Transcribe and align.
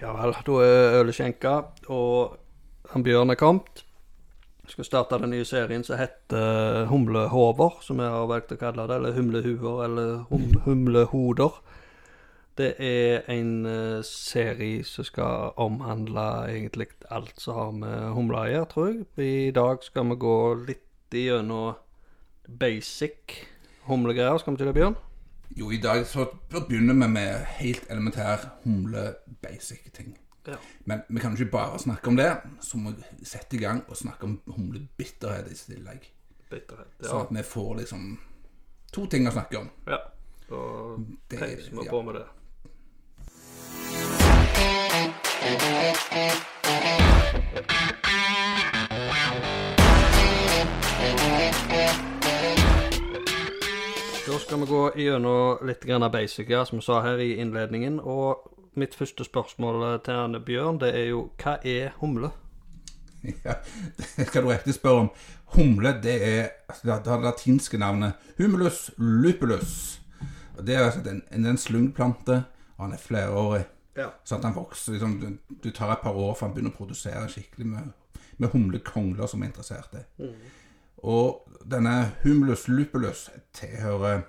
Ja 0.00 0.12
vel, 0.16 0.34
da 0.46 0.60
er 0.64 1.00
ølet 1.00 1.16
skjenka, 1.16 1.58
og 1.92 2.38
han 2.90 3.04
Bjørn 3.06 3.30
er 3.30 3.38
kommet. 3.38 3.84
Vi 4.64 4.72
skal 4.72 4.86
starte 4.88 5.18
den 5.20 5.30
nye 5.30 5.44
serien 5.44 5.84
som 5.84 5.98
heter 6.00 6.86
Humlehover, 6.88 7.80
som 7.84 8.00
vi 8.00 8.08
har 8.08 8.26
valgt 8.26 8.54
å 8.54 8.58
kalle 8.58 8.86
det. 8.88 8.96
Eller 8.96 9.16
Humlehuer, 9.18 9.84
eller 9.84 10.24
hum 10.30 10.46
Humlehoder. 10.64 11.60
Det 12.58 12.74
er 12.78 13.24
en 13.34 13.66
eh, 13.66 14.02
serie 14.06 14.84
som 14.86 15.04
skal 15.04 15.56
omhandle 15.58 16.26
egentlig 16.52 16.86
alt 17.10 17.40
som 17.42 17.58
har 17.58 17.72
med 17.74 18.12
humler 18.14 18.38
å 18.38 18.52
gjøre, 18.52 18.68
tror 18.70 18.86
jeg. 18.92 19.00
I 19.18 19.50
dag 19.50 19.82
skal 19.82 20.06
vi 20.12 20.18
gå 20.22 20.36
litt 20.68 21.16
gjennom 21.18 21.74
basic 22.46 23.40
humlegreier. 23.88 24.38
Skal 24.38 24.54
vi 24.54 24.62
til 24.62 24.70
det, 24.70 24.76
Bjørn? 24.78 24.96
Jo, 25.50 25.70
i 25.70 25.76
dag 25.76 26.06
så 26.06 26.24
begynner 26.50 26.94
vi 26.94 27.08
med 27.12 27.44
helt 27.60 27.84
elementær 27.90 28.48
humle-basic-ting. 28.64 30.16
Ja. 30.46 30.56
Men 30.84 31.02
vi 31.08 31.20
kan 31.20 31.32
ikke 31.32 31.50
bare 31.50 31.78
snakke 31.78 32.08
om 32.08 32.16
det, 32.16 32.36
så 32.60 32.76
må 32.76 32.90
vi 32.90 33.24
sette 33.24 33.56
i 33.56 33.60
gang 33.62 33.84
og 33.88 33.96
snakke 33.96 34.24
om 34.24 34.40
humlebitterhet 34.46 35.50
i 35.52 35.54
tillegg. 35.54 36.10
Bitterhet. 36.50 36.86
ja. 37.02 37.08
Ja. 37.08 37.22
at 37.22 37.30
vi 37.36 37.42
får 37.42 37.74
liksom 37.76 38.18
to 38.92 39.06
ting 39.06 39.28
å 39.28 39.32
snakke 39.32 39.58
om. 39.58 39.70
ja. 39.86 39.96
Da 40.50 40.56
Det- 41.30 41.38
peiser 41.38 41.70
vi 41.70 41.88
på 41.88 42.02
med 42.02 42.14
det. 42.14 42.26
Da 54.26 54.38
skal 54.38 54.60
vi 54.60 54.66
gå 54.66 54.92
gjennom 54.96 55.66
litt 55.68 55.82
grann 55.84 56.10
basic, 56.12 56.48
ja, 56.48 56.64
som 56.64 56.78
vi 56.78 56.84
sa 56.84 57.02
her 57.04 57.18
i 57.20 57.34
innledningen. 57.42 57.98
Og 58.00 58.46
mitt 58.72 58.94
første 58.96 59.24
spørsmål 59.24 59.82
til 60.06 60.16
Anne 60.16 60.40
Bjørn, 60.40 60.78
det 60.80 60.94
er 60.96 61.10
jo 61.10 61.26
hva 61.42 61.58
er 61.60 61.92
humle? 62.00 62.30
Ja, 63.44 63.58
det 64.16 64.26
skal 64.30 64.46
du 64.46 64.48
riktig 64.48 64.78
spørre 64.78 65.02
om. 65.04 65.10
Humle 65.56 65.92
det 66.02 66.16
er 66.24 66.48
altså, 66.68 66.86
det 66.88 66.96
det 67.04 67.20
latinske 67.24 67.78
navnet 67.78 68.24
humulus 68.38 68.90
lupulus. 68.96 70.00
Det 70.56 70.74
er 70.74 70.86
altså 70.86 71.04
en, 71.10 71.46
en, 71.46 71.58
slyngplante, 71.58 72.42
og 72.76 72.84
han 72.86 72.96
er 72.96 73.04
flerårig. 73.04 73.64
Ja. 73.96 74.08
Sånn 74.24 74.40
at 74.40 74.48
han 74.48 74.56
vokser 74.56 74.96
liksom, 74.96 75.20
du, 75.20 75.56
du 75.64 75.70
tar 75.70 75.92
et 75.92 76.02
par 76.02 76.16
år 76.16 76.32
før 76.32 76.48
han 76.48 76.56
begynner 76.56 76.72
å 76.72 76.80
produsere 76.80 77.28
skikkelig 77.28 77.68
med, 77.76 77.92
med 78.40 78.56
humlekongler 78.56 79.28
som 79.28 79.44
er 79.44 79.52
interessert 79.52 80.00
i. 80.00 80.04
Og 81.04 81.44
denne 81.68 82.12
humulus 82.22 82.66
lupulus 82.68 83.28
tilhører 83.56 84.24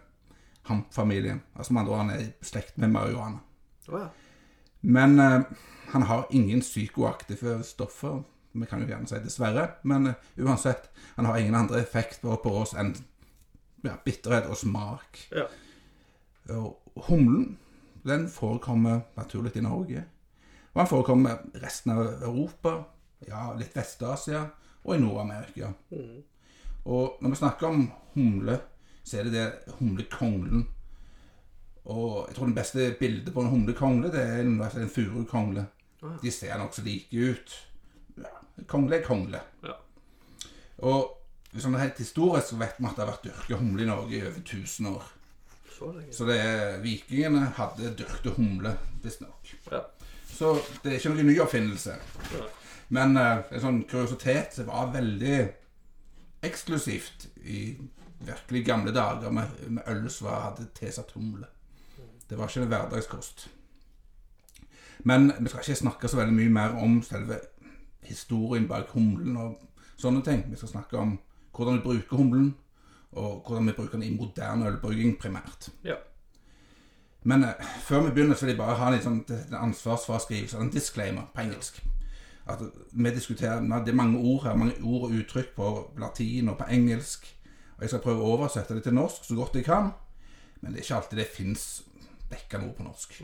hampfamilien. 0.68 1.42
Altså 1.56 1.74
med 1.74 1.82
andre 1.82 1.98
han 1.98 2.14
er 2.14 2.22
i 2.24 2.30
slekt 2.44 2.78
med 2.78 2.92
marihuana. 2.92 3.40
Oh, 3.88 4.00
ja. 4.00 4.08
Men 4.82 5.20
eh, 5.20 5.42
han 5.94 6.02
har 6.02 6.28
ingen 6.30 6.62
psykoaktive 6.62 7.64
stoffer. 7.64 8.24
Vi 8.52 8.66
kan 8.66 8.82
jo 8.82 8.88
gjerne 8.88 9.08
si 9.08 9.20
dessverre, 9.24 9.68
men 9.84 10.08
eh, 10.08 10.32
uansett. 10.38 10.90
Han 11.16 11.26
har 11.26 11.38
ingen 11.38 11.56
andre 11.56 11.82
effekt 11.82 12.22
på 12.22 12.56
oss 12.56 12.74
enn 12.74 12.96
ja, 13.86 13.96
bitterhet 14.06 14.50
og 14.50 14.58
smak. 14.58 15.22
Ja. 15.32 15.48
Og 16.56 17.02
humlen 17.08 17.58
den 18.06 18.28
forekommer 18.30 19.00
naturlig 19.18 19.56
i 19.58 19.66
Norge. 19.66 20.04
Og 20.74 20.82
han 20.82 20.90
forekommer 20.90 21.46
i 21.56 21.60
resten 21.64 21.96
av 21.96 22.06
Europa, 22.06 22.76
ja, 23.28 23.48
litt 23.58 23.74
Vest-Asia 23.76 24.44
og 24.84 24.96
i 24.96 25.02
Nord-Amerika. 25.02 25.72
Og 26.86 27.18
når 27.22 27.34
vi 27.34 27.42
snakker 27.42 27.68
om 27.68 27.86
humle, 28.14 28.60
så 29.04 29.20
er 29.20 29.28
det 29.28 29.34
det 29.34 29.76
humlekonglen. 29.80 30.68
Og 31.86 32.28
jeg 32.28 32.36
tror 32.36 32.50
det 32.50 32.58
beste 32.58 32.86
bildet 33.00 33.34
på 33.34 33.42
en 33.42 33.52
humlekongle, 33.54 34.12
det 34.14 34.22
er 34.22 34.42
en, 34.42 34.62
en 34.62 34.90
furukongle. 34.90 35.66
De 36.22 36.32
ser 36.32 36.58
nokså 36.58 36.84
like 36.86 37.18
ut. 37.18 37.54
Ja, 38.18 38.32
kongle 38.70 39.00
er 39.00 39.06
kongle. 39.06 39.42
Ja. 39.66 39.76
Og 40.86 41.60
sånn 41.62 41.78
helt 41.80 42.00
historisk 42.02 42.52
så 42.52 42.60
vet 42.60 42.80
vi 42.80 42.88
at 42.90 42.98
det 42.98 43.06
har 43.06 43.12
vært 43.14 43.28
dyrket 43.30 43.62
humle 43.62 43.86
i 43.86 43.90
Norge 43.90 44.18
i 44.18 44.24
over 44.26 44.42
1000 44.42 44.90
år. 44.92 45.12
Så. 45.76 45.92
Så 46.12 46.28
det 46.30 46.38
er, 46.40 46.78
vikingene 46.84 47.50
hadde 47.58 47.94
dyrket 48.00 48.38
humle, 48.38 48.76
visstnok. 49.04 49.54
Ja. 49.72 49.82
Så 50.30 50.56
det 50.84 50.92
er 50.92 50.98
ikke 51.00 51.14
noen 51.14 51.30
ny 51.30 51.36
oppfinnelse. 51.44 51.98
Ja. 52.36 52.46
Men 52.96 53.18
uh, 53.18 53.46
en 53.50 53.64
sånn 53.64 53.84
kuriositet 53.90 54.60
var 54.68 54.92
veldig 54.94 55.38
eksklusivt 56.46 57.28
i 57.46 57.76
virkelig 58.26 58.66
gamle 58.66 58.94
dager 58.96 59.30
med, 59.32 59.52
med 59.68 59.84
øl 59.88 60.10
som 60.10 60.32
hadde 60.32 60.70
tilsatt 60.78 61.12
humle. 61.18 61.48
Det 62.30 62.38
var 62.38 62.50
ikke 62.50 62.62
en 62.62 62.72
hverdagskost. 62.72 63.50
Men 65.06 65.32
vi 65.40 65.50
skal 65.50 65.62
ikke 65.62 65.76
snakke 65.76 66.08
så 66.08 66.18
veldig 66.18 66.34
mye 66.34 66.50
mer 66.50 66.78
om 66.82 67.02
selve 67.04 67.40
historien 68.06 68.68
bak 68.68 68.90
humlen 68.94 69.38
og 69.38 69.60
sånne 69.98 70.24
ting. 70.26 70.46
Vi 70.50 70.58
skal 70.58 70.72
snakke 70.78 70.98
om 70.98 71.18
hvordan 71.56 71.78
vi 71.78 71.84
bruker 71.84 72.18
humlen, 72.18 72.56
og 73.12 73.44
hvordan 73.48 73.68
vi 73.68 73.76
bruker 73.78 74.00
den 74.00 74.04
i 74.04 74.16
moderne 74.16 74.68
ølbrygging 74.68 75.20
primært. 75.20 75.70
Ja. 75.84 75.96
Men 77.24 77.44
eh, 77.44 77.62
før 77.82 78.02
vi 78.06 78.12
begynner, 78.12 78.36
så 78.36 78.46
vil 78.46 78.54
jeg 78.54 78.60
bare 78.60 78.76
ha 78.80 78.90
en 78.92 79.04
sånn, 79.04 79.22
ansvarsfraskrivelse, 79.56 80.58
en 80.60 80.74
disclaimer 80.74 81.30
på 81.34 81.46
engelsk. 81.46 81.80
At 82.48 82.62
vi 82.92 83.12
diskuterer, 83.12 83.62
nei, 83.62 83.80
Det 83.80 83.90
er 83.90 83.98
mange 83.98 84.20
ord 84.20 84.44
her, 84.44 84.56
mange 84.56 84.76
ord 84.84 85.08
og 85.08 85.16
uttrykk 85.18 85.56
på 85.56 85.70
latin 85.98 86.50
og 86.50 86.60
på 86.60 86.70
engelsk. 86.70 87.26
Og 87.78 87.82
Jeg 87.82 87.90
skal 87.90 88.04
prøve 88.04 88.22
å 88.22 88.36
oversette 88.38 88.76
det 88.76 88.84
til 88.84 88.94
norsk 88.94 89.26
så 89.26 89.36
godt 89.36 89.56
jeg 89.56 89.66
kan, 89.66 89.92
men 90.62 90.72
det 90.72 90.80
er 90.80 90.84
ikke 90.86 90.96
alltid 90.96 91.18
det 91.18 91.28
fins 91.34 91.66
dekkende 92.30 92.70
ord 92.70 92.76
på 92.76 92.84
norsk. 92.84 93.18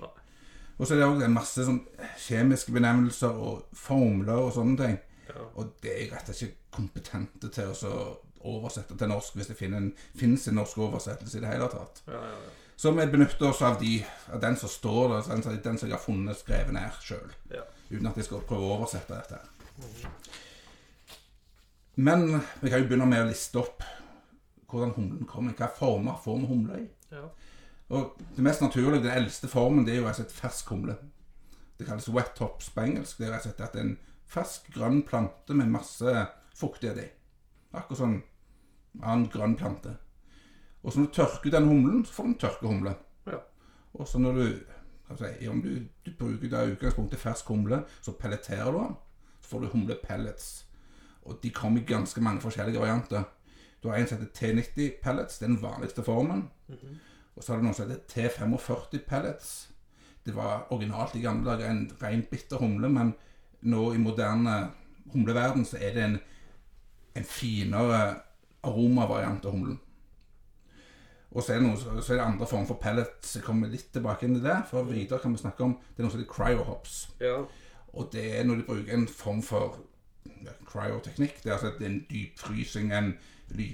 Og 0.77 0.87
så 0.87 0.95
er 0.95 0.99
det 0.99 1.07
òg 1.07 1.23
masse 1.29 1.63
sånn 1.65 1.83
kjemiske 2.17 2.73
benevnelser 2.73 3.37
og 3.37 3.67
formler 3.77 4.41
og 4.41 4.53
sånne 4.55 4.77
ting. 4.79 4.97
Ja. 5.29 5.45
Og 5.55 5.75
det 5.83 5.93
er 5.93 5.99
jeg 6.01 6.11
rett 6.11 6.29
og 6.29 6.35
slett 6.35 6.49
ikke 6.49 6.75
kompetente 6.75 7.51
til 7.53 7.69
å 7.69 8.01
oversette 8.49 8.97
til 8.97 9.11
norsk 9.11 9.37
hvis 9.37 9.51
det 9.51 9.57
finnes 9.59 10.47
en, 10.49 10.57
norsk 10.57 10.81
oversettelse 10.81 11.37
i 11.37 11.43
det 11.43 11.53
hele 11.53 11.69
tatt. 11.71 12.01
Ja, 12.07 12.17
ja, 12.17 12.33
ja. 12.33 12.57
Så 12.81 12.91
vi 12.97 13.05
benytter 13.05 13.51
oss 13.51 13.61
av, 13.61 13.75
de, 13.77 13.99
av 14.33 14.41
den 14.41 14.55
som 14.57 14.69
står 14.69 15.11
der, 15.11 15.27
den, 15.29 15.59
den 15.61 15.77
som 15.77 15.85
jeg 15.85 15.93
har 15.93 16.01
funnet 16.01 16.39
skrevet 16.39 16.73
ned 16.73 17.03
sjøl. 17.05 17.35
Ja. 17.53 17.61
Uten 17.91 18.07
at 18.07 18.17
jeg 18.17 18.27
skal 18.27 18.43
prøve 18.47 18.67
å 18.67 18.75
oversette 18.77 19.17
dette. 19.17 19.39
Men 21.95 22.39
vi 22.61 22.71
kan 22.71 22.79
jo 22.79 22.87
begynne 22.87 23.09
med 23.09 23.25
å 23.25 23.29
liste 23.29 23.59
opp 23.59 23.83
hvordan 24.71 24.93
humlen 24.95 25.27
kommer. 25.27 25.55
Hva 25.57 25.67
former 25.75 26.19
får 26.23 26.37
vi 26.39 26.51
humle 26.51 26.79
i? 26.79 26.85
Ja. 27.11 27.25
Og 27.91 28.15
Det 28.35 28.43
mest 28.43 28.61
naturlige, 28.63 29.03
den 29.03 29.17
eldste 29.17 29.49
formen, 29.51 29.83
det 29.85 29.95
er 29.95 29.99
jo 29.99 30.07
altså 30.07 30.23
et 30.23 30.31
fersk 30.31 30.69
humle. 30.71 30.95
Det 31.77 31.87
kalles 31.87 32.07
wet 32.13 32.31
tops 32.37 32.69
på 32.71 32.85
engelsk. 32.85 33.17
Det 33.17 33.27
er 33.27 33.33
rett 33.35 33.45
og 33.45 33.51
slett 33.51 33.65
at 33.67 33.75
en 33.81 33.97
fersk, 34.31 34.69
grønn 34.71 35.01
plante 35.03 35.55
med 35.57 35.73
masse 35.73 36.13
fuktighet 36.55 37.01
i. 37.03 37.07
Akkurat 37.75 37.99
som 37.99 38.13
en 38.13 38.23
annen 39.03 39.27
grønn 39.33 39.57
plante. 39.59 39.97
Og 40.81 40.93
så 40.93 41.01
når 41.01 41.09
du 41.09 41.15
tørker 41.19 41.51
den 41.51 41.67
humlen, 41.67 42.05
så 42.05 42.13
får 42.13 42.23
du 42.23 42.29
en 42.29 42.39
tørkehumle. 42.45 42.93
Ja. 43.27 43.41
Og 43.93 44.07
så 44.07 44.21
når 44.21 44.39
du 44.39 44.45
altså, 45.11 45.49
Om 45.49 45.61
du, 45.61 45.69
du 46.05 46.11
bruker 46.19 46.49
da 46.49 46.65
utgangspunktet 46.65 47.19
fersk 47.19 47.47
humle, 47.47 47.83
så 48.01 48.11
pelleterer 48.11 48.71
du 48.71 48.77
den. 48.77 48.95
Så 49.41 49.49
får 49.49 49.59
du 49.59 49.67
humlepellets. 49.67 50.65
Og 51.23 51.39
de 51.43 51.49
kommer 51.49 51.81
i 51.81 51.85
ganske 51.85 52.21
mange 52.21 52.41
forskjellige 52.41 52.79
varianter. 52.79 53.23
Du 53.83 53.89
har 53.89 53.97
en 53.97 54.07
som 54.07 54.17
heter 54.17 54.53
T90 54.53 55.01
pellets, 55.03 55.37
det 55.37 55.45
er 55.45 55.53
den 55.53 55.61
vanligste 55.61 56.03
formen. 56.03 56.49
Og 57.35 57.43
så 57.43 57.51
har 57.51 57.59
du 57.59 57.65
noen 57.65 57.75
som 57.77 57.89
heter 57.89 58.29
T45 58.29 59.05
pellets. 59.07 59.69
Det 60.25 60.35
var 60.35 60.67
originalt 60.69 61.15
i 61.15 61.21
gamle 61.21 61.49
dager 61.49 61.69
en 61.69 61.91
ren 62.01 62.25
bitter 62.31 62.57
humle, 62.61 62.89
men 62.89 63.13
nå 63.61 63.93
i 63.93 64.01
moderne 64.01 64.69
humleverden 65.13 65.65
så 65.65 65.77
er 65.81 65.93
det 65.95 66.03
en, 66.03 66.19
en 67.15 67.25
finere 67.25 68.01
aromavariant 68.63 69.45
av 69.45 69.55
humlen. 69.55 69.79
Og 71.31 71.43
så 71.43 71.53
er, 71.55 71.61
noe, 71.63 71.77
så 71.79 72.11
er 72.11 72.17
det 72.17 72.25
andre 72.25 72.47
former 72.47 72.67
for 72.67 72.79
pellets. 72.81 73.35
Jeg 73.37 73.45
kommer 73.45 73.71
litt 73.71 73.93
tilbake 73.95 74.27
inn 74.27 74.35
i 74.35 74.43
det. 74.43 74.57
For 74.67 74.83
videre 74.89 75.21
kan 75.23 75.31
vi 75.31 75.39
snakke 75.39 75.63
om 75.63 75.77
det 75.79 76.01
er 76.01 76.07
noe 76.07 76.11
som 76.11 76.19
heter 76.19 76.33
cryohops. 76.33 76.97
Ja. 77.23 77.37
Og 77.93 78.09
det 78.11 78.25
er 78.39 78.43
når 78.47 78.59
de 78.59 78.67
bruker 78.67 78.97
en 78.97 79.07
form 79.07 79.39
for 79.45 79.79
ja, 80.43 80.55
cryoteknikk. 80.67 81.39
Det 81.43 81.53
er 81.53 81.57
altså 81.57 81.71
en 81.87 82.01
dypfrysing, 82.09 82.91
en 82.95 83.13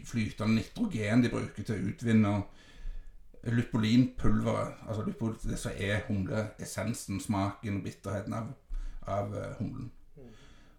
flytende 0.05 0.55
nitrogen 0.55 1.25
de 1.25 1.33
bruker 1.33 1.65
til 1.65 1.75
å 1.75 1.89
utvinne 1.89 2.35
lupolinpulveret. 3.47 4.85
Altså 4.87 5.05
lupol, 5.07 5.35
det 5.43 5.59
som 5.59 5.71
er 5.77 6.05
humleessensen, 6.07 7.21
smaken 7.21 7.79
og 7.79 7.83
bitterheten 7.83 8.33
av, 8.33 8.53
av 9.07 9.33
eh, 9.37 9.53
humlen. 9.59 9.91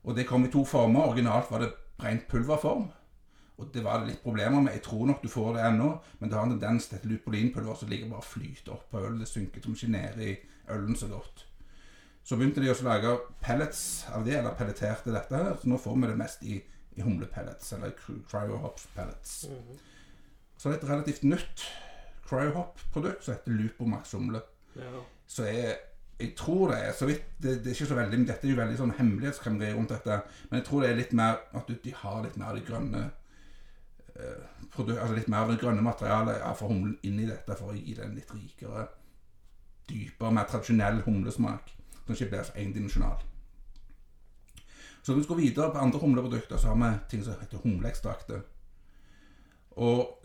Og 0.04 0.16
det 0.16 0.26
kom 0.26 0.44
i 0.46 0.50
to 0.52 0.64
former. 0.64 1.10
Originalt 1.10 1.50
var 1.50 1.64
det 1.64 1.72
rent 2.02 2.28
pulverform. 2.30 2.88
Og 3.58 3.72
det 3.74 3.82
var 3.84 3.98
det 4.00 4.12
litt 4.12 4.22
problemer 4.22 4.60
med. 4.62 4.72
Jeg 4.76 4.82
tror 4.86 5.06
nok 5.06 5.22
du 5.22 5.28
får 5.28 5.56
det 5.56 5.64
ennå, 5.66 5.88
men 6.20 6.30
det 6.30 6.36
har 6.38 6.44
en 6.46 6.52
tendens 6.54 6.86
til 6.88 6.98
et 7.00 7.04
lupolinpulver 7.10 7.74
som 7.80 7.88
ligger 7.90 8.08
bare 8.12 8.22
og 8.22 8.28
flyter 8.28 8.72
opp 8.76 8.84
på 8.92 9.00
øl. 9.02 9.16
Det 9.18 9.26
synker 9.28 9.64
som 9.64 9.74
ikke 9.74 9.90
ned 9.96 10.20
i 10.22 10.36
ølen 10.70 10.96
så 10.96 11.08
godt. 11.10 11.44
Så 12.22 12.36
begynte 12.36 12.60
de 12.62 12.70
å 12.70 12.76
lage 12.86 13.16
pellets 13.42 14.04
av 14.14 14.24
det, 14.26 14.36
eller 14.38 14.54
pelleterte 14.54 15.10
dette 15.14 15.36
her. 15.42 15.56
Så 15.58 15.68
nå 15.72 15.78
får 15.80 15.96
vi 15.96 16.06
det 16.12 16.18
mest 16.20 16.42
i, 16.46 16.60
i 16.94 17.02
humlepellets, 17.02 17.72
eller 17.72 17.90
cry- 17.98 18.22
cryohops 18.30 18.86
pellets. 18.94 19.34
Så 20.58 20.68
det 20.70 20.76
er 20.78 20.82
et 20.84 20.90
relativt 20.90 21.22
nytt 21.24 21.66
cryohop-produkt 22.28 23.24
som 23.24 23.34
heter 23.34 23.50
Lupomax 23.58 24.12
humle. 24.12 24.40
ja. 24.76 25.00
Så 25.28 25.44
jeg, 25.44 25.74
jeg 26.20 26.34
tror 26.36 26.70
det 26.72 26.78
er 26.86 26.92
så 26.96 27.06
vidt 27.06 27.24
det, 27.42 27.58
det 27.64 27.66
er 27.66 27.74
ikke 27.76 27.86
så 27.90 27.94
veldig, 27.98 28.18
men 28.18 28.26
Dette 28.28 28.46
er 28.46 28.50
jo 28.54 28.56
veldig 28.60 28.78
sånn 28.78 28.94
hemmelighetskremmeri 28.96 29.74
rundt 29.76 29.90
dette. 29.92 30.20
Men 30.50 30.60
jeg 30.60 30.66
tror 30.68 30.80
det 30.84 30.90
er 30.90 30.96
litt 31.02 31.12
mer 31.12 31.34
at 31.58 31.68
de 31.84 31.92
har 32.02 32.22
litt 32.24 32.38
mer 32.40 32.54
det 32.56 32.64
grønne 32.68 33.02
altså 34.18 35.14
litt 35.14 35.28
mer 35.30 35.44
av 35.44 35.52
det 35.52 35.60
grønne 35.62 35.82
materialet 35.84 36.40
ja, 36.40 36.52
for 36.58 36.72
humlen 36.72 36.98
inn 37.06 37.20
i 37.22 37.28
dette 37.28 37.56
for 37.58 37.72
å 37.72 37.76
gi 37.76 37.94
det 37.96 38.04
en 38.04 38.14
litt 38.18 38.30
rikere, 38.34 38.86
dypere, 39.88 40.34
mer 40.34 40.48
tradisjonell 40.50 41.02
humlesmak. 41.06 41.74
Som 42.04 42.14
ikke 42.14 42.30
blir 42.32 42.46
så 42.46 42.54
endimensjonal. 42.56 43.24
Så 45.02 45.12
når 45.12 45.20
vi 45.20 45.26
går 45.28 45.40
videre 45.42 45.72
på 45.72 45.82
andre 45.82 45.98
humleprodukter, 46.02 46.56
så 46.56 46.72
har 46.72 46.78
vi 46.80 46.94
ting 47.10 47.24
som 47.24 47.36
heter 47.40 47.60
humleekstrakter. 47.64 48.40
Og 49.78 50.18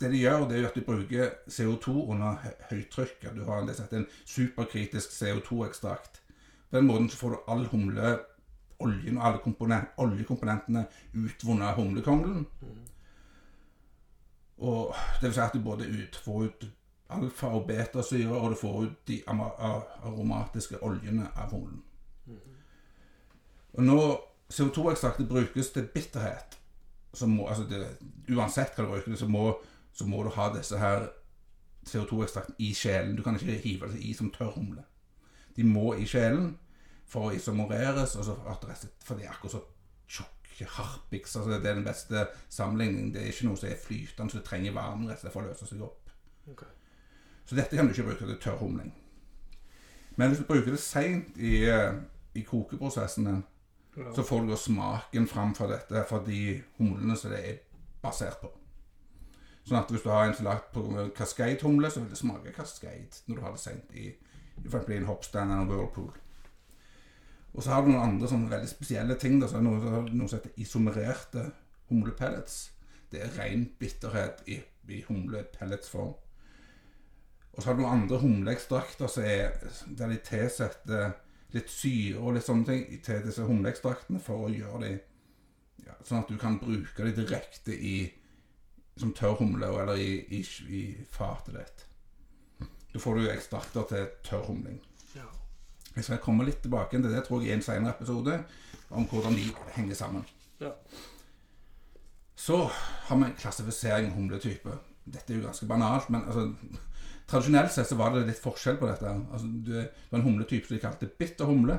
det 0.00 0.10
de 0.12 0.20
gjør, 0.20 0.46
det 0.48 0.58
er 0.58 0.68
at 0.68 0.76
du 0.76 0.84
bruker 0.84 1.34
CO2 1.48 1.92
under 2.12 2.38
høyt 2.42 2.64
høytrykk. 2.70 3.28
At 3.30 3.36
du 3.36 3.44
har 3.44 3.66
det 3.66 3.76
en 3.92 4.08
superkritisk 4.24 5.12
CO2-ekstrakt. 5.14 6.22
På 6.70 6.76
den 6.76 6.86
måten 6.86 7.10
så 7.10 7.16
får 7.20 7.30
du 7.30 7.52
all 7.52 7.66
humle, 7.70 8.18
oljen 8.78 9.18
og 9.18 9.26
alle 9.26 9.38
komponent, 9.44 9.88
oljekomponentene 9.96 10.86
utvunnet 11.14 11.68
av 11.68 11.80
humlekonglen. 11.80 12.46
Det 14.56 15.28
vil 15.28 15.34
si 15.34 15.40
at 15.40 15.54
du 15.54 15.60
både 15.64 15.88
ut, 15.88 16.16
får 16.24 16.44
ut 16.44 16.66
alfa- 17.10 17.52
og 17.54 17.66
betasyre, 17.66 18.32
og 18.34 18.50
du 18.50 18.56
får 18.60 18.82
ut 18.82 19.08
de 19.08 19.22
aromatiske 19.28 20.82
oljene 20.82 21.28
av 21.36 21.50
humlen. 21.52 21.82
Og 23.72 23.82
når 23.82 24.20
CO2-ekstraktet 24.52 25.28
brukes 25.28 25.70
til 25.70 25.88
bitterhet, 25.94 26.58
så 27.14 27.26
må, 27.26 27.48
altså 27.48 27.64
det, 27.64 27.86
uansett 28.28 28.76
hva 28.76 28.84
du 28.84 28.90
bruker 28.90 29.16
så 29.16 29.28
må, 29.28 29.58
så 29.92 30.06
må 30.06 30.22
du 30.22 30.28
ha 30.28 30.50
disse 30.56 30.78
her 30.78 31.08
CO2-ekstrakten 31.86 32.54
i 32.58 32.72
kjelen. 32.74 33.16
Du 33.16 33.22
kan 33.22 33.34
ikke 33.34 33.60
hive 33.62 33.88
det 33.92 34.00
i 34.00 34.12
som 34.12 34.30
tørr 34.30 34.52
humle. 34.56 34.82
De 35.56 35.64
må 35.64 35.94
i 35.94 36.04
kjelen 36.04 36.56
for 37.06 37.28
å 37.28 37.34
isomoreres, 37.36 38.16
og 38.16 38.24
så 38.26 38.36
for 39.04 39.14
det 39.16 39.26
er 39.26 39.30
akkurat 39.34 39.52
så 39.52 39.62
tjukk 40.08 40.36
harpiks. 40.76 41.36
Altså 41.36 41.58
det 41.60 41.70
er 41.70 41.74
den 41.74 41.84
beste 41.86 42.26
sammenligningen. 42.48 43.12
Det 43.14 43.22
er 43.22 43.32
ikke 43.32 43.48
noe 43.48 43.60
som 43.60 43.68
er 43.70 43.80
flytende, 43.80 44.32
så 44.32 44.40
det 44.40 44.46
trenger 44.48 44.76
varme 44.76 45.08
rett 45.10 45.18
og 45.18 45.24
slett 45.26 45.34
for 45.34 45.44
å 45.44 45.50
løse 45.50 45.68
seg 45.68 45.82
opp. 45.86 46.10
Okay. 46.50 46.68
Så 47.46 47.58
dette 47.58 47.76
kan 47.76 47.86
du 47.86 47.92
ikke 47.94 48.08
bruke 48.08 48.26
til 48.26 48.38
tørr 48.42 48.58
humling. 48.62 48.94
Men 50.16 50.32
hvis 50.32 50.40
du 50.40 50.48
bruker 50.48 50.72
det 50.72 50.80
seint 50.80 51.36
i, 51.36 51.64
eh, 51.68 51.92
i 52.34 52.42
kokeprosessen, 52.42 53.44
Ja. 53.96 54.12
så 54.14 54.22
får 54.22 54.40
du 54.40 54.50
da 54.50 54.56
smaken 54.56 55.26
fram 55.26 55.54
for 55.54 55.68
dette 55.68 56.04
for 56.08 56.18
de 56.24 56.62
humlene 56.78 57.16
som 57.16 57.30
det 57.30 57.38
er 57.48 57.58
basert 58.02 58.40
på. 58.40 58.50
Sånn 59.64 59.78
at 59.78 59.90
hvis 59.90 60.02
du 60.02 60.10
har 60.10 60.26
en 60.26 60.34
salat 60.34 60.72
på 60.72 61.10
cascade-humle, 61.16 61.90
så 61.90 62.00
vil 62.00 62.10
det 62.10 62.18
smake 62.18 62.52
cascade 62.52 63.22
når 63.26 63.36
du 63.36 63.42
har 63.42 63.50
det 63.50 63.60
sent 63.60 63.94
i, 63.94 64.14
i 64.64 64.96
en 64.96 65.06
hoppstand 65.06 65.50
eller 65.50 65.64
whirlpool. 65.66 66.12
Og 67.56 67.64
så 67.64 67.72
har 67.72 67.82
du 67.82 67.88
noen 67.88 68.04
andre 68.04 68.28
sånne 68.28 68.52
veldig 68.52 68.68
spesielle 68.68 69.16
ting. 69.20 69.38
Da, 69.40 69.48
så 69.48 69.58
er 69.58 69.64
det 69.64 69.70
noe, 69.70 70.02
noe 70.12 70.28
som 70.28 70.38
heter 70.38 70.60
isomererte 70.60 71.46
humlepellets. 71.88 72.58
Det 73.10 73.22
er 73.24 73.36
ren 73.38 73.64
bitterhet 73.80 74.42
i, 74.52 74.60
i 74.92 75.00
humlepelletsform. 75.08 76.12
Og 77.56 77.62
så 77.62 77.70
har 77.70 77.78
du 77.78 77.80
noen 77.80 78.02
andre 78.02 78.20
humleekstrakter 78.20 79.08
som 79.08 79.24
er 79.24 79.56
der 79.86 80.12
de 80.12 80.20
tilsetter 80.20 81.14
litt 81.56 81.72
syre 81.72 82.20
og 82.20 82.36
litt 82.36 82.44
sånne 82.44 82.68
ting 82.68 83.00
til 83.06 83.22
disse 83.24 83.46
humleekstraktene 83.48 84.20
for 84.20 84.44
å 84.44 84.52
gjøre 84.52 84.82
de 84.82 84.92
ja, 85.86 85.94
Sånn 86.04 86.20
at 86.24 86.28
du 86.28 86.36
kan 86.40 86.58
bruke 86.60 87.06
de 87.06 87.14
direkte 87.16 87.72
i 87.72 87.96
som 88.96 89.12
tørr 89.16 89.38
humle 89.40 89.68
eller 89.68 90.00
i, 90.00 90.12
i, 90.32 90.42
i 90.72 90.82
fatet 91.12 91.56
ditt. 91.56 91.84
Da 92.92 93.00
får 93.00 93.18
du 93.18 93.30
ekstrakter 93.30 93.88
til 93.90 94.06
tørr 94.24 94.46
humling. 94.48 94.78
Jeg 95.96 96.04
skal 96.04 96.22
komme 96.22 96.44
litt 96.44 96.60
tilbake 96.64 96.98
til 96.98 97.08
det 97.08 97.24
tror 97.24 97.42
jeg 97.42 97.54
i 97.54 97.56
en 97.56 97.64
senere 97.64 97.94
episode, 97.96 98.40
om 98.90 99.06
hvordan 99.08 99.36
de 99.38 99.46
henger 99.76 99.96
sammen. 99.96 100.26
Ja. 100.60 100.74
Så 102.36 102.58
har 103.08 103.16
vi 103.16 103.30
klassifisering 103.38 104.12
humletype. 104.14 104.76
Dette 105.04 105.32
er 105.32 105.38
jo 105.38 105.46
ganske 105.46 105.66
banalt, 105.66 106.10
men 106.10 106.26
altså, 106.26 106.50
tradisjonelt 107.26 107.72
sett 107.72 107.88
så 107.88 107.96
var 107.96 108.12
det 108.12 108.26
litt 108.28 108.42
forskjell 108.42 108.76
på 108.80 108.90
dette. 108.90 109.14
Altså, 109.32 109.48
det 109.66 109.86
var 110.10 110.18
en 110.18 110.26
humletype 110.26 110.68
som 110.68 110.76
de 110.76 110.82
kalte 110.82 111.08
bitter 111.18 111.48
humle. 111.48 111.78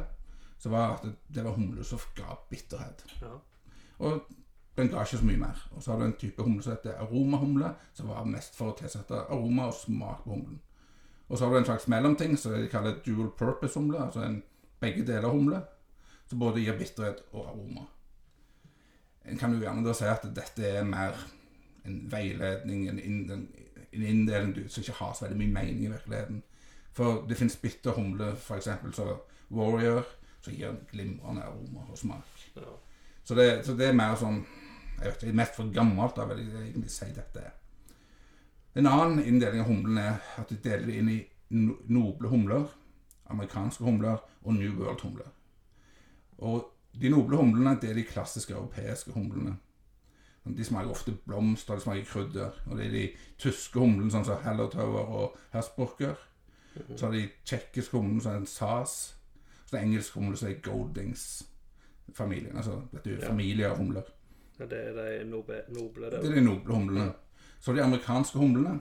Så 0.57 0.73
var 0.73 0.97
det, 1.03 1.13
det 1.29 1.45
var 1.45 1.53
humle 1.53 1.85
som 1.85 2.01
ga 2.17 2.39
bitterhet. 2.49 3.05
Ja. 3.21 3.35
Og 3.99 4.25
den 4.77 4.89
ga 4.89 5.03
ikke 5.05 5.21
så 5.21 5.25
mye 5.25 5.41
mer. 5.41 5.61
Og 5.75 5.83
så 5.83 5.91
har 5.91 5.99
du 5.99 6.07
en 6.07 6.17
type 6.17 6.43
humle 6.43 6.63
som 6.63 6.73
heter 6.73 6.97
aromahumle, 7.01 7.75
som 7.93 8.09
var 8.09 8.25
mest 8.25 8.57
for 8.57 8.73
å 8.73 8.77
tilsette 8.77 9.27
aroma 9.27 9.69
og 9.69 9.77
smak 9.77 10.25
på 10.25 10.33
humlen. 10.33 10.57
Og 11.27 11.37
så 11.37 11.45
har 11.45 11.53
du 11.53 11.57
en 11.59 11.65
slags 11.67 11.87
mellomting 11.91 12.37
som 12.39 12.53
de 12.55 12.67
kaller 12.71 12.99
dual 13.05 13.29
purpose 13.37 13.79
humle, 13.79 13.99
altså 14.05 14.23
en 14.23 14.41
begge 14.79 15.03
deler 15.07 15.27
humle, 15.29 15.61
som 16.29 16.39
både 16.39 16.61
gir 16.63 16.77
bitterhet 16.79 17.23
og 17.33 17.49
aroma. 17.49 17.83
En 19.27 19.37
kan 19.37 19.51
jo 19.53 19.59
gjerne 19.59 19.83
da 19.83 19.93
si 19.97 20.05
at 20.07 20.23
dette 20.35 20.67
er 20.69 20.85
mer 20.87 21.17
en 21.87 21.97
veiledning, 22.11 22.85
en, 22.89 22.99
inn- 22.99 23.31
en, 23.31 23.47
en 23.93 24.03
inndeling 24.07 24.53
du, 24.55 24.61
som 24.69 24.83
ikke 24.83 24.95
har 25.01 25.13
så 25.15 25.25
veldig 25.25 25.39
mye 25.41 25.53
mening 25.55 25.83
i 25.83 25.91
virkeligheten. 25.91 26.41
For 26.95 27.25
det 27.29 27.37
fins 27.37 27.57
bitter 27.61 27.91
humle, 27.97 28.31
f.eks. 28.35 28.69
som 28.95 29.11
Warrior, 29.51 30.07
som 30.41 30.53
gir 30.55 30.69
en 30.71 30.79
glimrende 30.91 31.43
aroma 31.43 31.83
og 31.91 31.97
smak. 31.99 32.47
Ja. 32.55 32.71
Så 33.23 33.35
det, 33.35 33.49
så 33.67 33.75
det 33.75 33.89
er 33.89 33.97
mer 33.99 34.15
sånn 34.15 34.45
Jeg 34.97 35.11
vet 35.11 35.23
ikke, 35.27 35.35
mest 35.37 35.53
for 35.59 35.69
gammelt, 35.75 36.15
da 36.17 36.23
vil 36.25 36.39
jeg 36.41 36.71
egentlig 36.71 36.89
si 36.89 37.05
dette 37.13 37.41
er. 37.43 37.51
En 38.77 38.85
annen 38.85 39.23
inndeling 39.25 39.61
av 39.63 39.67
humlene 39.71 40.01
er 40.11 40.41
at 40.41 40.49
de 40.51 40.57
deler 40.61 40.85
det 40.85 40.97
inn 41.01 41.09
i 41.09 41.19
noble 41.89 42.29
humler, 42.29 42.67
amerikanske 43.31 43.83
humler 43.83 44.19
og 44.43 44.53
New 44.53 44.75
World-humler. 44.77 45.31
Og 46.45 46.67
de 47.01 47.09
noble 47.09 47.37
humlene 47.39 47.73
det 47.81 47.89
er 47.89 47.97
de 47.97 48.03
klassiske 48.07 48.53
europeiske 48.53 49.11
humlene. 49.15 49.55
De 50.47 50.63
smaker 50.63 50.89
ofte 50.93 51.11
blomster, 51.27 51.75
de 51.75 51.81
smaker 51.83 52.05
krydder. 52.07 52.53
Og 52.69 52.77
det 52.77 52.85
er 52.85 52.91
de 52.93 53.05
tyske 53.41 53.79
humlene, 53.81 54.11
sånn 54.13 54.23
som 54.29 54.39
Hallertauer 54.45 55.09
og 55.19 55.33
Hersburger. 55.51 56.15
Så 56.95 57.05
har 57.09 57.11
de 57.17 57.25
tsjekkiske 57.43 57.97
humlene, 57.97 58.21
som 58.23 58.37
er 58.37 58.45
SAS. 58.47 58.93
Så 59.65 59.73
det 59.73 59.79
er 59.81 59.85
engelske 59.89 60.19
humler, 60.21 60.37
som 60.39 60.47
er 60.49 60.61
Goldings-familien. 60.63 62.55
Altså, 62.55 62.77
dette 62.93 63.09
er 63.09 63.15
jo 63.15 63.57
Ja. 63.59 63.71
av 63.71 63.77
humler. 63.77 64.03
Ja, 64.59 64.65
Det 64.65 64.77
er 64.87 64.93
de 65.19 65.25
noble, 65.29 65.61
noble 65.69 66.05
Det 66.09 66.11
det. 66.21 66.29
er 66.31 66.35
de 66.35 66.41
noble 66.41 66.73
humlene. 66.73 67.13
Så 67.59 67.73
de 67.73 67.83
amerikanske 67.83 68.39
humlene 68.39 68.79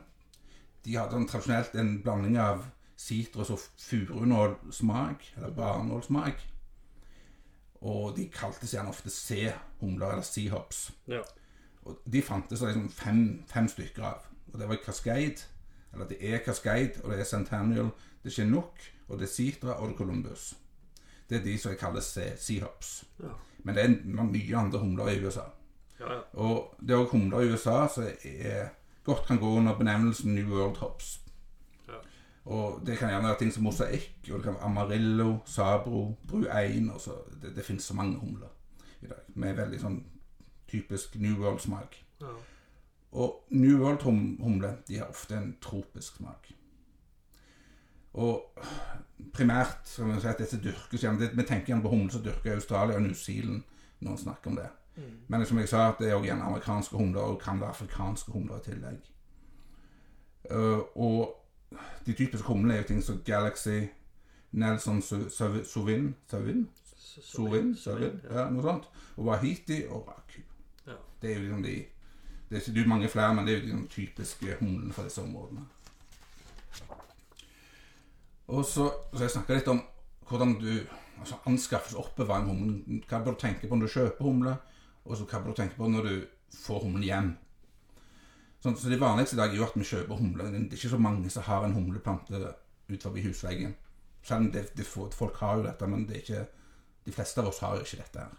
De 0.84 0.94
hadde 0.94 1.16
en, 1.18 1.26
tradisjonelt 1.26 1.74
en 1.74 1.96
blanding 2.02 2.36
av 2.38 2.60
sitrus 2.96 3.50
og 3.50 3.58
furunålsmak, 3.82 5.24
eller 5.36 5.50
barnålsmak. 5.50 6.44
Og 7.80 8.16
de 8.16 8.28
kaltes 8.30 8.70
gjerne 8.70 8.92
ofte 8.92 9.10
C-humler, 9.10 10.12
eller 10.12 10.22
C-hops. 10.22 10.92
Ja. 11.10 11.24
Og 11.82 11.98
de 12.06 12.22
fantes 12.22 12.62
det 12.62 12.68
liksom 12.68 12.88
fem, 12.90 13.42
fem 13.50 13.68
stykker 13.68 14.06
av. 14.12 14.28
Og 14.52 14.60
det 14.60 14.68
var 14.68 14.78
Cascade, 14.84 15.48
eller 15.92 16.08
det 16.08 16.20
er 16.20 16.44
Cascade, 16.44 17.02
og 17.04 17.10
det 17.10 17.20
er 17.20 17.24
Centennial, 17.24 17.90
det 18.22 18.30
er 18.30 18.38
Chinook, 18.38 18.86
og 19.08 19.18
det 19.18 19.28
er 19.28 19.34
Citra, 19.34 19.70
og 19.80 19.88
det 19.88 19.94
er 19.94 19.98
Columbus. 19.98 20.54
Det 21.28 21.40
er 21.40 21.44
de 21.44 21.58
som 21.58 21.74
jeg 21.74 21.78
kaller 21.78 22.00
C-hops. 22.38 23.04
Ja. 23.20 23.34
Men 23.58 23.74
det 23.74 23.84
er 23.84 24.22
mye 24.22 24.56
andre 24.56 24.78
humler 24.78 25.10
i 25.10 25.24
USA. 25.26 25.48
Ja. 26.00 26.18
Og 26.32 26.74
det 26.80 26.90
er 26.90 26.98
også 27.00 27.16
humler 27.16 27.40
i 27.40 27.52
USA 27.52 27.86
som 27.94 28.08
er, 28.24 28.68
godt 29.04 29.26
kan 29.26 29.38
gå 29.38 29.46
under 29.58 29.78
benevnelsen 29.78 30.34
New 30.34 30.50
World 30.50 30.76
Hops. 30.76 31.20
Og 32.46 32.82
det 32.86 32.98
kan 32.98 33.08
gjerne 33.10 33.26
være 33.26 33.38
ting 33.38 33.52
som 33.52 33.64
mosaikk, 33.66 34.28
og 34.30 34.36
det 34.36 34.42
kan 34.44 34.54
være 34.54 34.62
Amarillo, 34.68 35.38
Sabro, 35.44 36.14
Bru 36.28 36.44
1 36.46 36.90
og 36.94 37.00
så, 37.00 37.10
Det, 37.42 37.56
det 37.56 37.64
finnes 37.64 37.82
så 37.82 37.94
mange 37.94 38.18
humler 38.18 38.52
i 39.02 39.06
dag 39.06 39.24
med 39.34 39.56
veldig 39.56 39.80
sånn 39.80 39.96
typisk 40.70 41.16
New 41.16 41.40
World-smak. 41.42 42.04
ja. 42.20 42.36
Og 43.16 43.46
New 43.50 43.78
World-humler 43.80 44.76
de 44.88 44.98
har 44.98 45.08
ofte 45.08 45.36
en 45.36 45.56
tropisk 45.62 46.16
smak. 46.16 46.50
Og 48.12 48.58
primært 49.32 49.88
skal 49.88 50.10
vi 50.10 50.20
si 50.20 50.28
at 50.28 50.40
dette 50.40 50.60
dyrkes 50.60 51.02
gjerne 51.02 51.20
det, 51.20 51.36
Vi 51.36 51.42
tenker 51.42 51.66
gjerne 51.72 51.82
på 51.82 51.92
humler 51.92 52.12
som 52.12 52.22
dyrker 52.24 52.50
i 52.50 52.54
Australia 52.54 52.96
og 52.96 53.02
New 53.02 53.14
Zealand 53.14 53.62
når 54.00 54.16
vi 54.16 54.22
snakker 54.22 54.50
om 54.50 54.56
det. 54.56 54.68
Men 55.28 55.46
som 55.46 55.58
jeg 55.58 55.68
sa, 55.68 55.92
det 55.98 56.08
er 56.08 56.14
også 56.14 56.24
gjerne 56.26 56.44
amerikanske 56.44 56.96
humler, 56.96 57.20
og 57.20 57.40
kan 57.40 57.60
være 57.60 57.68
afrikanske 57.68 58.32
humler 58.32 58.56
i 58.56 58.64
tillegg. 58.70 59.10
Uh, 60.50 60.80
og 60.94 61.34
de 62.06 62.12
typiske 62.12 62.46
humlene 62.46 62.74
er 62.74 62.78
jo 62.78 62.88
ting 62.88 63.02
som 63.04 63.22
Galaxy, 63.24 63.80
Nelson 64.52 65.02
Sovin, 65.02 65.64
Suvin? 66.30 66.68
Suvin? 67.20 67.76
Suvin? 67.76 68.20
Ja. 68.30 68.50
Noe 68.50 68.62
sånt. 68.62 68.88
Og 69.16 69.26
Wahiti 69.26 69.82
og 69.88 70.08
Raku. 70.08 70.40
Ja. 70.86 70.96
Det 71.22 71.30
er 71.30 71.34
jo 71.34 71.40
liksom 71.40 71.62
de 71.62 71.84
Det 72.50 72.56
er 72.56 72.76
ikke 72.76 72.88
mange 72.88 73.08
flere, 73.08 73.34
men 73.34 73.46
det 73.46 73.54
er 73.54 73.58
jo 73.58 73.64
de 73.64 73.72
sånn 73.72 73.88
typiske 73.90 74.56
humlene 74.60 74.92
fra 74.94 75.02
disse 75.04 75.22
områdene. 75.22 75.64
Og 78.46 78.64
så 78.64 78.84
så 79.12 79.24
jeg 79.24 79.30
snakka 79.34 79.56
litt 79.56 79.68
om 79.68 79.80
hvordan 80.28 80.54
du 80.60 80.70
altså 81.18 81.40
anskaffes 81.46 81.94
og 81.94 82.04
oppbevarer 82.04 82.44
en 82.44 82.48
humle. 82.48 83.00
Hva 83.08 83.18
bør 83.24 83.34
du 83.34 83.40
tenke 83.40 83.66
på 83.66 83.74
når 83.74 83.88
du 83.88 83.92
kjøper 83.92 84.24
humle, 84.24 84.54
og 85.06 85.16
så 85.16 85.26
hva 85.26 85.40
bør 85.42 85.54
du 85.54 85.60
tenke 85.60 85.78
på 85.78 85.88
når 85.90 86.08
du 86.08 86.14
får 86.56 86.84
humlen 86.84 87.06
hjem. 87.06 87.32
Sånn, 88.62 88.76
så 88.78 88.90
Det 88.90 89.00
vanligste 89.00 89.36
i 89.36 89.40
dag 89.40 89.52
er 89.52 89.60
jo 89.60 89.66
at 89.66 89.76
vi 89.76 89.86
kjøper 89.86 90.18
humle. 90.18 90.48
Det 90.50 90.60
er 90.60 90.78
ikke 90.78 90.94
så 90.94 91.02
mange 91.02 91.30
som 91.30 91.44
har 91.46 91.66
en 91.66 91.76
humleplante 91.76 92.40
ut 92.88 93.02
forbi 93.02 93.22
husveggen. 93.26 93.76
Selv 94.26 94.46
om 94.46 94.50
det, 94.50 94.64
det, 94.74 94.86
folk 94.86 95.36
har 95.38 95.58
jo 95.58 95.66
dette, 95.68 95.86
men 95.86 96.06
det 96.08 96.22
ikke, 96.24 96.46
de 97.06 97.14
fleste 97.14 97.42
av 97.42 97.52
oss 97.52 97.62
har 97.62 97.76
jo 97.76 97.86
ikke 97.86 98.00
dette 98.00 98.24
her. 98.24 98.34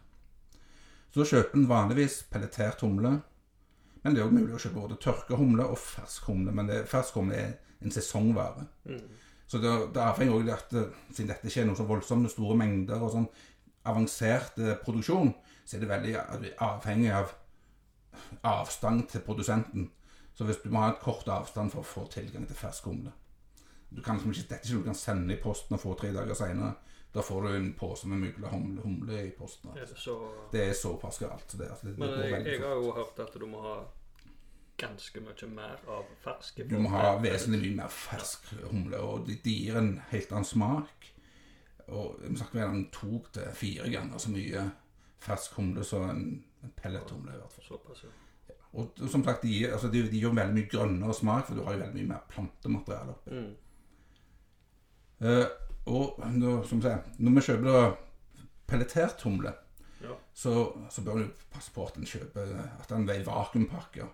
Så 1.16 1.26
kjøper 1.30 1.58
en 1.58 1.70
vanligvis 1.70 2.20
pelletert 2.32 2.84
humle. 2.84 3.14
Men 4.04 4.16
det 4.16 4.22
er 4.22 4.28
jo 4.28 4.36
mulig 4.36 4.58
å 4.58 4.60
kjøpe 4.62 4.82
både 4.82 5.00
tørka 5.04 5.40
humle 5.40 5.66
og 5.72 5.80
fersk 5.80 6.28
humle. 6.32 6.52
Men 6.56 6.68
det, 6.70 6.82
fersk 6.92 7.16
humle 7.22 7.40
er 7.40 7.56
en 7.84 7.94
sesongvare. 7.94 8.68
Så 9.48 9.62
det, 9.64 9.72
det 9.96 10.04
avhenger 10.04 10.36
også 10.36 10.50
av 10.50 10.58
at 10.58 10.74
eh, 10.76 10.96
siden 11.14 11.30
dette 11.32 11.48
ikke 11.48 11.62
er 11.64 11.70
noe 11.70 11.80
så 11.80 11.88
voldsomt 11.88 12.26
med 12.26 12.34
store 12.34 12.58
mengder 12.60 13.04
og 13.04 13.14
sånn 13.14 13.28
avansert 13.88 14.58
eh, 14.60 14.76
produksjon, 14.84 15.32
så 15.68 15.78
er 15.78 15.84
det 15.84 15.92
veldig 15.92 16.16
avhengig 16.64 17.12
av 17.12 17.36
avstand 18.48 19.10
til 19.12 19.22
produsenten. 19.28 19.92
Så 20.34 20.48
hvis 20.48 20.64
du 20.64 20.70
må 20.72 20.86
ha 20.86 20.94
et 20.94 21.04
kort 21.04 21.28
avstand 21.28 21.74
for 21.74 21.84
å 21.84 21.90
få 21.92 22.06
tilgang 22.14 22.48
til 22.48 22.58
fersk 22.58 22.88
humle 22.88 23.12
du 23.90 24.02
kan 24.02 24.16
liksom 24.16 24.32
ikke, 24.32 24.42
Dette 24.42 24.56
er 24.56 24.66
ikke 24.66 24.76
noe 24.76 24.84
du 24.84 24.90
kan 24.90 25.00
sende 25.00 25.34
i 25.34 25.42
posten 25.42 25.78
og 25.78 25.82
få 25.82 25.94
tre 26.00 26.12
dager 26.16 26.38
seinere. 26.38 26.74
Da 27.14 27.24
får 27.24 27.46
du 27.46 27.54
en 27.56 27.70
pose 27.80 28.08
med 28.12 28.20
mygla 28.20 28.50
humle, 28.52 28.82
humle 28.84 29.22
i 29.26 29.30
posten. 29.38 29.72
Altså. 29.72 29.94
det 29.94 30.02
så 30.02 30.16
Det 30.52 30.64
er 30.70 30.74
såpass 30.74 31.20
galt. 31.20 31.52
så 31.52 31.58
Det, 31.58 31.70
altså, 31.70 31.88
det, 31.88 31.94
det 31.94 32.00
Men 32.00 32.10
det 32.10 32.30
jeg, 32.30 32.46
jeg 32.46 32.62
har 32.62 32.76
jo 32.76 32.92
hørt 32.92 33.20
at 33.20 33.40
du 33.40 33.46
må 33.46 33.62
ha 33.62 33.78
ganske 34.78 35.22
mye 35.22 35.48
mer 35.50 35.80
av 35.90 36.04
ferske 36.22 36.68
Du 36.70 36.78
må 36.80 36.90
ha 36.90 37.16
vesentlig 37.18 37.62
mye 37.62 37.84
mer 37.84 37.88
fersk 37.90 38.52
humle, 38.72 39.00
og 39.00 39.28
de, 39.28 39.40
de 39.44 39.54
gir 39.56 39.78
en 39.80 40.02
helt 40.12 40.32
annen 40.32 40.46
smak. 40.46 41.14
Og 41.88 42.20
vi 42.22 42.36
snakker 42.36 42.60
vel 42.60 42.76
om 42.76 42.90
to 42.92 43.24
til 43.34 43.48
fire 43.56 43.90
ganger 43.90 44.18
så 44.20 44.30
mye 44.30 44.68
fersk 45.20 45.54
humle 45.58 45.84
som 45.84 46.10
en, 46.10 46.24
en 46.64 46.74
pellethumle. 46.78 47.34
i 47.34 47.38
hvert 47.42 47.52
fall. 47.54 47.66
Såpass, 47.68 48.04
ja. 48.04 48.10
Og 48.78 49.00
som 49.10 49.24
sagt, 49.26 49.42
de, 49.42 49.50
gir- 49.54 49.72
altså, 49.74 49.90
de, 49.90 50.04
de 50.12 50.20
gir 50.20 50.34
veldig 50.36 50.54
mye 50.54 50.70
grønnere 50.70 51.14
smak, 51.16 51.48
for 51.48 51.56
du 51.58 51.64
har 51.66 51.74
jo 51.78 51.80
veldig 51.86 51.96
mye 52.02 52.10
mer 52.12 52.26
plantemateriale 52.30 53.16
oppi. 53.16 53.32
Mm. 53.32 53.56
Uh, 55.22 55.46
og 55.90 56.20
når, 56.36 56.64
som 56.70 56.82
sagt, 56.84 57.16
når 57.20 57.32
vi 57.40 57.46
kjøper 57.48 57.96
pelletert 58.70 59.24
humle, 59.26 59.54
Ja. 60.04 60.14
så, 60.38 60.52
så 60.94 61.02
bør 61.02 61.24
du 61.24 61.30
passe 61.50 61.72
på 61.74 61.86
at 61.88 61.96
den 61.96 62.06
kjøper 62.06 62.52
At 62.80 62.90
den 62.92 63.08
er 63.10 63.24
vakuumpakke. 63.26 64.06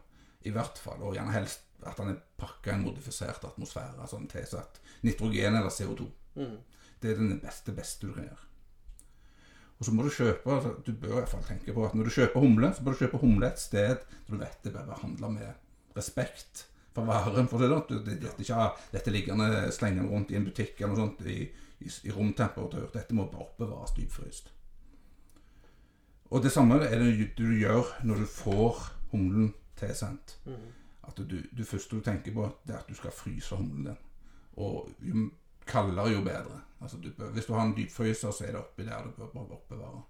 i 0.46 0.52
hvert 0.52 0.78
fall. 0.80 1.02
Og 1.04 1.14
gjerne 1.16 1.32
helst 1.34 1.62
at 1.84 1.98
den 1.98 2.10
er 2.14 2.22
pakka 2.40 2.72
i 2.72 2.74
en 2.78 2.86
modifisert 2.86 3.44
atmosfære, 3.44 4.00
altså 4.00 4.16
en 4.18 4.28
tilsatt 4.32 4.80
nitrogen 5.04 5.56
eller 5.60 5.70
CO2. 5.72 6.06
Mm. 6.36 6.58
Det 7.02 7.12
er 7.12 7.16
den 7.20 7.40
beste, 7.44 7.72
beste 7.76 8.08
du 8.08 8.14
kan 8.14 8.24
gjøre. 8.30 8.46
Og 9.84 9.88
så 9.88 9.92
må 9.92 10.04
du 10.06 10.14
kjøpe 10.16 10.48
altså, 10.48 10.70
Du 10.86 10.94
bør 10.96 11.10
i 11.10 11.16
hvert 11.18 11.30
fall 11.34 11.42
tenke 11.44 11.74
på 11.76 11.84
at 11.84 11.96
når 11.98 12.08
du 12.08 12.16
kjøper 12.16 12.40
humle, 12.40 12.70
så 12.72 12.84
bør 12.84 12.94
du 12.94 13.02
kjøpe 13.02 13.20
humle 13.20 13.50
et 13.52 13.60
sted 13.60 13.98
der 13.98 14.30
du 14.30 14.38
vet 14.40 14.64
det 14.64 14.72
bør 14.72 14.86
være 14.94 15.32
med 15.34 15.98
respekt 15.98 16.62
for 16.96 17.04
varen. 17.04 17.50
For 17.52 17.60
det, 17.60 17.68
er 17.68 17.74
sånn, 17.76 18.06
det, 18.06 18.16
dette 18.22 18.46
ikke 18.46 18.70
dette 18.94 19.12
liggende 19.12 19.50
slengende 19.76 20.08
rundt 20.08 20.32
i 20.32 20.38
en 20.40 20.48
butikk 20.48 20.80
eller 20.80 20.94
noe 20.94 21.02
sånt 21.02 21.28
i, 21.28 21.50
i, 21.84 21.92
i 22.08 22.16
romtemperatur. 22.16 22.88
Dette 22.94 23.18
må 23.18 23.28
bare 23.28 23.44
oppbevares 23.50 23.92
dypfryst. 23.98 24.54
Og 26.32 26.48
det 26.48 26.54
samme 26.56 26.80
er 26.88 27.04
det 27.04 27.34
du 27.36 27.46
gjør 27.60 27.92
når 28.08 28.24
du 28.24 28.32
får 28.40 28.80
humlen 29.12 29.52
tilsendt. 29.78 30.38
Mm. 30.48 30.72
At 31.12 31.20
du, 31.20 31.42
det 31.52 31.68
første 31.68 32.00
du 32.00 32.08
tenker 32.08 32.32
på, 32.40 32.48
det 32.64 32.78
er 32.78 32.86
at 32.86 32.88
du 32.88 32.96
skal 32.96 33.12
fryse 33.12 33.60
humlen 33.60 33.92
din. 33.92 34.00
Og 34.64 34.88
jo 35.04 35.28
kaldere, 35.68 36.14
jo 36.16 36.24
bedre. 36.24 36.64
Altså 36.84 37.00
du 37.00 37.12
bør, 37.18 37.32
hvis 37.36 37.46
du 37.48 37.54
har 37.56 37.66
en 37.66 37.76
dypfryser, 37.78 38.32
så 38.32 38.46
er 38.46 38.52
det 38.56 38.60
oppi 38.60 38.86
der 38.88 39.06
du 39.06 39.14
bør 39.18 39.56
oppbevare. 39.58 40.02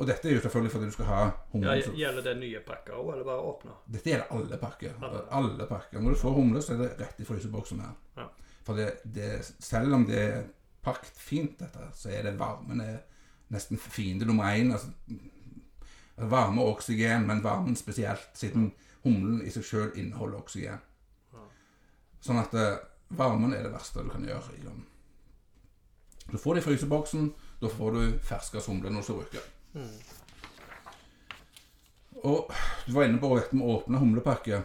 Og 0.00 0.06
dette 0.06 0.28
er 0.28 0.36
jo 0.36 0.40
selvfølgelig 0.40 0.72
fordi 0.72 0.86
du 0.86 0.94
skal 0.94 1.08
ha 1.10 1.22
Ja, 1.60 1.74
gjelder 1.74 2.22
det 2.24 2.36
nye 2.38 2.60
pakker 2.66 2.94
òg, 2.94 3.12
eller 3.12 3.26
bare 3.26 3.48
åpne? 3.50 3.74
Dette 3.90 4.12
gjelder 4.12 4.30
alle 4.36 4.58
pakker. 4.60 4.94
Alle. 5.02 5.24
Alle 5.30 5.66
pakker. 5.66 6.00
Når 6.00 6.14
du 6.14 6.20
får 6.22 6.36
humle, 6.36 6.62
så 6.62 6.72
er 6.74 6.78
det 6.84 6.90
rett 7.00 7.20
i 7.20 7.26
fryseboksen 7.28 7.82
her. 7.84 7.96
Ja. 8.16 8.26
For 8.64 8.78
det, 8.78 8.88
det, 9.04 9.30
selv 9.58 9.94
om 9.94 10.06
det 10.06 10.20
er 10.22 10.44
pakket 10.84 11.18
fint, 11.18 11.58
dette, 11.60 11.90
så 11.94 12.12
er 12.14 12.28
det 12.28 12.38
varmen 12.38 12.80
er 12.80 13.02
nesten 13.50 13.80
fiende 13.80 14.28
nummer 14.28 14.54
én. 14.54 14.72
Altså, 14.72 14.88
varme 16.30 16.62
og 16.62 16.76
oksygen, 16.76 17.26
men 17.26 17.44
varmen 17.44 17.76
spesielt, 17.76 18.30
siden 18.34 18.70
humlen 19.04 19.42
i 19.42 19.50
seg 19.52 19.66
sjøl 19.66 19.92
inneholder 19.98 20.40
oksygen. 20.40 20.80
Ja. 21.34 21.44
Sånn 22.24 22.40
at 22.40 22.54
eh, 22.54 22.78
varmen 23.16 23.56
er 23.56 23.66
det 23.66 23.74
verste 23.74 24.04
du 24.04 24.12
kan 24.12 24.24
gjøre. 24.24 24.56
i 24.56 24.64
den. 24.64 24.86
Du 26.32 26.38
får 26.38 26.54
det 26.54 26.62
i 26.62 26.66
fryseboksen, 26.68 27.30
da 27.60 27.68
får 27.68 27.96
du 27.96 28.18
ferske 28.24 28.62
humle 28.66 28.90
når 28.90 29.00
du 29.00 29.06
skal 29.08 29.20
bruke. 29.20 29.42
Mm. 29.74 29.98
Og 32.24 32.50
du 32.86 32.92
var 32.92 33.06
inne 33.08 33.20
på 33.22 33.30
dette 33.38 33.56
med 33.56 33.66
å 33.66 33.76
åpne 33.78 34.00
humlepakke. 34.02 34.62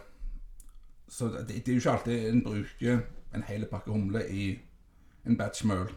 Så 1.08 1.30
det, 1.32 1.46
det 1.48 1.68
er 1.72 1.78
jo 1.78 1.82
ikke 1.84 1.94
alltid 1.98 2.26
en 2.32 2.42
bruker 2.46 3.04
en 3.36 3.46
hel 3.48 3.68
pakke 3.70 3.94
humle 3.94 4.24
i 4.32 4.48
en 5.26 5.38
batch 5.40 5.64
møl. 5.68 5.88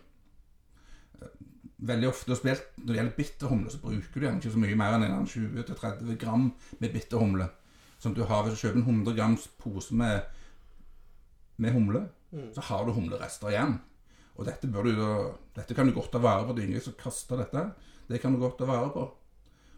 Veldig 1.79 2.09
ofte, 2.11 2.35
spilt, 2.35 2.65
når 2.77 2.89
det 2.93 2.99
gjelder 2.99 3.17
bitter 3.17 3.51
humle, 3.53 3.71
så 3.71 3.79
bruker 3.83 4.19
du 4.21 4.27
gjerne 4.27 4.41
ikke 4.43 4.55
så 4.55 4.63
mye 4.63 4.79
mer 4.79 4.97
enn 4.99 5.27
20-30 5.31 6.17
gram 6.19 6.49
med 6.83 6.93
bitter 6.95 7.23
humle. 7.23 7.47
Som 8.03 8.15
du 8.15 8.25
har 8.27 8.45
hvis 8.47 8.55
du 8.59 8.63
kjøper 8.65 8.81
en 8.81 8.87
100 9.03 9.15
grams 9.19 9.49
pose 9.59 9.95
med, 9.95 10.23
med 11.57 11.75
humle, 11.75 12.07
Mm. 12.29 12.51
så 12.53 12.61
har 12.61 12.83
du 12.85 12.91
humlerester 12.93 13.49
igjen. 13.49 13.79
Og 14.39 14.47
dette, 14.47 14.71
bør 14.71 14.87
du, 14.87 15.05
dette 15.57 15.75
kan 15.75 15.89
du 15.89 15.95
godt 15.97 16.13
ta 16.15 16.23
vare 16.23 16.47
på. 16.47 16.55
Det 16.55 16.63
er 16.63 16.71
ingen 16.71 16.85
som 16.85 16.97
kaster 16.99 17.41
dette. 17.43 17.65
Det 18.09 18.21
kan 18.23 18.35
du 18.35 18.41
godt 18.41 18.61
ta 18.61 18.69
vare 18.69 18.91
på. 18.95 19.05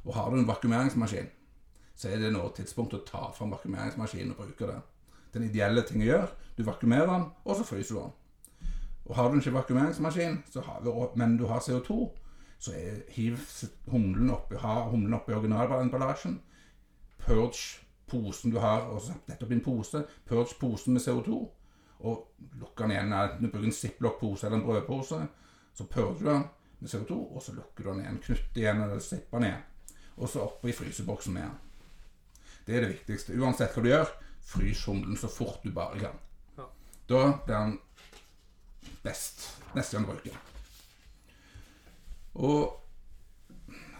Og 0.05 0.15
har 0.17 0.31
du 0.31 0.39
en 0.39 0.49
vakuumeringsmaskin, 0.49 1.29
så 1.97 2.09
er 2.09 2.21
det 2.21 2.31
nå 2.33 2.47
tidspunkt 2.57 2.95
å 2.97 3.03
ta 3.05 3.27
fram 3.37 3.53
vakuumeringsmaskinen 3.53 4.33
og 4.33 4.41
bruke 4.45 4.69
det. 4.69 4.79
Den 5.35 5.47
ideelle 5.49 5.85
ting 5.87 6.05
å 6.05 6.09
gjøre. 6.09 6.31
Du 6.57 6.65
vakuumerer 6.65 7.09
den, 7.09 7.27
og 7.45 7.57
så 7.57 7.67
fryser 7.69 7.97
du 7.97 8.01
den. 8.01 8.17
Og 9.11 9.17
har 9.17 9.29
du 9.29 9.41
ikke 9.41 9.57
vakuumeringsmaskin, 9.57 10.41
vi, 10.55 10.95
men 11.19 11.37
du 11.41 11.47
har 11.51 11.63
CO2, 11.65 11.99
så 12.61 12.75
er, 12.77 13.01
hiv 13.17 13.41
humlen 13.91 14.31
oppi, 14.31 14.59
humlen 14.61 15.17
oppi 15.17 15.35
originalemballasjen. 15.35 16.37
Purge 17.21 17.81
posen 18.11 18.53
du 18.53 18.59
har, 18.61 18.89
og 18.93 19.03
sett 19.05 19.43
opp 19.43 19.51
i 19.51 19.57
en 19.57 19.65
pose. 19.65 20.05
Purge 20.29 20.57
posen 20.61 20.97
med 20.97 21.05
CO2, 21.05 21.41
og 22.01 22.31
lukker 22.61 22.87
den 22.87 22.95
igjen. 22.95 23.13
Når 23.13 23.37
du 23.41 23.49
bruker 23.49 23.69
en 23.69 23.77
ziplock-pose 23.77 24.47
eller 24.47 24.61
en 24.61 24.65
brødpose, 24.65 25.21
så 25.75 25.87
purger 25.87 26.19
du 26.19 26.31
den 26.31 26.45
med 26.81 26.89
CO2, 26.89 27.19
og 27.37 27.43
så 27.43 27.55
lukker 27.57 27.85
du 27.85 27.91
den 27.91 28.01
igjen. 28.05 28.23
Knytter 28.25 28.63
igjen 28.63 28.83
eller 28.85 29.05
zipper 29.05 29.39
den 29.39 29.51
igjen. 29.51 29.67
Og 30.17 30.29
så 30.29 30.45
oppi 30.45 30.73
fryseboksen 30.77 31.37
med 31.37 31.43
den. 31.43 31.59
Det 32.67 32.77
er 32.77 32.85
det 32.85 32.93
viktigste. 32.95 33.37
Uansett 33.41 33.77
hva 33.77 33.85
du 33.85 33.91
gjør, 33.91 34.11
frys 34.51 34.85
humlen 34.89 35.17
så 35.21 35.31
fort 35.33 35.65
du 35.65 35.73
bare 35.75 36.01
kan. 36.01 36.19
Ja. 36.59 36.69
Da 37.09 37.23
blir 37.45 37.57
den 37.57 37.79
best 39.05 39.47
neste 39.77 39.97
gang 39.97 40.07
du 40.07 40.13
bruker 40.13 40.31
den. 40.31 40.47
Og 42.41 42.77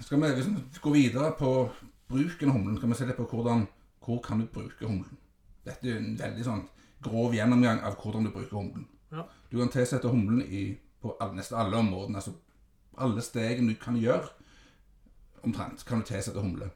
skal 0.01 0.23
vi, 0.23 0.29
liksom 0.29 0.59
gå 0.83 0.91
videre 0.95 1.33
på 1.39 1.71
bruken 2.09 2.51
av 2.51 2.57
humlen, 2.57 2.77
skal 2.77 2.93
vi 2.93 2.99
se 2.99 3.09
litt 3.09 3.19
på 3.19 3.29
hvordan, 3.31 3.67
hvor 4.05 4.21
kan 4.25 4.41
du 4.41 4.47
bruke 4.47 4.87
humlen. 4.87 5.19
Dette 5.67 5.91
er 5.91 5.99
en 6.01 6.15
veldig 6.19 6.47
sånn 6.47 6.63
grov 7.03 7.35
gjennomgang 7.35 7.81
av 7.87 7.97
hvordan 8.01 8.27
du 8.27 8.33
bruker 8.35 8.57
humlen. 8.57 8.87
Ja. 9.13 9.25
Du 9.51 9.59
kan 9.59 9.73
tilsette 9.73 10.09
humlen 10.09 10.43
i, 10.43 10.79
på 11.03 11.15
nesten 11.35 11.59
alle 11.59 11.77
områdene. 11.77 12.21
Altså 12.21 12.35
alle 13.01 13.23
stegene 13.25 13.73
du 13.73 13.81
kan 13.81 13.97
gjøre, 13.97 14.29
omtrent, 15.43 15.85
kan 15.87 16.03
du 16.03 16.09
tilsette 16.09 16.41
humle. 16.41 16.71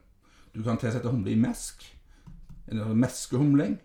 Du 0.55 0.63
kan 0.63 0.77
tilsette 0.81 1.11
humle 1.11 1.31
i 1.31 1.39
mesk, 1.39 1.85
eller 2.67 2.93
meskehumling. 2.93 3.77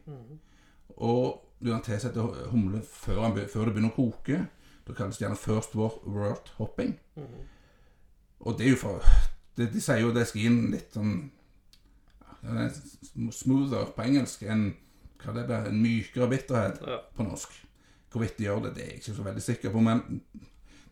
Og 0.97 1.45
du 1.61 1.71
kan 1.71 1.83
tilsette 1.85 2.23
humle 2.51 2.83
før, 2.83 3.27
før 3.53 3.69
det 3.69 3.75
begynner 3.75 3.93
å 3.93 3.97
koke. 3.99 4.45
Det 4.87 4.97
kalles 4.97 5.21
gjerne 5.21 5.37
first 5.37 5.77
world 5.77 6.55
hopping. 6.57 6.97
hopping. 7.17 7.45
Og 8.41 8.59
det 8.59 8.67
er 8.67 8.71
jo 8.71 8.77
for 8.81 9.05
det, 9.57 9.73
De 9.73 9.81
sier 9.81 10.01
jo 10.01 10.15
det 10.15 10.27
skal 10.29 10.41
gi 10.41 10.49
en 10.49 10.71
litt 10.73 10.97
sånn 10.97 11.31
er 12.43 12.71
smoother 13.35 13.91
på 13.97 14.03
engelsk. 14.07 14.43
En, 14.49 14.71
hva 15.25 15.35
det 15.37 15.47
blir, 15.47 15.67
en 15.71 15.83
mykere 15.83 16.29
bitterhet 16.31 16.81
Ja. 16.87 16.99
på 17.17 17.23
norsk. 17.27 17.51
Hvorvidt 18.11 18.37
de 18.39 18.45
gjør 18.45 18.63
det, 18.65 18.75
det 18.75 18.83
er 18.83 18.89
jeg 18.91 19.01
ikke 19.01 19.15
så 19.17 19.23
veldig 19.25 19.43
sikker 19.43 19.71
på. 19.71 19.81
Men 19.83 20.21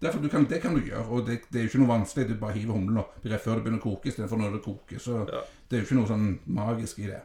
derfor, 0.01 0.21
du 0.23 0.29
kan, 0.29 0.45
det 0.47 0.61
kan 0.63 0.75
du 0.75 0.81
gjøre. 0.87 1.07
Og 1.09 1.27
det, 1.27 1.41
det 1.51 1.59
er 1.59 1.65
jo 1.65 1.69
ikke 1.73 1.81
noe 1.83 1.99
vanskelig. 1.99 2.29
Du 2.29 2.35
bare 2.39 2.53
hiver 2.55 2.73
humlen 2.77 2.99
oppi 3.03 3.29
rett 3.33 3.43
før 3.43 3.55
det 3.59 3.65
begynner 3.65 3.81
å 3.83 3.87
koke, 3.89 4.09
istedenfor 4.09 4.39
når 4.39 4.53
det 4.59 4.63
koker. 4.65 4.99
Så 5.03 5.19
Ja. 5.33 5.43
det 5.69 5.77
er 5.77 5.83
jo 5.83 5.87
ikke 5.89 5.99
noe 6.01 6.07
sånn 6.13 6.39
magisk 6.47 6.99
i 7.03 7.07
det. 7.11 7.23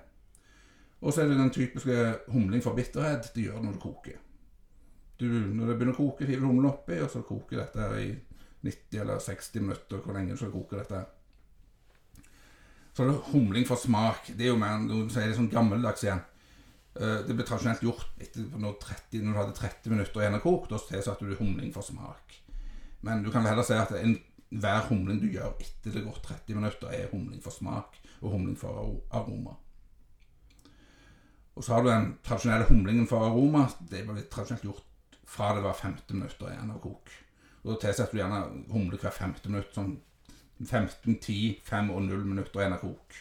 Og 1.04 1.14
så 1.14 1.22
er 1.22 1.28
det 1.30 1.38
den 1.38 1.50
typiske 1.52 2.20
humling 2.32 2.62
for 2.64 2.74
bitterhet. 2.74 3.30
Det 3.36 3.44
gjør 3.46 3.60
det 3.60 3.64
når 3.66 3.74
det 3.74 3.82
koker. 3.82 4.18
Du, 5.20 5.26
når 5.30 5.68
det 5.68 5.78
begynner 5.78 5.94
å 5.94 5.98
koke, 5.98 6.26
hiver 6.26 6.42
du 6.42 6.48
humlen 6.48 6.72
oppi, 6.72 6.98
og 7.04 7.10
så 7.12 7.22
koker 7.24 7.58
dette 7.58 7.90
i 8.02 8.16
90 8.64 9.02
eller 9.02 9.20
60 9.20 9.60
minutter. 9.62 9.98
Hvor 10.02 10.14
lenge 10.16 10.32
du 10.32 10.38
skal 10.38 10.52
koke 10.52 10.78
dette. 10.80 11.06
Så 12.94 13.04
er 13.04 13.08
det 13.12 13.22
humling 13.32 13.66
for 13.68 13.76
smak. 13.76 14.28
Det 14.38 14.46
er 14.48 14.52
jo 14.54 14.58
mer 14.62 14.78
noen 14.80 15.10
sier 15.10 15.26
det 15.28 15.34
er 15.34 15.40
sånn 15.40 15.52
gammeldags 15.52 16.04
igjen. 16.06 16.22
Eh, 16.96 17.24
Det 17.26 17.34
ble 17.36 17.46
tradisjonelt 17.46 17.82
gjort 17.82 18.06
etter 18.22 18.46
når, 18.60 18.78
30, 18.82 19.24
når 19.24 19.34
du 19.34 19.40
hadde 19.40 19.58
30 19.58 19.90
minutter 19.96 20.22
igjen 20.22 20.38
av 20.38 20.44
kok. 20.46 20.70
Da 20.70 20.78
tilsatte 20.78 21.26
du 21.26 21.36
humling 21.40 21.74
for 21.74 21.86
smak. 21.86 22.38
Men 23.02 23.24
du 23.24 23.32
kan 23.32 23.46
heller 23.46 23.66
si 23.68 23.74
at 23.74 23.92
enhver 23.98 24.88
humling 24.90 25.20
du 25.22 25.28
gjør 25.32 25.58
etter 25.60 25.92
det 25.92 26.06
går 26.06 26.22
30 26.24 26.56
minutter, 26.56 26.88
er 26.94 27.10
humling 27.12 27.42
for 27.44 27.52
smak 27.52 27.98
og 28.22 28.32
humling 28.32 28.56
for 28.58 29.02
aroma. 29.12 29.58
Og 31.56 31.64
så 31.64 31.74
har 31.76 31.84
du 31.84 31.90
den 31.90 32.18
tradisjonelle 32.24 32.66
humlingen 32.70 33.08
for 33.08 33.26
aroma. 33.26 33.68
Det 33.90 34.06
ble 34.08 34.24
tradisjonelt 34.32 34.64
gjort 34.64 35.20
fra 35.26 35.54
det 35.56 35.64
var 35.66 35.74
15 35.74 36.16
minutter 36.18 36.50
igjen 36.50 36.72
av 36.72 36.80
kok. 36.82 37.12
Og 37.64 37.74
Da 37.74 37.80
tilsetter 37.88 38.12
du 38.14 38.20
gjerne 38.22 38.40
humle 38.72 38.98
hver 39.02 39.12
femte 39.16 39.50
minutt. 39.50 39.74
Sånn 39.76 39.98
15, 40.64 41.20
10, 41.20 41.60
5 41.66 41.90
og 41.92 42.02
0 42.06 42.26
minutter 42.26 42.60
igjen 42.62 42.74
av 42.78 42.82
kok. 42.86 43.20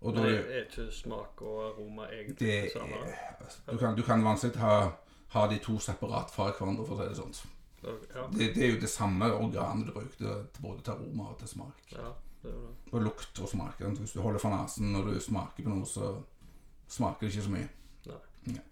Og 0.00 0.14
Men 0.14 0.24
er 0.24 0.28
er, 0.30 0.64
ikke 0.64 0.92
smak 0.94 1.42
og 1.42 1.62
aroma 1.66 2.04
egentlig 2.06 2.38
det 2.38 2.62
det 2.62 2.72
samme? 2.72 2.96
er, 3.06 3.72
du, 3.72 3.78
kan, 3.78 3.96
du 3.96 4.02
kan 4.06 4.24
vanskelig 4.24 4.60
ha, 4.62 4.90
ha 5.34 5.46
de 5.50 5.58
to 5.58 5.78
separat 5.82 6.30
fra 6.30 6.52
hverandre, 6.52 6.86
for 6.86 6.94
å 6.94 7.02
si 7.02 7.08
det 7.08 7.16
sånn. 7.18 7.34
Ja, 7.82 8.22
Det, 8.34 8.54
det 8.54 8.64
er 8.66 8.72
jo 8.74 8.80
det 8.80 8.90
samme 8.90 9.26
organet 9.34 9.86
du 9.86 9.92
bruker 9.92 10.16
til, 10.18 10.62
både 10.62 10.82
til 10.82 10.92
aroma 10.92 11.28
og 11.32 11.38
til 11.38 11.48
smak. 11.48 11.82
ja, 11.92 12.12
det 12.42 12.50
er 12.52 12.60
det. 12.62 12.74
Og 12.92 13.02
lukt 13.02 13.40
og 13.42 13.48
smak. 13.50 13.82
Hvis 13.98 14.12
du 14.14 14.20
holder 14.22 14.38
for 14.38 14.54
nesen 14.54 14.92
når 14.92 15.10
du 15.10 15.20
smaker 15.20 15.62
på 15.66 15.70
noe, 15.74 15.86
så 15.86 16.12
smaker 16.88 17.26
det 17.26 17.32
ikke 17.34 17.46
så 17.48 17.50
mye. 17.56 17.68
Nei. 18.46 18.62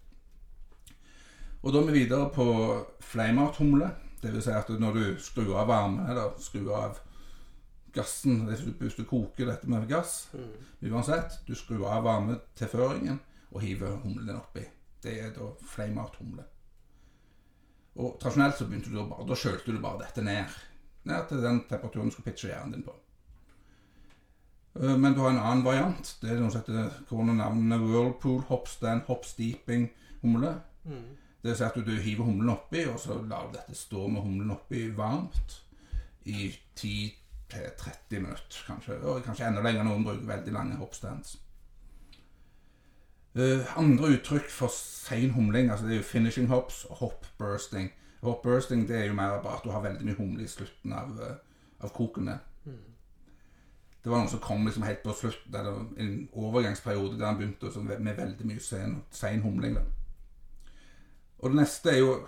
Og 1.63 1.73
da 1.75 1.81
er 1.83 1.87
vi 1.91 1.99
videre 2.05 2.31
på 2.31 2.47
flameout-humle. 3.03 3.91
Det 4.23 4.31
vil 4.33 4.43
si 4.43 4.51
at 4.55 4.69
når 4.71 4.93
du 4.95 5.05
skrur 5.21 5.57
av 5.59 5.67
varme, 5.69 6.07
eller 6.11 6.37
skrur 6.39 6.71
av 6.79 7.01
gassen 7.97 8.45
Hvis 8.47 8.97
du, 8.99 9.05
koker 9.09 9.49
dette 9.51 9.69
med 9.71 9.89
gass, 9.91 10.29
uansett, 10.85 11.41
du 11.47 11.55
skrur 11.57 11.87
av 11.89 12.05
varmetilføringen 12.07 13.19
og 13.53 13.63
hiver 13.63 13.97
humlen 14.03 14.37
oppi. 14.37 14.65
Det 15.03 15.15
er 15.23 15.33
da 15.37 15.49
flameout-humle. 15.73 16.45
Og 17.97 18.19
tradisjonelt 18.21 18.59
så 18.59 18.67
begynte 18.69 18.93
du 18.93 19.01
å 19.01 19.09
bare, 19.09 19.25
da 19.29 19.37
kjølte 19.39 19.73
du 19.73 19.81
bare 19.81 20.03
dette 20.05 20.25
ned. 20.25 20.57
Ned 21.09 21.29
til 21.31 21.43
den 21.45 21.63
temperaturen 21.71 22.11
du 22.11 22.15
skulle 22.17 22.33
pitche 22.33 22.51
hjernen 22.51 22.75
din 22.77 22.85
på. 22.85 22.95
Eh, 24.81 24.97
Men 24.97 25.15
du 25.15 25.23
har 25.23 25.31
en 25.31 25.41
annen 25.41 25.65
variant. 25.65 26.17
Det 26.21 26.31
er 26.31 26.41
noe 26.41 26.51
som 26.53 26.61
heter 26.61 26.91
var 27.11 27.85
whirlpool, 27.85 28.43
hopstand, 28.51 29.07
hopsteeping 29.09 29.89
humle. 30.23 30.61
Det 31.43 31.53
vil 31.53 31.57
si 31.57 31.65
at 31.65 31.75
du, 31.79 31.85
du 31.87 31.97
hiver 32.03 32.25
humlen 32.27 32.51
oppi, 32.51 32.85
og 32.91 32.99
så 33.01 33.17
lar 33.23 33.47
du 33.47 33.57
dette 33.57 33.75
stå 33.79 34.09
med 34.09 34.23
humlen 34.23 34.51
oppi 34.51 34.89
varmt 34.97 35.63
i 36.27 36.51
10-30 37.53 38.21
minutter, 38.21 38.63
kanskje. 38.67 39.01
Og 39.03 39.23
kanskje 39.23 39.47
enda 39.49 39.63
lenger. 39.63 39.85
Noen 39.87 40.05
bruker 40.05 40.27
veldig 40.27 40.53
lange 40.53 40.79
hoppstands. 40.81 41.37
Uh, 43.37 43.79
andre 43.79 44.15
uttrykk 44.17 44.49
for 44.49 44.73
sein 44.73 45.35
humling 45.37 45.69
altså 45.71 45.85
det 45.85 45.93
er 45.93 45.99
jo 45.99 46.03
finishing 46.09 46.49
hops 46.49 46.85
og 46.85 46.97
hop 46.97 47.27
bursting. 47.39 47.91
Hop 48.23 48.43
bursting 48.43 48.87
det 48.89 48.97
er 48.97 49.05
jo 49.11 49.15
mer 49.15 49.43
bare 49.43 49.59
at 49.59 49.65
du 49.65 49.71
har 49.71 49.85
veldig 49.85 50.07
mye 50.07 50.17
humle 50.17 50.45
i 50.45 50.49
slutten 50.49 50.93
av, 50.97 51.11
uh, 51.21 51.35
av 51.85 51.93
kokene. 51.93 52.39
Mm. 52.65 52.79
Det 54.05 54.11
var 54.13 54.23
noen 54.23 54.31
som 54.31 54.41
kom 54.41 54.65
liksom 54.65 54.87
helt 54.87 55.03
på 55.03 55.13
slutten, 55.19 55.55
eller 55.55 55.85
en 56.01 56.29
overgangsperiode 56.33 57.19
der 57.19 57.27
han 57.27 57.37
begynte 57.37 57.73
så 57.73 57.83
med 57.83 58.17
veldig 58.17 58.47
mye 58.47 58.61
sen, 58.63 59.03
sein 59.11 59.43
humling. 59.43 59.77
Da. 59.77 59.85
Og 61.39 61.51
det 61.51 61.57
neste 61.61 61.91
er 61.91 61.99
jo 61.99 62.27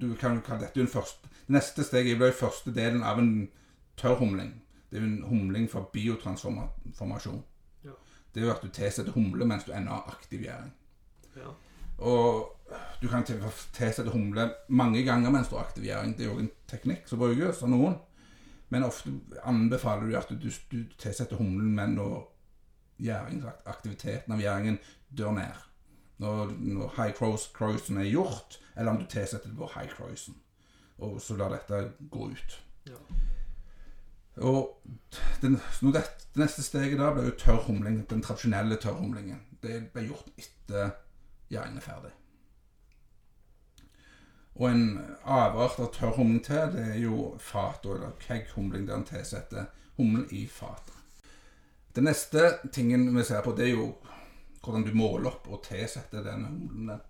Du 0.00 0.14
kan 0.20 0.36
jo 0.38 0.40
kalle 0.46 0.64
dette 0.64 0.80
jo 0.80 0.86
en 0.86 0.88
første 0.92 1.28
Det 1.28 1.52
neste 1.52 1.84
steget 1.84 2.16
blir 2.16 2.32
jo 2.32 2.38
første 2.38 2.72
delen 2.74 3.02
av 3.02 3.18
en 3.18 3.48
tørrhumling. 3.96 4.62
Det 4.90 4.98
er 4.98 5.02
jo 5.02 5.08
en 5.08 5.22
humling 5.24 5.70
for 5.70 5.90
biotransformasjon. 5.92 7.42
Ja. 7.84 7.90
Det 8.34 8.42
er 8.42 8.46
jo 8.46 8.52
at 8.52 8.62
du 8.62 8.68
tilsetter 8.68 9.12
humle 9.12 9.44
mens 9.46 9.64
du 9.64 9.72
ennå 9.72 9.90
har 9.90 10.08
aktiv 10.16 10.40
gjæring. 10.44 10.72
Ja. 11.36 11.48
Og 11.98 12.58
du 13.02 13.08
kan 13.08 13.24
til- 13.24 13.42
tilsette 13.72 14.10
humle 14.10 14.54
mange 14.68 15.04
ganger 15.04 15.30
mens 15.30 15.48
du 15.48 15.56
har 15.56 15.64
aktiv 15.64 15.84
gjæring. 15.84 16.16
Det 16.18 16.26
er 16.26 16.32
jo 16.32 16.38
en 16.38 16.50
teknikk 16.68 17.08
som 17.08 17.18
brukes 17.18 17.62
av 17.62 17.68
noen. 17.68 17.96
Men 18.70 18.84
ofte 18.84 19.10
anbefaler 19.44 20.06
du 20.10 20.16
at 20.16 20.28
du, 20.30 20.50
du 20.72 20.84
tilsetter 20.98 21.36
humlen 21.36 21.74
men 21.74 21.94
når 21.94 22.28
aktiviteten 23.66 24.32
av 24.32 24.40
gjæringen 24.40 24.78
dør 25.18 25.32
ned. 25.32 25.54
Når, 26.18 26.52
når 26.58 26.92
high 26.96 27.12
cross, 27.12 27.48
crossen 27.54 27.98
er 27.98 28.04
gjort, 28.10 28.60
eller 28.76 28.90
om 28.92 28.98
du 28.98 29.06
tilsetter 29.06 29.48
det 29.48 29.56
på 29.58 29.68
high 29.74 29.88
croisen. 29.90 30.34
Og 30.98 31.20
så 31.20 31.36
lar 31.36 31.48
dette 31.50 31.92
gå 32.10 32.28
ut. 32.30 32.62
Ja. 32.86 32.98
Og 34.36 34.80
den, 35.42 35.58
det, 35.80 36.04
det 36.34 36.40
neste 36.40 36.64
steget 36.64 36.98
da 37.00 37.12
blir 37.12 37.28
jo 37.28 37.38
tørrhumling. 37.38 38.02
Den 38.10 38.22
tradisjonelle 38.24 38.78
tørrhumlingen. 38.80 39.42
Det 39.62 39.78
ble 39.92 40.06
gjort 40.08 40.30
etter 40.40 40.94
gjæringen 41.52 41.78
er 41.78 41.84
ferdig. 41.84 42.12
Og 44.54 44.68
en 44.68 44.88
avart 45.24 45.78
av 45.80 45.92
tørrhumling 45.94 46.42
til, 46.44 46.72
det 46.74 46.88
er 46.94 46.98
jo 47.00 47.36
fat, 47.40 47.84
eller 47.88 48.16
kegghumling, 48.20 48.86
der 48.88 48.98
en 48.98 49.08
tilsetter 49.08 49.70
humlen 49.96 50.26
i 50.30 50.46
fatet. 50.46 50.98
Den 51.96 52.08
neste 52.08 52.58
tingen 52.72 53.10
vi 53.16 53.24
ser 53.24 53.44
på, 53.44 53.52
det 53.56 53.68
er 53.68 53.74
jo 53.76 53.86
hvordan 54.62 54.84
du 54.86 54.92
måler 54.96 55.32
opp 55.32 55.48
og 55.50 55.64
tilsetter 55.66 56.24
denne 56.24 56.48
humlen. 56.48 57.00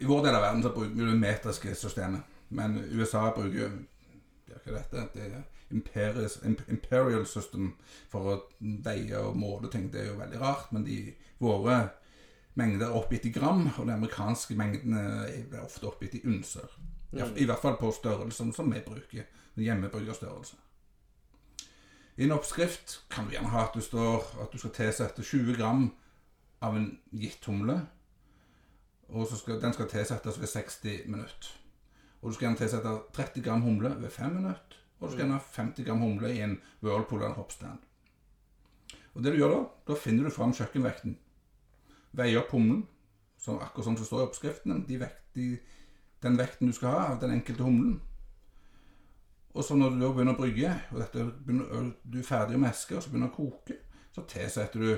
I 0.00 0.08
vår 0.08 0.24
del 0.24 0.36
av 0.36 0.42
verden 0.42 0.64
så 0.64 0.72
bruker 0.72 0.96
vi 0.96 1.06
det 1.06 1.20
metriske 1.20 1.74
systemet, 1.76 2.24
men 2.48 2.78
USA 2.92 3.28
bruker 3.36 3.76
hva 4.54 4.58
er 4.64 4.76
dette? 4.78 5.04
Det 5.14 5.26
er 5.26 5.42
imperial, 5.74 6.28
imperial 6.70 7.26
system 7.26 7.72
for 8.10 8.32
å 8.32 8.36
veie 8.60 9.20
og 9.20 9.38
måle 9.38 9.70
ting. 9.72 9.88
Det 9.92 10.02
er 10.02 10.10
jo 10.12 10.20
veldig 10.20 10.42
rart, 10.42 10.72
men 10.74 10.84
de, 10.86 11.00
våre 11.42 11.80
mengder 12.56 12.88
er 12.88 12.98
oppgitt 12.98 13.26
i 13.28 13.32
gram, 13.34 13.66
og 13.76 13.86
de 13.86 13.96
amerikanske 13.96 14.56
mengdene 14.56 15.02
er 15.26 15.58
ofte 15.64 15.88
oppgitt 15.90 16.20
i 16.20 16.22
unser. 16.28 16.70
I, 17.12 17.22
I 17.42 17.48
hvert 17.48 17.62
fall 17.62 17.76
på 17.80 17.90
størrelsen 17.94 18.52
som 18.56 18.72
vi 18.72 18.80
bruker. 18.84 19.26
Hjemmebrukerstørrelse. 19.56 20.56
I 22.16 22.24
en 22.24 22.32
oppskrift 22.32 23.02
kan 23.12 23.26
du 23.26 23.34
gjerne 23.34 23.52
ha 23.52 23.66
at 23.66 23.76
du 23.76 23.82
står 23.84 24.24
at 24.40 24.52
du 24.52 24.58
skal 24.60 24.72
tilsette 24.76 25.24
20 25.24 25.56
gram 25.58 25.90
av 26.64 26.76
en 26.76 26.88
gitt 27.12 27.44
humle. 27.44 27.80
Og 29.08 29.28
så 29.28 29.36
skal, 29.38 29.60
den 29.62 29.72
skal 29.76 29.88
tilsettes 29.90 30.40
ved 30.40 30.48
60 30.48 31.06
minutter. 31.06 31.52
Og 32.20 32.30
du 32.30 32.36
skal 32.36 32.48
gjerne 32.48 32.60
tilsette 32.60 32.94
30 33.16 33.44
gram 33.44 33.62
humle 33.62 33.92
ved 34.00 34.10
5 34.10 34.32
minutter. 34.38 34.80
Og 34.98 35.08
du 35.08 35.12
skal 35.12 35.24
gjerne 35.24 35.38
ha 35.38 35.44
50 35.56 35.86
gram 35.86 36.02
humle 36.02 36.32
i 36.32 36.42
en 36.44 36.58
whirlpool 36.82 37.22
eller 37.22 37.36
hoppstand. 37.36 37.84
Og 39.14 39.24
det 39.24 39.32
du 39.32 39.40
gjør 39.40 39.54
da, 39.54 39.62
da 39.88 39.96
finner 40.00 40.28
du 40.28 40.34
fram 40.34 40.52
kjøkkenvekten. 40.56 41.16
Veier 42.16 42.42
opp 42.42 42.52
humlen, 42.52 42.82
som, 43.40 43.60
akkurat 43.60 43.88
som 43.88 43.96
det 43.96 44.08
står 44.08 44.22
i 44.22 44.26
oppskriften. 44.26 44.84
De 44.88 45.00
vekt, 45.00 45.22
de, 45.36 45.48
den 46.24 46.38
vekten 46.40 46.68
du 46.68 46.76
skal 46.76 46.92
ha 46.92 47.04
av 47.12 47.20
den 47.22 47.36
enkelte 47.36 47.64
humlen. 47.64 47.98
Og 49.56 49.64
så 49.64 49.76
når 49.76 49.94
du 49.94 50.02
da 50.02 50.10
begynner 50.12 50.36
å 50.36 50.40
brygge, 50.40 50.72
og 50.92 51.00
dette 51.00 51.24
begynner, 51.44 51.92
du 52.04 52.18
er 52.20 52.28
ferdig 52.28 52.58
med 52.60 52.74
eske, 52.74 52.96
og 52.96 53.04
så 53.04 53.12
begynner 53.12 53.32
å 53.32 53.36
koke, 53.36 53.78
så 54.12 54.24
tilsetter 54.28 54.82
du 54.82 54.90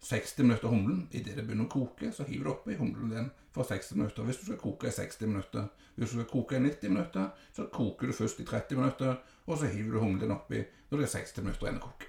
60 0.00 0.42
minutter 0.42 0.68
humlen. 0.68 1.08
Idet 1.10 1.36
det 1.36 1.44
begynner 1.44 1.68
å 1.68 1.72
koke, 1.72 2.12
så 2.12 2.24
hiver 2.28 2.48
du 2.48 2.52
oppi 2.54 2.76
humlen 2.78 3.10
din 3.12 3.30
for 3.54 3.68
60 3.68 3.98
minutter. 3.98 4.24
Hvis 4.24 4.40
du 4.40 4.46
skal 4.48 4.60
koke 4.62 4.88
i 4.88 4.94
60 4.94 5.28
minutter. 5.28 5.66
Hvis 5.96 6.14
du 6.14 6.20
skal 6.20 6.30
koke 6.30 6.56
i 6.56 6.62
90 6.64 6.94
minutter, 6.94 7.26
så 7.56 7.66
koker 7.72 8.08
du 8.08 8.16
først 8.16 8.40
i 8.40 8.46
30 8.48 8.80
minutter, 8.80 9.18
og 9.46 9.58
så 9.58 9.68
hiver 9.68 9.92
du 9.92 10.00
humlen 10.00 10.22
din 10.22 10.32
oppi 10.32 10.62
når 10.90 11.02
det 11.02 11.06
er 11.06 11.12
60 11.18 11.44
minutter 11.44 11.66
igjen 11.66 11.82
å 11.82 11.84
koke. 11.84 12.08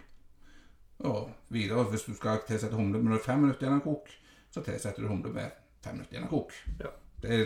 Og 1.09 1.31
videre, 1.49 1.83
hvis 1.89 2.05
du 2.07 2.13
skal 2.15 2.43
tilsette 2.47 2.77
humle 2.77 3.01
med 3.03 3.19
5 3.19 3.43
minutter 3.43 3.67
igjen 3.67 3.81
å 3.81 3.85
koke, 3.85 4.15
så 4.53 4.63
tilsetter 4.63 5.03
du 5.03 5.09
humle 5.09 5.33
med 5.33 5.59
5 5.83 5.97
minutter 5.97 6.17
igjen 6.17 6.29
å 6.29 6.31
koke. 6.31 6.63
Ja. 6.79 6.93
Det, 7.21 7.39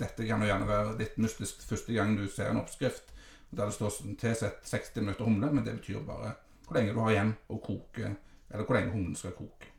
dette 0.00 0.26
kan 0.28 0.42
jo 0.42 0.48
gjerne 0.48 0.68
være 0.68 0.96
litt 0.98 1.18
mystisk 1.22 1.62
første 1.68 1.94
gang 1.94 2.16
du 2.18 2.26
ser 2.28 2.50
en 2.50 2.60
oppskrift 2.60 3.12
der 3.52 3.68
det 3.68 3.76
står 3.76 4.16
tilsett 4.20 4.64
60 4.64 5.04
minutter 5.04 5.28
humle, 5.28 5.52
men 5.52 5.64
det 5.64 5.76
betyr 5.76 6.00
bare 6.08 6.34
hvor 6.66 6.78
lenge 6.78 6.94
du 6.96 7.02
har 7.04 7.12
igjen 7.12 7.34
å 7.52 7.58
koke, 7.60 8.14
eller 8.48 8.64
hvor 8.64 8.78
lenge 8.78 8.94
humlen 8.94 9.16
skal 9.18 9.36
koke. 9.36 9.71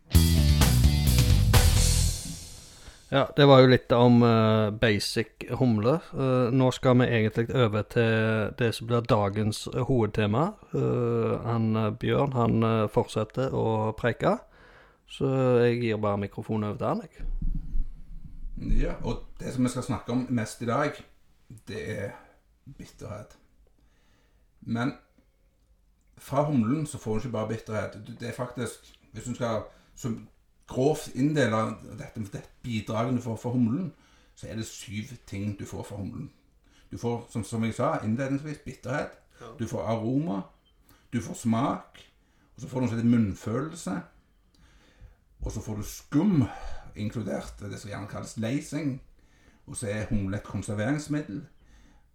Ja, 3.13 3.27
det 3.37 3.45
var 3.45 3.59
jo 3.61 3.69
litt 3.69 3.91
om 3.93 4.23
uh, 4.25 4.71
basic 4.73 5.43
humle. 5.59 5.99
Uh, 6.17 6.49
nå 6.49 6.71
skal 6.73 6.97
vi 6.97 7.05
egentlig 7.13 7.45
over 7.53 7.83
til 7.85 8.55
det 8.57 8.71
som 8.73 8.87
blir 8.89 9.05
dagens 9.05 9.67
hovedtema. 9.75 10.47
Uh, 10.73 11.35
han 11.45 11.67
Bjørn 12.01 12.33
han 12.33 12.65
fortsetter 12.89 13.53
å 13.53 13.91
preike, 13.99 14.33
så 15.05 15.29
jeg 15.61 15.77
gir 15.83 16.01
bare 16.01 16.23
mikrofonen 16.23 16.71
over 16.71 16.81
til 16.81 16.89
han. 16.89 17.05
jeg. 17.05 18.81
Ja, 18.81 18.97
og 19.05 19.27
det 19.37 19.53
som 19.53 19.69
vi 19.69 19.75
skal 19.75 19.85
snakke 19.85 20.17
om 20.17 20.25
mest 20.33 20.65
i 20.65 20.71
dag, 20.71 20.97
det 21.69 21.85
er 21.99 22.17
bitterhet. 22.65 23.37
Men 24.65 24.97
fra 26.17 26.47
humlen 26.49 26.89
så 26.89 26.97
får 26.97 27.13
du 27.13 27.27
ikke 27.27 27.37
bare 27.37 27.53
bitterhet. 27.53 28.01
Det 28.09 28.33
er 28.33 28.33
faktisk 28.41 28.95
Hvis 29.13 29.29
du 29.29 29.35
skal 29.35 29.61
grovt 30.73 31.11
inndele 31.15 31.65
dette, 31.99 32.23
dette 32.33 32.49
bidraget 32.65 33.17
du 33.17 33.21
får 33.23 33.37
fra 33.41 33.53
humlen, 33.53 33.91
så 34.35 34.47
er 34.49 34.57
det 34.57 34.65
syv 34.67 35.13
ting 35.29 35.53
du 35.59 35.65
får 35.69 35.85
fra 35.87 35.99
humlen. 36.01 36.31
Du 36.91 36.97
får, 36.97 37.27
som, 37.29 37.43
som 37.43 37.63
jeg 37.65 37.73
sa 37.73 37.95
innledningsvis, 38.05 38.57
bitterhet. 38.65 39.15
Ja. 39.41 39.45
Du 39.59 39.67
får 39.67 39.85
aroma. 39.89 40.41
Du 41.13 41.21
får 41.21 41.33
smak. 41.33 42.01
Og 42.55 42.61
så 42.61 42.67
får 42.69 42.79
du 42.79 42.99
en 42.99 43.09
munnfølelse. 43.09 43.95
Og 45.41 45.51
så 45.51 45.61
får 45.61 45.75
du 45.75 45.83
skum, 45.83 46.45
inkludert 46.95 47.53
det 47.59 47.79
som 47.79 47.89
gjerne 47.89 48.07
kalles 48.07 48.37
lacing. 48.37 49.01
Og 49.65 49.77
så 49.77 49.87
er 49.89 50.05
humle 50.09 50.37
et 50.37 50.43
konserveringsmiddel. 50.43 51.41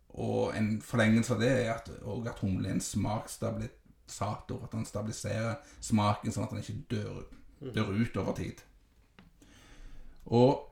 Og 0.09 0.57
en 0.57 0.79
forlengelse 0.83 1.35
av 1.35 1.43
det 1.43 1.51
er 1.51 1.73
at, 1.75 1.91
at 2.27 2.39
humle 2.41 2.69
er 2.69 2.79
en 2.79 2.81
smaksstabilisator. 2.81 4.63
At 4.65 4.73
den 4.73 4.87
stabiliserer 4.87 5.59
smaken 5.81 6.33
sånn 6.33 6.47
at 6.47 6.55
den 6.55 6.63
ikke 6.63 6.87
dør, 6.95 7.23
dør 7.61 7.93
ut 7.95 8.17
over 8.21 8.37
tid. 8.39 8.61
Og 10.29 10.65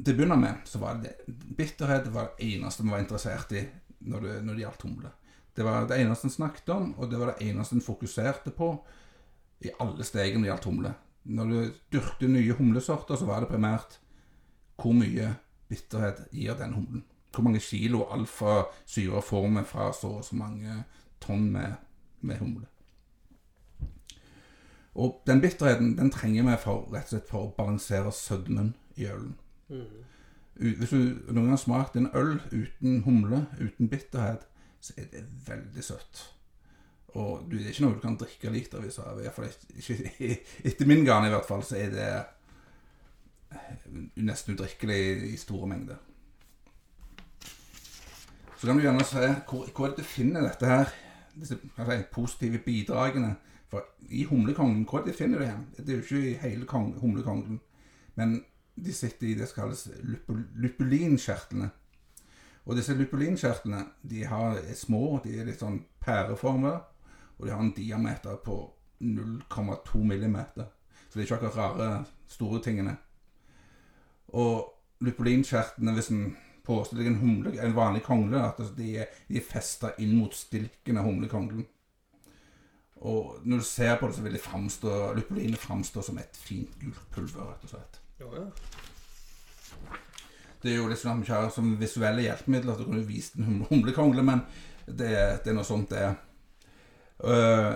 til 0.00 0.14
å 0.14 0.16
begynne 0.18 0.38
med 0.40 0.66
så 0.68 0.80
var 0.82 0.98
det 1.02 1.14
bitterhet 1.28 2.10
var 2.12 2.32
det 2.34 2.48
eneste 2.54 2.82
vi 2.82 2.92
var 2.92 3.02
interessert 3.04 3.54
i 3.54 3.62
når 4.04 4.26
det, 4.26 4.34
når 4.44 4.54
det 4.54 4.64
gjaldt 4.64 4.86
humle. 4.88 5.12
Det 5.54 5.64
var 5.64 5.86
det 5.88 6.00
eneste 6.02 6.28
en 6.28 6.34
snakket 6.34 6.68
om, 6.74 6.90
og 6.98 7.10
det 7.10 7.20
var 7.20 7.32
det 7.32 7.46
eneste 7.46 7.78
en 7.78 7.84
fokuserte 7.84 8.50
på 8.56 8.72
i 9.64 9.70
alle 9.80 10.04
stegene 10.04 10.42
når 10.42 10.44
det 10.44 10.50
gjaldt 10.50 10.68
humle. 10.70 10.94
Når 11.24 11.52
du 11.52 11.58
dyrket 11.94 12.30
nye 12.30 12.56
humlesorter, 12.58 13.16
så 13.16 13.28
var 13.28 13.44
det 13.44 13.52
primært 13.52 13.98
hvor 14.80 14.96
mye 14.98 15.30
bitterhet 15.70 16.26
gir 16.34 16.58
den 16.58 16.74
humlen. 16.74 17.04
Hvor 17.32 17.46
mange 17.46 17.62
kilo 17.62 18.04
alfasyre 18.12 19.22
får 19.24 19.48
vi 19.48 19.64
fra 19.66 19.88
så 19.94 20.10
og 20.18 20.26
så 20.26 20.36
mange 20.38 20.82
tonn 21.22 21.48
med, 21.54 21.78
med 22.20 22.42
humle. 22.42 22.66
Og 24.94 25.22
den 25.26 25.40
bitterheten 25.42 25.96
den 25.98 26.10
trenger 26.14 26.46
vi 26.46 26.56
for, 26.62 26.86
rett 26.94 27.08
og 27.08 27.16
slett 27.16 27.30
for 27.30 27.46
å 27.48 27.54
balansere 27.56 28.12
sødmen 28.14 28.74
i 28.96 29.08
ølen. 29.10 29.34
Mm. 29.68 30.04
Hvis 30.54 30.92
du 30.94 30.98
noen 30.98 31.40
gang 31.40 31.50
har 31.56 31.62
smakt 31.62 31.96
en 31.98 32.12
øl 32.14 32.36
uten 32.52 33.02
humle, 33.02 33.46
uten 33.58 33.90
bitterhet, 33.90 34.46
så 34.80 34.94
er 35.00 35.08
det 35.10 35.24
veldig 35.48 35.82
søtt. 35.82 36.22
Og 37.14 37.46
du, 37.50 37.56
det 37.56 37.66
er 37.66 37.74
ikke 37.74 37.84
noe 37.86 37.96
du 37.96 38.02
kan 38.02 38.16
drikke 38.18 38.50
litervis 38.54 38.98
av. 39.02 39.20
Etter 40.68 40.90
min 40.90 41.04
gane 41.06 41.30
i 41.30 41.34
hvert 41.34 41.46
fall, 41.46 41.62
så 41.66 41.78
er 41.78 41.94
det 41.94 42.08
eh, 43.54 43.86
nesten 44.22 44.54
udrikkelig 44.54 45.00
i, 45.30 45.36
store 45.38 45.70
mengder. 45.70 45.98
Så 48.58 48.66
kan 48.66 48.78
du 48.78 48.84
gjerne 48.84 49.06
se 49.06 49.26
hvor, 49.48 49.66
hvor 49.70 49.88
er 49.88 49.94
det 49.94 50.04
du 50.04 50.10
finner 50.10 50.46
dette 50.46 50.70
her, 50.70 50.94
disse 51.34 51.58
si, 51.58 51.98
positive 52.14 52.62
bidragene. 52.66 53.34
For 53.74 53.82
i 54.08 54.24
humlekongen, 54.24 54.84
hvor 54.86 55.02
de 55.02 55.12
finner 55.12 55.38
det 55.38 55.48
hen? 55.48 55.62
Det 55.76 55.88
er 55.88 55.96
jo 55.96 56.02
ikke 56.02 56.30
i 56.30 56.34
hele 56.48 56.66
kong, 56.66 56.92
humlekongen, 57.00 57.60
men 58.14 58.44
de 58.76 58.92
sitter 58.94 59.26
i 59.26 59.34
det 59.34 59.48
som 59.50 59.64
kalles 59.64 59.88
lupulinkjertlene. 60.54 61.70
Og 62.64 62.78
disse 62.78 62.94
lupulinkjertlene 62.94 63.80
de 64.10 64.22
har, 64.30 64.60
er 64.62 64.78
små, 64.78 65.18
de 65.24 65.34
er 65.40 65.48
litt 65.48 65.58
sånn 65.58 65.80
pæreformer, 66.04 66.78
og 67.34 67.48
de 67.48 67.50
har 67.50 67.64
en 67.64 67.74
diameter 67.74 68.38
på 68.46 68.60
0,2 69.02 70.04
millimeter. 70.06 70.70
Så 71.08 71.18
det 71.18 71.24
er 71.24 71.26
ikke 71.26 71.40
akkurat 71.40 71.58
rare, 71.58 71.90
store 72.30 72.62
tingene. 72.62 72.94
Og 74.38 74.70
lupulinkjertlene, 75.02 75.98
hvis 75.98 76.14
en 76.14 76.28
påstår 76.64 77.02
det 77.02 77.08
er 77.08 77.16
en, 77.16 77.22
humle, 77.26 77.58
en 77.58 77.74
vanlig 77.76 78.06
kongle, 78.06 78.38
at 78.38 78.62
de 78.78 78.94
er, 79.02 79.22
er 79.28 79.50
festa 79.50 79.96
inn 79.98 80.14
mot 80.14 80.34
stilken 80.46 81.02
av 81.02 81.10
humlekonglen. 81.10 81.66
Og 83.04 83.40
når 83.44 83.60
du 83.60 83.64
ser 83.68 83.96
på 84.00 84.08
det, 84.08 84.16
så 84.16 84.22
vil 84.24 84.32
det 84.32 84.40
framstå, 84.40 84.90
lupulinet 85.18 85.60
framstå 85.60 86.02
som 86.06 86.18
et 86.22 86.36
fint 86.40 86.72
gult 86.80 87.00
pulver, 87.12 87.50
rett 87.50 87.64
og 87.66 87.72
slett. 87.74 87.98
Jo, 88.20 88.30
ja. 88.32 88.46
Det 90.62 90.72
er 90.72 90.78
jo 90.78 90.86
litt 90.88 91.00
sånn 91.02 91.18
at 91.18 91.20
vi 91.20 91.26
ikke 91.26 91.40
har 91.42 91.50
som 91.52 91.72
visuelle 91.76 92.22
hjelpemidler 92.24 92.78
til 92.78 92.86
å 92.86 92.88
kunne 92.88 93.04
vise 93.08 93.36
en 93.36 93.44
hum- 93.50 93.66
humlekongle, 93.68 94.22
men 94.24 94.40
det, 94.86 95.10
det 95.44 95.50
er 95.52 95.56
noe 95.58 95.66
sånt 95.68 95.90
det 95.92 96.00
er. 96.06 96.14
Øh, 97.24 97.74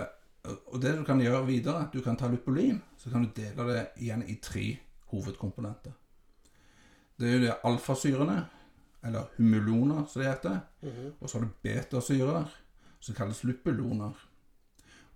og 0.73 0.79
det 0.81 0.95
du 0.97 1.03
kan 1.05 1.21
gjøre 1.21 1.43
videre, 1.45 1.83
du 1.93 1.99
kan 2.01 2.17
ta 2.17 2.29
lupulin, 2.31 2.79
så 2.97 3.11
kan 3.13 3.27
du 3.27 3.29
dele 3.37 3.67
det 3.69 3.83
igjen 4.01 4.23
i 4.25 4.39
tre 4.41 4.63
hovedkomponenter. 5.11 5.93
Det 7.19 7.27
er 7.29 7.35
jo 7.35 7.43
det 7.43 7.59
alfasyrene, 7.69 8.39
eller 9.05 9.29
humuloner, 9.37 10.05
som 10.09 10.23
det 10.23 10.31
heter. 10.31 10.57
Og 11.19 11.29
så 11.29 11.37
har 11.37 11.45
du 11.45 11.53
betasyrer, 11.63 12.49
som 12.99 13.15
kalles 13.15 13.43
lupuloner. 13.45 14.15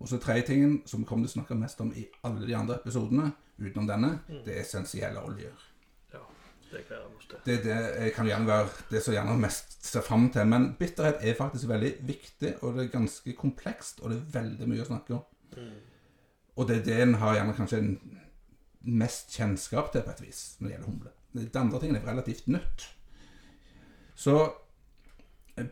Og 0.04 0.08
så 0.10 0.18
tredje 0.20 0.42
tingen, 0.50 0.82
som 0.84 1.00
vi 1.00 1.06
kommer 1.08 1.24
til 1.24 1.32
å 1.32 1.36
snakke 1.38 1.56
mest 1.56 1.78
om 1.80 1.88
i 1.96 2.02
alle 2.28 2.44
de 2.44 2.52
andre 2.56 2.74
episodene, 2.76 3.30
utenom 3.56 3.86
denne, 3.88 4.10
det 4.44 4.52
er 4.52 4.60
essensielle 4.60 5.22
oljer. 5.24 5.54
ja. 6.12 6.20
Det 6.68 6.82
gleder 6.88 7.06
oss 7.16 7.30
til. 7.30 7.38
Det, 7.46 7.54
det 7.64 8.10
kan 8.12 8.28
gjerne 8.28 8.50
være 8.50 8.68
det 8.90 9.00
som 9.00 9.14
gjerne 9.14 9.38
mest 9.40 9.78
ser 9.86 10.04
fram 10.04 10.26
til. 10.34 10.44
Men 10.50 10.66
bitterhet 10.76 11.24
er 11.24 11.38
faktisk 11.38 11.70
veldig 11.70 11.94
viktig, 12.04 12.50
og 12.60 12.76
det 12.76 12.84
er 12.84 12.90
ganske 12.98 13.32
komplekst, 13.38 14.02
og 14.02 14.12
det 14.12 14.18
er 14.18 14.34
veldig 14.34 14.68
mye 14.74 14.84
å 14.84 14.90
snakke 14.90 15.16
om. 15.16 15.64
Og 16.56 16.68
det 16.68 16.76
er 16.76 16.84
det 16.90 16.98
en 17.06 17.16
har 17.22 17.38
gjerne 17.38 17.56
kanskje 17.56 17.80
en 17.80 18.20
mest 19.04 19.32
kjennskap 19.38 19.88
til, 19.94 20.04
på 20.04 20.12
et 20.12 20.22
vis, 20.26 20.42
når 20.58 20.68
det 20.68 20.76
gjelder 20.76 20.90
humle. 20.90 21.14
Det 21.32 21.62
andre 21.62 21.80
tingen 21.80 21.96
er 22.02 22.06
relativt 22.10 22.52
nytt. 22.52 22.90
Så 24.14 24.36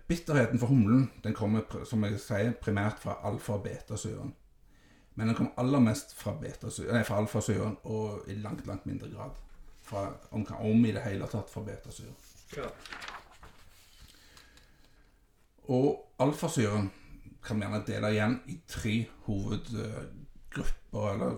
bitterheten 0.08 0.58
for 0.58 0.66
humlen 0.70 1.10
den 1.24 1.34
kommer 1.34 1.84
som 1.88 2.04
jeg 2.04 2.20
sier, 2.22 2.52
primært 2.60 3.02
fra 3.02 3.18
alfa- 3.26 3.56
og 3.56 3.62
betasyren. 3.64 4.34
Men 5.14 5.28
den 5.28 5.36
kommer 5.36 5.52
aller 5.60 5.80
mest 5.80 6.14
fra, 6.16 6.32
nei, 6.40 7.02
fra 7.04 7.18
alfasyren, 7.20 7.76
og 7.84 8.28
i 8.28 8.34
langt, 8.34 8.66
langt 8.66 8.86
mindre 8.86 9.10
grad 9.12 9.30
fra, 9.82 10.06
om, 10.30 10.46
om 10.58 10.84
i 10.86 10.92
det 10.92 11.02
hele 11.04 11.26
tatt 11.28 11.50
fra 11.52 11.64
betasyren. 11.66 12.14
Ja. 12.56 12.68
Og 15.68 16.14
alfasyren 16.18 16.90
kan 17.42 17.58
vi 17.58 17.66
gjerne 17.66 17.86
dele 17.86 18.12
igjen 18.14 18.38
i 18.46 18.60
tre 18.68 18.94
hovedgrupper, 19.26 21.12
eller 21.12 21.36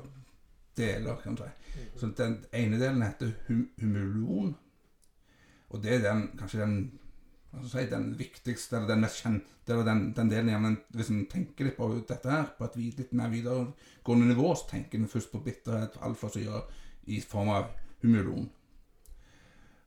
deler, 0.76 1.16
kan 1.22 1.35
du 1.35 1.42
si. 1.42 1.50
Så 1.98 2.12
den 2.16 2.44
ene 2.52 2.78
delen 2.78 3.02
heter 3.02 3.33
hum 3.48 3.70
humulon, 3.80 4.54
og 5.70 5.83
det 5.83 5.96
er 5.96 6.04
den, 6.04 6.28
kanskje 6.38 6.61
den 6.61 7.00
si, 7.62 7.84
den 7.90 8.18
viktigste, 8.18 8.76
eller 8.76 8.88
den 8.88 9.04
mest 9.04 9.22
kjente, 9.22 9.72
eller 9.72 9.86
den, 9.86 10.02
den 10.16 10.30
delen 10.30 10.50
gjerne, 10.52 10.72
hvis 10.96 11.10
en 11.12 11.24
tenker 11.30 11.68
litt 11.68 11.78
på 11.78 11.88
dette 12.08 12.30
her, 12.30 12.50
på 12.58 12.66
et 12.66 12.76
litt 12.98 13.14
mer 13.16 13.32
videregående 13.32 14.30
nivå, 14.32 14.50
så 14.54 14.68
tenker 14.74 15.00
en 15.00 15.10
først 15.10 15.32
på 15.32 15.42
bitterhet, 15.44 15.98
alfasyre, 16.04 16.64
i 17.06 17.20
form 17.20 17.50
av 17.52 17.70
humulon. 18.02 18.48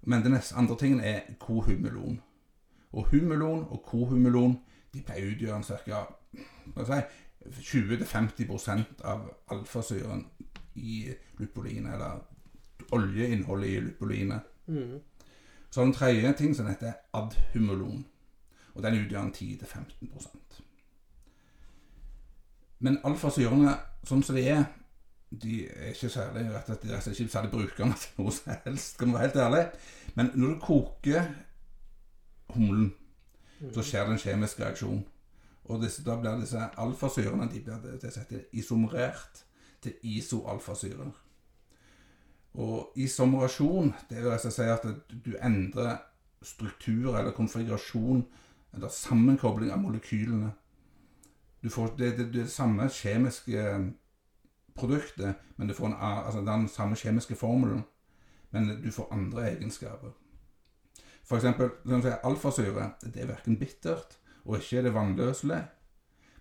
Men 0.07 0.23
den 0.23 0.37
andre 0.55 0.77
tingen 0.79 0.99
er 1.01 1.21
kohumulon. 1.41 2.21
Og 2.93 3.09
humulon 3.11 3.65
og 3.65 3.81
kohumulon 3.83 4.59
de 4.93 5.01
pleier 5.03 5.27
å 5.27 5.33
utgjøre 5.33 5.79
ca. 5.87 6.03
Si, 6.87 6.99
20-50% 7.47 9.03
av 9.07 9.27
alfasyren 9.53 10.25
i 10.75 11.07
lupulinet, 11.39 11.93
eller 11.93 12.91
oljeinnholdet 12.95 13.69
i 13.69 13.79
lupulinet. 13.79 14.41
Mhm. 14.67 14.99
Så 15.69 15.79
har 15.79 15.85
du 15.85 15.91
en 15.91 15.97
tredje 15.97 16.33
ting 16.33 16.55
som 16.55 16.67
heter 16.67 16.93
adhumulon, 17.13 18.05
og 18.73 18.83
den 18.83 18.99
utgjør 19.01 19.21
en 19.21 19.33
10-15% 19.33 20.61
Men 22.79 22.99
alfasyrene, 23.03 23.73
sånn 24.05 24.23
som 24.23 24.37
de 24.37 24.43
er, 24.47 24.63
de 25.29 25.65
er 25.65 25.91
ikke 25.91 26.09
særlig 26.13 26.45
rett 26.53 26.69
og 26.69 26.77
slett, 26.77 27.19
ikke 27.19 27.31
særlig 27.33 27.51
brukende 27.51 27.97
til 27.99 28.21
noe 28.21 28.31
som 28.31 28.53
helst, 28.63 28.93
skal 28.93 29.09
vi 29.09 29.13
være 29.13 29.25
helt 29.25 29.41
ærlig. 29.43 29.63
Men 30.15 30.31
når 30.35 30.53
du 30.53 30.59
koker 30.63 31.27
humlen, 32.55 32.93
så 33.73 33.83
skjer 33.83 34.05
det 34.05 34.15
en 34.15 34.21
kjemisk 34.21 34.61
reaksjon. 34.61 35.01
Og 35.67 35.81
disse, 35.83 36.03
da 36.05 36.15
blir 36.21 36.39
disse 36.39 36.69
alfasyrene 36.79 37.49
de 37.51 37.59
blir 37.65 37.81
de 37.83 38.11
blir 38.29 38.45
isomerert 38.55 39.43
til 39.83 39.97
isoalfasyrer. 40.03 41.11
Og 42.57 42.97
isomerasjon, 42.97 43.93
det 44.09 44.23
vil 44.23 44.33
altså 44.33 44.51
si 44.51 44.65
at 44.65 44.85
du 45.25 45.35
endrer 45.37 45.99
struktur 46.41 47.17
eller 47.17 47.31
konfigurasjon 47.31 48.23
eller 48.73 48.93
sammenkobling 48.93 49.71
av 49.73 49.81
molekylene. 49.81 50.51
Du 51.61 51.69
får 51.69 51.93
det, 51.97 52.11
det, 52.17 52.27
det 52.33 52.49
samme 52.49 52.89
kjemiske 52.89 53.63
produktet, 54.77 55.35
men 55.55 55.67
du 55.67 55.73
får 55.73 55.91
en, 55.91 55.97
altså 55.99 56.41
den 56.45 56.67
samme 56.69 56.95
kjemiske 56.95 57.35
formelen, 57.35 57.83
men 58.51 58.69
du 58.83 58.91
får 58.91 59.13
andre 59.13 59.49
egenskaper. 59.51 60.13
For 61.27 61.37
eksempel, 61.39 61.73
sånn 61.83 62.05
alfasyre, 62.23 62.91
det 63.03 63.21
er 63.21 63.31
hverken 63.31 63.57
bittert, 63.59 64.17
og 64.45 64.61
ikke 64.61 64.79
er 64.79 64.87
det 64.87 64.95
vannløselig, 64.95 65.59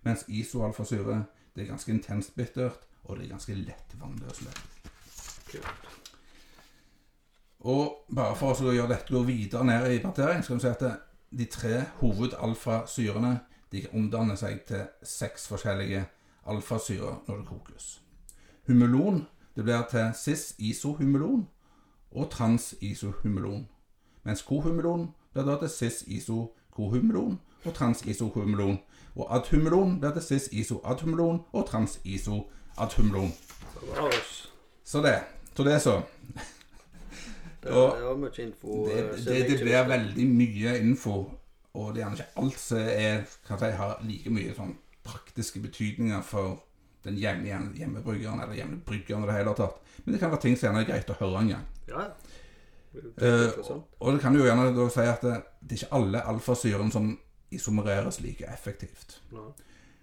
mens 0.07 0.27
isoalfasyre, 0.29 1.25
det 1.57 1.65
er 1.65 1.73
ganske 1.73 1.93
intenst 1.93 2.37
bittert, 2.37 2.87
og 3.05 3.17
det 3.17 3.27
er 3.27 3.35
ganske 3.35 3.57
lett 3.59 3.97
vannløselig. 3.99 4.55
Kult. 5.51 6.06
Og 7.67 8.07
bare 8.15 8.37
for 8.39 8.55
å 8.55 8.75
gjøre 8.75 8.93
dette 8.95 9.11
gå 9.11 9.25
videre 9.27 9.67
ned 9.67 9.91
i 9.91 10.03
partering, 10.03 10.45
skal 10.45 10.61
vi 10.61 10.63
si 10.63 10.71
at 10.71 10.85
de 11.35 11.47
tre 11.51 11.81
hovedalfasyrene 11.99 13.33
de 13.75 13.83
omdanner 13.93 14.39
seg 14.39 14.61
til 14.69 14.85
seks 15.03 15.49
forskjellige 15.51 16.05
alfasyrer 16.47 17.25
når 17.27 17.41
det 17.41 17.49
kokes. 17.51 17.89
Humulon 18.69 19.25
det 19.57 19.65
blir 19.65 19.83
til 19.91 20.13
cis-isohumulon 20.15 21.49
og 22.11 22.31
trans-isohumulon. 22.31 23.69
Mens 24.23 24.43
kohumulon 24.43 25.09
blir 25.33 25.45
da 25.45 25.59
til 25.59 25.71
cis-iso-kohumulon 25.71 27.39
og 27.65 27.75
trans-isohumulon. 27.75 28.79
Og 29.17 29.37
adhumulon 29.37 30.01
blir 30.01 30.13
til 30.13 30.23
cis-iso-adhumulon 30.23 31.41
og 31.53 31.67
trans-iso-adhumulon. 31.67 33.33
Så 34.85 35.03
det. 35.03 35.21
Så 35.57 35.65
det, 35.65 35.83
så. 35.83 36.03
Det, 37.67 37.75
Og- 37.75 37.97
det 37.99 38.05
var 38.07 38.17
mye 38.23 38.43
info. 38.47 38.77
Det, 38.89 38.99
eh, 38.99 39.25
det, 39.27 39.39
det 39.51 39.59
blir 39.65 39.89
veldig 39.91 40.27
mye 40.31 40.77
info, 40.81 41.17
og 41.75 41.95
det 41.95 42.03
er 42.03 42.07
gjerne 42.07 42.21
ikke 42.21 42.43
alt 42.45 42.59
som 42.63 42.79
er, 42.79 43.25
si, 43.47 43.71
har 43.81 43.99
like 44.07 44.31
mye 44.31 44.55
sånn 44.57 44.77
praktiske 45.07 45.61
betydninger 45.63 46.23
for 46.27 46.63
den 47.05 47.19
jevne 47.21 47.47
hjem- 47.51 47.75
hjemmebryggeren 47.79 48.41
eller 48.43 48.55
hjemmebryggeren 48.59 49.23
i 49.23 49.27
det 49.29 49.37
hele 49.37 49.55
tatt. 49.55 49.77
Men 50.05 50.13
det 50.17 50.21
kan 50.21 50.31
være 50.33 50.41
ting 50.47 50.57
som 50.59 50.69
gjerne 50.71 50.83
er 50.87 50.89
greit 50.93 51.11
å 51.11 51.19
høre 51.21 51.43
en 51.45 51.49
gang. 51.55 51.67
Ja, 51.89 52.07
Uh, 52.97 53.53
og 54.01 54.13
det 54.15 54.21
kan 54.23 54.33
jo 54.35 54.45
gjerne 54.47 54.71
da 54.73 54.85
si 54.89 55.01
at 55.05 55.21
det, 55.21 55.35
det 55.61 55.75
er 55.77 55.83
ikke 55.83 55.97
alle 55.99 56.21
alfasyren 56.31 56.89
som 56.91 57.11
isomereres 57.53 58.21
like 58.25 58.47
effektivt. 58.49 59.19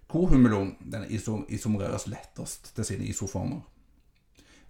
Kohumulon 0.08 0.76
den 0.92 1.06
iso 1.10 1.40
isomereres 1.50 2.06
lettest 2.08 2.76
til 2.76 2.86
sine 2.86 3.08
isoformer. 3.10 3.64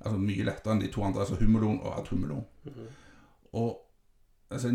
Altså 0.04 0.20
mye 0.20 0.44
lettere 0.44 0.76
enn 0.76 0.84
de 0.84 0.92
to 0.92 1.04
andre, 1.04 1.24
altså 1.24 1.40
humulon 1.40 1.80
og 1.80 2.00
adhumulon. 2.00 2.46
Og 3.54 3.80
altså, 4.50 4.70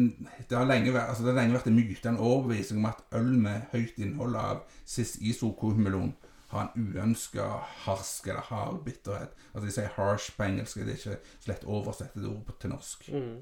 det, 0.48 0.56
har 0.56 0.64
lenge 0.64 0.94
vært, 0.94 1.08
altså, 1.08 1.24
det 1.24 1.34
har 1.34 1.40
lenge 1.42 1.58
vært 1.58 1.66
en 1.66 1.76
myte, 1.76 2.08
en 2.08 2.16
overbevisning 2.16 2.80
om 2.80 2.88
at 2.90 3.04
øl 3.18 3.34
med 3.38 3.68
høyt 3.72 3.98
innhold 3.98 4.38
av 4.40 4.64
cis-isokohumulon 4.86 6.14
har 6.48 6.70
en 6.76 6.88
uønska 6.88 7.44
harsk 7.84 8.26
eller 8.26 8.40
hard 8.48 8.80
bitterhet. 8.84 9.34
Altså 9.54 9.66
De 9.66 9.72
sier 9.72 9.88
'harsh' 9.88 10.36
på 10.36 10.42
engelsk, 10.42 10.76
det 10.76 10.88
er 10.88 10.96
ikke 10.96 11.18
så 11.40 11.50
lett 11.50 11.64
å 11.64 11.76
oversette 11.80 12.20
det 12.20 12.28
ordet 12.28 12.56
til 12.60 12.70
norsk. 12.70 13.08
Mm. 13.12 13.36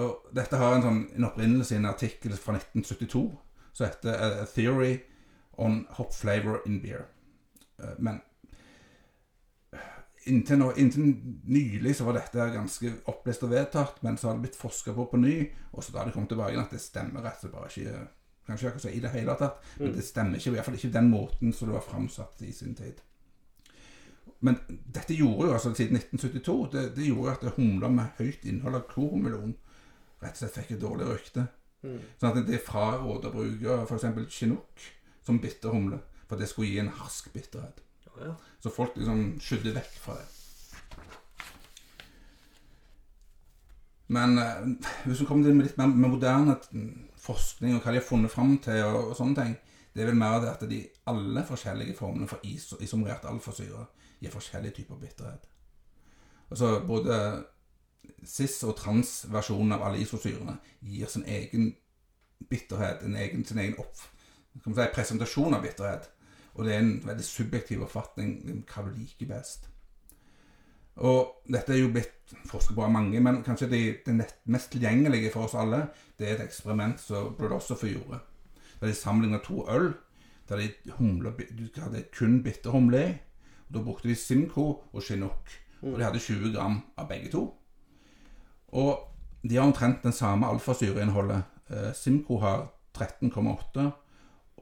Og 0.00 0.26
dette 0.34 0.56
har 0.56 0.74
en, 0.74 0.82
sånn, 0.82 1.00
en 1.16 1.26
opprinnelse 1.28 1.74
i 1.74 1.78
en 1.78 1.90
artikkel 1.90 2.32
fra 2.38 2.54
1972 2.56 3.24
som 3.72 3.86
heter 3.86 4.14
A 4.14 4.46
Theory 4.54 5.00
on 5.58 5.86
Hop 5.98 6.14
Flavor 6.14 6.60
in 6.66 6.80
Beer. 6.82 7.04
Eh, 7.82 7.98
Men 7.98 8.20
inntil, 10.28 10.58
nå, 10.60 10.70
inntil 10.76 11.12
nylig 11.48 11.94
så 11.96 12.06
var 12.06 12.18
dette 12.18 12.46
ganske 12.54 12.92
opplest 13.10 13.44
og 13.46 13.52
vedtatt, 13.54 14.00
men 14.04 14.18
så 14.20 14.28
har 14.28 14.36
det 14.36 14.46
blitt 14.46 14.58
forska 14.60 14.94
på 14.96 15.06
på 15.10 15.20
ny, 15.20 15.36
og 15.72 15.84
så 15.84 15.92
da 15.92 16.02
har 16.02 16.10
det 16.10 16.16
kommet 16.16 16.32
tilbake 16.34 16.54
igjen 16.54 16.64
at 16.66 16.74
det 16.74 16.82
stemmer 16.82 17.24
rett 17.24 17.38
og 17.40 17.46
slett 17.46 17.58
bare 17.58 17.70
ikke 17.74 18.08
Kanskje 18.50 18.70
ikke 18.72 18.82
si 18.82 18.90
i 18.96 19.00
det 19.04 19.12
hele 19.12 19.34
tatt, 19.38 19.60
men 19.78 19.92
det 19.94 20.02
stemmer 20.02 20.40
ikke. 20.40 20.50
I 20.50 20.54
hvert 20.56 20.66
fall 20.66 20.74
ikke 20.74 20.88
den 20.90 21.10
måten 21.12 21.52
som 21.54 21.68
det 21.68 21.76
var 21.76 21.84
framsatt 21.86 22.40
i 22.42 22.48
sin 22.56 22.72
tid. 22.74 22.98
Men 24.40 24.56
dette 24.66 25.14
gjorde 25.14 25.46
jo 25.46 25.52
altså 25.54 25.70
siden 25.76 26.00
1972 26.00 26.56
det, 26.72 26.84
det 26.96 27.06
gjorde 27.06 27.36
at 27.36 27.58
humler 27.58 27.92
med 27.92 28.16
høyt 28.18 28.46
innhold 28.48 28.78
av 28.80 28.86
klormelon 28.88 29.52
rett 30.20 30.32
og 30.32 30.40
slett 30.40 30.56
fikk 30.56 30.72
et 30.74 30.82
dårlig 30.82 31.10
rykte. 31.12 31.44
Mm. 31.84 32.00
Sånn 32.20 32.32
at 32.32 32.48
det 32.48 32.56
er 32.58 32.64
frarådet 32.64 33.30
å 33.30 33.36
bruke 33.36 33.76
f.eks. 33.84 34.08
chinook 34.32 34.88
som 35.26 35.38
bitter 35.40 35.76
humle, 35.76 36.00
for 36.26 36.40
det 36.40 36.48
skulle 36.50 36.72
gi 36.72 36.80
en 36.82 36.92
harsk 37.00 37.30
bitterhet. 37.36 37.84
Så 38.60 38.72
folk 38.74 38.96
liksom 38.96 39.40
skydde 39.42 39.74
vekk 39.76 39.96
fra 40.02 40.18
det. 40.18 40.28
Men 44.10 44.38
eh, 44.42 44.64
hvis 45.06 45.22
du 45.22 45.26
kommer 45.26 45.46
til 45.46 45.54
med 45.54 45.68
litt 45.68 45.78
mer 45.78 45.92
med 45.92 46.10
moderne 46.10 46.56
forskning 47.20 47.76
og 47.76 47.84
hva 47.84 47.92
de 47.92 48.00
har 48.00 48.06
funnet 48.06 48.32
fram 48.32 48.56
til, 48.64 48.82
og, 48.88 49.12
og 49.12 49.18
sånne 49.18 49.38
ting, 49.38 49.54
det 49.94 50.02
er 50.02 50.10
vel 50.10 50.18
mer 50.18 50.40
det 50.42 50.50
at 50.50 50.66
de 50.70 50.80
alle 51.10 51.44
forskjellige 51.46 51.94
formene 51.98 52.26
for 52.30 52.42
is 52.46 52.68
isomerert 52.82 53.26
alfasyre 53.30 53.86
gir 54.20 54.34
forskjellige 54.34 54.80
typer 54.80 54.98
bitterhet. 54.98 55.46
Altså 56.50 56.80
både 56.86 57.16
cis- 58.26 58.62
og 58.66 58.76
transversjonen 58.78 59.76
av 59.76 59.86
alle 59.86 60.02
isosyrene 60.02 60.56
gir 60.82 61.10
sin 61.10 61.26
egen 61.26 61.74
bitterhet, 62.50 63.02
en 63.06 63.16
egen, 63.16 63.44
sin 63.44 63.58
egen 63.58 63.78
opp, 63.78 63.98
si, 64.64 64.86
presentasjon 64.94 65.54
av 65.54 65.62
bitterhet. 65.62 66.10
Og 66.60 66.66
det 66.66 66.74
er 66.74 66.82
en 66.84 66.96
veldig 67.00 67.24
subjektiv 67.24 67.86
oppfatning 67.86 68.34
om 68.52 68.64
hva 68.68 68.82
du 68.84 68.90
liker 68.92 69.28
best. 69.30 69.70
Og 71.00 71.46
dette 71.48 71.72
er 71.72 71.80
jo 71.80 71.92
blitt 71.94 72.34
forsket 72.50 72.76
på 72.76 72.84
av 72.84 72.92
mange, 72.92 73.16
men 73.24 73.38
kanskje 73.46 73.70
det, 73.70 73.80
det 74.04 74.16
mest 74.52 74.68
tilgjengelige 74.74 75.30
for 75.32 75.46
oss 75.46 75.56
alle, 75.56 75.86
det 76.20 76.28
er 76.28 76.34
et 76.34 76.42
eksperiment 76.44 77.00
som 77.00 77.32
Brodosopher 77.38 77.88
gjorde. 77.94 78.20
Der 78.82 78.90
de 78.90 78.98
sammenlignet 78.98 79.46
to 79.46 79.64
øl, 79.72 79.94
der 80.50 80.60
de 80.60 80.92
humle, 80.98 81.32
hadde 81.78 82.04
kun 82.12 82.42
bitter 82.44 82.76
humle 82.76 83.00
i. 83.06 83.14
Da 83.72 83.80
brukte 83.80 84.10
de 84.10 84.18
Simco 84.18 84.66
og 84.92 85.02
Chinook, 85.06 85.56
og 85.80 85.96
de 85.96 86.04
hadde 86.04 86.20
20 86.20 86.52
gram 86.58 86.82
av 86.98 87.08
begge 87.08 87.32
to. 87.32 87.46
Og 88.76 88.98
de 89.40 89.56
har 89.56 89.64
omtrent 89.64 90.04
den 90.04 90.12
samme 90.12 90.52
alfasyreinnholdet. 90.52 91.42
Simco 91.96 92.36
har 92.44 92.66
13,8, 92.98 93.88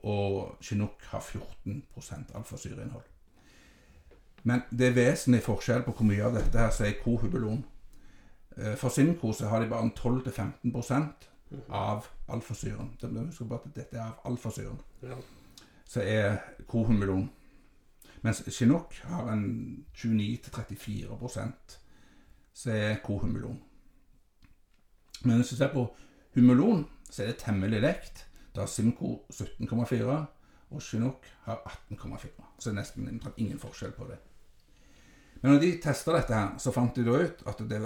og 0.03 0.57
Chinook 0.63 1.03
har 1.11 1.21
14% 1.21 2.35
alfasyreinnhold. 2.35 3.03
Men 4.45 4.63
det 4.71 4.87
er 4.89 4.95
vesentlig 4.97 5.43
forskjell 5.43 5.83
på 5.83 5.93
hvor 5.93 6.07
mye 6.07 6.25
av 6.25 6.35
dette 6.39 6.59
her 6.59 6.71
som 6.71 6.87
er 6.87 7.01
kohubulon. 7.03 7.65
Eh, 8.57 8.77
For 8.77 8.89
sinkose 8.89 9.47
har 9.49 9.61
de 9.61 9.69
bare 9.69 9.83
en 9.83 9.93
12-15 9.93 11.13
av 11.69 12.07
alfasyren. 12.29 12.93
Det 13.01 13.11
bare 13.49 13.61
at 13.65 13.75
dette 13.77 13.97
er 13.97 14.03
av 14.03 14.21
alfasyren, 14.25 14.79
Ja. 15.03 15.17
som 15.85 16.03
er 16.03 16.37
kohumulon. 16.69 17.31
Mens 18.23 18.43
Chinook 18.51 18.95
har 19.05 19.33
en 19.33 19.85
29-34% 19.95 21.79
som 22.55 22.73
er 22.73 22.97
kohumulon. 23.05 23.61
Men 25.25 25.37
hvis 25.37 25.49
du 25.49 25.57
ser 25.57 25.73
på 25.73 25.97
humulon, 26.35 26.87
så 27.11 27.23
er 27.23 27.27
det 27.27 27.39
temmelig 27.39 27.81
likt. 27.81 28.28
Da 28.59 28.65
har 28.65 28.71
Simco 28.73 29.13
17,4, 29.31 30.15
og 30.75 30.83
Chinook 30.83 31.27
har 31.45 31.61
18,4. 31.93 32.31
Så 32.59 32.71
det 32.71 32.73
er 32.73 32.81
nesten 32.81 33.21
ingen 33.37 33.61
forskjell 33.63 33.93
på 33.95 34.09
det. 34.09 34.17
Men 35.43 35.53
når 35.53 35.61
de 35.63 35.69
testa 35.83 36.17
dette, 36.17 36.35
her, 36.35 36.57
så 36.59 36.73
fant 36.75 36.97
de 36.99 37.05
da 37.07 37.21
ut 37.23 37.45
at 37.47 37.63
det 37.71 37.79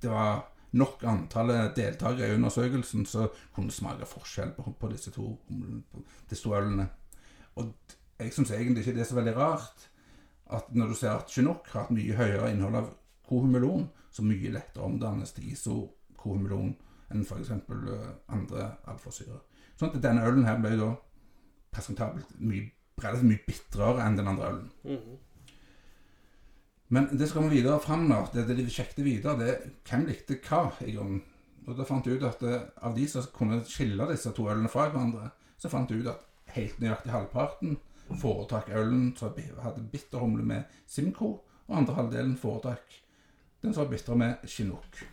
det 0.00 0.08
var 0.10 0.40
nok 0.80 1.04
antallet 1.04 1.76
deltakere 1.76 2.32
i 2.32 2.34
undersøkelsen 2.34 3.06
som 3.06 3.28
kunne 3.54 3.70
smake 3.70 4.08
forskjell 4.10 4.54
på, 4.56 4.72
på 4.80 4.90
disse 4.90 5.12
to 5.12 6.54
ølene. 6.56 6.88
Og 7.54 7.70
jeg 8.18 8.32
syns 8.34 8.50
egentlig 8.56 8.82
ikke 8.82 8.96
det 8.96 9.04
er 9.04 9.10
så 9.12 9.18
veldig 9.20 9.36
rart 9.36 9.86
at 10.50 10.72
når 10.74 10.90
du 10.90 10.94
ser 10.98 11.12
at 11.14 11.30
Chinook 11.30 11.68
har 11.74 11.86
et 11.86 11.94
mye 11.94 12.16
høyere 12.16 12.50
innhold 12.50 12.80
av 12.80 12.90
kohumulon, 13.28 13.86
så 14.10 14.26
mye 14.26 14.50
lettere 14.50 14.88
omdannes 14.88 15.36
til 15.36 15.52
isokohumulon 15.52 16.74
enn 17.10 17.22
f.eks. 17.22 17.52
andre 18.30 18.72
alfasyrer. 18.90 19.44
Sånn 19.80 19.94
at 19.94 20.02
denne 20.04 20.26
ølen 20.28 20.44
her 20.44 20.58
ble 20.60 20.74
da 20.76 20.90
presentabelt 21.72 22.34
mye, 22.36 22.66
relativt 23.00 23.28
mye 23.30 23.44
bitrere 23.46 24.04
enn 24.04 24.18
den 24.18 24.28
andre 24.28 24.52
ølen. 24.52 24.70
Mhm. 24.84 25.18
Men 26.92 27.06
det 27.16 27.28
skal 27.30 27.46
vi 27.46 27.60
videre 27.60 27.78
fram 27.80 28.08
nå, 28.10 28.18
det, 28.34 28.48
det 28.48 28.56
de 28.58 28.64
sjekket 28.68 29.04
videre, 29.06 29.36
det 29.38 29.48
er 29.48 29.68
hvem 29.86 30.08
likte 30.08 30.36
hva 30.42 30.64
i 30.82 30.96
grunnen. 30.96 31.22
Og 31.68 31.76
da 31.78 31.86
fant 31.86 32.04
de 32.04 32.16
ut 32.16 32.24
at 32.26 32.40
det, 32.42 32.56
av 32.82 32.96
de 32.96 33.04
som 33.08 33.28
kunne 33.32 33.60
skille 33.68 34.08
disse 34.10 34.32
to 34.34 34.48
ølene 34.50 34.68
fra 34.68 34.88
hverandre, 34.88 35.30
så 35.60 35.70
fant 35.70 35.88
de 35.88 36.00
ut 36.00 36.10
at 36.10 36.26
helt 36.56 36.80
nøyaktig 36.82 37.12
halvparten 37.14 37.78
foretrakk 38.18 38.72
ølen 38.74 39.12
som 39.16 39.36
hadde 39.62 39.86
bitter 39.92 40.18
humle 40.18 40.42
med 40.42 40.80
Simco, 40.90 41.36
og 41.68 41.76
andre 41.78 41.94
halvdelen 41.94 42.36
foretrakk 42.40 42.98
den 43.62 43.74
som 43.74 43.84
var 43.84 43.92
bitter 43.92 44.18
med 44.18 44.48
Chinook. 44.50 45.04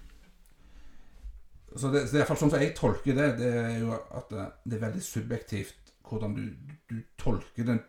Så 1.78 1.92
det, 1.94 2.08
så 2.08 2.16
er 2.16 2.18
i 2.18 2.22
hvert 2.24 2.32
fall 2.32 2.40
sånn 2.42 2.54
som 2.54 2.64
jeg 2.64 2.76
tolker 2.78 3.18
det, 3.18 3.28
det 3.38 3.52
er 3.60 3.76
jo 3.82 3.92
at 3.94 4.32
eh, 4.34 4.50
det 4.66 4.78
er 4.78 4.86
veldig 4.88 5.04
subjektivt 5.04 5.94
hvordan 6.08 6.34
du, 6.38 6.74
du 6.90 6.98
tolker 7.20 7.68
den, 7.68 7.82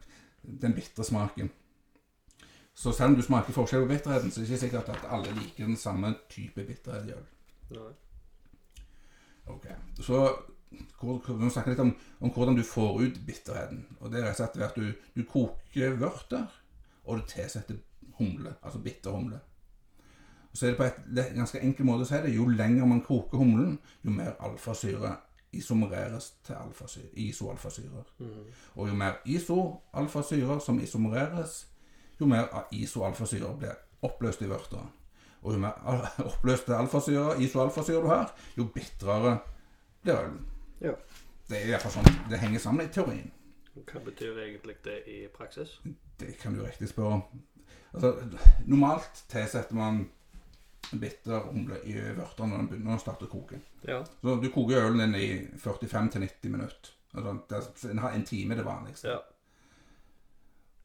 den 0.42 0.74
bitre 0.76 1.06
smaken. 1.06 1.50
Så 2.78 2.92
selv 2.92 3.12
om 3.12 3.16
du 3.18 3.24
smaker 3.26 3.54
forskjell 3.54 3.86
på 3.86 3.90
bitterheten, 3.92 4.30
så 4.30 4.40
er 4.40 4.44
det 4.44 4.50
ikke 4.52 4.60
sikkert 4.66 4.90
at 4.94 5.08
alle 5.10 5.32
liker 5.34 5.66
den 5.66 5.78
samme 5.78 6.12
type 6.30 6.62
bitterhet 6.66 7.08
i 7.08 7.16
øl. 7.16 7.90
Ok, 9.48 9.66
Så 9.98 10.20
hvor, 11.00 11.22
må 11.28 11.44
vi 11.44 11.50
snakker 11.50 11.72
litt 11.72 11.82
om, 11.82 11.94
om 12.20 12.32
hvordan 12.34 12.58
du 12.58 12.62
får 12.66 13.02
ut 13.02 13.20
bitterheten. 13.26 13.84
Og 14.00 14.12
det 14.12 14.20
er 14.20 14.28
rett 14.28 14.36
og 14.36 14.42
slett 14.42 14.58
ved 14.58 14.66
at 14.68 14.78
du, 14.78 15.10
du 15.16 15.24
koker 15.26 15.96
vørter, 15.98 16.46
og 17.04 17.18
du 17.18 17.30
tilsetter 17.30 17.78
humle, 18.18 18.54
altså 18.62 18.82
bitter 18.84 19.16
humle. 19.16 19.40
Og 20.50 20.56
så 20.56 20.66
er 20.66 20.70
det 20.70 20.78
på 20.78 20.84
et 20.88 21.34
ganske 21.36 21.60
enkel 21.60 21.86
måte 21.86 22.06
å 22.06 22.08
si 22.08 22.20
det. 22.24 22.34
Jo 22.34 22.48
lenger 22.48 22.86
man 22.88 23.02
koker 23.04 23.40
humlen, 23.40 23.78
jo 24.04 24.14
mer 24.14 24.36
alfasyre 24.40 25.16
isomereres 25.52 26.30
til 26.44 26.54
alfasyre, 26.54 27.08
isoalfasyrer. 27.12 28.04
Mm. 28.18 28.46
Og 28.74 28.88
jo 28.88 28.94
mer 28.94 29.20
isoalfasyrer 29.24 30.58
som 30.58 30.80
isomereres, 30.80 31.66
jo 32.20 32.26
mer 32.26 32.48
isoalfasyrer 32.72 33.56
blir 33.56 33.76
oppløst 34.02 34.42
i 34.42 34.50
vørta. 34.50 34.82
Og 35.42 35.54
jo 35.54 35.58
mer 35.62 35.78
oppløste 36.30 36.76
alfasyrer, 36.76 37.40
isoalfasyrer 37.40 38.02
du 38.02 38.08
har, 38.08 38.34
jo 38.56 38.68
bitrere 38.74 39.38
blir 40.02 40.18
ølen. 40.18 40.46
Ja. 40.80 40.92
Det 41.48 41.62
er 41.62 41.70
iallfall 41.72 41.94
sånn 41.96 42.16
det 42.28 42.40
henger 42.42 42.60
sammen 42.60 42.84
i 42.84 42.92
teorien. 42.92 43.30
Hva 43.78 44.02
betyr 44.04 44.36
egentlig 44.42 44.76
det 44.84 44.98
i 45.08 45.20
praksis? 45.32 45.78
Det 46.20 46.34
kan 46.40 46.54
du 46.54 46.64
riktig 46.64 46.90
spørre 46.90 47.20
om. 47.20 47.22
Altså, 47.94 48.10
normalt 48.66 49.24
tilsetter 49.30 49.74
man 49.74 50.02
bitter 50.92 51.40
humle 51.50 51.80
i 51.84 51.92
vørtene 52.16 52.48
når 52.52 52.56
den 52.62 52.68
begynner 52.70 52.96
å 52.96 53.02
starte 53.02 53.26
å 53.26 53.32
koke. 53.32 53.58
Ja. 53.88 54.00
Så 54.22 54.36
du 54.42 54.48
koker 54.54 54.86
ølen 54.86 55.02
din 55.02 55.14
i 55.20 55.28
45-90 55.60 56.48
minutter. 56.52 56.94
Altså, 57.14 57.88
har 57.98 58.12
en 58.14 58.24
time 58.24 58.56
det 58.56 58.64
vanligste. 58.66 59.08
Ja. 59.08 59.18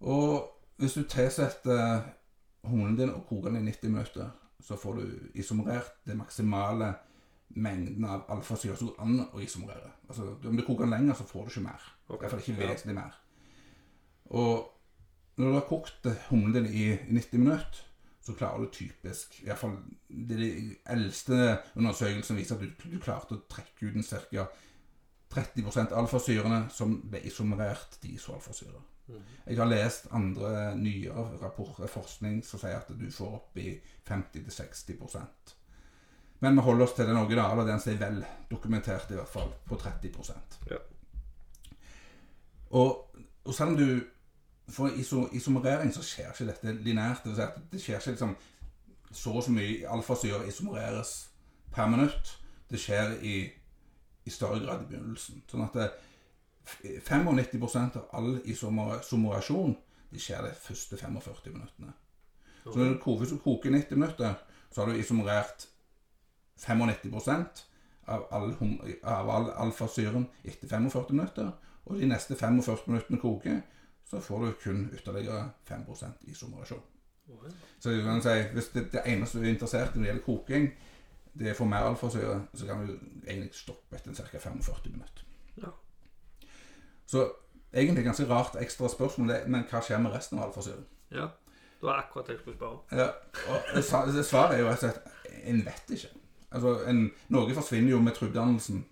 Og 0.04 0.50
hvis 0.82 0.94
du 0.98 1.04
tilsetter 1.08 2.02
humlen 2.68 2.98
din 3.00 3.14
og 3.14 3.26
koker 3.30 3.52
den 3.52 3.62
i 3.68 3.72
90 3.72 3.90
minutter, 3.94 4.30
så 4.64 4.76
får 4.80 5.00
du 5.00 5.30
isomerert 5.40 5.96
det 6.08 6.16
maksimale 6.18 6.94
mengden 7.54 8.06
av 8.10 8.24
alfasyre 8.34 8.76
som 8.80 8.90
går 8.90 9.02
an 9.04 9.20
å 9.34 9.42
isomerere. 9.44 9.92
Altså, 10.10 10.32
om 10.48 10.58
du 10.58 10.64
koker 10.66 10.88
den 10.88 10.96
lenger, 10.96 11.18
så 11.20 11.28
får 11.28 11.46
du 11.46 11.52
ikke 11.54 11.66
mer. 11.68 11.84
I 12.10 12.14
Ok. 12.14 12.22
hvert 12.22 12.32
fall 12.32 12.40
ikke 12.40 12.60
vesentlig 12.62 12.96
mer. 12.96 13.18
Og 14.26 14.70
når 15.38 15.48
du 15.48 15.54
har 15.54 15.68
kokt 15.68 16.08
humlen 16.30 16.54
din 16.54 16.66
i 16.66 16.86
90 17.10 17.38
minutter, 17.40 17.84
så 18.24 18.36
klarer 18.40 18.64
du 18.64 18.72
typisk 18.72 19.36
i 19.42 19.50
hvert 19.50 19.60
fall 19.60 19.74
det 20.08 20.38
er 20.38 20.44
De 20.44 20.76
eldste 20.96 21.40
undersøkelsene 21.76 22.40
viser 22.40 22.56
at 22.56 22.64
du, 22.64 22.86
du 22.94 23.00
klarte 23.04 23.36
å 23.36 23.44
trekke 23.52 23.90
ut 23.90 24.00
en 24.00 24.08
ca. 24.08 24.48
30% 25.34 25.96
alfasyrene 25.98 26.60
som 26.70 27.00
ble 27.10 27.24
isomerert 27.26 27.98
til 28.02 28.14
isoalfasyre. 28.20 28.82
Jeg 29.48 29.58
har 29.58 29.68
lest 29.68 30.06
andre 30.16 30.76
nyere 30.78 31.26
rapporter, 31.42 31.90
forskning, 31.92 32.44
som 32.46 32.62
sier 32.62 32.78
at 32.78 32.92
du 32.96 33.10
får 33.12 33.34
opp 33.40 33.58
i 33.60 33.74
50-60% 34.08 35.56
Men 36.40 36.56
vi 36.56 36.64
holder 36.64 36.86
oss 36.86 36.94
til 36.96 37.10
den 37.10 37.20
originale, 37.20 37.66
den 37.68 37.82
som 37.82 37.94
er 37.94 38.00
vel 38.00 38.22
dokumentert, 38.52 39.12
i 39.12 39.18
hvert 39.18 39.34
fall, 39.34 39.52
på 39.68 39.76
30 39.76 40.12
Ja. 40.72 40.80
Og, 42.70 43.18
og 43.44 43.54
selv 43.54 43.70
om 43.70 43.78
du 43.78 44.04
iso, 44.98 45.28
isomerering, 45.32 45.94
så 45.94 46.04
skjer 46.06 46.32
ikke 46.32 46.48
dette 46.52 46.74
linært. 46.86 47.26
Det, 47.26 47.36
si 47.36 47.68
det 47.72 47.82
skjer 47.82 48.00
ikke 48.00 48.16
liksom 48.16 48.36
så 49.14 49.34
og 49.38 49.44
så 49.46 49.52
mye 49.54 49.90
alfasyre 49.90 50.48
isomereres 50.48 51.12
per 51.72 51.90
minutt. 51.90 52.40
Det 52.70 52.80
skjer 52.82 53.18
i, 53.22 53.36
i 54.26 54.30
større 54.30 54.60
grad 54.64 54.82
i 54.82 54.90
begynnelsen. 54.90 55.44
Sånn 55.50 55.66
at 55.68 55.78
det, 55.78 55.90
95% 57.04 58.00
av 58.00 58.08
all 58.16 58.38
isomerasjon 58.48 59.76
det 60.14 60.22
skjer 60.22 60.46
de 60.46 60.54
første 60.56 60.98
45 60.98 61.52
minuttene. 61.52 61.94
Så 62.64 62.78
når 62.78 62.94
du 62.94 63.00
koker, 63.02 63.26
hvis 63.26 63.42
koker 63.44 63.72
90 63.74 64.00
minutter, 64.00 64.34
så 64.72 64.82
har 64.82 64.92
du 64.92 65.00
isomerert 65.00 65.68
95% 66.64 67.64
av 68.14 68.28
all, 68.32 68.54
av 69.04 69.30
all 69.30 69.50
alfasyren 69.66 70.28
etter 70.44 70.68
45 70.68 71.12
minutter. 71.12 71.52
Og 71.86 72.00
de 72.00 72.08
neste 72.08 72.38
45 72.40 72.88
minuttene 72.88 73.20
koker, 73.20 73.60
så 74.10 74.20
får 74.22 74.46
du 74.46 74.52
kun 74.64 74.90
ytterligere 74.94 75.52
5% 75.70 76.30
isomerasjon. 76.32 76.82
Så 77.80 77.90
du 77.90 78.02
kan 78.04 78.22
si, 78.22 78.34
hvis 78.54 78.68
det, 78.74 78.90
det 78.92 79.02
eneste 79.06 79.40
du 79.40 79.46
er 79.46 79.54
interessert 79.54 79.96
i 79.96 80.00
når 80.00 80.04
det 80.04 80.10
gjelder 80.12 80.26
koking, 80.26 80.68
det 81.34 81.50
er 81.50 81.56
for 81.58 81.66
mer 81.66 81.88
alfasyre, 81.88 82.42
så 82.54 82.66
kan 82.66 82.84
du 82.88 82.98
egentlig 83.28 83.54
stoppe 83.58 83.96
etter 83.96 84.14
ca. 84.14 84.38
45 84.38 84.92
minutter. 84.92 85.24
Ja. 85.58 85.72
Så 87.06 87.32
egentlig 87.74 88.04
ganske 88.06 88.28
rart 88.30 88.60
ekstra 88.62 88.90
spørsmål, 88.90 89.30
det, 89.30 89.40
men 89.48 89.64
hva 89.70 89.82
skjer 89.82 90.04
med 90.04 90.14
resten 90.14 90.40
av 90.40 90.52
alfasyren? 90.52 90.86
ja. 91.12 91.32
Det 91.84 91.90
var 91.90 91.98
akkurat 92.00 92.28
det 92.28 92.34
jeg 92.34 92.40
skulle 92.40 92.56
spørre 92.56 92.72
om. 92.72 92.80
Ja, 92.92 93.08
og 93.76 94.24
svaret 94.24 94.56
er 94.56 94.62
jo 94.62 94.68
rett 94.70 94.84
og 94.86 94.94
slett 94.94 95.42
en 95.44 95.58
vet 95.66 95.90
ikke. 95.92 96.12
Altså, 96.56 96.78
en, 96.88 97.02
Noe 97.36 97.56
forsvinner 97.58 97.92
jo 97.92 98.00
med 98.00 98.16
trubbdannelsen. 98.16 98.86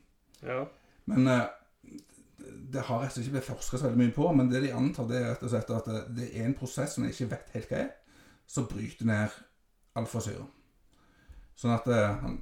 Ja. 0.43 0.65
Men 1.07 1.27
eh, 1.31 1.45
det 2.71 2.83
har 2.87 3.01
rett 3.01 3.11
og 3.11 3.15
slett 3.17 3.27
ikke 3.27 3.35
blitt 3.37 3.47
forska 3.49 3.77
så 3.79 3.87
veldig 3.89 3.99
mye 4.01 4.15
på. 4.15 4.27
Men 4.37 4.49
det 4.51 4.61
de 4.63 4.71
antar, 4.77 5.07
det 5.09 5.19
er 5.19 5.29
rett 5.33 5.43
og 5.47 5.51
slett 5.53 5.71
at 5.75 5.89
det, 5.91 6.01
det 6.17 6.27
er 6.37 6.45
en 6.47 6.57
prosess 6.57 6.95
som 6.95 7.05
jeg 7.05 7.15
ikke 7.15 7.29
vet 7.35 7.53
helt 7.55 7.71
hva 7.73 7.79
er, 7.83 7.91
som 8.51 8.67
bryter 8.71 9.09
ned 9.09 9.37
alfasyre. 9.99 10.45
Sånn 11.59 11.73
at 11.75 11.87
eh, 11.91 12.15
han 12.23 12.37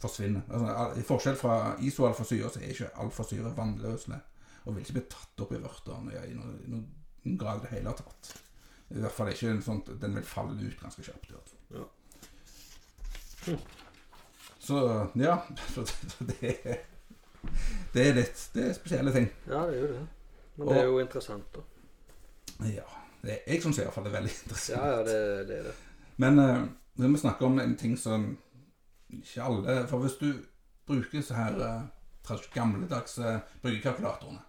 forsvinner. 0.00 0.44
Altså, 0.52 1.00
I 1.00 1.04
forskjell 1.08 1.38
fra 1.40 1.56
isoalfasyre 1.82 2.50
så 2.52 2.62
er 2.62 2.72
ikke 2.74 2.92
alfasyre 3.04 3.52
vannløselig. 3.56 4.20
Og 4.66 4.74
vil 4.74 4.82
ikke 4.84 4.96
bli 4.98 5.04
tatt 5.12 5.42
opp 5.44 5.52
i 5.54 5.60
vørtene 5.62 6.24
i 6.26 6.34
noen, 6.34 6.56
noen 6.72 7.38
grad 7.38 7.60
i 7.60 7.66
det 7.66 7.74
hele 7.76 7.92
tatt. 7.98 8.32
I 8.94 9.00
hvert 9.02 9.14
fall 9.14 9.30
ikke 9.32 9.50
en 9.50 9.62
sånn 9.66 9.80
Den 9.98 10.14
vil 10.14 10.26
falle 10.26 10.54
ut 10.60 10.78
ganske 10.80 11.02
kjapt. 11.06 11.30
i 11.30 11.34
hvert 11.34 11.50
fall. 11.50 11.62
Ja. 11.74 11.86
Så 14.66 14.76
ja. 15.14 15.36
Så, 15.74 15.86
så 15.86 16.24
det, 16.26 16.36
er- 16.64 16.84
det 17.94 18.04
er 18.08 18.14
litt 18.20 18.44
Det 18.54 18.68
er 18.68 18.76
spesielle 18.76 19.12
ting. 19.14 19.28
ja, 19.46 19.64
det 19.66 19.76
er 19.76 19.82
jo 19.82 19.88
det. 19.92 20.06
Men 20.56 20.68
det 20.68 20.78
er 20.80 20.88
jo 20.88 20.98
interessant, 21.00 21.54
da. 21.54 21.60
Ja. 22.72 22.86
Det 23.22 23.32
er, 23.32 23.40
jeg 23.46 23.62
som 23.62 23.72
syns 23.72 23.84
iallfall 23.84 24.06
det 24.06 24.12
er 24.12 24.18
veldig 24.20 24.34
interessant. 24.42 24.78
Ja, 24.78 24.90
ja, 24.90 25.04
det, 25.04 25.48
det 25.48 25.58
er 25.58 25.70
det. 25.70 25.74
Men 26.16 26.38
uh, 26.38 26.66
når 26.96 27.08
vi 27.12 27.22
snakker 27.24 27.46
om 27.46 27.58
en 27.60 27.76
ting 27.76 27.98
som 27.98 28.36
ikke 29.12 29.42
alle 29.42 29.74
For 29.86 30.02
hvis 30.02 30.16
du 30.20 30.30
bruker 30.86 31.22
så 31.22 31.34
her 31.36 31.58
uh, 31.60 32.38
gamledagse 32.54 33.40
bryggekalkulatorene 33.62 34.40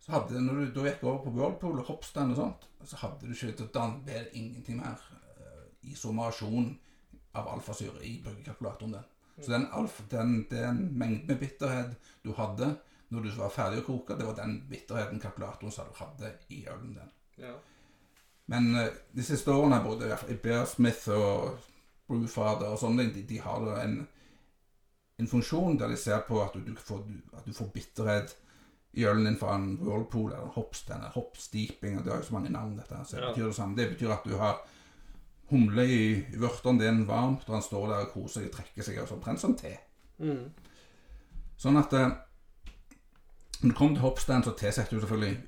så 0.00 0.12
hadde, 0.12 0.40
Når 0.40 0.54
du 0.54 0.74
da 0.74 0.84
gikk 0.88 1.02
over 1.04 1.24
på 1.24 1.30
Whirlpool 1.30 1.78
og 1.78 1.84
Hopstand 1.84 2.32
og 2.32 2.36
sånt, 2.36 2.68
så 2.84 2.96
hadde 2.96 3.28
du 3.28 3.34
ikke 3.34 3.68
Da 3.74 3.88
ble 4.04 4.22
det 4.24 4.30
ingenting 4.32 4.80
mer 4.80 4.96
uh, 4.96 5.64
isomasjon 5.82 6.78
av 7.34 7.48
alfasyre 7.54 8.00
i 8.04 8.20
bryggekalkulatoren 8.24 8.96
din. 8.96 9.08
Så 9.44 9.52
den, 9.52 9.66
den, 10.10 10.36
den 10.50 10.80
mengden 10.98 11.26
med 11.26 11.40
bitterhet 11.40 12.14
du 12.24 12.32
hadde 12.36 12.74
når 13.10 13.24
du 13.26 13.30
var 13.34 13.50
ferdig 13.50 13.80
å 13.82 13.86
koke, 13.88 14.14
det 14.14 14.26
var 14.26 14.36
den 14.38 14.60
bitterheten 14.70 15.18
kalkulatoren 15.22 15.72
sa 15.74 15.86
du 15.88 15.96
hadde 15.98 16.30
i 16.54 16.60
ølen 16.70 16.92
din. 16.94 17.08
Ja. 17.42 17.56
Men 18.50 18.70
eh, 18.78 18.92
de 19.16 19.24
siste 19.26 19.50
årene, 19.50 19.80
både 19.82 20.12
i 20.30 20.36
Bear 20.42 20.62
Smith 20.70 21.10
og 21.10 21.58
Brewfather 22.10 22.70
og 22.70 22.78
sånne, 22.78 23.08
de, 23.14 23.24
de 23.26 23.40
har 23.42 23.66
en, 23.82 23.96
en 25.18 25.30
funksjon 25.30 25.78
der 25.80 25.90
de 25.90 25.98
ser 25.98 26.22
på 26.28 26.38
at 26.42 26.54
du, 26.54 26.70
får, 26.78 27.02
at 27.38 27.46
du 27.46 27.54
får 27.56 27.72
bitterhet 27.74 28.36
i 28.98 29.06
ølen 29.06 29.26
din 29.26 29.38
fra 29.38 29.56
en 29.58 29.72
whirlpool 29.78 30.32
eller 30.32 30.54
hopstand 30.54 31.02
eller 31.02 31.14
hopsteeping. 31.14 31.98
og 31.98 32.04
Det 32.04 32.12
har 32.12 32.22
jo 32.22 32.28
så 32.30 32.34
mange 32.38 32.54
navn, 32.54 32.76
dette. 32.78 33.02
Så 33.06 33.18
det 33.18 33.32
betyr 33.32 33.46
det 33.46 33.58
samme. 33.58 33.78
Det 33.78 33.90
betyr 33.92 34.14
at 34.14 34.26
du 34.26 34.36
har 34.38 34.62
humle 35.50 35.84
i, 35.86 36.02
vørteren 36.38 36.78
din 36.80 37.04
varmt, 37.08 37.46
og 37.48 37.56
han 37.58 37.64
står 37.64 37.86
der 37.90 38.06
og 38.06 38.12
koser 38.14 38.40
seg 38.40 38.48
og 38.48 38.56
trekker 38.56 38.86
seg, 38.86 39.00
omtrent 39.16 39.42
som 39.42 39.56
te. 39.58 39.74
Mm. 40.22 40.50
Sånn 41.60 41.78
at 41.80 41.94
eh, 41.96 42.12
når 43.60 43.72
du 43.72 43.76
kommer 43.76 43.96
til 43.96 44.04
hoppstand, 44.06 44.46
så 44.46 44.54
tilsetter 44.56 44.96
du 44.96 45.02
selvfølgelig 45.02 45.38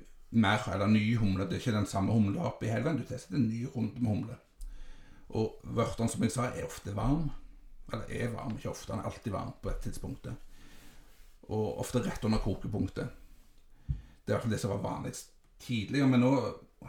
mer 0.43 0.67
eller 0.73 0.89
ny 0.89 1.15
humle. 1.17 1.47
Det 1.49 1.57
er 1.57 1.63
ikke 1.63 1.77
den 1.77 1.89
samme 1.89 2.13
har 2.13 2.49
oppi 2.51 2.69
hele 2.69 2.85
veien. 2.85 2.99
Du 3.01 3.07
tilsetter 3.07 3.37
en 3.39 3.47
ny 3.49 3.63
runde 3.75 4.01
med 4.01 4.09
humle. 4.11 4.37
Og 5.33 5.55
vørteren, 5.63 6.09
som 6.09 6.21
jeg 6.25 6.33
sa, 6.33 6.49
er 6.51 6.67
ofte 6.67 6.93
varm. 6.95 7.31
Eller 7.91 8.05
er 8.09 8.33
varm, 8.33 8.53
ikke 8.57 8.69
ofte. 8.69 8.93
Han 8.93 9.01
er 9.01 9.09
alltid 9.09 9.31
varm 9.33 9.53
på 9.61 9.69
et 9.69 9.81
tidspunkt. 9.85 10.27
Og 11.49 11.79
ofte 11.81 12.03
rett 12.05 12.25
under 12.25 12.41
kokepunktet. 12.41 13.09
Det 13.87 14.29
er 14.29 14.31
i 14.31 14.35
hvert 14.35 14.45
fall 14.45 14.53
det 14.53 14.61
som 14.61 14.75
var 14.75 14.85
vanligst 14.85 15.33
tidligere. 15.59 16.07
Men 16.07 16.21
nå 16.25 16.33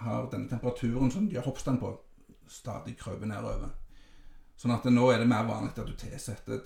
har 0.04 0.28
denne 0.32 0.48
temperaturen 0.48 1.10
som 1.10 1.28
de 1.28 1.38
har 1.38 1.48
hoppstand 1.48 1.80
på, 1.80 1.94
stadig 2.48 2.96
krøper 2.98 3.26
nedover. 3.26 3.70
Sånn 4.56 4.74
at 4.74 4.84
nå 4.86 5.08
er 5.10 5.18
det 5.18 5.28
mer 5.28 5.46
vanlig 5.48 5.72
at 5.74 5.86
du 5.88 5.94
tilsetter 5.98 6.60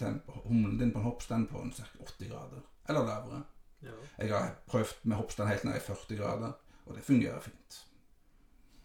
humlen 0.45 0.79
din 0.79 0.93
på 0.93 1.01
en 1.01 1.09
hoppstand 1.09 1.49
på 1.49 1.63
ca. 1.77 1.87
80 2.05 2.29
grader. 2.29 2.65
Eller 2.89 3.07
lavere. 3.07 3.43
Ja. 3.83 3.95
Jeg 4.19 4.33
har 4.35 4.55
prøvd 4.67 5.05
med 5.05 5.17
hoppstand 5.17 5.49
helt 5.49 5.65
ned 5.65 5.77
i 5.79 5.85
40 5.85 6.19
grader, 6.19 6.53
og 6.87 6.97
det 6.97 7.05
fungerer 7.07 7.41
fint. 7.41 7.85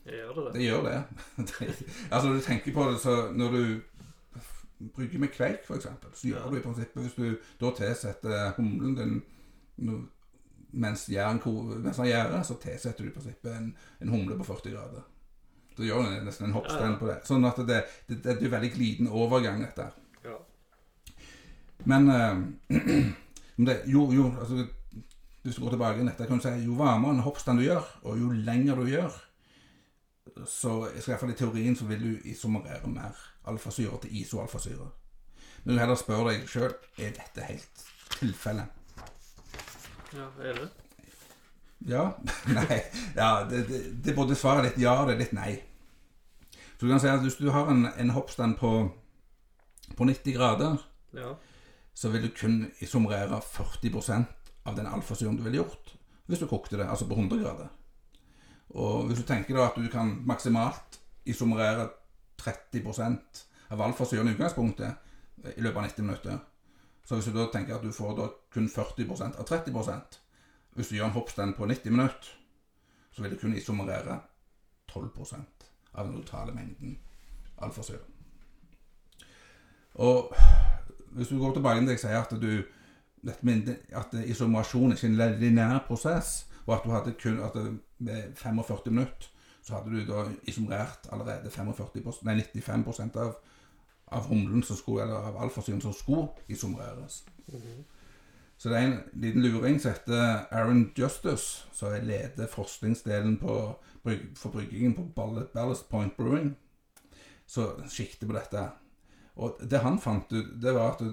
Jeg 0.06 0.20
gjør 0.20 0.34
det 0.36 0.46
det. 0.46 0.54
Det 0.54 0.64
gjør 0.64 0.82
det. 0.88 1.04
det 1.50 1.70
altså, 2.12 2.28
når 2.28 2.36
du 2.36 2.42
tenker 2.42 2.74
på 2.74 2.90
det, 2.92 3.00
så 3.00 3.32
når 3.32 3.52
du 3.58 3.64
brygger 4.94 5.20
med 5.20 5.32
kveik, 5.36 5.64
f.eks., 5.64 5.88
så 6.14 6.28
gjør 6.28 6.44
Ja. 6.44 6.50
du 6.50 6.58
i 6.58 6.62
prinsippet 6.62 7.04
Hvis 7.04 7.14
du 7.16 7.38
da 7.60 7.72
tilsetter 7.76 8.52
humlen 8.58 8.96
din 8.96 10.10
mens 10.74 11.10
jern, 11.10 11.40
mens 11.84 11.98
den 11.98 12.06
gjærer, 12.06 12.44
så 12.44 12.58
tilsetter 12.62 13.04
du 13.04 13.10
i 13.10 13.14
prinsippet 13.14 13.56
en, 13.56 13.78
en 14.02 14.10
humle 14.10 14.38
på 14.38 14.44
40 14.44 14.72
grader. 14.74 15.02
Da 15.78 15.86
gjør 15.88 16.06
du 16.06 16.26
nesten 16.28 16.50
en 16.50 16.56
ja. 16.56 16.94
på 17.00 17.10
det. 17.10 17.18
Sånn 17.28 17.46
at 17.50 17.60
det, 17.68 17.84
det, 18.08 18.22
det, 18.24 18.38
er 18.38 18.54
veldig 18.54 18.72
glidende 18.76 19.12
overgang, 19.12 19.62
dette. 19.64 19.90
Ja. 20.26 20.38
Men 21.90 22.10
uh, 22.14 22.40
det, 23.68 23.82
jo, 23.92 24.08
jo, 24.14 24.30
altså 24.40 24.66
Hvis 25.44 25.56
du 25.56 25.62
går 25.62 25.76
tilbake 25.76 26.02
i 26.02 26.08
dette, 26.08 26.28
kan 26.28 26.40
du 26.40 26.46
si 26.46 26.54
jo 26.64 26.78
varmere 26.80 27.18
en 27.18 27.26
hoppstand 27.26 27.60
du 27.60 27.66
gjør, 27.66 27.88
og 28.08 28.20
jo 28.20 28.30
lenger 28.32 28.80
du 28.80 28.86
gjør, 28.88 29.18
så 30.48 30.86
i 30.88 31.02
hvert 31.04 31.20
fall 31.20 31.34
i 31.34 31.38
teorien 31.38 31.76
så 31.76 31.86
vil 31.90 32.06
du 32.06 32.30
isomerere 32.32 32.88
mer 32.88 33.18
alfasyre 33.52 34.00
til 34.02 34.22
isoalfasyre. 34.22 34.88
Men 35.64 35.76
du 35.76 35.82
heller 35.82 36.00
spør 36.00 36.30
deg 36.30 36.48
sjøl 36.48 36.72
er 36.98 37.12
dette 37.18 37.50
helt 37.50 37.84
tilfellet. 38.20 38.80
ja, 40.14 40.30
er 40.40 40.62
det? 40.62 40.70
Ja. 41.88 42.10
Nei. 42.58 42.80
Ja, 43.16 43.44
det, 43.50 43.66
det, 43.68 43.80
det 44.06 44.16
både 44.16 44.36
svaret 44.40 44.70
litt 44.70 44.82
ja 44.84 44.94
og 45.02 45.10
det 45.10 45.16
er 45.18 45.24
litt 45.26 45.34
nei. 45.36 45.54
Så 46.78 46.86
du 46.86 46.92
kan 46.92 47.02
si 47.04 47.10
at 47.12 47.24
hvis 47.24 47.38
du 47.40 47.50
har 47.52 47.70
en, 47.72 47.86
en 48.00 48.14
hoppstand 48.16 48.58
på, 48.60 48.72
på 49.98 50.08
90 50.08 50.36
grader, 50.38 50.78
Ja. 51.14 51.36
så 51.94 52.10
vil 52.10 52.24
du 52.26 52.32
kun 52.36 52.72
isomerere 52.82 53.38
40% 53.44 54.50
av 54.66 54.76
den 54.76 54.88
alfasyren 54.88 55.36
du 55.38 55.44
ville 55.46 55.60
gjort 55.62 55.92
hvis 56.26 56.40
du 56.40 56.48
kokte 56.48 56.78
det, 56.80 56.86
altså 56.88 57.06
på 57.06 57.18
100 57.20 57.42
grader. 57.44 57.68
Og 58.80 59.10
hvis 59.10 59.20
du 59.20 59.26
tenker 59.28 59.58
da 59.58 59.66
at 59.68 59.76
du 59.76 59.90
kan 59.92 60.14
maksimalt 60.26 61.00
isomerere 61.28 61.90
30% 62.40 63.42
av 63.76 63.82
alfasyren 63.84 64.30
i 64.32 64.34
utgangspunktet 64.34 65.52
i 65.58 65.62
løpet 65.62 65.78
av 65.82 65.84
90 65.90 66.08
minutter, 66.08 66.38
så 67.04 67.20
hvis 67.20 67.28
du 67.28 67.36
da 67.36 67.50
tenker 67.52 67.76
at 67.76 67.84
du 67.84 67.92
får 67.92 68.16
da 68.18 68.30
kun 68.56 68.70
40% 68.72 69.36
av 69.36 69.48
30 69.52 70.23
Hvis 70.76 70.88
du 70.90 70.96
gjør 70.96 71.06
en 71.06 71.18
hoppstand 71.18 71.54
på 71.58 71.66
90 71.66 71.92
minutter, 71.92 72.30
så 73.12 73.22
vil 73.22 73.32
du 73.32 73.38
kunne 73.38 73.58
isomerere 73.58 74.20
12% 74.92 75.68
av 75.94 76.08
den 76.08 76.16
totale 76.22 76.54
mengden 76.54 76.98
alfasyre. 77.62 78.02
Og 79.94 80.34
hvis 81.12 81.28
du 81.28 81.38
går 81.40 81.54
tilbake 81.54 81.80
til 81.80 81.90
jeg 81.90 82.00
sier 82.00 82.22
at 82.22 82.42
du 82.42 82.64
at 83.94 84.16
isomasjon 84.26 84.92
er 84.92 84.96
ikke 84.96 85.08
en 85.08 85.40
lineær 85.40 85.86
prosess, 85.88 86.48
og 86.66 86.76
at 86.76 86.82
du 86.84 86.92
hadde 86.92 87.16
kun 87.24 87.40
at 87.40 87.56
med 88.00 88.36
45 88.36 88.92
minutter 88.92 89.30
så 89.62 89.74
hadde 89.74 89.90
du 89.92 90.12
da 90.12 90.26
isomerert 90.44 91.08
allerede 91.12 91.50
45% 91.50 92.26
nei, 92.26 92.42
95% 92.56 93.20
av, 93.20 93.36
av 94.12 94.28
humlen 94.28 94.64
som 94.64 94.76
skulle, 94.76 95.06
eller 95.06 95.30
av 95.30 95.38
alfasyren 95.46 95.82
som 95.82 95.94
skulle 95.94 96.28
isomereres. 96.48 97.24
Så 98.64 98.70
det 98.70 98.78
er 98.80 98.86
en 98.88 99.00
liten 99.20 99.44
luring 99.44 99.82
som 99.82 99.92
heter 99.92 100.46
Aaron 100.56 100.86
Justice, 100.96 101.66
som 101.76 101.92
er 101.92 102.06
leder 102.08 102.48
forskningsdelen 102.48 103.34
på, 103.42 103.56
for 104.40 104.54
bryggingen 104.54 104.94
på 104.96 105.04
Ball- 105.16 105.50
Ballast 105.54 105.90
Point 105.90 106.16
Brewing. 106.16 106.54
Så 107.46 107.66
sikter 107.92 108.28
på 108.28 108.38
dette. 108.38 108.62
Og 109.36 109.60
det 109.60 109.82
han 109.84 110.00
fant 110.00 110.32
ut, 110.32 110.54
det 110.64 110.74
var 110.78 110.94
at 110.94 111.04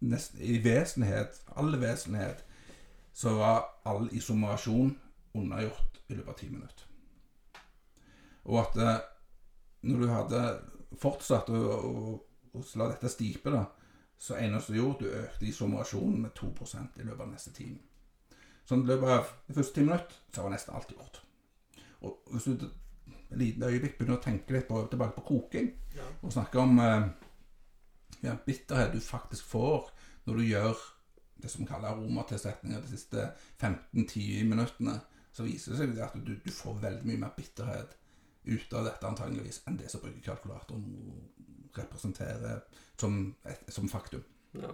nesten, 0.00 0.42
i 0.42 0.58
vesenhet, 0.64 1.38
all 1.54 1.78
vesenhet, 1.78 2.42
så 3.14 3.36
var 3.38 3.62
all 3.86 4.10
isomerasjon 4.10 4.96
unnagjort 5.38 6.02
i 6.08 6.18
løpet 6.18 6.34
av 6.34 6.38
ti 6.40 6.50
minutter. 6.50 6.90
Og 8.44 8.58
at 8.64 8.82
eh, 8.82 9.00
når 9.86 10.02
du 10.02 10.10
hadde 10.10 10.44
fortsatt 10.98 11.54
å, 11.54 11.62
å, 11.78 12.20
å 12.58 12.68
la 12.74 12.90
dette 12.90 13.14
stipe, 13.14 13.54
da, 13.54 13.68
så 14.18 14.36
eneste 14.40 14.72
du 14.72 14.78
gjorde, 14.80 15.04
du 15.04 15.18
økte 15.20 15.46
isomerasjonen 15.46 16.22
med 16.22 16.30
2% 16.38 17.00
i 17.00 17.04
løpet 17.04 17.20
av 17.26 17.30
neste 17.32 17.52
time. 17.52 17.78
Sånn 18.66 18.82
i 18.82 18.88
løpet 18.88 19.12
av 19.12 19.30
de 19.46 19.54
første 19.54 19.74
ti 19.76 19.84
minutter, 19.84 20.16
så 20.34 20.42
var 20.42 20.54
nesten 20.54 20.74
alt 20.74 20.90
gjort. 20.94 21.20
Og 22.06 22.32
hvis 22.32 22.48
du 22.48 22.54
et 22.56 23.38
lite 23.38 23.68
øyeblikk 23.68 23.96
begynner 23.98 24.18
å 24.18 24.22
tenke 24.22 24.54
litt 24.54 24.68
på, 24.68 24.80
tilbake 24.90 25.16
på 25.18 25.26
koking, 25.28 25.72
Ja. 25.96 26.04
og 26.22 26.32
snakke 26.32 26.58
om 26.60 26.78
eh, 26.78 27.08
ja, 28.22 28.36
bitterhet 28.46 28.92
du 28.92 29.00
faktisk 29.00 29.44
får 29.44 29.90
når 30.26 30.36
du 30.36 30.42
gjør 30.44 30.76
det 31.42 31.50
som 31.50 31.66
kalles 31.66 31.90
aromatilsetninger 31.90 32.80
de 32.80 32.88
siste 32.88 33.28
15-10 33.60 34.44
minuttene, 34.48 35.00
så 35.32 35.44
viser 35.44 35.72
det 35.72 35.78
seg 35.78 35.98
at 36.00 36.14
du, 36.26 36.34
du 36.44 36.50
får 36.50 36.78
veldig 36.82 37.04
mye 37.06 37.20
mer 37.26 37.34
bitterhet 37.36 37.96
ut 38.46 38.72
av 38.78 38.86
dette 38.86 39.06
antageligvis 39.06 39.62
enn 39.66 39.76
det 39.76 39.90
som 39.90 40.00
brukerkalkulatoren 40.00 40.86
representerer 41.78 42.60
som, 43.00 43.34
et, 43.44 43.64
som 43.68 43.88
faktum. 43.88 44.24
Ja. 44.54 44.72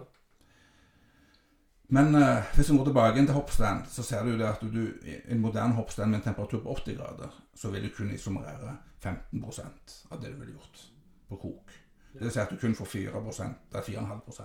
Men 1.93 2.15
eh, 2.15 2.53
hvis 2.55 2.71
vi 2.71 2.77
går 2.77 2.85
tilbake 2.89 3.25
til 3.25 3.35
hoppstand, 3.35 3.85
så 3.91 4.03
ser 4.03 4.23
du 4.23 4.37
det 4.37 4.47
at 4.47 4.61
du, 4.61 4.87
en 5.27 5.41
moderne 5.41 5.75
hoppstand 5.77 6.11
med 6.11 6.21
en 6.21 6.23
temperatur 6.29 6.63
på 6.63 6.77
80 6.79 6.97
grader, 6.97 7.43
så 7.55 7.69
vil 7.71 7.83
du 7.83 7.89
kunne 7.95 8.15
isomerere 8.15 8.77
15% 9.03 9.97
av 10.11 10.21
det 10.21 10.31
du 10.31 10.39
ville 10.39 10.55
gjort 10.55 10.87
på 11.29 11.35
kok. 11.35 11.75
Det 12.13 12.21
vil 12.21 12.31
si 12.31 12.41
at 12.41 12.49
du 12.49 12.57
kun 12.61 12.75
får 12.75 12.85
4 12.85 13.13
eller 13.19 13.81
4,5 13.81 14.41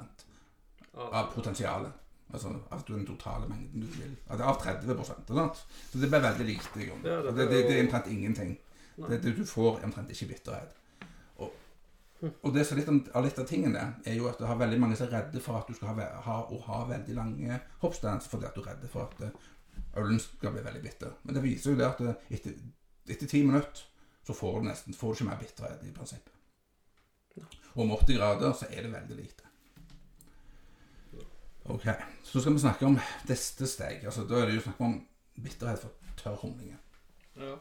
av 0.99 1.33
potensialet. 1.35 1.93
Altså 2.33 2.51
av 2.71 2.83
den 2.89 3.07
totale 3.07 3.49
mengden 3.49 3.81
du 3.81 3.87
vil. 3.87 4.17
Altså, 4.29 4.45
Av 4.45 4.59
30 4.61 4.91
ikke 4.93 5.05
sant? 5.05 5.61
Så 5.93 5.99
det 5.99 6.11
blir 6.11 6.21
veldig 6.21 6.47
lite. 6.47 6.89
Ja, 7.05 7.23
det 7.23 7.37
det, 7.37 7.47
det, 7.49 7.63
det 7.69 7.79
er 7.79 7.85
omtrent 7.87 8.11
ingenting. 8.13 8.59
Det, 8.97 9.23
det, 9.23 9.37
du 9.37 9.45
får 9.47 9.81
omtrent 9.85 10.11
ikke 10.11 10.35
bitterhet. 10.35 10.75
Og, 12.19 12.49
det 12.55 12.65
som 12.67 12.79
litt 12.79 12.89
av 12.91 13.23
litt 13.23 13.39
av 13.39 13.47
tingene, 13.47 13.83
er 14.07 14.17
jo 14.19 14.27
at 14.27 14.41
du 14.41 14.47
har 14.49 14.59
veldig 14.59 14.81
mange 14.83 14.97
som 14.99 15.07
er 15.07 15.21
redde 15.21 15.43
for 15.43 15.61
at 15.61 15.69
du 15.71 15.77
skal 15.77 15.95
ha, 15.95 16.09
ha, 16.25 16.39
ha 16.67 16.79
veldig 16.89 17.15
lange 17.15 17.61
hoppstands 17.83 18.27
fordi 18.31 18.49
at 18.49 18.59
du 18.59 18.63
er 18.65 18.73
redd 18.73 18.89
for 18.91 19.07
at 19.07 19.23
eh, 19.23 19.45
ølen 20.03 20.19
skal 20.23 20.57
bli 20.57 20.65
veldig 20.65 20.83
bitter. 20.83 21.15
Men 21.23 21.39
det 21.39 21.45
viser 21.45 21.73
jo 21.73 21.79
det 21.79 21.87
at 21.87 22.03
eh, 22.03 22.25
etter, 22.35 22.57
etter 23.07 23.31
ti 23.31 23.45
minutter 23.47 23.87
så 24.27 24.35
får 24.35 24.59
du 24.59 24.67
nesten 24.67 24.99
får 24.99 25.15
du 25.15 25.19
ikke 25.19 25.29
mer 25.31 25.39
bitterhet 25.45 25.87
i 25.87 25.95
prinsippet. 25.95 26.35
Og 27.77 27.85
om 27.85 27.95
80 27.95 28.19
grader 28.19 28.57
så 28.59 28.67
er 28.67 28.83
det 28.83 28.93
veldig 28.93 29.21
lite. 29.21 29.47
Ok, 31.69 31.87
så 32.25 32.41
skal 32.41 32.55
vi 32.57 32.65
snakke 32.65 32.87
om 32.89 32.99
neste 33.29 33.67
steg. 33.69 34.05
Altså, 34.09 34.25
da 34.25 34.41
er 34.41 34.49
det 34.49 34.59
jo 34.59 34.67
snakk 34.67 34.81
om 34.83 34.95
bitterhet 35.39 35.83
for 35.85 36.15
tørr 36.19 36.39
humling. 36.43 36.75
Ja. 37.37 37.55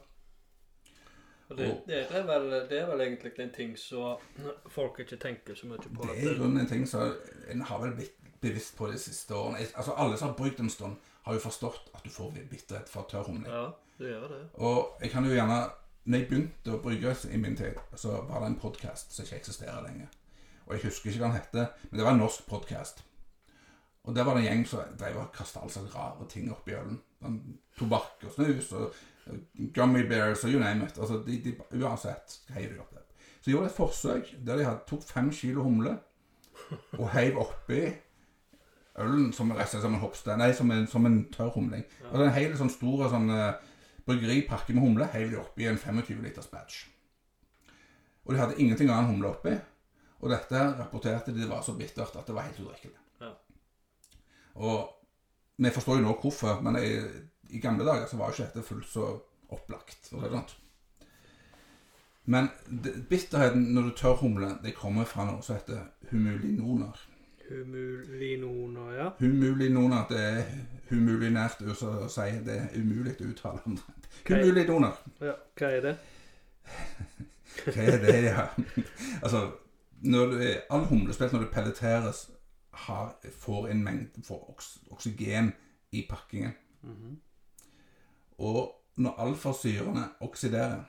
Og 1.50 1.58
det, 1.58 1.68
det, 1.88 2.02
er 2.12 2.26
vel, 2.28 2.50
det 2.70 2.80
er 2.82 2.88
vel 2.90 3.02
egentlig 3.06 3.32
en 3.40 3.54
ting 3.56 3.78
som 3.80 4.20
folk 4.68 5.00
ikke 5.00 5.16
tenker 5.22 5.56
så 5.56 5.70
mye 5.70 5.80
på. 5.80 6.04
Det 6.04 6.18
er 6.18 6.34
i 6.34 6.36
grunnen 6.36 6.60
en 6.60 6.68
ting 6.68 6.84
som 6.90 7.14
en 7.52 7.64
har 7.70 7.80
vel 7.86 7.96
blitt 7.96 8.18
bevisst 8.44 8.76
på 8.78 8.90
de 8.92 9.00
siste 9.00 9.36
årene. 9.36 9.64
Altså 9.76 9.96
Alle 9.96 10.18
som 10.18 10.28
har 10.28 10.36
brukt 10.36 10.60
en 10.60 10.70
stund, 10.70 10.98
har 11.24 11.34
jo 11.34 11.44
forstått 11.44 11.90
at 11.96 12.04
du 12.04 12.10
får 12.10 12.36
bitterhet 12.50 12.90
fra 12.90 13.04
tørr 13.10 13.28
humle. 13.28 13.48
Ja, 13.52 13.64
det 14.00 14.12
gjør 14.12 14.28
det. 14.32 14.44
Og 14.54 15.02
jeg 15.02 15.12
kan 15.12 15.26
jo 15.26 15.34
gjerne 15.36 15.66
Når 16.08 16.18
jeg 16.18 16.28
begynte 16.28 16.72
å 16.72 16.78
brygge 16.80 17.12
i 17.36 17.38
min 17.38 17.56
tid, 17.60 17.80
så 18.00 18.22
var 18.30 18.40
det 18.40 18.48
en 18.48 18.60
podkast 18.62 19.12
som 19.12 19.26
ikke 19.26 19.42
eksisterer 19.42 19.82
lenger. 19.84 20.08
Og 20.66 20.76
jeg 20.76 20.86
husker 20.86 21.10
ikke 21.10 21.20
hva 21.20 21.28
den 21.28 21.36
hette, 21.36 21.66
men 21.90 22.00
det 22.00 22.06
var 22.06 22.16
en 22.16 22.22
norsk 22.24 22.46
podkast. 22.48 23.02
Og 24.08 24.16
der 24.16 24.24
var 24.24 24.38
det 24.38 24.46
en 24.46 24.48
gjeng 24.48 24.64
som 24.72 24.94
drev 25.00 25.20
og 25.20 25.34
kasta 25.36 25.66
slags 25.68 25.96
rare 25.96 26.28
ting 26.32 26.48
oppi 26.52 26.78
ølen. 26.80 27.02
Sånn 27.20 27.42
Tobakk 27.76 28.24
og 28.24 28.38
snus 28.38 28.72
og 28.72 28.96
gummy 29.74 30.04
bears 30.10 30.44
og 30.44 30.52
you 30.54 30.60
name 30.60 30.86
it. 30.86 30.98
Altså, 30.98 31.22
de, 31.26 31.38
de, 31.44 31.56
uansett 31.82 32.40
heiv 32.56 32.74
de 32.74 32.82
opp 32.84 32.94
det. 32.96 33.04
Så 33.42 33.52
gjorde 33.52 33.68
de 33.68 33.72
et 33.72 33.78
forsøk 33.78 34.34
der 34.48 34.60
de 34.62 34.76
tok 34.90 35.08
fem 35.08 35.32
kilo 35.32 35.64
humle 35.64 35.98
og 36.98 37.10
heiv 37.14 37.40
oppi 37.40 37.86
ølen 38.98 39.32
som, 39.34 39.54
slett 39.54 39.82
som 39.82 39.94
en 39.94 40.02
hoppstein, 40.02 40.40
nei, 40.42 40.52
som 40.58 40.72
en, 40.74 40.88
som 40.90 41.06
en 41.06 41.20
tørr 41.34 41.54
humling. 41.56 41.86
Og 42.12 42.22
en 42.24 42.34
hel 42.34 42.56
sånn 42.58 42.74
stor 42.74 43.08
sånn, 43.12 43.30
eh, 43.30 43.74
bryggeripakke 44.08 44.74
med 44.74 44.86
humle 44.86 45.08
heiv 45.14 45.34
de 45.34 45.42
oppi 45.42 45.68
en 45.70 45.78
25 45.78 46.24
liters 46.24 46.50
batch. 46.52 46.86
Og 48.26 48.34
de 48.34 48.42
hadde 48.42 48.58
ingenting 48.60 48.92
annet 48.92 49.12
humle 49.12 49.32
oppi. 49.32 49.54
Og 50.18 50.32
dette 50.34 50.62
rapporterte 50.80 51.32
de 51.32 51.44
det 51.44 51.50
var 51.50 51.62
så 51.64 51.76
bittert 51.78 52.16
at 52.18 52.28
det 52.28 52.36
var 52.36 52.48
helt 52.48 52.60
udrikkelig. 52.64 52.98
Ja. 53.22 53.34
Og 54.66 54.80
vi 55.58 55.74
forstår 55.74 56.00
jo 56.00 56.08
nå 56.08 56.16
hvorfor, 56.22 56.62
men 56.66 56.80
i, 56.82 56.90
i 57.50 57.60
gamle 57.64 57.86
dager 57.86 58.08
så 58.08 58.18
var 58.18 58.32
jo 58.32 58.38
ikke 58.38 58.50
dette 58.52 58.68
fullt 58.68 58.90
så 58.92 59.10
opplagt. 59.50 60.10
For 60.10 60.24
det 60.24 60.32
sånn. 60.32 60.56
Men 62.28 62.50
bitterheten 63.10 63.70
når 63.74 63.82
du 63.88 63.92
tør 63.96 64.18
humle, 64.20 64.50
det 64.64 64.76
kommer 64.76 65.08
fra 65.08 65.24
noe 65.30 65.44
som 65.46 65.56
heter 65.56 65.86
humulinoner. 66.10 67.06
Humulinoner, 67.48 68.90
ja. 68.98 69.06
Humulinoner, 69.22 70.04
det 70.10 70.20
er 70.20 70.42
humulinært 70.90 71.62
å 71.64 71.76
si. 72.12 72.26
Det 72.44 72.58
er 72.58 72.74
umulig 72.76 73.16
å 73.24 73.30
uttale. 73.32 73.62
om 73.66 73.78
det 73.78 74.10
Humulinoner. 74.28 75.00
ja. 75.24 75.38
Hva 75.56 75.70
er 75.78 75.86
det? 75.86 75.96
Hva 77.64 77.86
er 77.86 78.02
det, 78.04 78.18
ja? 78.26 78.50
altså, 79.24 79.46
når 80.04 80.34
du, 80.34 80.42
all 80.70 80.84
humlespilt 80.92 81.34
når 81.34 81.46
det 81.46 81.54
pelleteres, 81.54 82.26
har, 82.88 83.16
får 83.40 83.70
en 83.72 83.84
mengde 83.84 84.22
får 84.28 84.44
oks, 84.52 84.68
oksygen 84.92 85.54
i 85.92 86.04
pakkingen. 86.10 86.52
Mhm. 86.84 87.16
Og 88.38 88.74
når 88.98 89.20
alfasyrene 89.20 90.04
oksiderer, 90.20 90.84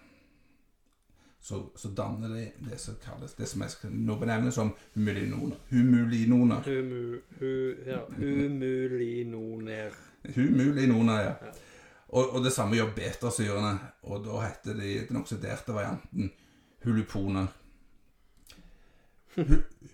så, 1.41 1.63
så 1.77 1.89
danner 1.97 2.29
de 2.29 2.51
det 2.71 2.81
som 2.81 2.97
kalles 3.03 3.33
det 3.39 3.47
som 3.49 3.63
jeg 3.63 3.91
nå 3.93 4.17
benevnes 4.21 4.55
som 4.55 4.73
humulinoner. 4.95 5.57
Humulinoner. 5.71 6.65
Humu, 6.67 7.21
hu, 7.39 7.75
ja. 7.87 8.01
Humulinoner. 8.17 9.97
Humulinoner, 10.35 11.21
ja. 11.21 11.33
Ja. 11.47 11.53
Og, 12.09 12.35
og 12.35 12.45
det 12.45 12.53
samme 12.53 12.77
gjør 12.77 12.95
betasyrene, 12.97 13.79
og 14.03 14.25
da 14.25 14.43
heter 14.47 14.77
de 14.81 14.93
den 15.09 15.21
oksiderte 15.21 15.73
varianten 15.77 16.31
huluponer. 16.85 17.47
Hu, 19.37 19.45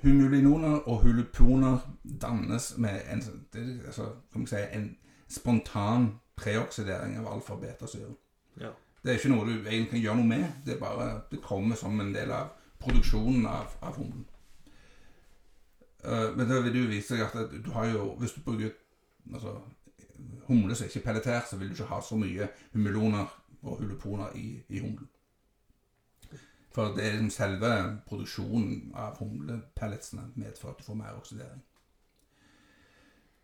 humulinoner 0.03 0.77
og 0.89 1.03
huluponer 1.03 1.79
dannes 2.23 2.75
med 2.79 3.01
en, 3.13 3.23
det, 3.53 3.81
altså, 3.87 4.13
si, 4.47 4.63
en 4.73 4.97
spontan 5.29 6.15
preoksidering 6.37 7.19
av 7.19 7.33
alfa-betasyre. 7.33 8.13
Ja. 8.61 8.71
Det 9.03 9.13
er 9.13 9.19
ikke 9.19 9.33
noe 9.35 9.47
du 9.47 9.55
egentlig 9.69 9.91
kan 9.91 10.01
gjøre 10.01 10.21
noe 10.21 10.29
med, 10.29 10.45
det 10.65 10.75
er 10.75 10.81
bare, 10.81 11.09
det 11.31 11.43
kommer 11.45 11.77
som 11.77 12.01
en 12.01 12.15
del 12.15 12.33
av 12.33 12.55
produksjonen 12.81 13.47
av, 13.47 13.75
av 13.85 13.99
humlen. 14.01 14.25
Uh, 16.05 16.31
men 16.37 16.49
det 16.49 16.61
vil 16.65 16.83
jo 16.83 16.91
vise 16.91 17.15
seg 17.15 17.25
at 17.25 17.53
du 17.65 17.71
har 17.73 17.89
jo, 17.93 18.11
hvis 18.21 18.37
du 18.37 18.41
bruker 18.45 18.73
altså, 19.33 19.59
humle 20.49 20.77
som 20.77 20.89
ikke 20.89 21.01
er 21.01 21.07
pelletert, 21.09 21.49
så 21.49 21.57
vil 21.61 21.69
du 21.69 21.77
ikke 21.77 21.91
ha 21.93 22.01
så 22.05 22.17
mye 22.21 22.49
humuloner 22.73 23.29
og 23.63 23.79
huluponer 23.81 24.37
i, 24.37 24.49
i 24.69 24.81
humlen. 24.81 25.09
For 26.75 26.97
det 26.97 27.05
er 27.05 27.13
liksom 27.13 27.31
selve 27.31 27.71
produksjonen 28.09 28.93
av 28.99 29.21
humlepelletsene 29.21 30.27
medfører 30.35 30.75
at 30.75 30.81
du 30.81 30.89
får 30.89 30.99
mer 30.99 31.21
oksidering. 31.21 31.61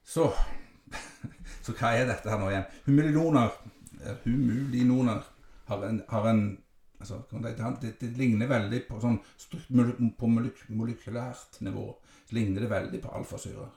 Så 0.04 0.32
Så 1.64 1.74
hva 1.76 1.92
er 1.96 2.08
dette 2.08 2.30
her 2.30 2.40
nå 2.40 2.50
igjen? 2.50 2.68
Humulinoner 2.86 3.52
Humulinoner 4.24 5.24
har 5.68 5.82
en, 5.86 6.02
har 6.08 6.28
en 6.28 6.44
altså, 6.98 7.22
det, 7.80 7.92
det 8.00 8.12
ligner 8.16 8.48
veldig 8.50 8.80
på 8.88 9.00
sånn 9.02 9.18
på 10.18 10.30
molekylært 10.30 11.60
nivå. 11.64 11.90
Så 12.28 12.38
ligner 12.38 12.64
det 12.64 12.70
veldig 12.72 13.02
på 13.02 13.12
alfasyrer. 13.18 13.68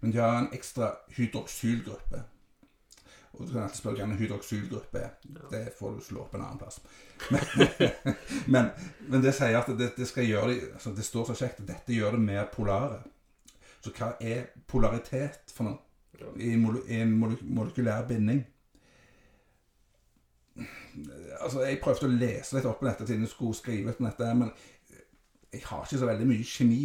Men 0.00 0.14
de 0.14 0.20
har 0.22 0.36
en 0.38 0.52
ekstra 0.54 0.92
hydroksylgruppe. 1.16 2.22
Og 3.38 3.46
du 3.46 3.52
kan 3.52 3.64
alltid 3.64 3.80
spørre 3.80 4.00
hva 4.00 4.06
en 4.08 4.18
hydroksylgruppe 4.18 5.00
er. 5.00 5.16
Det 5.50 5.64
får 5.78 5.96
du 5.96 6.04
slå 6.04 6.24
opp 6.24 6.34
en 6.34 6.44
annen 6.46 6.60
plass. 6.60 6.80
Men, 7.30 7.66
men, 8.54 8.70
men 9.06 9.24
det 9.24 9.34
sier 9.36 9.58
at 9.58 9.70
det, 9.78 9.92
det 9.98 10.08
gjøre 10.26 10.52
det, 10.52 10.72
altså 10.78 10.94
det 10.96 11.06
står 11.06 11.28
så 11.28 11.38
kjekt 11.42 11.66
dette 11.68 11.94
gjør 11.94 12.16
det 12.16 12.24
mer 12.24 12.48
polare. 12.54 13.02
Så 13.84 13.92
hva 13.94 14.14
er 14.20 14.48
polaritet 14.66 15.52
for 15.54 15.68
noe? 15.68 15.87
I, 16.36 16.52
en 16.98 17.12
molekylær 17.18 18.06
binding? 18.08 18.44
Altså, 21.40 21.62
Jeg 21.62 21.80
prøvde 21.82 22.08
å 22.08 22.16
lese 22.18 22.56
litt 22.56 22.66
opp 22.66 22.80
på 22.80 22.88
dette 22.88 23.06
siden 23.06 23.26
jeg 23.26 23.32
skulle 23.32 23.54
skrive 23.54 23.94
om 23.94 24.08
dette, 24.08 24.32
men 24.34 24.50
jeg 25.52 25.62
har 25.64 25.84
ikke 25.84 26.00
så 26.00 26.08
veldig 26.08 26.26
mye 26.28 26.44
kjemi 26.46 26.82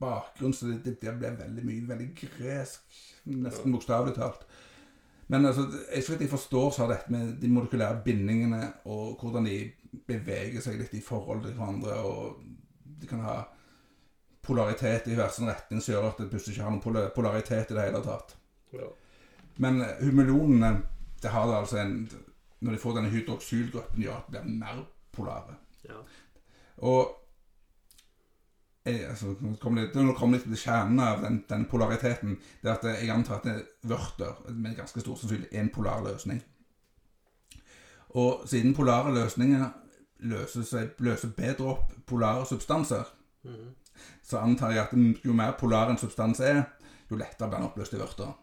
bakgrunn, 0.00 0.52
så 0.52 0.66
det, 0.66 0.80
det 0.84 0.96
blir 1.00 1.36
veldig 1.38 1.64
mye 1.64 1.88
veldig 1.88 2.08
gresk. 2.20 2.96
Nesten 3.32 3.72
bokstavelig 3.72 4.16
talt. 4.18 4.44
Men 5.28 5.46
altså, 5.46 5.66
jeg, 5.94 6.04
så 6.04 6.12
vidt 6.12 6.26
jeg 6.26 6.30
forstår, 6.30 6.70
så 6.70 6.84
har 6.84 6.92
dette 6.92 7.12
med 7.12 7.32
de 7.40 7.50
molekylære 7.50 8.02
bindingene 8.04 8.62
og 8.84 9.16
hvordan 9.20 9.48
de 9.48 9.56
beveger 10.06 10.62
seg 10.62 10.78
litt 10.78 10.94
i 10.94 11.02
forhold 11.02 11.42
til 11.42 11.56
hverandre, 11.56 11.96
og 12.04 12.42
de 13.00 13.08
kan 13.10 13.24
ha 13.24 13.40
polaritet 14.46 15.08
i 15.10 15.14
hver 15.18 15.28
sin 15.34 15.48
retning 15.50 15.82
som 15.82 15.94
gjør 15.94 16.08
at 16.10 16.22
det 16.22 16.30
plutselig 16.30 16.56
ikke 16.56 16.64
har 16.64 16.74
noen 16.76 17.10
polaritet 17.14 17.70
i 17.70 17.76
det 17.76 17.84
hele 17.88 18.02
tatt. 18.04 18.36
Ja. 18.72 18.88
Men 19.62 19.80
eh, 19.82 20.00
humulonene 20.04 20.72
det 21.22 21.32
har 21.32 21.46
det 21.48 21.56
altså 21.56 21.78
en 21.80 22.08
Når 22.60 22.72
de 22.72 22.78
får 22.78 22.94
denne 22.96 23.10
hydroksylgruppen, 23.12 24.02
gjør 24.02 24.16
at 24.16 24.28
de 24.32 24.40
blir 24.40 24.58
mer 24.58 24.78
polare. 25.12 25.56
Ja. 25.84 25.98
Og 26.78 27.10
jeg, 28.86 29.02
altså, 29.10 29.34
nå 29.40 29.54
kommer 29.60 29.82
det, 29.84 30.14
kommer 30.16 30.38
litt 30.38 30.46
til 30.46 30.56
kjernen 30.56 31.00
av 31.04 31.20
den, 31.24 31.42
den 31.50 31.66
polariteten. 31.68 32.38
Det 32.62 32.70
er 32.70 32.78
at 32.78 32.86
jeg 33.02 33.10
antar 33.12 33.40
at 33.40 33.44
det 33.44 33.52
er 33.52 33.90
vørter 33.92 34.52
med 34.54 34.76
ganske 34.78 35.02
stor 35.04 35.18
sannsynlig 35.20 35.50
en 35.52 35.68
polar 35.74 36.00
løsning. 36.06 36.40
Og 38.16 38.46
siden 38.48 38.74
polare 38.74 39.12
løsninger 39.14 39.66
løser, 40.30 40.64
seg, 40.64 40.94
løser 41.04 41.34
bedre 41.36 41.74
opp 41.74 41.92
polare 42.06 42.46
substanser, 42.48 43.04
Mhm. 43.44 43.74
Så 44.22 44.38
antar 44.42 44.70
jeg 44.74 44.82
at 44.86 45.24
jo 45.24 45.32
mer 45.32 45.52
polar 45.58 45.90
en 45.90 45.98
substans 45.98 46.40
er, 46.40 46.62
jo 47.10 47.16
lettere 47.16 47.48
blir 47.48 47.58
den 47.58 47.68
oppløst 47.68 47.92
i 47.94 48.00
vørter. 48.00 48.34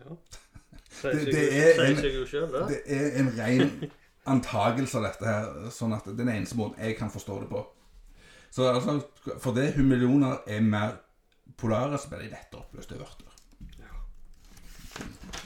ja. 0.00 0.16
Det- 1.02 1.26
det 1.26 1.44
er 1.56 1.84
en- 1.84 1.96
det. 2.68 2.82
Er 2.86 3.18
en 3.20 3.28
ren 3.38 3.90
antagelse 4.26 4.98
av 4.98 5.04
dette 5.04 5.24
her, 5.24 5.70
sånn 5.70 5.94
at 5.96 6.04
den 6.16 6.28
eneste 6.28 6.56
måten 6.56 6.78
jeg 6.82 6.96
kan 6.98 7.10
forstå 7.10 7.40
det 7.40 7.48
på. 7.48 7.66
Så 8.50 8.66
altså, 8.74 9.00
fordi 9.38 9.70
humilioner 9.76 10.38
er 10.46 10.60
mer 10.60 10.96
polare, 11.56 11.98
så 11.98 12.08
blir 12.08 12.18
de 12.18 12.30
lettere 12.34 12.60
oppløst 12.60 12.90
i 12.92 12.98
vørter. 12.98 13.26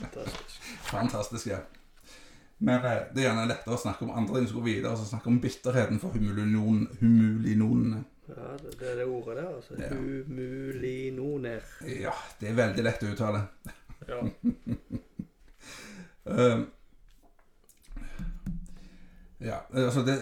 Fantastisk. 0.00 0.60
Fantastisk, 0.94 1.46
ja. 1.46 1.58
Men 2.58 2.74
eh, 2.84 3.02
det 3.14 3.24
er 3.24 3.28
gjerne 3.28 3.46
lettere 3.50 3.74
å 3.76 3.80
snakke 3.80 4.02
om 4.06 4.10
andre 4.16 4.38
ting 4.40 4.48
som 4.48 4.60
går 4.60 4.64
videre, 4.68 4.96
så 4.96 5.04
snakke 5.08 5.26
om 5.30 5.40
bitterheten 5.42 6.00
for 6.00 6.08
humulinon, 6.14 6.86
humulinonene. 7.00 8.04
Ja, 8.28 8.52
det, 8.62 8.80
det 8.80 8.90
er 8.90 8.96
det 8.96 9.04
ordet 9.04 9.36
der, 9.36 9.48
altså. 9.56 9.74
Ja. 9.78 9.88
Humulinoner. 9.94 11.60
Ja, 12.00 12.14
det 12.40 12.48
er 12.48 12.56
veldig 12.56 12.84
lett 12.84 13.04
å 13.04 13.10
uttale. 13.12 13.42
Ja. 14.08 14.20
um, 16.54 16.64
ja, 19.44 19.58
altså 19.72 20.00
det, 20.06 20.16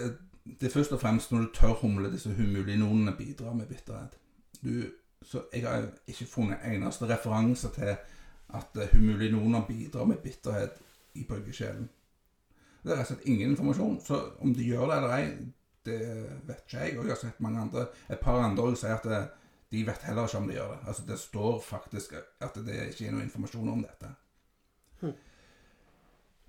det 0.45 0.67
er 0.67 0.75
først 0.75 0.93
og 0.93 1.01
fremst 1.01 1.33
når 1.33 1.47
du 1.47 1.53
tør 1.55 1.79
humle 1.83 2.11
disse 2.13 2.33
humulinonene 2.35 3.15
bidrar 3.19 3.55
med 3.55 3.67
bitterhet. 3.67 4.19
Du, 4.65 4.83
så 5.23 5.45
jeg 5.53 5.63
har 5.67 5.87
ikke 6.07 6.27
funnet 6.27 6.59
eneste 6.67 7.09
referanse 7.09 7.71
til 7.75 7.95
at 8.53 8.77
eh, 8.83 8.89
humulinoner 8.93 9.67
bidrar 9.69 10.05
med 10.05 10.17
bitterhet 10.17 10.71
i 11.15 11.25
bryggesjelen. 11.29 11.89
Det 12.83 12.93
er 12.93 12.97
rett 12.99 13.11
og 13.11 13.15
slett 13.15 13.27
ingen 13.31 13.51
informasjon, 13.51 14.01
så 14.03 14.19
om 14.43 14.55
de 14.55 14.65
gjør 14.67 14.89
det 14.91 14.97
eller 14.97 15.13
ei, 15.17 15.27
det 15.85 16.01
vet 16.49 16.65
ikke 16.65 16.79
jeg. 16.79 16.99
Og 16.99 17.07
jeg 17.07 17.15
har 17.15 17.21
sett 17.21 17.45
mange 17.45 17.61
andre, 17.61 17.87
et 18.11 18.21
par 18.21 18.41
andre 18.43 18.63
også 18.63 18.87
sier 18.87 18.97
at 18.97 19.09
det, 19.09 19.23
de 19.73 19.85
vet 19.89 20.07
heller 20.07 20.29
ikke 20.29 20.39
om 20.39 20.49
de 20.49 20.57
gjør 20.57 20.73
det. 20.75 20.81
Altså 20.87 21.05
Det 21.09 21.19
står 21.19 21.61
faktisk 21.65 22.17
at 22.41 22.59
det 22.67 22.81
ikke 22.89 23.07
er 23.07 23.15
noe 23.15 23.27
informasjon 23.27 23.71
om 23.73 23.85
dette. 23.85 24.11
Hm. 25.01 25.15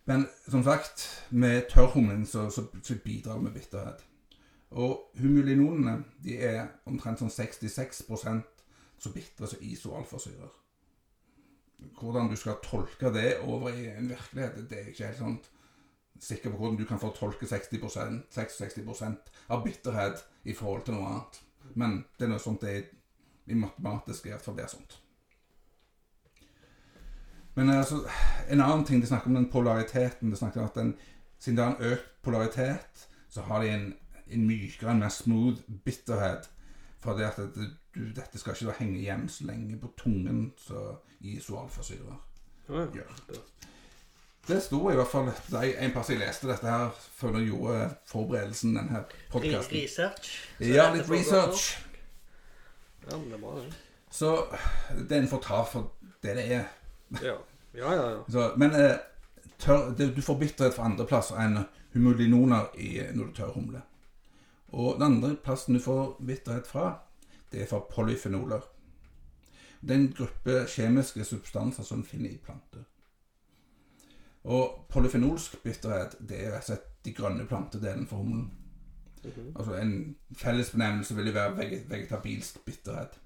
Men 0.05 0.25
som 0.47 0.63
sagt, 0.63 1.05
med 1.29 1.69
tørrhumling 1.71 2.25
så, 2.27 2.49
så, 2.49 2.65
så 2.84 2.97
bidrar 3.03 3.38
vi 3.38 3.43
med 3.43 3.55
bitterhet. 3.55 4.03
Og 4.71 5.11
humulinonene 5.19 6.03
de 6.23 6.36
er 6.41 6.65
omtrent 6.89 7.21
sånn 7.21 7.31
66% 7.31 8.43
så 8.99 9.11
bitre 9.13 9.47
som 9.47 9.63
isoalfasyrer. 9.63 10.51
Hvordan 11.99 12.29
du 12.31 12.36
skal 12.39 12.61
tolke 12.63 13.11
det 13.13 13.38
over 13.43 13.73
i 13.75 13.89
en 13.91 14.09
virkelighet, 14.09 14.63
det 14.69 14.79
er 14.79 14.91
ikke 14.91 15.09
helt 15.09 15.19
sånn 15.19 15.39
sikker 16.20 16.51
på 16.51 16.57
hvordan 16.57 16.78
du 16.78 16.86
kan 16.86 16.99
fortolke 16.99 17.45
60% 17.45 18.20
66 18.30 18.80
av 19.49 19.64
bitterhet 19.64 20.26
i 20.43 20.53
forhold 20.53 20.86
til 20.86 20.97
noe 20.97 21.07
annet. 21.09 21.39
Men 21.76 22.03
det 22.20 22.28
er 22.28 22.34
noe 22.34 22.43
sånt 22.43 22.61
det 22.61 22.76
er 22.76 22.84
i 23.51 23.57
matematisk 23.59 24.28
i 24.28 24.34
hvert 24.34 24.45
fall 24.45 24.59
er 24.59 24.72
sånt. 24.72 24.99
Men 27.55 27.70
altså, 27.70 28.01
en 28.49 28.61
annen 28.61 28.86
ting 28.86 29.01
de 29.01 29.07
snakker 29.07 29.30
om 29.30 29.36
den 29.36 29.49
polariteten. 29.51 30.32
De 30.32 30.38
snakker 30.38 30.61
om 30.61 30.70
at 30.72 30.76
den, 30.76 30.95
Siden 31.39 31.57
det 31.57 31.64
er 31.64 31.70
en 31.76 31.91
økt 31.91 32.22
polaritet, 32.24 33.07
så 33.30 33.41
har 33.41 33.61
de 33.61 33.70
en, 33.70 33.93
en 34.28 34.45
mykere, 34.47 34.91
en 34.91 34.99
mer 34.99 35.09
smooth 35.09 35.59
bitterhet. 35.86 36.49
For 36.99 37.18
det 37.18 37.26
at 37.26 37.38
det, 37.38 37.68
du, 37.95 38.05
dette 38.16 38.39
skal 38.39 38.55
ikke 38.55 38.78
henge 38.80 38.99
igjen 38.99 39.28
så 39.30 39.45
lenge 39.49 39.78
på 39.78 39.91
tungen 39.97 40.53
som 40.57 41.01
isoalfasyrer. 41.20 42.22
Ja, 42.70 42.86
ja. 42.95 43.03
Det 44.47 44.59
sto 44.59 44.89
i 44.91 44.95
hvert 44.95 45.07
fall 45.07 45.29
en 45.31 45.93
plass 45.95 46.09
jeg 46.11 46.19
leste 46.19 46.49
dette 46.49 46.67
her 46.67 46.89
før 47.15 47.37
jeg 47.39 47.47
gjorde 47.53 47.85
forberedelsen 48.11 48.73
denne 48.75 49.05
podkasten. 49.31 49.77
Research. 49.77 50.33
Ja, 50.59 50.89
litt 50.91 51.07
research. 51.11 51.77
Ja, 53.07 53.15
men 53.17 53.29
det 53.29 53.37
er 53.37 53.43
bra, 53.45 53.55
det. 53.61 53.71
Så 54.11 54.33
den 55.09 55.29
får 55.31 55.41
ta 55.47 55.63
for 55.63 55.93
det 56.23 56.35
det 56.35 56.43
er. 56.57 56.67
Ja, 57.21 57.37
ja, 57.73 57.93
ja. 57.93 58.09
ja. 58.09 58.19
Så, 58.29 58.51
men 58.59 58.75
eh, 58.75 58.99
tør, 59.57 59.89
det, 59.97 60.11
du 60.15 60.21
får 60.21 60.39
bitterhet 60.39 60.75
fra 60.75 60.91
andre 60.91 61.07
plasser 61.07 61.39
enn 61.39 61.63
humulinoner 61.95 62.69
i, 62.75 62.97
når 63.13 63.31
du 63.31 63.33
tørrhumler. 63.39 63.81
Og 64.73 64.99
den 64.99 65.07
andre 65.07 65.35
plassen 65.35 65.77
du 65.77 65.81
får 65.81 66.17
bitterhet 66.19 66.67
fra, 66.67 66.97
det 67.51 67.63
er 67.63 67.69
fra 67.69 67.79
polyfenoler. 67.89 68.63
Det 69.81 69.91
er 69.91 70.01
en 70.01 70.13
gruppe 70.17 70.63
kjemiske 70.67 71.25
substanser 71.27 71.87
som 71.87 72.01
du 72.03 72.09
finner 72.09 72.33
i 72.33 72.41
planter. 72.43 72.83
Og 74.43 74.85
polyfenolsk 74.89 75.63
bitterhet, 75.63 76.17
det 76.19 76.41
er 76.45 76.51
rett 76.51 76.65
og 76.65 76.73
slett 76.73 76.89
de 77.05 77.13
grønne 77.13 77.45
plantedelen 77.47 78.07
for 78.07 78.17
humlen. 78.17 78.51
-hmm. 79.23 79.51
Altså 79.55 79.75
En 79.75 80.15
felles 80.35 80.71
benevnelse 80.71 81.15
vil 81.15 81.25
jo 81.25 81.31
være 81.31 81.57
vege- 81.57 81.89
vegetabilsk 81.89 82.65
bitterhet. 82.65 83.19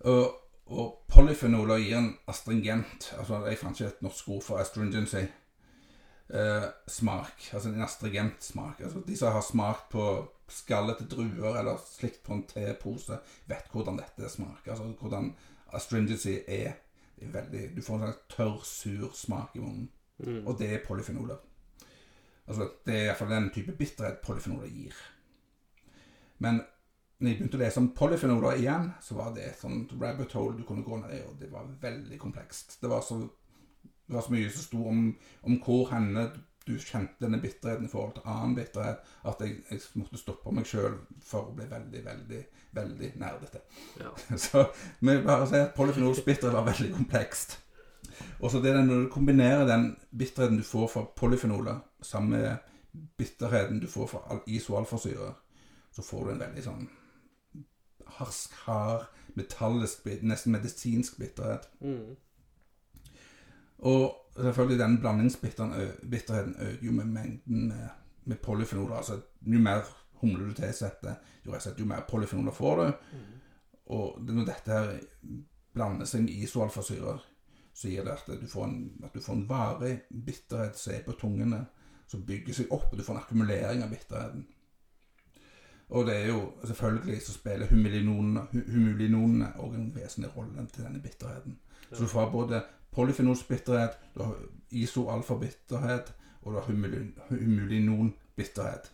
Og, 0.00 0.34
og 0.66 1.04
polyfenoler 1.08 1.78
gir 1.78 1.98
en 1.98 2.16
astringent 2.28 3.14
Altså, 3.18 3.46
jeg 3.46 3.58
fant 3.58 3.80
ikke 3.80 3.88
et 3.92 4.02
norsk 4.02 4.28
ord 4.28 4.42
for 4.42 4.58
astringency. 4.58 5.24
Eh, 6.34 6.62
smak. 6.88 7.50
Altså 7.52 7.68
en 7.68 7.82
astringent 7.82 8.44
smak. 8.44 8.80
Altså, 8.80 9.02
de 9.06 9.16
som 9.16 9.32
har 9.32 9.40
smakt 9.40 9.88
på 9.90 10.28
skallet 10.48 10.96
til 10.98 11.10
druer 11.10 11.58
eller 11.58 11.76
slikt 11.98 12.22
på 12.24 12.32
en 12.32 12.46
tepose, 12.46 13.18
vet 13.46 13.68
hvordan 13.72 13.98
dette 13.98 14.30
smaker. 14.30 14.70
Altså 14.70 14.84
hvordan 15.00 15.34
astringency 15.72 16.36
er. 16.46 16.72
Det 17.14 17.30
veldig, 17.34 17.64
du 17.76 17.82
får 17.82 17.96
en 17.96 18.06
sånn 18.06 18.22
tørr, 18.32 18.62
sur 18.66 19.10
smak 19.16 19.56
i 19.56 19.62
munnen. 19.62 19.88
Mm. 20.18 20.40
Og 20.46 20.56
det 20.58 20.70
er 20.72 20.86
polyfenoler. 20.86 21.40
Altså, 22.44 22.68
det 22.86 22.94
er 22.94 23.08
iallfall 23.08 23.32
den 23.32 23.50
type 23.54 23.74
bitterhet 23.78 24.20
polyfenoler 24.24 24.70
gir. 24.70 24.96
Men 26.44 26.60
når 27.18 27.30
jeg 27.30 27.38
begynte 27.38 27.58
å 27.58 27.62
lese 27.62 27.80
om 27.80 27.92
polyfenoler 27.96 28.58
igjen, 28.60 28.90
så 29.02 29.16
var 29.16 29.30
det 29.36 29.46
et 29.48 29.60
sånt 29.60 29.94
rabbit 30.00 30.34
hole 30.36 30.58
du 30.58 30.64
kunne 30.68 30.84
gå 30.84 30.98
ned 31.00 31.14
i, 31.16 31.22
og 31.28 31.38
det 31.40 31.50
var 31.52 31.70
veldig 31.80 32.18
komplekst. 32.20 32.76
Det 32.82 32.90
var 32.90 33.04
så, 33.06 33.20
det 33.82 34.16
var 34.16 34.26
så 34.26 34.34
mye 34.34 34.50
som 34.52 34.66
sto 34.66 34.82
om, 34.90 35.06
om 35.46 35.60
hvor 35.64 35.88
henne 35.94 36.26
du 36.66 36.78
kjente 36.80 37.20
denne 37.20 37.40
bitterheten 37.42 37.86
i 37.86 37.90
forhold 37.92 38.14
til 38.16 38.28
annen 38.30 38.54
bitterhet, 38.56 39.02
at 39.28 39.40
jeg, 39.44 39.58
jeg 39.70 39.80
måtte 40.00 40.20
stoppe 40.20 40.52
meg 40.54 40.66
sjøl 40.68 40.96
for 41.24 41.50
å 41.50 41.56
bli 41.56 41.66
veldig, 41.70 42.04
veldig, 42.06 42.40
veldig 42.78 43.10
nerdete. 43.20 43.60
Ja. 44.00 44.14
Så 44.46 44.64
vi 45.00 45.18
bare 45.26 45.48
si 45.50 45.60
at 45.60 45.74
polyfenolsk 45.76 46.24
bitterhet 46.24 46.56
var 46.56 46.68
veldig 46.70 46.92
komplekst. 46.96 47.58
Og 48.40 48.50
så 48.50 48.60
det 48.62 48.74
når 48.76 49.04
du 49.04 49.08
kombinerer 49.10 49.66
den 49.66 49.88
bitterheten 50.18 50.60
du 50.60 50.62
får 50.62 50.86
fra 50.92 51.02
polyfenoler, 51.16 51.80
sammen 52.02 52.30
med 52.30 52.56
bitterheten 53.18 53.80
du 53.82 53.88
får 53.90 54.06
fra 54.06 54.20
al- 54.30 54.44
isoalfasyrer, 54.46 55.32
så 55.92 56.02
får 56.02 56.24
du 56.24 56.30
en 56.34 56.42
veldig 56.44 56.62
sånn 56.62 56.84
harsk, 58.18 58.52
hard, 58.66 59.08
metallisk, 59.34 60.06
nesten 60.22 60.54
medisinsk 60.54 61.18
bitterhet. 61.18 61.66
Mm. 61.80 62.14
Og 63.78 64.23
selvfølgelig 64.42 64.78
den 64.78 65.00
blandingsbitterheten 65.00 66.54
øker 66.60 66.86
jo 66.86 66.92
med 66.92 67.04
mengden 67.04 67.68
med, 67.68 67.88
med 68.24 68.36
polyfenoler. 68.36 68.96
Altså 68.96 69.20
jo 69.46 69.58
mer 69.58 69.80
humler 70.12 70.46
du 70.46 70.52
tilsetter, 70.52 71.14
jo, 71.46 71.54
jo 71.78 71.84
mer 71.84 72.00
polyfenoler 72.08 72.52
får 72.52 72.76
du. 72.76 72.86
Mm. 73.12 73.18
Og 73.86 74.24
når 74.24 74.44
dette 74.44 74.72
her 74.72 74.98
blander 75.74 76.06
seg 76.06 76.24
med 76.24 76.32
isoalfasyrer, 76.32 77.22
så 77.74 77.88
gir 77.90 78.04
det 78.06 78.14
at 78.14 78.28
du 78.40 78.46
får 78.46 78.64
en, 78.64 78.76
at 79.04 79.14
du 79.14 79.20
får 79.20 79.34
en 79.34 79.48
varig 79.48 79.94
bitterhet 80.26 80.78
som 80.78 80.94
er 80.94 81.02
på 81.06 81.16
tungene, 81.18 81.64
som 82.06 82.22
bygger 82.26 82.54
seg 82.54 82.72
opp, 82.72 82.92
og 82.92 82.98
du 82.98 83.04
får 83.04 83.16
en 83.16 83.22
akkumulering 83.22 83.82
av 83.82 83.90
bitterheten. 83.90 84.46
Og 85.94 86.06
det 86.06 86.14
er 86.16 86.26
jo 86.30 86.52
selvfølgelig 86.64 87.20
så 87.22 87.32
spiller 87.32 87.66
humulinonene 87.66 89.52
også 89.58 89.80
en 89.80 89.90
vesentlig 89.94 90.30
rolle 90.36 90.66
til 90.72 90.86
denne 90.86 91.02
bitterheten. 91.02 91.58
Så 91.92 92.02
du 92.02 92.08
får 92.08 92.30
både 92.30 92.62
polyfenolsk 92.94 93.48
bitterhet, 93.48 93.98
du 94.14 94.22
har 94.22 94.34
isoalfa-bitterhet, 94.70 96.12
og 96.42 96.52
du 96.52 96.58
har 96.58 96.66
humulin- 96.68 97.14
humulinon-bitterhet. 97.28 98.90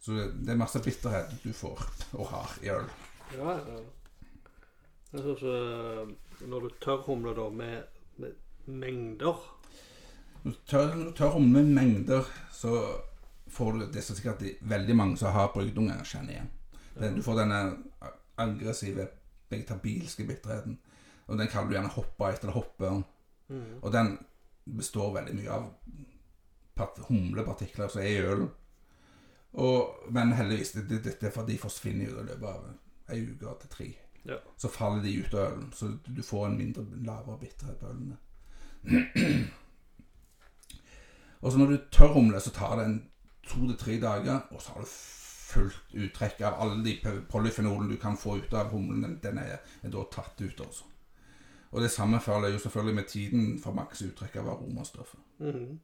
Så 0.00 0.12
det, 0.12 0.48
er 0.52 0.56
masse 0.56 0.82
bitterhet 0.82 1.32
du 1.44 1.52
får 1.52 1.82
og 2.12 2.26
har 2.30 2.58
i 2.62 2.70
øl. 2.70 2.88
Ja, 3.34 3.56
ja. 3.58 3.78
Jeg 5.12 5.20
synes, 5.20 5.42
eh, 5.42 6.48
når 6.48 6.60
du 6.60 6.68
tørrhumler 6.82 7.34
da 7.34 7.48
med, 7.48 7.82
med 8.18 8.32
mengder 8.66 9.36
Når 10.42 10.52
du 10.52 10.58
tør, 10.66 10.94
når 10.94 11.12
tør 11.12 11.38
med 11.38 11.64
mengder, 11.64 12.22
så 12.52 13.00
får 13.48 13.72
du 13.72 13.86
det 13.92 14.02
som 14.04 14.16
sikkert 14.16 14.42
veldig 14.60 14.96
mange 14.96 15.16
som 15.16 15.32
har 15.32 15.50
brygdunger, 15.54 16.04
kjenner 16.04 16.36
igjen. 16.36 16.50
Den, 16.98 17.16
du 17.16 17.22
får 17.22 17.40
denne 17.40 17.60
aggressive, 18.38 19.08
vegetabilske 19.50 20.26
bitterheten. 20.26 20.78
Og 21.26 21.38
den 21.38 21.48
kaller 21.50 21.68
du 21.68 21.74
gjerne 21.74 21.94
hoppeeit 21.96 22.42
eller 22.44 22.54
hoppørn. 22.54 23.04
Mm. 23.48 23.78
Og 23.82 23.92
den 23.92 24.16
består 24.78 25.12
veldig 25.14 25.34
mye 25.36 25.50
av 25.50 25.68
humlepartikler 27.08 27.88
som 27.88 28.02
er 28.02 28.08
i 28.10 28.24
ølen. 28.24 28.48
Og, 29.56 30.10
men 30.12 30.34
heldigvis, 30.36 30.74
det, 30.76 30.88
det, 30.90 31.14
det, 31.20 31.32
for 31.32 31.48
de 31.48 31.58
forsvinner 31.58 32.10
jo 32.10 32.20
i 32.20 32.26
løpet 32.26 32.48
av 32.50 33.14
ei 33.14 33.22
uke 33.24 33.54
til 33.62 33.72
tre. 33.72 33.86
Ja. 34.26 34.40
Så 34.58 34.68
faller 34.68 35.02
de 35.02 35.14
ut 35.22 35.34
av 35.34 35.52
ølen, 35.52 35.70
så 35.72 35.92
du 36.06 36.22
får 36.22 36.46
en 36.46 36.58
mindre 36.58 36.84
lavere 37.06 37.38
bitterhet 37.40 37.78
på 37.80 37.92
ølene. 37.92 38.18
og 41.40 41.52
så 41.52 41.58
når 41.58 41.72
du 41.72 41.76
tør 41.92 42.12
humle, 42.18 42.40
så 42.40 42.52
tar 42.52 42.76
det 42.76 42.88
en 42.90 42.98
to 43.46 43.62
til 43.70 43.78
tre 43.80 44.00
dager, 44.02 44.42
og 44.50 44.62
så 44.62 44.74
har 44.74 44.84
du 44.84 44.92
fullt 45.46 45.94
uttrekk 45.94 46.42
av 46.44 46.60
alle 46.60 46.82
de 46.84 46.98
polyfenolene 47.30 47.94
du 47.94 48.00
kan 48.02 48.18
få 48.18 48.36
ut 48.42 48.54
av 48.54 48.74
humlen. 48.74 49.02
Den, 49.04 49.18
den 49.22 49.38
er, 49.38 49.62
er 49.82 49.94
da 49.94 50.04
tatt 50.12 50.40
ut, 50.42 50.60
altså. 50.60 50.90
Og 51.76 51.82
det 51.84 51.90
samme 51.92 52.20
følger 52.24 52.54
jo 52.54 52.58
selvfølgelig 52.58 52.94
med 52.94 53.04
tiden 53.04 53.58
for 53.60 53.76
maks 53.76 54.02
uttrekk 54.02 54.36
av 54.40 54.48
aromastoffer. 54.48 55.18
-hmm. 55.40 55.76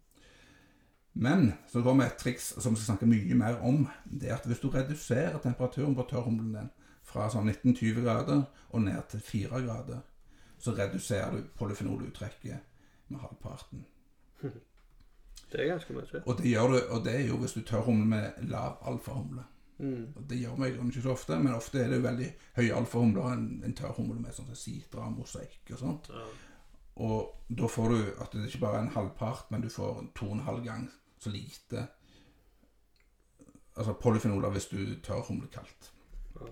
Men 1.13 1.53
så 1.69 1.83
går 1.83 1.95
vi 1.95 2.05
et 2.05 2.17
triks 2.19 2.55
som 2.59 2.73
vi 2.73 2.77
skal 2.77 2.85
snakke 2.85 3.07
mye 3.07 3.35
mer 3.35 3.61
om. 3.61 3.89
Det 4.21 4.31
er 4.31 4.37
at 4.37 4.47
hvis 4.47 4.59
du 4.59 4.71
reduserer 4.71 5.39
temperaturen 5.39 5.95
på 5.95 6.07
tørrhumlen 6.11 6.55
din 6.55 6.71
fra 7.03 7.29
sånn 7.31 7.51
19-20 7.51 8.01
grader 8.01 8.43
og 8.71 8.83
ned 8.83 9.03
til 9.11 9.21
4 9.21 9.61
grader, 9.67 10.01
så 10.59 10.73
reduserer 10.73 11.31
du 11.31 11.43
polyfenoluttrekket 11.59 12.59
med 13.09 13.19
halvparten. 13.21 13.87
Det 15.53 15.61
er 15.61 15.67
ganske 15.67 15.93
mye. 15.93 16.23
Og 16.27 16.39
det 16.39 16.49
gjør 16.49 16.69
du, 16.69 16.79
og 16.89 17.05
det 17.05 17.15
er 17.15 17.27
jo 17.29 17.37
hvis 17.37 17.53
du 17.53 17.61
tørrhumler 17.61 18.07
med 18.07 18.49
lav 18.49 18.79
alfahumle. 18.89 19.43
Mm. 19.83 20.15
Det 20.29 20.39
gjør 20.39 20.59
vi 20.61 20.69
ikke 20.71 21.03
så 21.03 21.13
ofte, 21.17 21.39
men 21.43 21.55
ofte 21.57 21.81
er 21.83 21.91
det 21.91 22.03
veldig 22.05 22.29
høye 22.57 22.75
alfahumler 22.79 23.33
en, 23.33 23.47
en 23.67 23.75
tørrhumle 23.75 24.21
med 24.23 24.35
sånn 24.37 24.53
sitra, 24.55 25.09
mosaikk 25.11 25.73
og 25.75 25.81
sånt. 25.81 26.11
Ja. 26.15 26.27
Og 27.03 27.49
da 27.49 27.71
får 27.73 27.89
du 27.91 28.01
at 28.23 28.37
det 28.37 28.47
ikke 28.47 28.63
bare 28.67 28.79
er 28.79 28.87
en 28.87 28.95
halvpart, 28.95 29.51
men 29.51 29.65
du 29.65 29.69
får 29.73 30.05
to 30.15 30.29
og 30.29 30.37
en 30.37 30.47
halv 30.47 30.65
gang 30.67 30.87
så 31.19 31.33
lite 31.33 31.89
Altså 33.73 33.95
polyfenoler 33.97 34.51
hvis 34.53 34.67
du 34.69 34.81
tør 35.01 35.23
humle 35.25 35.47
kaldt. 35.49 35.87
Ja. 36.37 36.49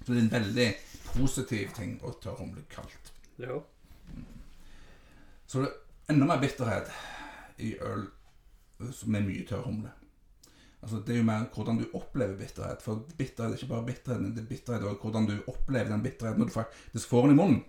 Så 0.00 0.08
det 0.08 0.16
er 0.16 0.24
en 0.24 0.30
veldig 0.32 0.64
positiv 1.12 1.68
ting 1.76 1.92
å 2.02 2.10
tørrhumle 2.18 2.64
kaldt. 2.70 3.12
ja. 3.38 3.60
Så 5.46 5.60
det 5.62 5.68
er 5.68 6.14
enda 6.16 6.26
mer 6.26 6.40
bitterhet 6.42 6.90
i 7.62 7.76
øl 7.78 8.08
med 9.06 9.22
mye 9.22 9.46
tørrhumle. 9.46 9.92
Altså 10.84 10.98
Det 11.00 11.14
er 11.14 11.22
jo 11.22 11.24
mer 11.24 11.46
hvordan 11.54 11.78
du 11.80 11.84
opplever 11.96 12.36
bitterhet. 12.36 12.82
For 12.84 13.06
bitterhet 13.18 13.54
er 13.54 13.56
ikke 13.56 13.72
bare 13.72 13.86
bitterhet, 13.86 14.34
det 14.36 14.42
er 14.42 14.48
bitterhet 14.48 14.82
og 14.84 14.98
hvordan 15.00 15.26
du 15.30 15.38
opplever 15.48 15.88
den 15.88 16.02
bitterheten 16.02 16.42
når 16.42 16.50
du 16.50 16.52
faktisk 16.52 17.08
får 17.08 17.22
den 17.22 17.30
i 17.30 17.38
munnen. 17.38 17.62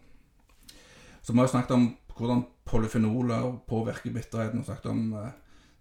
Så 1.22 1.34
vi 1.34 1.40
har 1.40 1.48
snakket 1.48 1.72
om 1.72 1.86
hvordan 2.18 2.44
polyfenoler 2.66 3.56
påvirker 3.68 4.14
bitterheten, 4.14 4.60
og 4.60 4.66
snakket 4.66 4.92
om 4.92 5.14
uh, 5.14 5.30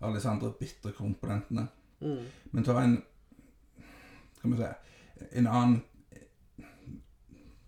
alle 0.00 0.14
disse 0.14 0.28
andre 0.30 0.52
bitre 0.60 0.92
komponentene. 0.92 1.66
Mm. 2.00 2.22
Men 2.52 2.64
ta 2.64 2.78
en 2.80 3.02
Skal 4.36 4.50
vi 4.50 4.56
se 4.56 4.70
En 5.32 5.46
annen 5.46 5.82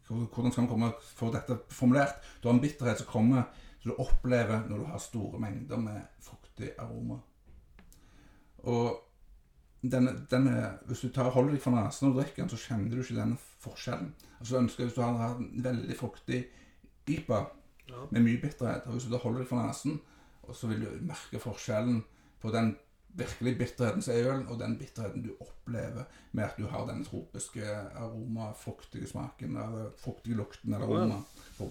Hvordan 0.07 0.53
skal 0.53 0.63
vi 0.63 0.69
komme 0.69 0.93
få 1.01 1.33
dette 1.33 1.59
formulert? 1.69 2.23
Du 2.43 2.49
har 2.49 2.55
en 2.55 2.61
bitterhet 2.61 2.99
som 2.99 3.07
kommer 3.11 3.43
som 3.81 3.91
du 3.91 3.97
opplever 3.99 4.69
når 4.69 4.79
du 4.79 4.85
har 4.85 4.99
store 4.99 5.41
mengder 5.41 5.77
med 5.77 6.01
fruktig 6.21 6.71
aroma. 6.79 7.19
Og 8.59 9.06
denne, 9.91 10.13
denne, 10.31 10.79
hvis 10.87 11.01
du 11.05 11.09
tar, 11.13 11.31
holder 11.31 11.57
deg 11.57 11.63
for 11.63 11.77
nesen 11.77 12.09
og 12.11 12.19
drikker 12.19 12.43
den, 12.43 12.51
så 12.53 12.59
kjenner 12.61 12.91
du 12.91 13.03
ikke 13.03 13.19
denne 13.19 13.39
forskjellen. 13.65 14.15
Altså 14.39 14.59
ønsker 14.61 14.85
Hvis 14.85 14.95
du 14.95 15.03
har 15.03 15.37
en 15.37 15.51
veldig 15.65 15.97
fruktig 15.97 16.45
IPA 17.07 17.47
Ja. 17.89 18.01
med 18.11 18.21
mye 18.23 18.41
bitterhet, 18.43 18.87
og 18.87 18.93
hvis 18.97 19.05
du 19.07 19.13
da 19.13 19.19
holder 19.23 19.45
deg 19.45 19.49
for 19.49 19.63
nesen, 19.63 20.01
og 20.43 20.57
så 20.57 20.67
vil 20.67 20.81
du 20.83 20.89
merke 21.07 21.39
forskjellen 21.39 22.01
på 22.43 22.51
den 22.51 22.73
virkelig 23.17 23.59
bitterheten 23.59 24.03
som 24.03 24.15
er 24.15 24.19
i 24.19 24.27
ølen, 24.27 24.49
og 24.49 24.59
den 24.61 24.75
bitterheten 24.79 25.23
du 25.23 25.31
opplever 25.41 26.05
med 26.33 26.45
at 26.45 26.57
du 26.59 26.67
har 26.67 26.87
den 26.87 27.05
tropiske 27.05 27.63
aroma, 27.95 28.51
fruktige 28.53 29.07
smaken, 29.07 29.57
eller 29.57 29.93
fruktige 30.03 30.37
lukten 30.37 30.75
eller 30.75 30.87
aroma. 30.87 31.23
Ja. 31.61 31.67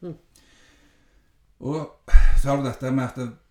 Mm. 0.00 0.14
Og 1.60 2.10
så 2.42 2.48
har 2.48 2.56
du 2.60 2.68
dette 2.68 2.90
med 2.92 3.04
at 3.04 3.16
det, 3.16 3.28
den 3.28 3.43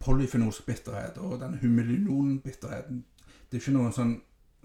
polyfenolsk 0.00 0.66
bitterhet 0.66 1.18
og 1.18 1.40
den 1.40 1.58
humelinon-bitterheten 1.62 3.04
Det 3.50 3.58
er 3.58 3.62
ikke 3.62 3.72
noen 3.76 3.92
som 3.92 4.14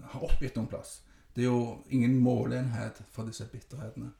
har 0.00 0.22
oppgitt 0.24 0.56
noen 0.56 0.68
plass. 0.70 1.02
Det 1.36 1.44
er 1.44 1.50
jo 1.50 1.82
ingen 1.90 2.16
måleenhet 2.18 3.02
for 3.12 3.28
disse 3.28 3.44
bitterhetene. 3.52 4.10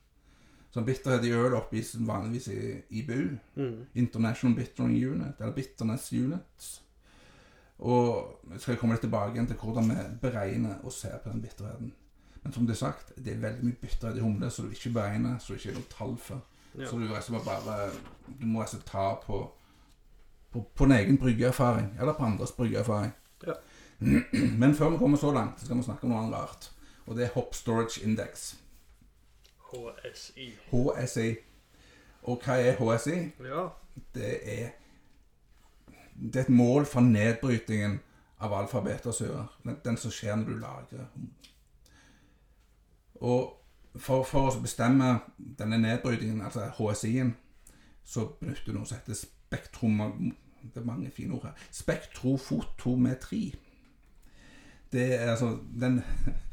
Så 0.70 0.84
bitterhet 0.86 1.24
i 1.26 1.32
øl 1.34 1.54
oppgis 1.58 1.96
vanligvis 2.06 2.48
i 2.48 2.82
IBU, 3.00 3.38
Mm. 3.56 3.86
International 3.94 4.54
Bittering 4.56 4.94
Unit, 5.10 5.40
eller 5.40 5.52
Bitterness 5.52 6.12
Units. 6.12 6.82
Og 7.78 8.40
jeg 8.52 8.60
skal 8.60 8.76
komme 8.76 8.94
litt 8.94 9.00
tilbake 9.00 9.32
igjen 9.34 9.46
til 9.48 9.56
hvordan 9.56 9.88
vi 9.90 9.96
beregner 10.22 10.84
og 10.84 10.92
ser 10.92 11.18
på 11.24 11.32
den 11.32 11.42
bitterheten. 11.42 11.92
Men 12.42 12.52
som 12.52 12.66
det 12.66 12.74
er 12.74 12.78
sagt, 12.86 13.12
det 13.16 13.32
er 13.32 13.40
veldig 13.40 13.64
mye 13.64 13.80
bitterhet 13.80 14.16
i 14.16 14.20
humle, 14.20 14.50
så 14.50 14.62
du 14.62 14.70
ikke 14.70 14.92
beregner, 14.92 15.38
så 15.38 15.52
du 15.52 15.58
ikke 15.58 15.70
er 15.70 15.74
noe 15.80 15.90
tall 15.90 16.16
for. 16.16 16.44
Ja. 16.78 16.86
Så 16.86 16.98
du 16.98 17.08
bare 17.44 17.90
Du 18.40 18.46
må 18.46 18.60
altså 18.60 18.78
ta 18.86 19.14
på, 19.26 19.50
på, 20.52 20.64
på 20.74 20.84
en 20.84 20.92
egen 20.92 21.18
bryggeerfaring, 21.18 21.96
eller 22.00 22.12
på 22.12 22.24
andres 22.24 22.52
bryggeerfaring. 22.52 23.12
Ja. 23.46 23.52
Men 24.60 24.74
før 24.74 24.90
vi 24.90 24.98
kommer 24.98 25.18
så 25.18 25.32
langt, 25.32 25.60
så 25.60 25.66
skal 25.66 25.76
vi 25.76 25.82
snakke 25.82 26.04
om 26.04 26.12
noe 26.12 26.22
annet 26.22 26.38
rart. 26.38 26.70
Og 27.06 27.16
det 27.16 27.24
er 27.24 27.32
Hop 27.34 27.54
Storage 27.54 28.02
Index. 28.04 28.54
HSI. 29.70 30.52
HSI. 30.70 31.34
Og 32.22 32.42
hva 32.44 32.58
er 32.60 32.78
HSI? 32.78 33.18
Ja. 33.44 33.68
Det 34.14 34.60
er 34.60 34.68
Det 36.20 36.36
er 36.36 36.40
et 36.40 36.48
mål 36.48 36.84
for 36.86 37.00
nedbrytingen 37.00 38.00
av 38.40 38.52
alfa-betasyrer. 38.52 39.46
Den, 39.64 39.76
den 39.84 39.96
som 39.96 40.10
skjer 40.10 40.36
når 40.36 40.44
du 40.44 40.58
lagrer. 40.58 41.06
Og 43.14 43.56
for, 43.96 44.22
for 44.24 44.50
å 44.50 44.60
bestemme 44.60 45.14
denne 45.38 45.78
nedbrytingen, 45.80 46.42
altså 46.44 46.68
HSI-en, 46.76 47.32
så 48.04 48.26
benytter 48.40 48.66
du 48.66 48.76
noe 48.76 48.86
som 48.86 49.00
heter 49.00 49.16
spektrum... 49.50 50.34
Det 50.60 50.80
er 50.80 50.84
mange 50.84 51.10
fine 51.10 51.34
ord 51.34 51.42
her. 51.42 51.52
Spektrofotometri. 51.72 53.54
Det 54.92 55.14
er 55.14 55.30
altså 55.30 55.58
den 55.80 56.02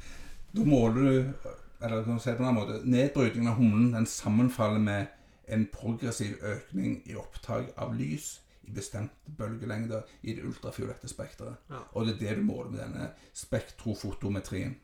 Da 0.55 0.63
måler 0.63 0.93
du 0.93 1.33
Eller 1.81 2.03
kan 2.03 2.13
du 2.13 2.19
si 2.19 2.29
det 2.29 2.37
på 2.37 2.43
en 2.43 2.49
annen 2.49 2.61
måte 2.61 2.89
Nedbrytingen 2.89 3.51
av 3.51 3.57
humlen 3.59 3.93
den 3.93 4.05
sammenfaller 4.05 4.79
med 4.79 5.05
en 5.47 5.67
progressiv 5.71 6.39
økning 6.43 7.01
i 7.05 7.15
opptak 7.15 7.69
av 7.77 7.93
lys 7.95 8.39
i 8.67 8.73
bestemte 8.75 9.31
bølgelengder 9.37 10.01
i 10.21 10.33
det 10.35 10.43
ultrafiolette 10.43 11.07
spekteret. 11.07 11.55
Ja. 11.69 11.79
Og 11.93 12.05
det 12.05 12.15
er 12.15 12.19
det 12.19 12.33
du 12.37 12.41
måler 12.49 12.73
med 12.73 12.81
denne 12.81 13.05
spektrofotometrien. 13.33 14.75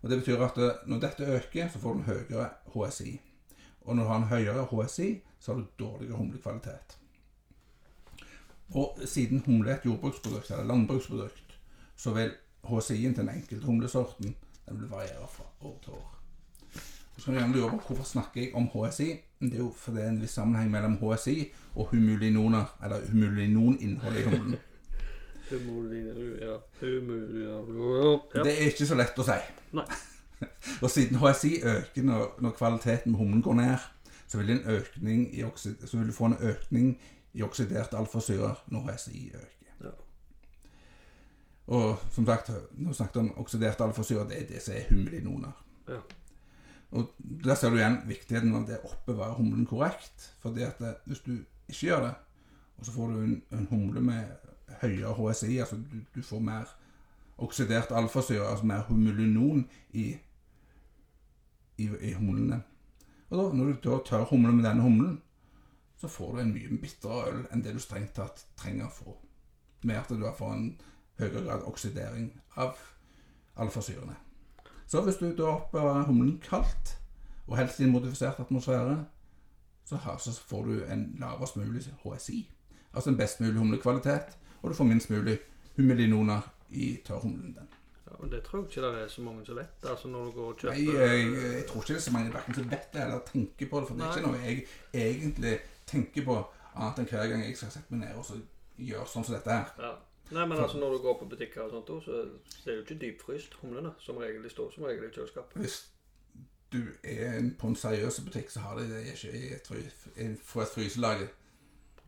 Og 0.00 0.10
Det 0.10 0.18
betyr 0.22 0.46
at 0.46 0.58
eh, 0.58 0.80
når 0.86 1.00
dette 1.00 1.28
øker, 1.28 1.68
så 1.68 1.78
får 1.78 1.92
du 1.92 1.98
en 1.98 2.08
høyere 2.08 2.48
HSI. 2.72 3.20
Og 3.80 3.96
når 3.96 4.02
du 4.02 4.08
har 4.08 4.16
en 4.16 4.30
høyere 4.32 4.64
HSI, 4.70 5.10
så 5.46 5.52
har 5.52 5.60
du 5.60 5.66
dårligere 5.78 6.16
humlekvalitet. 6.16 6.98
Og 8.74 8.98
siden 9.04 9.42
humle 9.46 9.70
er 9.70 9.76
et 9.76 9.84
jordbruksprodukt, 9.86 10.50
eller 10.50 10.64
landbruksprodukt, 10.64 11.58
så 11.96 12.10
vil 12.14 12.32
HSI-en 12.64 13.14
til 13.14 13.26
den 13.26 13.34
enkelte 13.34 13.66
humlesorten 13.66 14.34
den 14.68 14.80
vil 14.80 14.90
variere 14.90 15.28
fra 15.30 15.44
år 15.60 15.78
til 15.84 15.92
år. 15.92 16.18
Så 17.14 17.20
skal 17.20 17.34
du 17.34 17.38
gjerne 17.38 17.52
lure 17.52 17.70
på 17.70 17.76
hvorfor 17.86 18.04
snakker 18.04 18.40
jeg 18.40 18.54
om 18.54 18.66
HSI. 18.74 19.20
Det 19.40 19.52
er 19.52 19.58
jo 19.58 19.72
fordi 19.76 19.96
det 19.96 20.04
er 20.04 20.08
en 20.08 20.20
viss 20.20 20.34
sammenheng 20.34 20.70
mellom 20.70 20.98
HSI 20.98 21.52
og 21.74 21.86
humulinoner, 21.86 22.64
eller 22.84 23.10
humulininnholdet 23.10 24.20
i 24.20 24.24
humlen. 24.24 24.56
Det 28.34 28.52
er 28.52 28.66
ikke 28.66 28.86
så 28.86 28.98
lett 28.98 29.18
å 29.18 29.26
si. 29.28 29.36
Nei. 29.78 29.84
og 30.82 30.90
siden 30.90 31.20
HSI 31.22 31.52
øker 31.62 32.02
når, 32.02 32.32
når 32.42 32.56
kvaliteten 32.58 33.12
med 33.12 33.20
humlen 33.20 33.42
går 33.46 33.54
ned, 33.62 33.86
så 34.26 34.38
vil, 34.38 34.50
i 35.32 35.44
så 35.56 35.96
vil 35.98 36.08
du 36.08 36.12
få 36.12 36.24
en 36.30 36.40
økning 36.40 37.00
i 37.32 37.42
oksiderte 37.42 37.96
alfasyrer 37.96 38.64
når 38.66 38.90
HSI 38.90 39.30
øker. 39.34 39.66
Ja. 39.84 39.90
Og 41.66 41.98
som 42.10 42.26
sagt, 42.26 42.50
når 42.72 42.88
vi 42.88 42.94
snakket 42.94 43.16
om 43.16 43.38
oksiderte 43.38 43.84
alfasyrer, 43.84 44.28
det 44.28 44.42
er 44.42 44.46
det 44.46 44.62
som 44.62 44.74
er 44.74 44.88
humulinoner. 44.90 45.64
Ja. 45.88 46.00
Og 46.90 47.14
der 47.44 47.54
ser 47.54 47.70
du 47.70 47.76
igjen 47.76 47.98
viktigheten 48.06 48.54
av 48.54 48.66
det 48.68 48.78
å 48.80 48.92
oppbevare 48.92 49.36
humlen 49.36 49.66
korrekt. 49.66 50.30
Fordi 50.40 50.62
at 50.62 50.80
hvis 51.04 51.24
du 51.26 51.32
ikke 51.68 51.86
gjør 51.86 52.06
det, 52.06 52.14
og 52.78 52.86
så 52.86 52.92
får 52.92 53.12
du 53.12 53.20
en, 53.20 53.42
en 53.52 53.66
humle 53.70 54.00
med 54.00 54.24
høyere 54.80 55.14
HSI, 55.16 55.58
altså 55.58 55.76
du, 55.76 55.98
du 56.14 56.22
får 56.22 56.40
mer 56.40 56.70
oksidert 57.38 57.92
alfasyre, 57.92 58.46
altså 58.48 58.66
mer 58.66 58.86
humulinoen 58.88 59.66
i, 59.92 60.06
i, 61.78 61.88
i 62.00 62.12
humlene. 62.12 62.62
Og 63.28 63.38
da, 63.38 63.46
når 63.56 63.64
du 63.72 63.88
da 63.90 63.98
tør 64.06 64.28
humle 64.30 64.52
med 64.52 64.64
denne 64.64 64.82
humlen, 64.82 65.22
så 65.96 66.08
får 66.08 66.32
du 66.32 66.42
en 66.42 66.52
mye 66.52 66.78
bitrere 66.82 67.32
øl 67.32 67.40
enn 67.52 67.64
det 67.64 67.72
du 67.74 67.80
strengt 67.80 68.14
tatt 68.18 68.44
trenger 68.58 68.86
å 68.86 68.92
få. 68.92 69.16
Med 69.88 69.98
at 70.02 70.12
du 70.12 70.26
får 70.38 70.52
en 70.52 70.68
høyere 71.18 71.42
grad 71.46 71.64
oksidering 71.66 72.30
av 72.56 72.76
alfasyrene. 73.56 74.16
Så 74.86 75.02
hvis 75.02 75.18
du 75.18 75.30
da 75.34 75.48
oppbevarer 75.56 76.06
humlen 76.06 76.38
kaldt, 76.44 76.98
og 77.46 77.56
helst 77.58 77.80
i 77.80 77.86
en 77.86 77.94
modifisert 77.94 78.40
atmosfære, 78.42 79.04
så, 79.86 79.98
får 80.46 80.64
du 80.66 80.84
en 80.84 81.16
lavest 81.18 81.56
mulig 81.56 81.82
HSI. 82.02 82.50
Altså 82.92 83.10
en 83.10 83.16
best 83.16 83.40
mulig 83.40 83.58
humlekvalitet, 83.58 84.38
og 84.62 84.70
du 84.70 84.74
får 84.74 84.84
minst 84.84 85.10
mulig 85.10 85.38
humulinoner 85.76 86.40
i 86.70 86.98
tørrhumlen 87.06 87.54
din. 87.54 87.75
Ja, 88.06 88.16
men 88.20 88.30
Det 88.30 88.42
tror 88.46 88.60
jeg 88.60 88.68
ikke 88.70 88.82
det 88.86 89.02
er 89.02 89.08
så 89.08 89.20
mange 89.26 89.46
som 89.46 89.56
vet. 89.56 89.86
Altså 89.90 90.08
når 90.08 90.24
du 90.24 90.30
går 90.36 90.48
og 90.52 90.58
kjøper 90.58 90.74
Nei, 90.76 90.94
jeg, 90.94 91.54
jeg 91.56 91.66
tror 91.66 91.80
ikke 91.82 91.92
det 91.94 91.96
er 91.96 92.04
så 92.08 92.12
mange 92.12 92.42
som 92.54 92.70
vet 92.70 92.92
det 92.92 93.02
eller 93.02 93.18
tenker 93.32 93.70
på 93.70 93.80
det. 93.80 93.88
For 93.88 93.94
det 93.94 94.04
er 94.04 94.16
ikke 94.16 94.28
noe 94.28 94.42
jeg 94.44 94.66
egentlig 94.94 95.54
tenker 95.86 96.24
på 96.28 96.36
annet 96.76 96.98
enn 97.02 97.08
hver 97.10 97.28
gang 97.32 97.42
jeg 97.46 97.56
skal 97.56 97.70
sette 97.74 97.94
meg 97.96 98.04
ned 98.08 98.20
og 98.20 98.24
så 98.28 98.38
gjøre 98.78 99.06
sånn 99.10 99.24
som 99.26 99.34
dette 99.38 99.50
her. 99.58 99.72
ja. 99.82 99.94
Nei, 100.30 100.42
men 100.50 100.58
altså 100.58 100.78
når 100.82 100.90
du 100.96 100.98
går 101.04 101.18
på 101.20 101.26
butikker 101.30 101.60
og 101.62 101.70
sånt, 101.70 101.90
også, 101.90 102.16
så 102.50 102.70
er 102.70 102.72
det 102.72 102.74
jo 102.76 102.82
ikke 102.82 102.96
dypfryst, 103.02 103.52
humlene. 103.60 103.92
Som 104.02 104.16
regel. 104.18 104.42
De 104.42 104.50
står 104.50 104.72
som 104.74 104.82
regel 104.88 105.04
i 105.06 105.10
kjøleskapet. 105.14 105.60
Hvis 105.62 105.76
du 106.72 106.80
er 107.04 107.50
på 107.58 107.68
en 107.70 107.76
seriøs 107.78 108.18
butikk, 108.26 108.50
så 108.50 108.60
har 108.64 108.74
de 108.80 108.88
det 108.90 109.04
ikke 109.12 109.30
i 109.38 109.52
et, 109.54 109.68
fry- 109.70 110.24
et 110.24 110.40
fryselager. 110.74 111.28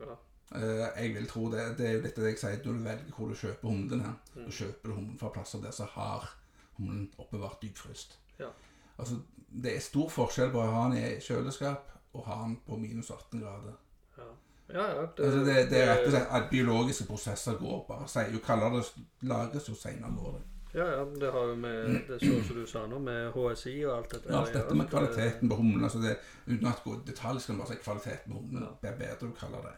Ja. 0.00 0.16
Eh, 0.54 1.02
jeg 1.02 1.14
vil 1.14 1.28
tro 1.28 1.50
det. 1.52 1.64
Det 1.78 1.88
er 1.88 1.92
jo 1.96 2.04
litt 2.06 2.16
det 2.16 2.30
jeg 2.30 2.40
sier 2.40 2.60
når 2.64 2.78
du 2.78 2.84
velger 2.86 3.16
hvor 3.16 3.28
du 3.28 3.36
kjøper 3.36 3.68
humlen 3.68 4.04
her. 4.06 4.16
Mm. 4.34 4.46
Så 4.46 4.56
kjøper 4.62 4.88
du 4.88 4.94
humlen 4.94 5.18
fra 5.20 5.32
plasser 5.34 5.62
der 5.64 5.74
som 5.76 5.90
har 5.92 6.30
humlen 6.78 7.08
oppbevart 7.18 7.62
dypfryst. 7.62 8.18
Ja. 8.38 8.50
Altså, 8.98 9.20
det 9.48 9.76
er 9.76 9.84
stor 9.84 10.10
forskjell 10.12 10.52
på 10.52 10.62
å 10.62 10.70
ha 10.72 10.88
den 10.88 10.98
i 11.00 11.20
kjøleskap 11.24 11.94
og 12.16 12.26
ha 12.26 12.42
den 12.44 12.58
på 12.66 12.78
minus 12.80 13.10
18 13.10 13.40
grader. 13.42 13.74
Ja, 14.18 14.28
ja. 14.72 14.86
ja 14.86 15.06
det, 15.16 15.24
Altså, 15.24 15.40
det, 15.44 15.56
det 15.70 15.82
er 15.82 15.90
rett 15.92 16.06
og 16.06 16.14
slett 16.14 16.36
at 16.40 16.50
biologiske 16.50 17.08
prosesser 17.08 17.58
går 17.60 17.82
bare. 17.88 18.08
Si, 18.08 18.24
Jo 18.32 18.40
kaldere 18.44 18.80
det 18.80 19.28
lagres, 19.28 19.68
jo 19.68 19.76
senere 19.76 20.14
går 20.16 20.38
det. 20.38 20.44
Ja, 20.74 20.84
ja, 20.84 21.04
det 21.20 21.30
har 21.32 21.44
jo 21.48 21.54
med 21.56 22.00
det 22.08 22.18
så 22.20 22.42
som 22.44 22.56
du 22.56 22.66
sa 22.68 22.82
nå, 22.86 22.98
med 23.00 23.30
HSI 23.32 23.74
og 23.88 23.94
alt 23.96 24.10
dette. 24.12 24.32
Ja, 24.32 24.42
alt 24.42 24.52
dette 24.52 24.74
med 24.76 24.90
kvaliteten 24.90 25.48
på 25.48 25.56
humlen. 25.56 25.84
Altså 25.84 26.00
det, 26.02 26.18
uten 26.46 26.66
at 26.68 26.82
gå 26.84 26.94
i 26.94 27.04
detalj 27.06 27.40
skal 27.40 27.56
man 27.56 27.64
bare 27.64 27.76
si 27.76 27.84
kvaliteten 27.84 28.32
på 28.32 28.40
humlen. 28.42 28.66
Ja. 28.66 28.74
Det 28.82 28.90
er 28.90 28.98
bedre 28.98 29.30
du 29.30 29.38
kaller 29.38 29.64
det. 29.64 29.76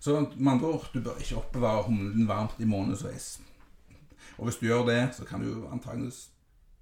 Så 0.00 0.20
med 0.36 0.52
andre 0.52 0.68
ord, 0.68 0.88
du 0.94 1.00
bør 1.02 1.18
ikke 1.20 1.36
oppbevare 1.40 1.86
humlen 1.88 2.28
varmt 2.28 2.60
i 2.60 2.68
månedsvis. 2.68 3.40
Og 4.36 4.44
hvis 4.44 4.58
du 4.60 4.66
gjør 4.66 4.86
det, 4.86 5.00
så 5.16 5.24
kan 5.24 5.42
du 5.42 5.66
antageligvis 5.72 6.28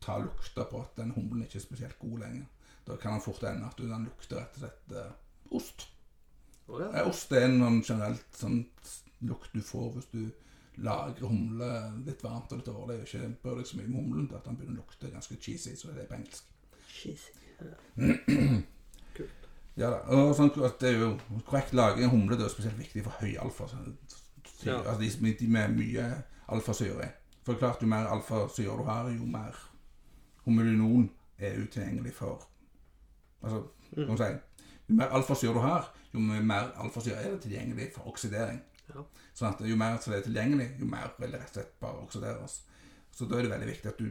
ta 0.04 0.18
lukta 0.20 0.66
på 0.68 0.82
at 0.82 0.96
den 0.96 1.14
humlen 1.14 1.44
ikke 1.44 1.60
er 1.60 1.64
spesielt 1.64 1.98
god 1.98 2.18
lenger. 2.18 2.46
Da 2.86 2.96
kan 3.00 3.16
den 3.16 3.24
fort 3.24 3.42
ende 3.48 3.66
at 3.70 3.78
den 3.78 4.08
lukter 4.08 4.42
rett 4.42 4.56
og 4.56 4.64
slett 4.64 4.96
eh, 4.98 5.12
ost. 5.56 5.86
Oh, 6.68 6.80
ja. 6.80 6.90
Eh, 6.90 7.08
Ost 7.08 7.32
er 7.32 7.46
en 7.46 7.60
sånn 7.60 7.80
generelt 7.84 8.36
sånn 8.36 8.58
lukt 9.24 9.52
du 9.54 9.62
får 9.64 9.90
hvis 9.94 10.10
du 10.12 10.22
lagrer 10.84 11.30
humle 11.30 11.70
litt 12.04 12.22
varmt 12.24 12.52
og 12.52 12.60
litt 12.60 12.68
dårlig. 12.68 12.98
og 13.00 13.08
Ikke 13.08 13.30
bør 13.44 13.60
deg 13.60 13.70
så 13.70 13.78
mye 13.78 13.88
med 13.88 14.00
humlen 14.00 14.28
til 14.28 14.38
at 14.40 14.48
den 14.48 14.58
begynner 14.58 14.80
å 14.80 14.82
lukte 14.82 15.12
ganske 15.12 15.38
cheesy, 15.40 15.76
så 15.78 15.92
det 15.94 16.04
er 16.04 16.10
på 16.10 16.18
engelsk. 16.18 16.52
Kult. 16.94 18.64
Ja 19.76 19.90
da. 19.90 19.98
Og 20.14 20.34
sånn, 20.38 20.52
at 20.66 20.78
det 20.82 20.92
er 20.92 21.00
jo 21.02 21.10
korrekt 21.48 21.74
lagring 21.74 22.06
av 22.06 22.14
humle 22.14 22.38
det 22.38 22.46
er 22.46 22.52
spesielt 22.52 22.78
viktig 22.78 23.04
for 23.06 23.22
høy 23.22 23.34
alfa. 23.42 23.66
Ja. 24.64 24.78
Altså 24.80 25.00
de, 25.02 25.34
de 25.40 25.50
med 25.50 25.74
mye 25.76 26.08
alfasyre. 26.54 27.10
For 27.44 27.58
klart, 27.60 27.82
jo 27.82 27.90
mer 27.90 28.08
alfasyre 28.08 28.76
du 28.78 28.84
har, 28.88 29.10
jo 29.12 29.26
mer 29.28 29.56
homolinon 30.44 31.08
er 31.38 31.60
utilgjengelig 31.60 32.14
for 32.16 32.50
Altså, 33.44 33.58
kan 33.92 34.08
du 34.08 34.16
si 34.16 34.28
Jo 34.88 34.94
mer 34.96 35.10
alfasyre 35.12 35.52
du 35.52 35.60
har, 35.60 35.90
jo 36.14 36.20
mer 36.20 36.70
alfasyre 36.80 37.18
er 37.20 37.34
det 37.34 37.42
tilgjengelig 37.42 37.90
for 37.96 38.08
oksidering. 38.08 38.62
Ja. 38.88 39.02
Sånn 39.36 39.50
at 39.50 39.60
jo 39.68 39.76
mer 39.80 39.98
det 40.00 40.18
er 40.18 40.24
tilgjengelig, 40.24 40.68
jo 40.80 40.88
mer 40.88 41.12
vil 41.18 41.34
det 41.34 41.40
rett 41.40 41.50
og 41.50 41.58
slett 41.58 41.74
bare 41.80 42.04
oksideres. 42.04 42.58
Så 43.14 43.28
da 43.28 43.38
er 43.38 43.46
det 43.46 43.52
veldig 43.52 43.68
viktig 43.68 43.90
at 43.90 44.00
du, 44.00 44.08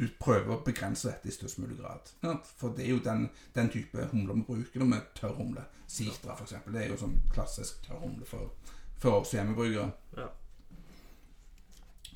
du 0.00 0.06
prøver 0.20 0.54
å 0.54 0.62
begrense 0.64 1.10
dette 1.10 1.28
i 1.28 1.34
størst 1.34 1.58
mulig 1.60 1.76
grad. 1.76 2.08
For 2.56 2.72
det 2.76 2.86
er 2.86 2.94
jo 2.94 3.02
den, 3.04 3.26
den 3.52 3.68
type 3.72 4.06
humler 4.12 4.38
vi 4.38 4.46
bruker 4.46 4.80
når 4.80 4.94
vi 4.94 5.00
tørr 5.18 5.34
humle. 5.36 5.64
Sitra, 5.90 6.36
eksempel. 6.40 6.72
Det 6.72 6.84
er 6.84 6.94
jo 6.94 7.00
sånn 7.02 7.18
klassisk 7.34 7.82
tørr 7.84 8.00
humle 8.00 8.28
for, 8.28 8.54
for 9.02 9.20
oss 9.20 9.34
hjemmebrukere. 9.36 9.90
Ja. 10.16 10.30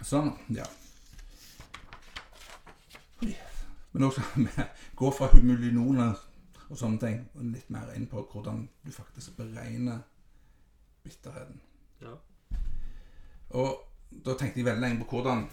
Sånn, 0.01 0.32
ja. 0.57 0.64
Men 3.93 4.11
vi 4.35 4.49
gå 4.97 5.11
fra 5.14 5.28
humulinoner 5.35 6.16
og 6.64 6.78
sånne 6.80 6.99
ting 7.03 7.20
og 7.37 7.45
litt 7.53 7.68
mer 7.70 7.93
inn 7.95 8.09
på 8.11 8.24
hvordan 8.32 8.64
du 8.82 8.93
faktisk 8.97 9.37
beregner 9.37 10.01
bitterheten. 11.05 11.61
Ja. 12.01 12.16
Og 13.55 13.85
da 14.24 14.35
tenkte 14.39 14.62
jeg 14.62 14.70
veldig 14.70 14.82
lenge 14.82 15.05
på 15.05 15.18
hvordan 15.18 15.45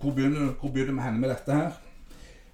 Hvor 0.00 0.14
begynner, 0.14 0.52
hvor 0.60 0.70
begynner 0.70 0.94
vi 0.94 1.00
henne 1.00 1.20
med 1.20 1.28
dette 1.28 1.54
her? 1.54 1.72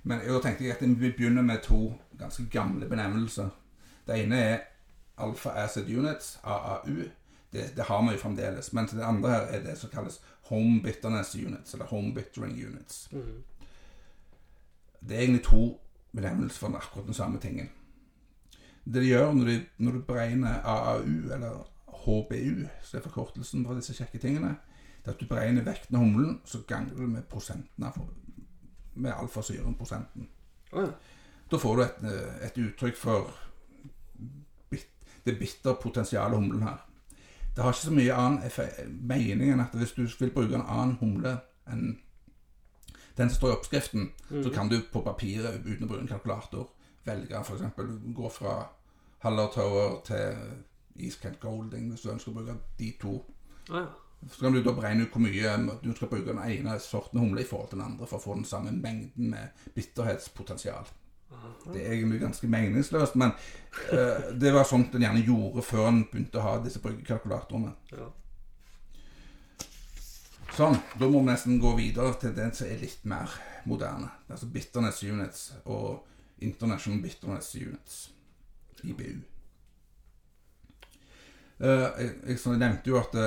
Men 0.03 0.21
da 0.21 0.41
tenkte 0.41 0.65
jeg 0.65 0.77
at 0.77 1.01
vi 1.01 1.11
begynner 1.11 1.43
med 1.43 1.63
to 1.63 1.95
ganske 2.19 2.47
gamle 2.53 2.89
benevnelser. 2.89 3.49
Det 4.07 4.23
ene 4.23 4.39
er 4.39 4.59
Alpha 5.19 5.51
Acid 5.65 5.89
Units, 5.99 6.39
AAU. 6.45 7.09
Det, 7.53 7.77
det 7.77 7.85
har 7.85 8.03
vi 8.03 8.13
jo 8.13 8.19
fremdeles. 8.19 8.73
Men 8.73 8.87
det 8.87 9.03
andre 9.03 9.31
her 9.31 9.41
er 9.41 9.63
det 9.65 9.79
som 9.79 9.91
kalles 9.91 10.21
Home 10.49 10.83
Bitterness 10.83 11.35
Units, 11.35 11.75
eller 11.75 11.87
Home 11.87 12.15
Bittering 12.15 12.67
Units. 12.67 13.09
Mhm. 13.13 13.43
Det 15.01 15.17
er 15.17 15.21
egentlig 15.21 15.45
to 15.45 15.81
benevnelser 16.13 16.59
for 16.59 16.77
akkurat 16.77 17.07
den 17.07 17.15
samme 17.15 17.41
tingen. 17.41 17.71
Det 18.85 19.03
de 19.03 19.07
gjør 19.09 19.33
når 19.79 19.93
du 19.93 20.01
beregner 20.01 20.61
AAU, 20.65 21.33
eller 21.33 21.71
HBU, 22.05 22.69
som 22.83 22.99
er 22.99 23.03
forkortelsen 23.03 23.67
for 23.67 23.75
disse 23.75 23.95
kjekke 23.95 24.19
tingene, 24.19 24.57
det 25.05 25.13
at 25.13 25.21
du 25.21 25.27
beregner 25.29 25.65
vekten 25.67 25.97
av 25.97 26.05
humlen, 26.05 26.39
så 26.45 26.63
ganger 26.69 26.95
du 26.97 27.07
med 27.07 27.27
prosentene 27.31 27.93
med 28.95 29.13
alfasyren, 29.13 29.75
prosenten. 29.75 30.29
Oh, 30.73 30.83
ja. 30.83 30.93
Da 31.51 31.59
får 31.59 31.77
du 31.77 31.83
et, 31.83 32.05
eh, 32.09 32.47
et 32.47 32.59
uttrykk 32.59 32.97
for 32.97 33.31
bit, 34.71 34.87
det 35.27 35.39
bitter 35.39 35.75
potensialet 35.83 36.39
humlen 36.39 36.63
her. 36.63 36.79
Det 37.57 37.63
har 37.63 37.73
ikke 37.73 37.81
så 37.81 37.91
mye 37.95 38.15
annen 38.15 38.43
mening 39.09 39.53
enn 39.53 39.61
at 39.61 39.75
hvis 39.75 39.93
du 39.93 40.07
vil 40.07 40.33
bruke 40.35 40.55
en 40.55 40.67
annen 40.67 40.97
humle 41.01 41.37
enn 41.71 41.99
den 43.17 43.31
som 43.31 43.37
står 43.37 43.49
i 43.49 43.57
oppskriften, 43.57 44.09
så 44.43 44.51
kan 44.51 44.69
du 44.69 44.81
på 44.93 45.01
papiret 45.01 45.63
uten 45.67 45.85
å 45.85 45.89
bruke 45.89 46.03
en 46.03 46.09
kalkulator 46.09 46.71
velge 47.05 47.41
f.eks. 47.41 47.63
gå 48.15 48.29
fra 48.29 48.55
Hallertower 49.23 50.01
til 50.05 50.37
East 50.97 51.23
Kent 51.23 51.41
Golding 51.41 51.91
hvis 51.91 52.03
du 52.03 52.11
ønsker 52.11 52.33
å 52.33 52.35
bruke 52.39 52.57
de 52.79 52.91
to. 53.01 53.15
Å 53.71 53.85
ja. 53.85 53.87
Så 54.31 54.41
kan 54.41 54.53
du 54.53 54.63
da 54.63 54.73
beregne 54.73 55.05
ut 55.05 55.13
hvor 55.13 55.23
mye 55.25 55.55
du 55.83 55.91
skal 55.93 56.09
bruke 56.09 56.31
den 56.31 56.41
ene 56.41 56.79
sorten 56.81 57.21
humle 57.21 57.43
i 57.43 57.49
forhold 57.49 57.71
til 57.71 57.81
den 57.81 57.87
andre 57.91 58.09
for 58.09 58.21
å 58.21 58.25
få 58.25 58.37
den 58.39 58.49
samme 58.49 58.73
mengden 58.73 59.33
med 59.35 59.65
bitterhetspotensial. 59.77 60.89
Det 61.73 61.81
er 61.81 61.93
egentlig 61.93 62.21
ganske 62.21 62.49
meningsløst, 62.49 63.17
men 63.17 63.33
uh, 63.93 64.27
det 64.41 64.53
var 64.55 64.67
sånt 64.69 64.95
en 64.95 65.03
gjerne 65.03 65.25
gjorde 65.25 65.65
før 65.65 65.89
en 65.89 66.05
begynte 66.11 66.39
å 66.41 66.45
ha 66.45 66.59
disse 66.65 66.83
bryggekalkulatorene. 66.85 67.73
ja. 67.97 68.11
Sånn, 70.55 70.77
da 71.01 71.09
må 71.11 71.19
vi 71.19 71.33
nesten 71.33 71.59
gå 71.59 71.73
videre 71.75 72.13
til 72.23 72.35
den 72.37 72.53
som 72.55 72.69
er 72.71 72.79
litt 72.79 73.01
mer 73.11 73.33
moderne. 73.67 74.13
Altså 74.31 74.47
Bitterness 74.55 75.01
Units 75.03 75.49
og 75.65 76.05
International 76.47 77.01
Bitterness 77.03 77.49
Units, 77.59 77.97
IBU. 78.85 79.25
Uh, 81.59 81.91
jeg, 81.99 82.13
jeg, 82.29 82.39
jeg 82.39 82.61
nevnte 82.61 82.93
jo 82.93 83.01
at 83.01 83.19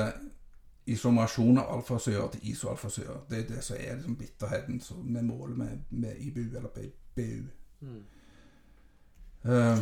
isomasjon 0.88 1.58
av 1.62 1.72
alfasyre 1.76 2.28
til 2.34 2.52
isoalfasyre, 2.52 3.22
det 3.30 3.40
er 3.40 3.48
det 3.50 3.64
som 3.64 3.78
er 3.80 3.96
liksom 3.96 4.18
bitterheten 4.20 4.82
som 4.82 5.04
vi 5.04 5.24
måler 5.24 5.56
med, 5.56 5.80
med 5.90 6.20
IBU 6.20 6.58
eller 6.58 6.70
BU. 7.16 7.48
Mm. 7.82 8.04
Uh, 9.48 9.80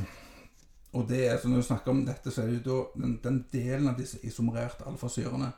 og 0.96 1.10
det 1.10 1.28
er, 1.28 1.38
så 1.38 1.50
når 1.50 1.62
vi 1.62 1.68
snakker 1.70 1.92
om 1.92 2.06
dette, 2.08 2.32
så 2.32 2.42
er 2.42 2.52
det 2.52 2.62
jo 2.62 2.66
da 2.66 3.04
den, 3.04 3.20
den 3.24 3.40
delen 3.52 3.90
av 3.92 3.98
disse 4.00 4.20
isomererte 4.24 4.88
alfasyrene 4.88 5.52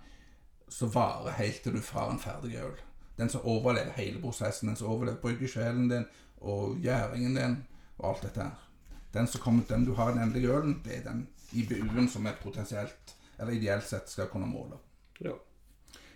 som 0.70 0.91
varer 0.93 1.38
helt 1.38 1.62
til 1.64 1.78
du 1.78 1.82
får 1.84 2.12
en 2.12 2.22
ferdig 2.22 2.58
øl. 2.60 2.80
Den 3.18 3.30
som 3.30 3.45
overlever 3.45 3.93
hele 3.98 4.22
prosessen, 4.22 4.70
den 4.70 4.80
som 4.80 4.89
overlever 4.91 5.22
bryggesjelen 5.22 5.89
din 5.89 6.08
og 6.41 6.78
gjæringen 6.82 7.38
din 7.38 7.56
og 7.98 8.10
alt 8.10 8.26
dette 8.28 8.43
her. 8.43 8.66
Den 9.14 9.28
som 9.28 9.41
kommer, 9.41 9.64
den 9.70 9.86
du 9.86 9.93
har 9.93 10.10
i 10.10 10.18
den 10.18 10.24
endelige 10.24 10.54
ølen, 10.54 10.82
det 10.86 10.98
er 10.98 11.06
den 11.10 11.28
IBU-en 11.54 12.10
som 12.10 12.26
er 12.26 12.41
potensielt, 12.43 13.16
eller 13.39 13.54
ideelt 13.54 13.88
sett, 13.88 14.10
skal 14.10 14.30
kunne 14.30 14.50
måle. 14.50 14.78
Ja. 15.24 15.34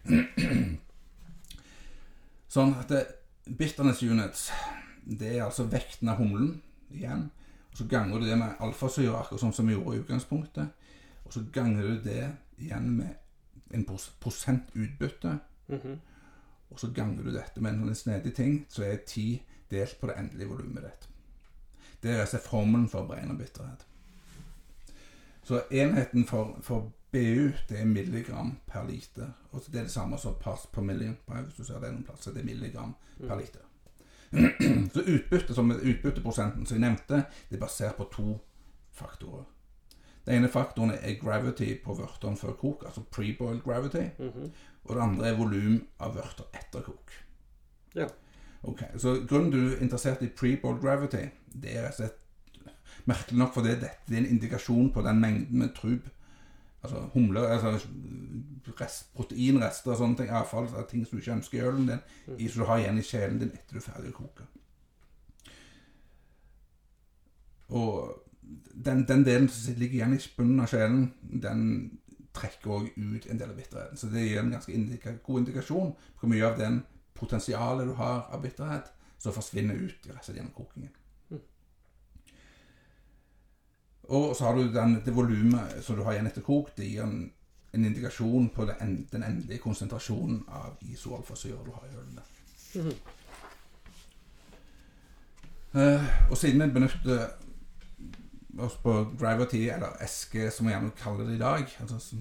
Sånn 2.52 2.74
at 2.80 2.90
det, 2.92 3.02
bitterness 3.58 4.02
units, 4.04 4.50
det 5.06 5.38
er 5.38 5.46
altså 5.46 5.66
vekten 5.72 6.10
av 6.12 6.20
humlen 6.20 6.58
igjen. 6.94 7.30
Og 7.72 7.78
så 7.80 7.86
ganger 7.90 8.20
du 8.20 8.28
det 8.28 8.38
med 8.40 8.60
alfasyre, 8.64 9.16
akkurat 9.22 9.40
sånn 9.46 9.54
som 9.56 9.70
vi 9.70 9.78
gjorde 9.78 9.96
i 9.96 10.02
utgangspunktet. 10.04 10.74
Og 11.26 11.32
så 11.34 11.46
ganger 11.56 11.88
du 11.88 12.02
det 12.04 12.26
igjen 12.60 12.90
med 12.98 13.16
en 13.72 13.86
pros- 13.88 14.12
prosent 14.20 14.68
utbytte, 14.76 15.38
Mhm. 15.72 16.00
og 16.72 16.80
så 16.80 16.90
ganger 16.94 17.24
du 17.24 17.32
dette 17.32 17.62
med 17.62 17.74
en 17.74 17.86
sånn 17.86 17.96
snedig 17.96 18.36
ting, 18.36 18.66
så 18.70 18.84
er 18.84 18.98
10 19.06 19.42
delt 19.72 19.98
på 20.02 20.08
det 20.08 20.18
endelige 20.18 20.50
volumet 20.50 20.84
ditt. 20.84 21.08
Det 22.04 22.12
er 22.12 22.22
altså 22.22 22.38
formelen 22.44 22.90
for 22.90 23.04
å 23.04 23.08
beregne 23.08 23.38
bitterhet. 23.38 23.86
Så 25.44 25.62
enheten 25.72 26.26
for, 26.28 26.58
for 26.62 26.92
BU, 27.12 27.52
det 27.70 27.80
er 27.80 27.86
milligram 27.86 28.58
per 28.68 28.86
liter. 28.88 29.32
Og 29.52 29.64
det 29.68 29.80
er 29.80 29.84
det 29.84 29.92
samme 29.92 30.18
som 30.18 30.36
parts 30.40 30.68
per 30.72 30.82
million, 30.82 31.18
hvis 31.28 31.58
du 31.58 31.64
ser 31.64 31.80
det 31.80 31.92
noen 31.92 32.06
plasser. 32.08 32.32
Det 32.32 32.42
er 32.42 32.48
milligram 32.48 32.96
per 33.20 33.36
liter. 33.40 33.68
Så 34.94 35.02
utbytte, 35.02 35.54
som 35.54 35.72
utbytteprosenten 35.72 36.66
som 36.66 36.78
jeg 36.78 36.86
nevnte, 36.86 37.26
det 37.50 37.58
er 37.58 37.66
basert 37.66 37.98
på 37.98 38.08
to 38.14 38.38
faktorer. 38.96 39.44
Den 40.26 40.38
ene 40.38 40.52
faktoren 40.54 40.94
er 40.94 41.18
gravity 41.20 41.74
på 41.84 41.98
vørteren 41.98 42.38
før 42.38 42.54
kok, 42.54 42.84
altså 42.86 43.02
pre-boiled 43.02 43.62
gravity. 43.64 44.08
-hmm. 44.20 44.50
Og 44.84 44.96
det 44.96 45.02
andre 45.02 45.28
er 45.28 45.38
volum 45.38 45.88
av 46.00 46.16
vørter 46.16 46.44
etter 46.54 46.82
kok. 46.82 47.12
Ja. 47.96 48.08
Ok, 48.64 48.84
Så 48.98 49.26
grunnen 49.30 49.52
du 49.52 49.58
er 49.58 49.82
interessert 49.82 50.22
i 50.22 50.28
pre-boiled 50.28 50.82
gravity, 50.82 51.26
det 51.62 51.78
er 51.78 51.82
rett 51.82 51.90
og 51.90 51.94
slett 51.96 52.18
merkelig 53.06 53.38
nok 53.38 53.54
fordi 53.54 53.70
dette 53.70 54.14
er 54.14 54.18
en 54.18 54.26
indikasjon 54.26 54.92
på 54.94 55.02
den 55.02 55.20
mengden 55.20 55.60
med 55.60 55.76
trub 55.76 56.10
Altså 56.82 57.04
humle, 57.14 57.44
altså 57.48 57.88
rest, 58.80 59.12
proteinrester 59.14 59.94
og 59.94 60.00
sånne 60.00 60.18
ting, 60.18 60.32
avfall 60.34 60.70
av 60.74 60.88
ting 60.90 61.06
som 61.06 61.18
du 61.18 61.22
ikke 61.22 61.36
ønsker 61.36 61.60
i 61.60 61.64
ølen 61.68 61.88
din, 61.92 62.02
mm. 62.28 62.40
som 62.50 62.64
du 62.64 62.68
har 62.70 62.82
igjen 62.82 63.00
i 63.00 63.06
kjelen 63.06 63.40
din 63.42 63.54
etter 63.54 63.78
du 63.78 63.82
er 63.82 63.86
ferdig 63.86 64.14
å 64.14 64.18
koke. 64.18 64.48
Og 67.72 68.24
den, 68.74 69.06
den 69.08 69.26
delen 69.26 69.50
som 69.50 69.78
ligger 69.78 70.00
igjen 70.00 70.16
i 70.18 70.22
bunnen 70.38 70.64
av 70.64 70.72
kjelen, 70.72 71.06
den 71.22 71.68
trekker 72.36 72.74
òg 72.78 72.90
ut 72.96 73.28
en 73.28 73.40
del 73.40 73.52
av 73.52 73.60
bitterheten. 73.60 74.00
Så 74.00 74.10
det 74.12 74.26
gir 74.26 74.42
en 74.42 74.54
ganske 74.56 74.74
indika 74.74 75.14
god 75.24 75.44
indikasjon 75.44 75.94
på 75.94 76.24
hvor 76.24 76.32
mye 76.32 76.48
av 76.48 76.58
den 76.60 76.82
potensialet 77.18 77.88
du 77.88 77.94
har 78.00 78.26
av 78.32 78.42
bitterhet, 78.44 78.92
som 79.22 79.36
forsvinner 79.36 79.78
ut 79.78 80.08
i 80.08 80.14
resten 80.16 80.40
gjennom 80.40 80.56
kokingen. 80.56 80.94
Og 84.12 84.36
så 84.36 84.46
har 84.46 84.56
du 84.56 84.74
den, 84.74 84.98
det 85.06 85.16
volumet 85.16 85.78
som 85.82 85.96
du 85.96 86.04
har 86.04 86.18
igjen 86.18 86.28
etter 86.28 86.44
kok. 86.44 86.74
Det 86.76 86.88
gir 86.88 87.06
en, 87.06 87.30
en 87.72 87.86
indikasjon 87.86 88.50
på 88.52 88.66
en, 88.74 88.96
den 89.12 89.24
endelige 89.24 89.64
konsentrasjonen 89.64 90.42
av 90.52 90.82
isoalfasyre 90.84 91.62
du 91.64 91.72
har 91.72 91.86
i 91.88 91.96
ølene. 91.96 92.26
Mm 92.76 92.88
-hmm. 92.88 92.98
uh, 95.80 96.32
og 96.32 96.38
siden 96.38 96.62
vi 96.62 96.74
benytter 96.74 97.28
oss 98.58 98.76
på 98.84 99.16
gravity, 99.20 99.70
eller 99.70 100.04
eske, 100.04 100.52
som 100.52 100.68
vi 100.68 100.74
gjerne 100.74 100.92
kaller 101.04 101.26
det 101.26 101.36
i 101.36 101.40
dag 101.40 101.78
altså, 101.80 102.16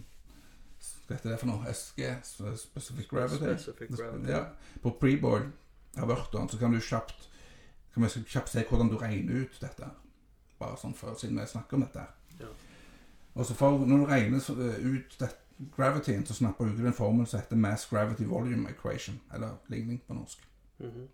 Hva 1.06 1.16
heter 1.16 1.30
det 1.30 1.38
for 1.38 1.46
noe? 1.46 1.70
Eske? 1.70 2.16
Specific 2.56 3.08
gravity? 3.08 3.36
Specific 3.36 3.96
gravity. 3.96 4.30
Ja. 4.30 4.44
På 4.82 4.90
preboil 5.00 5.42
av 5.96 6.10
ørtene 6.10 6.48
så 6.48 6.58
kan 6.58 6.72
du 6.72 6.80
kjapt 6.80 7.30
kan 7.94 8.02
vi 8.02 8.08
kjapt 8.08 8.52
se 8.52 8.64
hvordan 8.68 8.88
du 8.88 8.96
regner 8.96 9.42
ut 9.42 9.60
dette. 9.60 9.88
Bare 10.60 10.78
sånn 10.80 10.96
før, 10.96 11.14
siden 11.18 11.40
vi 11.40 11.46
snakker 11.48 11.78
om 11.78 11.86
dette. 11.86 12.04
Ja. 12.40 12.50
Og 13.34 13.46
så 13.46 13.54
for, 13.56 13.78
Når 13.86 14.02
du 14.02 14.10
regner 14.10 14.50
eh, 14.50 14.82
ut 14.86 15.16
det, 15.20 15.30
gravityen, 15.76 16.26
så 16.26 16.34
snapper 16.34 16.64
du 16.64 16.86
en 16.86 16.96
formel 16.96 17.26
som 17.26 17.40
heter 17.40 17.56
mass 17.56 17.86
gravity 17.90 18.24
volume 18.24 18.70
equation. 18.70 19.20
Eller 19.34 19.56
ligning 19.68 20.02
på 20.06 20.14
norsk. 20.14 20.46
Mhm. 20.78 21.08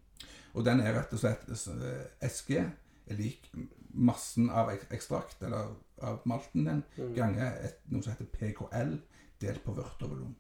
Og 0.55 0.65
den 0.65 0.81
er 0.81 0.95
rett 0.97 1.13
og 1.13 1.21
slett 1.21 1.49
eh, 1.51 2.29
SG 2.29 2.51
er 2.57 3.19
lik 3.19 3.51
massen 3.97 4.51
av 4.51 4.71
ekstrakt, 4.91 5.43
eller 5.43 5.75
av 6.03 6.21
malten 6.25 6.65
din, 6.65 6.83
mm. 6.97 7.15
ganger 7.17 7.59
et, 7.65 7.79
noe 7.89 8.03
som 8.03 8.13
heter 8.13 8.29
PKL, 8.33 8.97
delt 9.41 9.63
på 9.65 9.73
vørtervolum. 9.77 10.35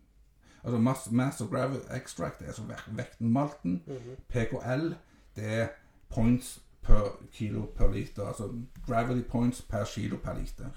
Altså 0.62 0.78
mass, 0.82 1.10
mass 1.10 1.40
of 1.40 1.50
gravel 1.50 1.80
extract 1.94 2.42
er 2.42 2.50
altså 2.50 2.64
vekten 2.96 3.30
malten. 3.32 3.82
Mhm. 3.86 4.16
PKL 4.28 4.94
det 5.36 5.44
er 5.60 5.68
points 6.08 6.56
per 6.86 7.16
kilo 7.32 7.66
per 7.76 7.92
liter. 7.92 8.26
Altså 8.26 8.50
gravity 8.86 9.22
points 9.28 9.62
per 9.62 9.84
kilo 9.84 10.16
per 10.22 10.38
liter. 10.38 10.70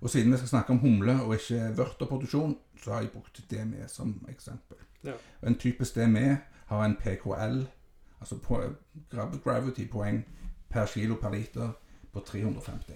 Og 0.00 0.10
siden 0.10 0.32
vi 0.32 0.36
skal 0.36 0.48
snakke 0.48 0.70
om 0.70 0.78
humle 0.78 1.22
og 1.22 1.34
ikke 1.34 1.72
vørterproduksjon, 1.76 2.58
så 2.82 2.92
har 2.92 3.00
jeg 3.00 3.10
brukt 3.10 3.42
DME 3.50 3.88
som 3.88 4.26
eksempel. 4.28 4.76
Ja. 5.04 5.12
En 5.42 5.58
typisk 5.58 5.94
DME 5.94 6.38
har 6.66 6.84
en 6.84 6.96
PKL, 6.96 7.66
altså 8.20 8.38
gravity 9.44 9.88
poeng 9.90 10.24
per 10.70 10.86
kilo 10.86 11.14
per 11.14 11.30
liter, 11.30 11.70
på 12.12 12.20
350. 12.20 12.92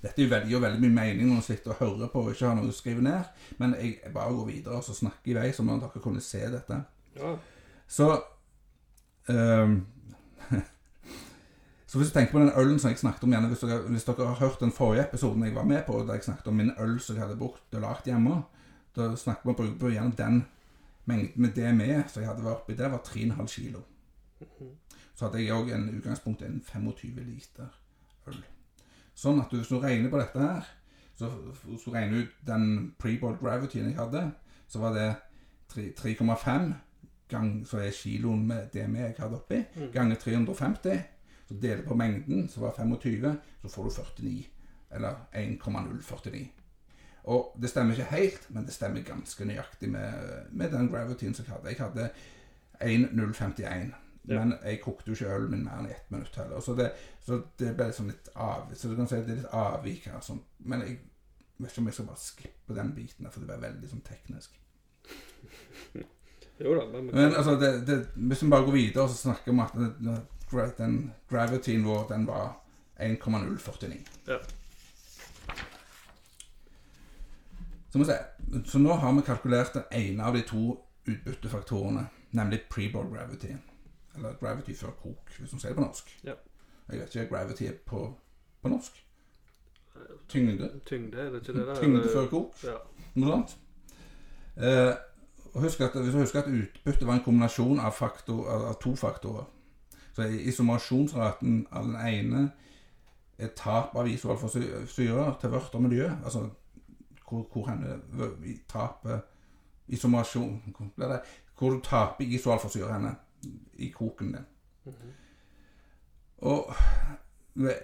Dette 0.00 0.22
gir 0.22 0.30
veldig, 0.30 0.60
veldig 0.62 0.80
mye 0.80 0.94
mening 0.94 1.28
når 1.28 1.34
man 1.34 1.44
sitter 1.44 1.74
og 1.74 1.80
hører 1.80 2.08
på 2.12 2.22
og 2.24 2.32
ikke 2.32 2.46
har 2.48 2.56
noe 2.56 2.72
å 2.72 2.74
skrive 2.74 3.04
ned, 3.04 3.24
men 3.60 3.74
jeg 3.76 4.12
bare 4.14 4.32
går 4.32 4.46
videre 4.48 4.78
og 4.78 4.84
så 4.84 4.96
snakker 4.96 5.32
i 5.32 5.36
vei, 5.36 5.48
at 5.50 5.82
dere 5.84 6.02
kunne 6.02 6.22
se 6.24 6.40
dette. 6.54 6.78
Ja. 7.16 7.34
Så 7.88 8.08
ehm, 9.28 9.74
Så 11.90 11.98
hvis 11.98 12.08
du 12.08 12.14
tenker 12.14 12.32
på 12.32 12.38
den 12.38 12.52
ølen 12.54 12.78
som 12.78 12.92
jeg 12.92 13.00
snakket 13.00 13.24
om 13.26 13.32
gjerne, 13.34 13.48
hvis 13.50 13.62
dere, 13.64 13.80
hvis 13.90 14.04
dere 14.06 14.26
har 14.26 14.38
hørt 14.38 14.60
den 14.60 14.72
forrige 14.72 15.08
episoden 15.08 15.42
jeg 15.44 15.54
var 15.54 15.64
med 15.66 15.82
på, 15.86 15.98
der 16.06 16.14
jeg 16.14 16.24
snakket 16.24 16.46
om 16.46 16.54
min 16.54 16.70
øl 16.78 17.00
som 17.00 17.16
jeg 17.16 17.24
hadde 17.24 17.38
brukt 17.38 17.74
og 17.74 17.80
lagd 17.82 18.06
hjemme, 18.06 18.42
da 18.96 19.08
snakket 19.16 19.44
vi 19.44 19.50
om 19.50 19.54
å 19.54 19.58
bruke 19.58 19.90
gjerne 19.90 20.18
den 20.18 20.44
mengden 21.10 21.42
med 21.42 21.56
DME 21.56 22.04
som 22.08 22.22
jeg 22.22 22.30
hadde 22.30 22.44
vært 22.44 22.62
oppi 22.62 22.76
der, 22.78 22.92
var 22.92 23.02
3,5 23.06 23.48
kilo. 23.54 23.82
Så 25.14 25.26
hadde 25.26 25.42
jeg 25.42 25.56
òg 25.56 25.72
en 25.74 25.88
utgangspunkt 25.96 26.44
en 26.46 26.60
25 26.66 27.18
liter 27.26 27.66
øl. 28.30 28.38
Sånn 29.14 29.40
at 29.42 29.50
du, 29.50 29.58
hvis 29.58 29.72
du 29.72 29.80
regner 29.82 30.12
på 30.12 30.20
dette 30.20 30.44
her, 30.44 30.68
så 31.18 31.32
hvis 31.64 31.82
du 31.84 31.90
regner 31.90 32.22
ut 32.22 32.38
den 32.46 32.94
pre-boiled 33.02 33.42
gravityen 33.42 33.90
jeg 33.90 33.98
hadde, 33.98 34.28
så 34.70 34.78
var 34.78 34.94
det 34.94 35.10
3,5 35.74 36.70
gang 37.30 37.50
så 37.66 37.80
er 37.80 37.94
kiloen 37.94 38.46
med 38.48 38.70
det 38.74 38.84
jeg 38.84 39.14
hadde 39.18 39.38
oppi, 39.38 39.62
ganger 39.94 40.16
350. 40.20 41.02
Så 41.50 41.56
deler 41.58 41.82
på 41.82 41.94
mengden, 41.98 42.48
som 42.48 42.62
var 42.62 42.74
25, 42.78 43.36
så 43.62 43.68
får 43.68 43.84
du 43.84 43.90
49. 43.90 44.46
Eller 44.90 45.14
1,049. 45.34 46.48
Og 47.22 47.56
det 47.62 47.70
stemmer 47.70 47.94
ikke 47.94 48.16
helt, 48.16 48.46
men 48.50 48.66
det 48.66 48.74
stemmer 48.74 49.02
ganske 49.02 49.44
nøyaktig 49.44 49.90
med, 49.90 50.12
med 50.50 50.70
den 50.70 50.88
gravityen 50.88 51.34
som 51.34 51.46
jeg 51.46 51.54
hadde. 51.54 51.68
Jeg 51.68 51.80
hadde 51.80 52.10
1,051. 52.80 53.92
Ja. 54.28 54.38
Men 54.44 54.54
jeg 54.64 54.80
kokte 54.80 55.10
jo 55.10 55.16
ikke 55.16 55.34
ølen 55.34 55.50
min 55.50 55.64
mer 55.64 55.80
enn 55.80 55.90
ett 55.90 56.10
minutt 56.12 56.36
heller. 56.36 56.60
Så 56.60 56.74
det, 56.78 56.90
så 57.24 57.40
det 57.58 57.74
ble 57.76 57.88
liksom 57.90 58.10
litt 58.12 58.30
av, 58.34 58.70
så 58.76 58.88
du 58.88 58.96
kan 58.96 59.08
si 59.08 59.18
at 59.18 59.26
det 59.26 59.34
er 59.34 59.42
litt 59.42 59.58
avvik 59.58 60.06
her. 60.10 60.20
Sånn. 60.24 60.42
Men 60.58 60.84
jeg 60.86 60.98
vet 61.58 61.72
ikke 61.72 61.82
om 61.82 61.90
jeg 61.90 61.98
skal 61.98 62.10
bare 62.12 62.24
skippe 62.24 62.78
den 62.78 62.94
biten, 62.96 63.30
for 63.30 63.42
det 63.42 63.50
ble 63.50 63.60
veldig 63.66 63.90
sånn 63.90 64.06
teknisk. 64.06 64.56
Jo 66.60 66.74
da, 66.74 66.86
men, 66.92 67.06
Men 67.06 67.34
altså, 67.34 67.54
det, 67.60 67.86
det, 67.86 68.06
hvis 68.14 68.42
vi 68.42 68.50
bare 68.50 68.64
går 68.64 68.72
videre 68.72 69.04
og 69.04 69.10
snakker 69.10 69.52
om 69.52 69.60
at 69.60 69.72
den, 70.78 71.12
gravityen 71.30 71.84
vår, 71.84 72.06
den 72.08 72.26
var 72.26 72.60
1,049. 73.00 73.96
Ja. 74.28 74.38
Så, 77.90 77.98
må 77.98 78.04
vi 78.04 78.10
se. 78.10 78.70
så 78.70 78.78
nå 78.78 78.92
har 78.94 79.12
vi 79.12 79.22
kalkulert 79.26 79.74
den 79.74 79.82
ene 79.92 80.24
av 80.24 80.36
de 80.36 80.42
to 80.46 80.76
utbyttefaktorene, 81.08 82.06
nemlig 82.30 82.60
pre-ball 82.70 83.08
gravity. 83.14 83.54
Eller 84.16 84.36
gravity 84.40 84.74
før 84.74 84.92
kok, 85.02 85.32
hvis 85.38 85.52
man 85.52 85.60
sier 85.60 85.72
det 85.72 85.80
på 85.80 85.86
norsk. 85.86 86.12
Ja. 86.24 86.36
Jeg 86.90 87.00
vet 87.00 87.14
ikke 87.14 87.28
gravity 87.34 87.64
er 87.70 87.78
på, 87.86 88.04
på 88.62 88.68
norsk. 88.68 89.04
Tyngde. 90.28 90.70
Tyngde, 90.86 91.18
er 91.18 91.30
det 91.30 91.40
ikke 91.40 91.58
det 91.58 91.66
der? 91.66 91.80
Tyngde 91.80 92.08
før 92.12 92.26
kok. 92.30 92.64
Ja. 92.64 92.76
Noe 93.14 93.32
sånt. 93.32 93.56
Eh, 94.56 94.94
husk 95.54 95.80
at, 95.80 95.96
hvis 96.02 96.12
du 96.14 96.18
husker 96.18 96.42
at 96.42 96.50
utbytte 96.50 97.06
var 97.06 97.18
en 97.18 97.24
kombinasjon 97.24 97.80
av, 97.80 97.92
faktor, 97.92 98.48
av, 98.50 98.74
to 98.82 98.94
faktorer. 98.96 99.44
Så 100.12 100.22
isomasjonsraten 100.22 101.66
av 101.70 101.84
den 101.86 101.96
ene 101.96 102.50
er 103.38 103.52
tap 103.56 103.96
av 103.96 104.08
isoalforsyrer 104.08 105.36
til 105.40 105.50
vørt 105.50 105.74
og 105.74 105.82
miljø. 105.82 106.10
Altså 106.24 106.48
hvor, 107.28 107.46
hvor 107.52 107.68
henne 107.70 108.00
i 108.44 108.58
tapet 108.68 109.20
Isomasjon 109.90 110.74
Hvor 110.76 111.06
det? 111.08 111.20
Hvor 111.58 111.70
du 111.70 111.80
taper 111.82 112.24
isoalforsyre 112.24 112.92
henne 112.92 113.14
i 113.74 113.88
koken 113.88 114.26
din. 114.26 114.46
Mhm. 114.84 115.12
Og 116.38 116.74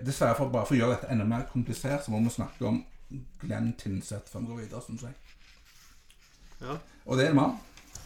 dessverre, 0.06 0.34
for 0.36 0.48
bare 0.48 0.66
for 0.66 0.74
å 0.74 0.78
gjøre 0.78 0.94
dette 0.94 1.08
enda 1.12 1.24
mer 1.28 1.48
komplisert, 1.50 2.04
så 2.04 2.10
må 2.10 2.22
vi 2.24 2.32
snakke 2.32 2.66
om 2.66 2.84
Glenn 3.40 3.74
Tinseth 3.78 4.30
før 4.30 4.40
vi 4.40 4.46
går 4.46 4.60
videre, 4.62 4.82
syns 4.86 5.02
jeg. 5.02 5.12
Ja. 6.60 6.76
Og 7.06 7.16
det 7.18 7.26
er 7.26 7.30
en 7.30 7.36
mann. 7.36 7.56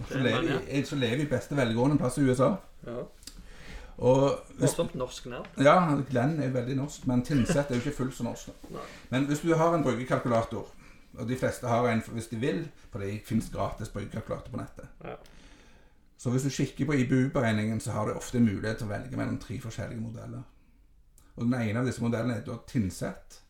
Som 0.09 0.21
er 0.21 0.23
lever, 0.23 0.61
i- 0.69 0.83
som 0.85 0.99
lever 0.99 1.23
i 1.25 1.29
beste 1.29 1.57
velgående 1.57 1.93
en 1.93 1.99
plass 1.99 2.19
i 2.19 2.21
USA. 2.25 2.55
ja. 2.87 3.03
Og 4.01 4.31
hvis, 4.57 4.61
Morsomt 4.79 4.95
norsk 4.95 5.27
navn. 5.27 5.47
ja, 5.61 5.95
Glenn 6.11 6.39
er 6.41 6.49
veldig 6.51 6.77
norsk, 6.77 7.07
men 7.07 7.23
Tynset 7.25 7.57
er 7.71 7.75
jo 7.75 7.81
ikke 7.83 7.97
fullt 7.97 8.15
så 8.15 8.23
norsk. 8.25 8.49
Nei. 8.71 8.81
Men 9.11 9.27
hvis 9.27 9.41
du 9.41 9.55
har 9.55 9.75
en 9.75 9.83
bryggekalkulator, 9.85 10.67
og 11.19 11.29
de 11.29 11.37
fleste 11.37 11.67
har 11.69 11.85
en 11.89 12.01
hvis 12.01 12.27
de 12.31 12.37
vil, 12.37 12.69
for 12.91 12.99
det 12.99 13.21
fins 13.27 13.51
gratis 13.53 13.89
bryggekalkulator 13.89 14.51
på 14.51 14.57
nettet 14.57 14.89
Ja. 15.05 15.15
Så 16.19 16.31
hvis 16.31 16.43
du 16.43 16.49
kikker 16.51 16.87
på 16.87 16.93
IBU-beregningen, 16.93 17.81
så 17.81 17.91
har 17.91 18.07
du 18.07 18.13
ofte 18.15 18.41
mulighet 18.41 18.79
til 18.79 18.87
å 18.87 18.91
velge 18.91 19.17
mellom 19.17 19.39
tre 19.39 19.61
forskjellige 19.61 20.01
modeller. 20.01 20.43
Og 21.37 21.45
Den 21.45 21.55
ene 21.55 21.79
av 21.81 21.87
disse 21.87 22.01
modellene 22.03 22.37
er 22.37 22.41
da 22.41 22.57
Tynset. 22.67 23.41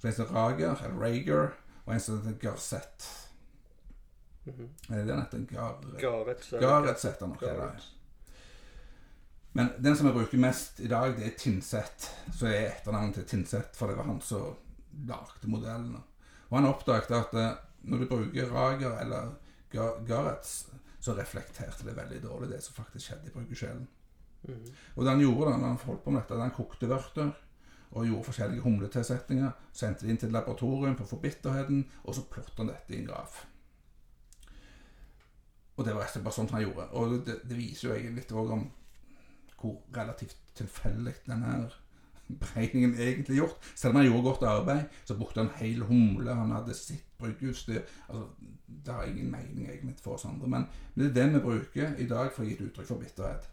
så 0.00 0.08
det 0.08 0.14
som 0.14 0.26
Rager, 0.26 0.74
eller 0.84 1.00
Rager, 1.00 1.48
og 1.86 1.94
en 1.94 2.00
som 2.00 2.22
heter 2.26 2.38
Garsett. 4.44 4.60
-hmm. 4.60 4.94
Er 4.94 4.98
det 4.98 5.06
den 5.06 5.20
heter? 5.20 5.38
Gar... 5.38 6.00
Gareth. 6.00 6.60
Gareth 6.60 7.06
heter 7.06 7.26
nok. 7.26 7.40
det. 7.40 7.82
Men 9.52 9.68
den 9.78 9.96
som 9.96 10.06
jeg 10.06 10.14
bruker 10.14 10.38
mest 10.38 10.80
i 10.80 10.88
dag, 10.88 11.16
det 11.16 11.26
er 11.26 11.38
Tynset. 11.38 12.08
Så 12.32 12.46
er 12.46 12.70
etternavnet 12.70 13.14
til 13.14 13.24
Tynset, 13.24 13.76
for 13.76 13.86
det 13.86 13.96
var 13.96 14.08
han 14.08 14.20
som 14.20 14.56
lagde 15.08 15.48
modellen. 15.48 15.96
Og 16.48 16.58
han 16.58 16.68
oppdaget 16.68 17.10
at 17.10 17.34
eh, 17.34 17.52
når 17.82 17.98
du 17.98 18.06
bruker 18.08 18.50
Rager 18.52 18.98
eller 19.00 19.34
Gar 19.70 20.04
Gareth, 20.06 20.72
så 21.00 21.14
reflekterte 21.18 21.84
det 21.84 21.96
veldig 21.96 22.22
dårlig 22.22 22.48
det 22.50 22.62
som 22.62 22.74
faktisk 22.74 23.06
skjedde 23.06 23.28
i 23.28 23.30
brukersjelen. 23.30 23.88
Mm 24.42 24.54
-hmm. 24.54 24.72
Og 24.94 25.04
det 25.04 25.10
han 25.10 25.20
gjorde 25.20 25.50
da 25.50 25.56
han 25.56 25.76
holdt 25.76 26.04
på 26.04 26.10
med 26.10 26.20
dette, 26.20 26.40
han 26.40 26.50
kokte 26.50 26.88
vørter 26.88 27.30
og 27.90 28.06
gjorde 28.06 28.24
forskjellige 28.24 28.60
humletilsetninger, 28.60 29.50
sendte 29.72 30.06
det 30.06 30.10
inn 30.10 30.16
til 30.16 30.32
laboratorium 30.32 30.96
for 30.96 31.04
å 31.04 31.08
få 31.08 31.16
bitterheten, 31.16 31.90
og 32.04 32.14
så 32.14 32.22
plottet 32.30 32.56
han 32.56 32.66
dette 32.66 32.94
i 32.94 32.98
en 33.00 33.06
graf. 33.06 33.46
Og 35.76 35.84
det 35.86 35.94
var 35.94 36.04
rett 36.04 36.10
og 36.10 36.16
slett 36.16 36.26
bare 36.26 36.36
sånn 36.36 36.52
han 36.52 36.64
gjorde. 36.66 36.88
Og 36.98 37.14
det, 37.26 37.38
det 37.48 37.56
viser 37.58 37.88
jo 37.88 37.94
egentlig 37.94 38.24
litt 38.24 38.34
om 38.36 38.66
hvor 39.62 39.78
relativt 39.94 40.36
tilfeldig 40.58 41.14
denne 41.26 41.52
beregningen 42.40 42.94
egentlig 42.98 43.36
gjort. 43.36 43.70
Selv 43.74 43.94
om 43.94 44.00
han 44.00 44.06
gjorde 44.06 44.22
godt 44.22 44.42
arbeid, 44.42 44.84
så 45.04 45.16
brukte 45.16 45.40
han 45.40 45.50
hel 45.56 45.82
humle, 45.86 46.34
han 46.34 46.50
hadde 46.50 46.74
sitt 46.74 47.04
bryggeutstyr. 47.18 47.80
Altså, 48.08 48.26
det 48.66 48.94
har 48.94 49.04
ingen 49.04 49.30
mening 49.30 49.68
egentlig 49.68 49.94
for 50.00 50.16
oss 50.16 50.24
andre, 50.24 50.48
men, 50.48 50.66
det 50.94 51.06
er 51.06 51.14
det 51.14 51.34
vi 51.34 51.44
bruker 51.44 51.94
i 51.98 52.08
dag 52.08 52.32
for 52.32 52.42
å 52.42 52.48
gi 52.48 52.56
et 52.56 52.64
uttrykk 52.66 52.88
for 52.88 53.02
bitterhet. 53.02 53.48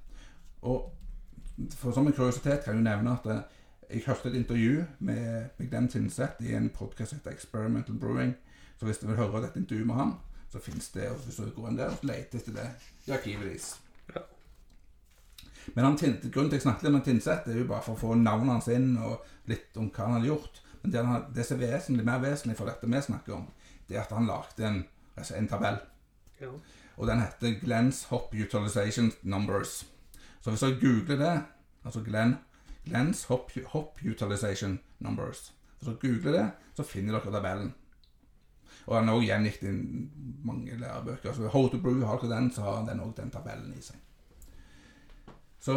Og 0.62 1.70
for 1.76 1.92
som 1.96 2.08
en 2.08 2.16
kuriositet 2.16 2.64
kan 2.64 2.74
jeg 2.74 2.80
jo 2.80 2.88
nevne 2.88 3.16
at 3.18 3.26
eh, 3.30 3.42
jeg 3.90 4.06
hørte 4.06 4.30
et 4.30 4.38
intervju 4.40 4.84
med 5.00 5.50
Glenn 5.58 5.90
Tinseth 5.90 6.44
i 6.46 6.54
en 6.56 6.70
podkast 6.70 7.12
som 7.12 7.20
heter 7.20 7.36
Experimental 7.36 7.98
Brewing. 8.00 8.36
Så 8.78 8.86
hvis 8.86 8.98
du 8.98 9.08
vil 9.08 9.18
høre 9.20 9.42
dette 9.44 9.60
intervjuet 9.60 9.88
med 9.88 9.96
han, 9.96 10.14
så 10.52 10.62
fins 10.64 10.90
det. 10.96 11.10
Og 11.12 11.22
hvis 11.26 11.40
du 11.40 11.52
går 11.56 11.70
inn 11.70 11.80
der 11.80 11.94
og 11.94 12.06
leter 12.08 12.42
etter 12.42 12.56
det 12.56 12.68
i 13.08 13.14
arkivet 13.16 13.50
deres. 13.50 13.70
Ja. 14.16 14.24
Men 15.76 15.86
han, 15.86 15.98
grunnen 15.98 16.22
til 16.34 16.46
at 16.46 16.58
jeg 16.58 16.66
snakket 16.66 16.88
litt 16.88 17.00
om 17.00 17.06
Tinseth, 17.06 17.46
det 17.46 17.56
er 17.56 17.62
jo 17.64 17.70
bare 17.70 17.86
for 17.86 17.98
å 17.98 18.02
få 18.02 18.18
navnet 18.18 18.56
hans 18.56 18.72
inn, 18.74 18.92
og 18.98 19.26
litt 19.52 19.78
om 19.78 19.92
hva 19.94 20.08
han 20.08 20.18
hadde 20.18 20.32
gjort. 20.32 20.62
Men 20.82 20.94
det, 20.94 21.06
han, 21.06 21.30
det 21.36 21.46
som 21.46 21.60
er 21.60 21.76
vesentlig, 21.76 22.08
mer 22.08 22.24
vesentlig 22.24 22.58
for 22.58 22.72
dette 22.72 22.90
vi 22.90 23.06
snakker 23.06 23.38
om, 23.38 23.48
det 23.90 23.98
er 23.98 24.04
at 24.06 24.14
han 24.16 24.30
lagde 24.30 24.68
en, 24.68 24.84
altså 25.16 25.38
en 25.38 25.50
tabell. 25.50 25.80
Ja. 26.40 26.52
Og 27.00 27.08
den 27.08 27.22
heter 27.24 27.56
Glens 27.62 28.04
Hop 28.12 28.34
Utilization 28.36 29.12
Numbers. 29.22 29.86
Så 30.42 30.52
hvis 30.52 30.64
jeg 30.64 30.80
googler 30.82 31.20
det, 31.20 31.36
altså 31.86 32.04
Glenn, 32.04 32.38
Glens 32.86 33.24
Hop, 33.24 33.52
Hop 33.74 34.00
Utilization 34.04 34.80
Numbers, 35.00 35.54
hvis 35.78 35.88
dere 35.88 36.02
googler 36.02 36.32
det, 36.32 36.46
så 36.76 36.84
finner 36.84 37.16
dere 37.16 37.32
tabellen. 37.32 37.74
Og 38.90 38.96
han 38.98 39.08
har 39.08 39.16
også 39.20 39.28
gjengitt 39.28 39.66
mange 40.46 40.78
lærebøker. 40.82 41.34
Så 41.34 41.50
How 41.54 41.68
to 41.70 41.78
Brew 41.78 42.02
har 42.06 42.18
ikke 42.18 42.32
den, 42.32 42.52
så 42.52 42.66
har 42.66 42.86
den 42.88 43.02
òg 43.06 43.14
den 43.18 43.30
tabellen 43.30 43.74
i 43.78 43.82
seg. 43.86 44.00
Så 45.62 45.76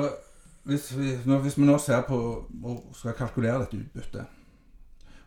hvis 0.64 0.92
vi, 0.96 1.10
nå, 1.26 1.38
hvis 1.44 1.58
vi 1.58 1.66
nå 1.66 1.76
ser 1.82 2.06
på 2.08 2.16
og 2.62 2.94
skal 2.96 3.16
kalkulere 3.18 3.64
dette 3.64 3.82
utbyttet, 3.82 4.38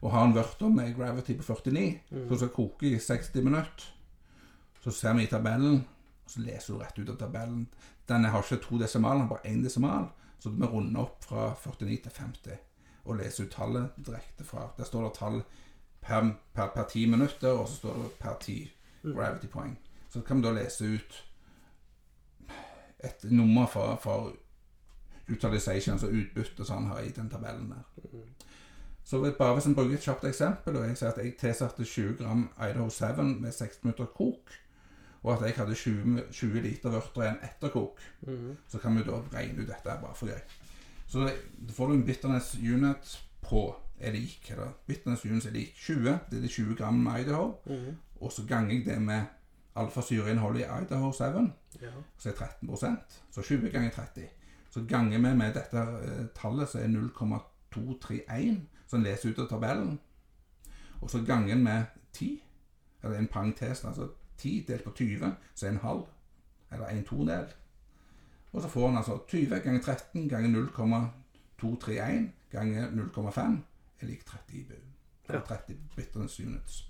og 0.02 0.12
har 0.12 0.26
en 0.26 0.36
vørter 0.36 0.70
med 0.74 0.96
gravity 0.98 1.36
på 1.38 1.46
49, 1.46 1.86
som 2.28 2.38
skal 2.40 2.54
koke 2.56 2.90
i 2.90 3.00
60 3.00 3.44
minutter, 3.44 3.90
så 4.82 4.94
ser 4.94 5.14
vi 5.18 5.26
i 5.26 5.30
tabellen, 5.30 5.84
og 6.26 6.32
så 6.32 6.42
leser 6.42 6.74
du 6.74 6.82
rett 6.82 7.00
ut 7.00 7.10
av 7.10 7.20
tabellen. 7.22 7.68
Den 8.10 8.26
har 8.26 8.42
ikke 8.42 8.64
to 8.64 8.80
desimaler, 8.82 9.22
den 9.22 9.28
har 9.28 9.36
bare 9.36 9.52
én 9.54 9.64
desimal, 9.66 10.10
så 10.40 10.50
vi 10.50 10.70
runder 10.70 11.06
opp 11.06 11.26
fra 11.26 11.52
49 11.58 12.02
til 12.06 12.18
50 12.18 12.64
og 13.06 13.20
leser 13.20 13.46
ut 13.46 13.54
tallet 13.54 13.98
direkte 14.02 14.46
fra 14.46 14.70
Der 14.78 14.88
står 14.88 15.04
det 15.08 15.18
tall 15.20 15.44
per, 16.06 16.32
per, 16.54 16.72
per 16.76 16.84
10 16.90 17.06
minutter, 17.06 17.50
og 17.50 17.68
så 17.68 17.76
står 17.76 17.94
det 18.02 18.12
per 18.20 18.38
10 18.42 18.72
gravity 19.14 19.48
poeng. 19.48 19.78
Så 20.10 20.22
kan 20.22 20.38
vi 20.38 20.48
da 20.48 20.54
lese 20.56 20.86
ut 20.86 21.22
et 23.04 23.26
nummer 23.32 23.68
for, 23.68 24.00
for 24.02 24.34
utilization, 25.30 25.94
altså 25.94 26.10
utbytte 26.10 26.66
sånn 26.66 26.90
her 26.92 27.06
i 27.06 27.14
den 27.14 27.30
tabellen 27.30 27.72
der. 27.74 28.12
Så 29.06 29.22
bare 29.38 29.54
hvis 29.54 29.68
en 29.70 29.76
bruker 29.78 29.98
et 29.98 30.06
kjapt 30.06 30.26
eksempel, 30.26 30.78
og 30.80 30.88
jeg 30.88 30.98
sier 30.98 31.12
at 31.12 31.20
jeg 31.22 31.36
tilsatte 31.38 31.86
20 31.86 32.16
gram 32.22 32.48
Idaho 32.58 32.90
7 32.90 33.22
med 33.42 33.52
6 33.54 33.84
minutter 33.84 34.10
kok, 34.18 34.54
og 35.26 35.34
at 35.34 35.46
jeg 35.46 35.58
hadde 35.58 35.76
20, 35.76 36.24
20 36.32 36.62
liter 36.62 36.94
vørter 36.94 37.26
igjen 37.26 37.44
etter 37.46 37.74
kok, 37.74 38.02
mm. 38.26 38.52
så 38.70 38.82
kan 38.82 38.98
vi 38.98 39.06
da 39.06 39.20
regne 39.34 39.62
ut 39.62 39.70
dette 39.70 39.98
bare 40.02 40.18
for 40.18 40.30
gøy. 40.30 40.42
Så 41.10 41.26
da 41.26 41.74
får 41.74 41.88
du 41.88 41.94
en 41.96 42.06
bitterness 42.06 42.56
unit 42.58 43.14
på 43.46 43.68
er 44.00 44.12
lik, 44.12 44.52
eller 44.52 44.72
bitterness 44.88 45.20
synes 45.20 45.46
er 45.46 45.52
lik 45.52 45.74
20, 45.76 46.04
det 46.32 46.38
er 46.38 46.42
de 46.42 46.48
20 46.48 46.76
gram 46.76 46.94
med 46.94 47.22
Idaho, 47.22 47.54
Mm. 47.66 47.96
og 48.22 48.32
så 48.32 48.46
ganger 48.48 48.74
jeg 48.76 48.86
det 48.86 49.02
med 49.02 49.22
alfasyreinnholdet 49.76 50.60
i 50.60 50.64
Idaho 50.84 51.12
7, 51.12 51.24
Ja. 51.82 51.88
så 52.18 52.30
er 52.30 52.34
13% 52.34 53.22
Så 53.32 53.42
20 53.42 53.70
ganger 53.70 53.90
30. 53.90 54.28
Så 54.70 54.86
ganger 54.90 55.18
vi 55.18 55.36
med 55.38 55.54
dette 55.54 55.78
eh, 55.78 56.26
tallet, 56.42 56.70
så 56.70 56.80
er 56.80 56.88
0,231, 56.88 58.62
som 58.88 59.04
leser 59.04 59.30
ut 59.30 59.40
av 59.40 59.48
tabellen. 59.50 60.00
Og 61.02 61.10
så 61.10 61.22
ganger 61.28 61.54
en 61.56 61.64
med 61.64 61.84
10, 62.14 62.42
eller 63.04 63.18
en 63.18 63.28
parentes, 63.28 63.84
altså 63.86 64.08
10 64.38 64.66
delt 64.68 64.84
på 64.84 64.92
20, 64.96 65.36
så 65.56 65.66
er 65.66 65.70
en 65.70 65.78
halv, 65.78 66.04
eller 66.72 66.86
en 66.88 67.04
todel. 67.04 67.46
Og 68.54 68.62
så 68.62 68.68
får 68.68 68.90
en 68.90 68.98
altså 68.98 69.18
20 69.28 69.60
ganger 69.60 69.82
13 69.82 70.30
ganger 70.30 70.50
0,231 70.50 72.32
ganger 72.52 72.90
0,5 72.92 73.58
er 74.02 74.10
lik 74.10 74.26
30 74.26 74.60
i 74.60 74.66
bunn. 74.70 74.92
Ja. 75.30 75.42
30 75.42 75.78
bitterness 75.96 76.40
units. 76.40 76.84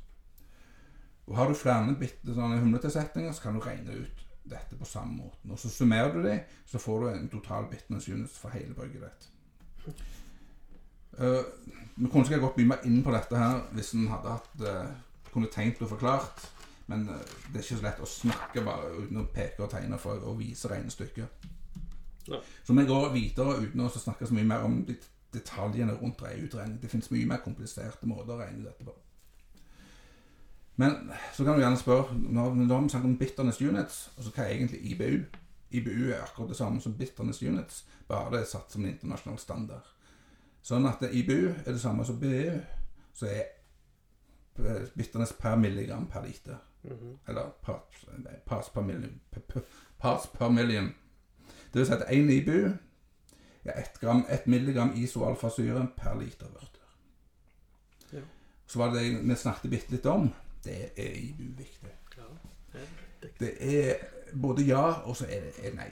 Og 1.26 1.38
har 1.38 1.50
du 1.50 1.58
flere 1.58 1.96
bitte 2.00 2.36
sånne 2.36 2.60
humletilsetninger, 2.62 3.32
så 3.34 3.48
kan 3.48 3.56
du 3.56 3.64
regne 3.64 3.96
ut 4.04 4.26
dette 4.46 4.78
på 4.78 4.86
samme 4.86 5.18
måten. 5.18 5.52
Og 5.52 5.60
så 5.60 5.70
summerer 5.70 6.14
du 6.14 6.22
det, 6.24 6.40
så 6.66 6.80
får 6.80 7.00
du 7.00 7.08
en 7.10 7.30
total 7.30 7.70
bitterness 7.72 8.10
units 8.10 8.38
for 8.38 8.54
hele 8.54 8.74
brygget 8.74 9.08
ditt. 9.08 9.32
Uh, 11.20 11.42
vi 11.96 12.10
kunne 12.12 12.26
sikkert 12.28 12.44
gått 12.44 12.60
mye 12.60 12.74
mer 12.74 12.86
inn 12.86 13.00
på 13.04 13.14
dette 13.16 13.40
her 13.40 13.62
hvis 13.72 13.94
en 13.96 14.10
hadde 14.12 14.34
hatt 14.34 14.64
uh, 14.68 14.90
kunne 15.32 15.50
tenkt 15.54 15.82
og 15.82 15.90
forklart. 15.96 16.46
Men 16.92 17.08
uh, 17.10 17.18
det 17.50 17.62
er 17.62 17.66
ikke 17.66 17.80
så 17.80 17.88
lett 17.88 18.04
å 18.04 18.10
snakke 18.10 18.66
bare 18.66 18.94
uten 19.00 19.24
å 19.24 19.28
peke 19.34 19.66
og 19.66 19.72
tegne 19.74 19.98
for 20.02 20.22
å 20.22 20.36
vise 20.38 20.70
regnestykket. 20.70 21.50
Ja. 22.30 22.42
Så 22.66 22.74
vi 22.74 22.86
går 22.86 23.12
videre 23.14 23.60
uten 23.62 23.82
å 23.86 23.90
snakke 23.90 24.28
så 24.28 24.34
mye 24.34 24.50
mer 24.50 24.66
om 24.66 24.80
det 24.86 25.00
detaljene 25.36 25.94
rundt 26.00 26.22
utregning. 26.22 26.80
Det 26.82 26.90
finnes 26.92 27.12
mye 27.12 27.28
mer 27.30 27.44
kompliserte 27.44 28.08
måter 28.10 28.36
å 28.36 28.40
regne 28.42 28.66
dette 28.66 28.86
på. 28.88 28.96
Men 30.76 31.12
så 31.34 31.46
kan 31.46 31.56
du 31.56 31.64
gjerne 31.64 31.80
spørre 31.80 32.18
Nå 32.20 32.44
har 32.44 32.56
vi 32.82 32.90
snakket 32.90 33.08
om 33.08 33.18
bitterness 33.18 33.62
units, 33.62 34.12
altså 34.18 34.32
hva 34.36 34.44
er 34.44 34.56
egentlig 34.58 34.82
IBU? 34.92 35.24
IBU 35.72 36.10
er 36.12 36.24
akkurat 36.24 36.50
det 36.50 36.58
samme 36.58 36.82
som 36.82 36.98
bitterness 36.98 37.42
units, 37.44 37.86
bare 38.08 38.32
det 38.32 38.42
er 38.42 38.50
satt 38.50 38.72
som 38.72 38.84
en 38.84 38.92
internasjonal 38.92 39.40
standard. 39.40 39.88
Sånn 40.66 40.88
at 40.90 41.04
IBU 41.12 41.54
er 41.66 41.72
det 41.72 41.82
samme 41.82 42.06
som 42.06 42.20
BU, 42.20 42.60
så 43.16 43.30
er 43.30 43.44
eh, 44.60 44.88
bitterness 44.98 45.34
per 45.40 45.56
milligram 45.56 46.08
per 46.12 46.26
liter. 46.28 46.58
Mhm. 46.84 47.18
Eller 47.28 47.52
parts, 47.62 48.06
parts 48.46 48.70
per 48.70 48.82
million. 48.82 49.22
Parts 50.00 50.28
per 50.28 50.50
million. 50.50 50.94
Det 51.74 51.80
vil 51.80 51.86
si 51.86 51.94
at 51.94 52.08
én 52.10 52.30
IBU 52.30 52.74
er 53.72 53.82
1, 53.82 54.00
gram, 54.02 54.26
1 54.30 54.48
milligram 54.48 54.92
isoalfasyre 54.96 55.88
per 55.98 56.20
liter 56.20 56.52
vørter. 56.54 56.82
Ja. 58.14 58.24
Så 58.68 58.80
var 58.80 58.94
det 58.94 59.04
det 59.04 59.24
vi 59.30 59.36
snakket 59.36 59.72
bitte 59.72 59.96
litt 59.96 60.06
om. 60.06 60.30
Det 60.66 60.76
er 60.98 61.16
uviktig. 61.16 61.58
viktig. 61.58 61.96
Ja. 62.18 62.30
det 62.74 62.82
er. 62.82 63.32
Det 63.40 63.54
er 63.62 63.96
både 64.42 64.66
ja, 64.68 64.86
og 65.06 65.16
så 65.18 65.26
er 65.30 65.48
det 65.48 65.70
er 65.70 65.76
nei. 65.78 65.92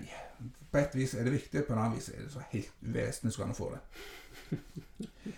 På 0.72 0.82
et 0.82 0.96
vis 0.98 1.14
er 1.14 1.24
det 1.24 1.34
viktig, 1.34 1.64
på 1.66 1.74
en 1.74 1.80
annen 1.80 1.98
vis 1.98 2.10
er 2.10 2.24
det 2.26 2.32
så 2.34 2.44
helt 2.52 2.74
uvesentlig 2.82 3.34
skal 3.34 3.50
man 3.52 3.56
få 3.56 3.72
det. 3.76 4.60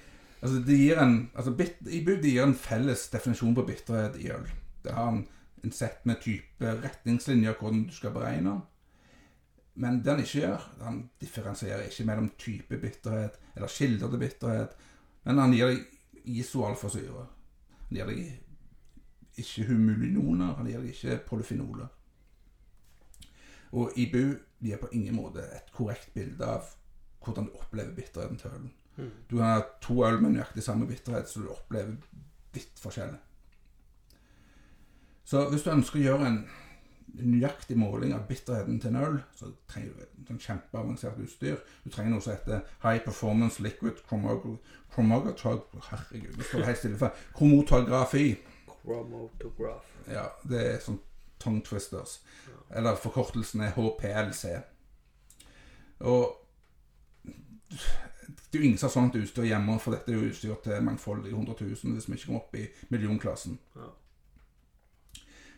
Altså, 0.46 0.60
det 0.62 0.76
gir 0.78 1.00
en, 1.02 1.32
altså 1.34 1.52
bit, 1.58 1.80
IBUD 1.90 2.22
gir 2.22 2.44
en 2.44 2.52
felles 2.54 3.08
definisjon 3.10 3.56
på 3.58 3.64
bitterhet 3.66 4.20
i 4.22 4.28
øl. 4.30 4.44
Det 4.84 4.92
har 4.94 5.08
en, 5.10 5.24
en 5.64 5.72
sett 5.74 6.04
med 6.06 6.20
type 6.22 6.74
retningslinjer 6.84 7.56
hvordan 7.58 7.88
du 7.88 7.94
skal 7.96 8.14
beregne. 8.14 8.60
Men 9.76 10.00
det 10.04 10.14
han 10.14 10.24
ikke 10.24 10.40
gjør, 10.40 10.66
han 10.82 11.02
differensierer 11.20 11.90
ikke 11.90 12.06
mellom 12.08 12.30
type 12.40 12.78
bitterhet 12.80 13.40
eller 13.56 13.72
kilder 13.72 14.12
til 14.12 14.22
bitterhet, 14.22 14.78
men 15.26 15.42
han 15.42 15.54
gir 15.56 15.72
deg 15.74 16.32
isoalfasyre. 16.40 17.26
Han 17.90 17.98
gir 17.98 18.08
deg 18.12 19.42
ikke 19.42 19.68
humulinoner, 19.68 20.56
han 20.56 20.70
gir 20.70 20.80
deg 20.80 20.96
ikke 20.96 21.20
polyfenoler. 21.28 21.92
Og 23.76 23.92
IBU 24.00 24.38
gir 24.64 24.80
på 24.80 24.94
ingen 24.96 25.18
måte 25.18 25.44
et 25.44 25.72
korrekt 25.76 26.14
bilde 26.16 26.48
av 26.48 26.72
hvordan 27.26 27.50
du 27.50 27.60
opplever 27.60 27.96
bitterheten 27.98 28.40
til 28.40 28.54
ølen. 28.54 28.74
Mhm. 28.96 29.12
Du 29.30 29.38
kan 29.38 29.46
ha 29.46 29.62
to 29.82 30.06
øl 30.08 30.22
med 30.22 30.38
nøyaktig 30.38 30.64
samme 30.64 30.88
bitterhet, 30.88 31.30
så 31.30 31.42
du 31.42 31.50
opplever 31.52 31.96
vidt 32.54 32.80
forskjellig. 32.80 33.20
Så 35.26 35.50
hvis 35.50 35.64
du 35.66 35.72
ønsker 35.74 36.00
å 36.00 36.04
gjøre 36.04 36.28
en 36.28 36.44
nøyaktig 37.22 37.78
måling 37.78 38.14
av 38.16 38.28
bitterheten 38.30 38.80
til 38.82 38.92
en 38.92 39.02
øl, 39.02 39.18
så 39.38 39.50
trenger 39.70 39.94
du 39.96 40.28
sånn 40.28 40.42
kjempeavansert 40.42 41.20
utstyr. 41.24 41.58
Du 41.84 41.90
trenger 41.90 42.16
noe 42.16 42.24
som 42.26 42.36
heter 42.36 42.64
High 42.84 43.04
Performance 43.06 43.64
Liquid 43.64 44.02
Chromatography 44.10 45.82
Herregud, 45.90 46.38
det 46.38 46.48
står 46.50 46.68
helt 46.70 46.82
stille 46.82 47.02
for 47.02 47.26
Kromotografi. 47.36 48.28
Chromotograph. 48.82 49.92
Ja, 50.12 50.30
det 50.44 50.64
er 50.76 50.80
sånn 50.84 51.02
tongue 51.42 51.64
twisters. 51.66 52.20
Eller 52.70 52.98
forkortelsen 53.00 53.62
er 53.66 53.76
HPLC. 53.76 54.56
Og 56.00 56.42
det 57.70 58.60
er 58.60 58.64
jo 58.64 58.70
ingen 58.70 58.80
som 58.80 58.88
har 58.88 58.94
sånt 58.94 59.16
utstyr 59.20 59.48
hjemme, 59.50 59.78
for 59.84 59.96
dette 59.96 60.12
er 60.12 60.20
jo 60.20 60.30
utstyr 60.30 60.56
til 60.64 60.84
mangfoldige 60.84 61.36
100 61.36 61.56
000 61.60 61.96
hvis 61.96 62.08
vi 62.10 62.18
ikke 62.18 62.30
kommer 62.30 62.44
opp 62.44 62.56
i 62.56 62.68
millionklassen. 62.90 63.60
Ja. 63.76 63.92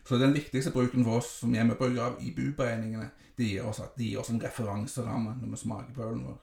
Så 0.08 0.16
den 0.16 0.32
viktigste 0.32 0.70
bruken 0.72 1.04
for 1.04 1.20
oss 1.20 1.26
som 1.42 1.52
hjemmebrukere 1.52 2.04
av 2.06 2.22
IBU-beregningene, 2.24 3.10
de 3.36 3.44
gir 3.44 3.66
oss, 3.68 3.82
de 3.96 4.06
gir 4.06 4.20
oss 4.22 4.30
en 4.32 4.40
referanseramme 4.40 5.34
når 5.36 5.50
vi 5.52 5.58
smaker 5.60 5.92
på 5.92 6.06
ølen 6.06 6.22
vår. 6.24 6.38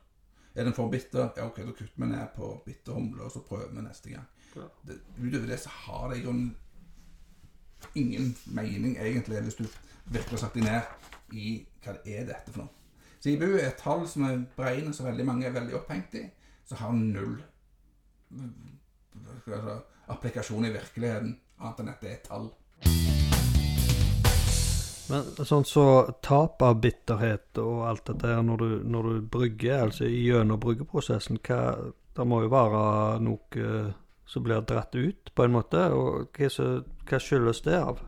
Er 0.56 0.68
den 0.68 0.76
for 0.78 0.92
bitter, 0.92 1.32
ja 1.34 1.48
ok, 1.48 1.58
da 1.66 1.72
kutter 1.72 2.04
vi 2.04 2.10
ned 2.12 2.28
på 2.36 2.50
bitter 2.66 2.94
humle, 2.94 3.24
og 3.26 3.32
så 3.34 3.40
prøver 3.48 3.72
vi 3.74 3.82
neste 3.82 4.12
gang. 4.12 4.28
Ja. 4.56 4.68
Det, 4.86 5.00
utover 5.18 5.50
det 5.50 5.58
så 5.64 5.72
har 5.74 6.12
det 6.12 6.20
i 6.20 6.22
grunnen 6.28 6.52
ingen 7.96 8.36
mening, 8.46 8.98
egentlig, 9.02 9.42
hvis 9.42 9.58
du 9.58 9.66
virkelig 10.14 10.40
satt 10.40 10.54
deg 10.54 10.68
ned 10.68 11.34
i 11.34 11.56
hva 11.84 11.96
det 11.96 12.14
er 12.20 12.28
dette 12.30 12.54
for 12.54 12.64
noe. 12.64 12.70
Så 13.18 13.32
IBU 13.34 13.48
er 13.56 13.72
et 13.72 13.82
tall 13.82 14.06
som 14.08 14.28
er 14.28 14.44
beregnet 14.56 14.94
så 14.96 15.08
veldig 15.08 15.26
mange 15.26 15.48
er 15.50 15.56
veldig 15.56 15.80
opphengt 15.80 16.14
i, 16.22 16.22
så 16.70 16.78
har 16.78 16.94
null 16.94 17.40
si, 18.30 19.58
applikasjon 20.14 20.70
i 20.70 20.72
virkeligheten, 20.78 21.34
annet 21.58 21.82
enn 21.82 21.92
at 21.96 22.06
det 22.06 22.12
er 22.12 22.20
et 22.20 22.30
tall. 22.30 22.48
Men 25.10 25.46
sånn 25.46 25.68
så 25.70 25.86
tap 26.26 26.64
av 26.66 26.80
bitterhet 26.82 27.60
og 27.62 27.84
alt 27.90 28.08
dette 28.10 28.32
her 28.32 28.42
når 28.46 28.62
du, 28.62 28.70
når 28.90 29.10
du 29.10 29.28
brygger, 29.36 29.84
altså 29.86 30.10
gjennom 30.10 30.60
bryggeprosessen, 30.62 31.38
hva, 31.46 31.60
det 32.18 32.26
må 32.26 32.42
jo 32.46 32.50
være 32.54 32.82
noe 33.22 33.62
eh, 33.62 33.94
som 34.26 34.44
blir 34.46 34.66
dratt 34.66 34.96
ut, 34.98 35.32
på 35.36 35.46
en 35.46 35.54
måte. 35.54 35.84
Og 35.94 36.34
hva, 36.34 36.50
så, 36.50 36.70
hva 37.06 37.22
skyldes 37.22 37.62
det 37.68 37.78
av? 37.78 38.02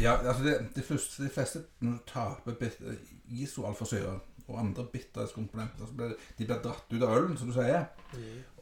Ja, 0.00 0.16
altså 0.16 0.42
det, 0.44 0.56
det 0.76 0.84
første, 0.84 1.24
de 1.24 1.32
fleste 1.32 1.64
når 1.84 1.98
du 1.98 2.08
taper 2.08 2.56
bitter, 2.60 2.96
isoalfasyre 3.32 4.18
og 4.44 4.58
andre 4.60 4.84
bitterhetskomponenter, 4.92 5.88
så 5.88 5.96
blir 5.96 6.12
de 6.12 6.44
blir 6.44 6.60
dratt 6.60 6.92
ut 6.92 7.02
av 7.02 7.16
ølen, 7.16 7.36
som 7.40 7.48
du 7.48 7.56
sier. 7.56 7.86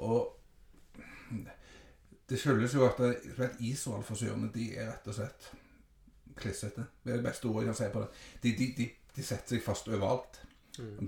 Og 0.03 0.39
det 2.31 2.39
skyldes 2.39 2.75
jo 2.75 2.87
at 2.87 3.01
at 3.03 3.59
isoalfasyrene 3.61 4.51
de 4.55 4.71
er 4.77 4.93
rett 4.93 5.11
og 5.11 5.19
slett 5.19 5.51
klissete. 6.37 6.87
Det 7.05 7.13
er 7.13 7.21
det 7.21 7.27
beste 7.27 7.51
ordet 7.51 7.67
jeg 7.67 7.73
kan 7.73 7.81
si 7.81 7.91
på 7.93 8.05
det. 8.05 8.09
De, 8.43 8.55
de, 8.59 8.69
de, 8.79 8.89
de 9.17 9.27
setter 9.27 9.57
seg 9.57 9.65
fast 9.65 9.91
overalt. 9.91 10.41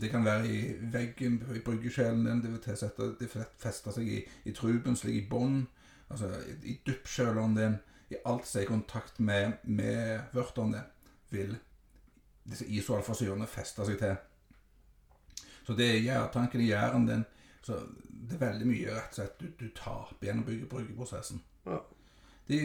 Det 0.01 0.11
kan 0.11 0.25
være 0.25 0.49
i 0.49 0.59
veggen, 0.93 1.39
i 1.57 1.61
bryggesjelen 1.65 2.27
din, 2.27 2.43
det 2.43 2.51
vil 2.53 3.45
fester 3.59 3.95
seg 3.97 4.09
i, 4.09 4.19
i 4.45 4.53
truben, 4.53 4.97
slik 4.97 5.23
i 5.23 5.29
bånn, 5.31 5.63
altså 6.13 6.29
i, 6.51 6.57
i 6.69 6.75
duppkjøleren 6.85 7.57
din, 7.57 7.79
i 8.13 8.19
alt 8.29 8.45
som 8.49 8.61
er 8.61 8.67
i 8.67 8.69
kontakt 8.69 9.21
med, 9.25 9.57
med 9.65 10.21
vørteren 10.37 10.77
din, 10.77 10.91
vil 11.33 11.57
disse 12.45 12.69
isoalfasyrene 12.69 13.49
feste 13.49 13.87
seg 13.89 13.97
til. 14.03 14.19
Så 15.65 15.77
det 15.79 15.89
er 15.95 16.05
gjærtanken 16.05 16.61
i 16.61 16.69
gjæren 16.69 17.09
din, 17.09 17.25
så 17.65 17.81
det 18.05 18.37
er 18.37 18.45
veldig 18.45 18.69
mye 18.69 18.93
rett 18.93 19.15
og 19.15 19.17
slett 19.17 19.41
du, 19.41 19.49
du 19.61 19.71
taper 19.77 20.29
gjennom 20.29 20.45
byggeprosessen. 20.45 21.41
Ja. 21.65 21.81
De, 22.49 22.59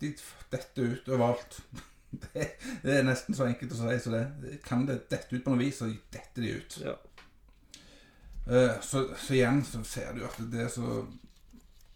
de 0.00 0.12
detter 0.52 0.94
ut 0.94 1.14
overalt. 1.14 1.60
Det, 2.08 2.44
det 2.80 2.92
er 2.96 3.02
nesten 3.04 3.36
så 3.36 3.44
enkelt 3.44 3.74
å 3.74 3.78
si 3.82 3.98
så 4.00 4.10
det. 4.14 4.54
Kan 4.64 4.86
det 4.88 4.94
dette 5.10 5.28
ut 5.28 5.42
på 5.44 5.52
noe 5.52 5.60
vis, 5.60 5.76
så 5.76 5.90
detter 6.08 6.40
de 6.40 6.52
ut. 6.56 6.76
Ja. 6.80 6.94
Eh, 8.48 8.78
så, 8.80 9.02
så 9.12 9.34
igjen 9.36 9.60
så 9.68 9.82
ser 9.84 10.14
du 10.16 10.22
at 10.24 10.38
det 10.48 10.70
som 10.72 11.18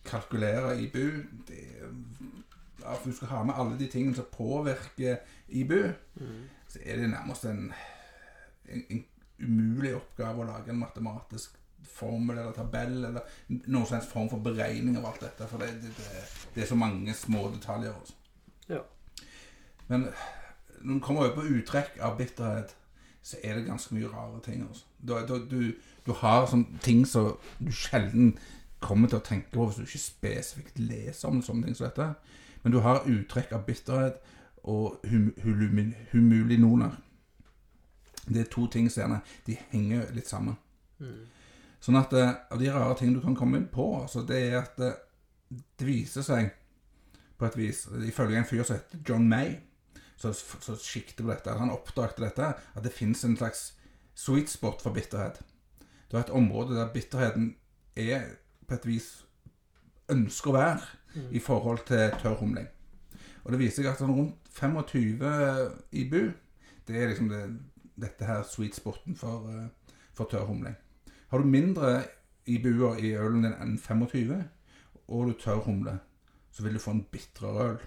kalkulerer 0.04 0.82
IBU 0.84 1.22
det, 1.48 1.62
At 2.84 3.00
du 3.06 3.12
skal 3.16 3.28
ha 3.28 3.40
med 3.48 3.54
alle 3.56 3.78
de 3.78 3.88
tingene 3.88 4.18
som 4.18 4.28
påvirker 4.32 5.22
IBU, 5.48 5.92
så 6.68 6.84
er 6.84 7.00
det 7.00 7.10
nærmest 7.14 7.44
en, 7.48 7.72
en, 8.68 8.84
en 8.90 9.04
umulig 9.38 9.94
oppgave 9.96 10.42
å 10.42 10.48
lage 10.48 10.74
en 10.74 10.82
matematisk 10.82 11.56
formel 11.92 12.38
eller 12.38 12.52
tabell 12.56 13.04
eller 13.04 13.20
noen 13.48 13.86
slags 13.86 14.08
form 14.10 14.30
for 14.30 14.44
beregning 14.44 14.96
av 14.98 15.10
alt 15.10 15.24
dette. 15.24 15.48
For 15.50 15.62
det, 15.62 15.70
det, 15.82 15.92
det, 16.54 16.62
er 16.62 16.68
så 16.68 16.78
mange 16.78 17.14
små 17.14 17.48
detaljer. 17.54 17.92
Også. 18.00 18.14
Ja. 18.68 18.80
Men 19.88 20.08
når 20.80 20.92
man 20.92 21.00
kommer 21.00 21.26
over 21.26 21.34
på 21.34 21.48
uttrekk 21.58 21.98
av 22.00 22.16
bitterhet, 22.18 22.76
så 23.22 23.36
er 23.44 23.54
det 23.54 23.66
ganske 23.66 23.94
mye 23.94 24.10
rare 24.10 24.40
ting. 24.44 24.66
Også. 24.70 24.84
Du, 25.00 25.14
du, 25.28 25.36
du, 25.50 25.74
du 26.06 26.12
har 26.12 26.46
sånne 26.50 26.82
ting 26.82 27.04
som 27.06 27.36
du 27.58 27.70
sjelden 27.70 28.36
kommer 28.82 29.08
til 29.08 29.20
å 29.20 29.26
tenke 29.26 29.52
på 29.54 29.68
hvis 29.68 29.78
du 29.78 29.86
ikke 29.86 30.02
spesifikt 30.02 30.80
leser 30.82 31.30
om 31.30 31.42
sånne 31.42 31.68
ting 31.68 31.78
som 31.78 31.86
dette. 31.86 32.08
Men 32.62 32.74
du 32.74 32.80
har 32.82 33.06
uttrekk 33.06 33.54
av 33.54 33.66
bitterhet 33.66 34.18
og 34.62 34.98
hum, 35.10 35.30
hum, 35.42 35.94
humulinoner. 36.12 36.98
Det 38.28 38.40
er 38.40 38.50
to 38.50 38.66
ting 38.70 38.90
som 38.90 39.02
gjerne 39.02 39.20
de 39.46 39.56
henger 39.70 40.10
litt 40.14 40.30
sammen. 40.30 40.58
Sånn 41.82 41.98
at 41.98 42.14
eh, 42.14 42.34
av 42.54 42.60
de 42.60 42.70
rare 42.70 42.94
tingene 42.98 43.18
du 43.18 43.24
kan 43.24 43.36
komme 43.38 43.58
inn 43.58 43.68
på, 43.72 43.88
altså, 43.98 44.22
det 44.26 44.38
er 44.48 44.58
at 44.60 44.76
det, 44.78 44.92
det 45.50 45.86
viser 45.88 46.26
seg 46.26 46.52
på 47.38 47.48
et 47.48 47.58
vis, 47.58 47.84
ifølge 48.06 48.38
en 48.38 48.46
fyr 48.46 48.62
som 48.62 48.78
heter 48.78 49.02
John 49.08 49.26
May, 49.28 49.56
så, 50.16 50.30
så 50.32 50.76
sikter 50.78 51.24
på 51.24 51.32
dette, 51.32 51.56
han 51.58 51.72
oppdaget 51.74 52.22
dette, 52.22 52.52
at 52.54 52.84
det 52.84 52.94
finnes 52.94 53.24
en 53.26 53.34
slags 53.36 53.72
sweet 54.14 54.52
spot 54.52 54.84
for 54.84 54.94
bitterhet. 54.94 55.40
Det 56.06 56.18
er 56.18 56.22
et 56.26 56.36
område 56.36 56.76
der 56.76 56.92
bitterheten 56.92 57.56
er 57.98 58.36
på 58.68 58.76
et 58.76 58.86
vis 58.86 59.08
ønsker 60.12 60.52
å 60.52 60.56
være 60.56 61.26
i 61.34 61.40
forhold 61.42 61.82
til 61.88 62.14
tørr 62.22 62.38
humling. 62.40 62.68
Og 63.42 63.52
det 63.52 63.58
viser 63.58 63.82
seg 63.82 63.90
at 63.90 64.02
sånn 64.02 64.14
rundt 64.14 64.52
25 64.54 65.24
IBU, 65.98 66.30
det 66.86 66.98
er 66.98 67.10
liksom 67.10 67.30
det, 67.32 67.42
dette 67.98 68.28
her 68.28 68.44
sweet 68.46 68.76
spoten 68.78 69.16
for, 69.18 69.48
tørr 70.22 70.46
humling. 70.46 70.76
Har 71.32 71.38
du 71.38 71.44
mindre 71.48 72.02
IBU-er 72.46 72.98
i 73.00 73.14
ølen 73.16 73.46
din 73.46 73.54
enn 73.56 73.78
25, 73.78 74.34
og 75.08 75.28
du 75.28 75.32
tørrhumler, 75.40 75.94
så 76.52 76.62
vil 76.62 76.74
du 76.74 76.78
få 76.78 76.90
en 76.90 77.06
bitrere 77.12 77.70
øl. 77.70 77.78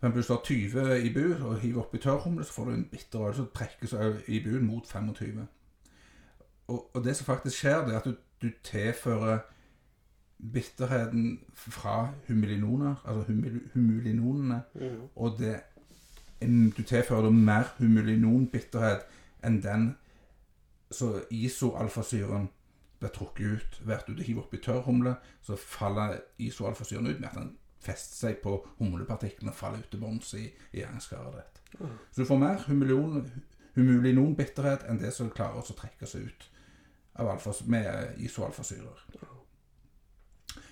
Men 0.00 0.12
hvis 0.12 0.26
du 0.26 0.32
har 0.32 0.42
20 0.44 1.00
IBU 1.02 1.46
og 1.46 1.58
hiver 1.58 1.82
oppi 1.82 1.98
tørrhumle, 1.98 2.44
så 2.44 2.52
får 2.52 2.64
du 2.64 2.70
en 2.70 2.88
bitter 2.92 3.26
øl. 3.26 3.34
Så 3.34 3.44
trekkes 3.54 3.94
IBU-en 4.28 4.66
mot 4.66 4.86
25. 4.86 5.46
Og, 6.68 6.90
og 6.94 7.04
det 7.04 7.16
som 7.16 7.26
faktisk 7.26 7.58
skjer, 7.58 7.84
det 7.84 7.94
er 7.94 7.98
at 7.98 8.04
du, 8.04 8.14
du 8.42 8.50
tilfører 8.62 9.38
bitterheten 10.52 11.40
fra 11.54 12.12
humulinoner, 12.28 12.94
altså 13.04 13.32
humul, 13.32 13.60
humulinonene, 13.74 14.62
og 15.16 15.38
det, 15.38 15.60
du 16.76 16.82
tilfører 16.82 17.30
mer 17.30 17.74
humulinonbitterhet 17.78 19.00
enn 19.44 19.62
den 19.62 19.96
så 20.90 21.20
isoalfasyren 21.30 22.48
blir 22.98 23.12
trukket 23.12 23.46
ut 23.46 23.80
at 23.92 24.08
du 24.08 24.22
hiver 24.22 24.44
oppi 24.46 24.60
tørrhumle, 24.62 25.16
så 25.42 25.56
faller 25.56 26.20
isoalfasyren 26.38 27.06
ut 27.06 27.20
med 27.20 27.28
at 27.28 27.38
den 27.38 27.54
fester 27.82 28.28
seg 28.28 28.40
på 28.42 28.56
humlepartiklene 28.78 29.52
og 29.52 29.58
faller 29.58 29.84
ut 29.84 29.90
til 29.92 30.02
bunns 30.02 30.32
i, 30.34 30.46
i 30.72 30.80
gjæringskaret 30.80 31.36
ditt. 31.36 31.62
Så 32.10 32.22
du 32.22 32.28
får 32.28 32.40
mer 32.40 32.62
humulinon, 33.76 34.36
bitterhet 34.36 34.86
enn 34.88 35.00
det 35.00 35.12
som 35.14 35.30
klarer 35.30 35.60
å 35.60 35.76
trekke 35.76 36.08
seg 36.08 36.30
ut 36.30 36.46
av 37.20 37.30
alfas, 37.32 37.62
med 37.68 38.16
isoalfasyrer. 38.20 39.04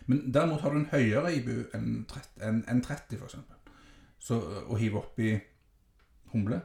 Men 0.06 0.32
derimot 0.32 0.60
har 0.60 0.72
du 0.72 0.80
en 0.82 0.90
høyere 0.92 1.32
IBU 1.38 1.58
enn 1.76 2.04
30, 2.08 2.40
en, 2.44 2.62
en 2.68 2.82
30 2.84 3.18
for 3.20 3.28
eksempel. 3.28 3.74
Så 4.20 4.38
å 4.68 4.76
hive 4.80 5.00
oppi 5.00 5.34
humle 6.32 6.62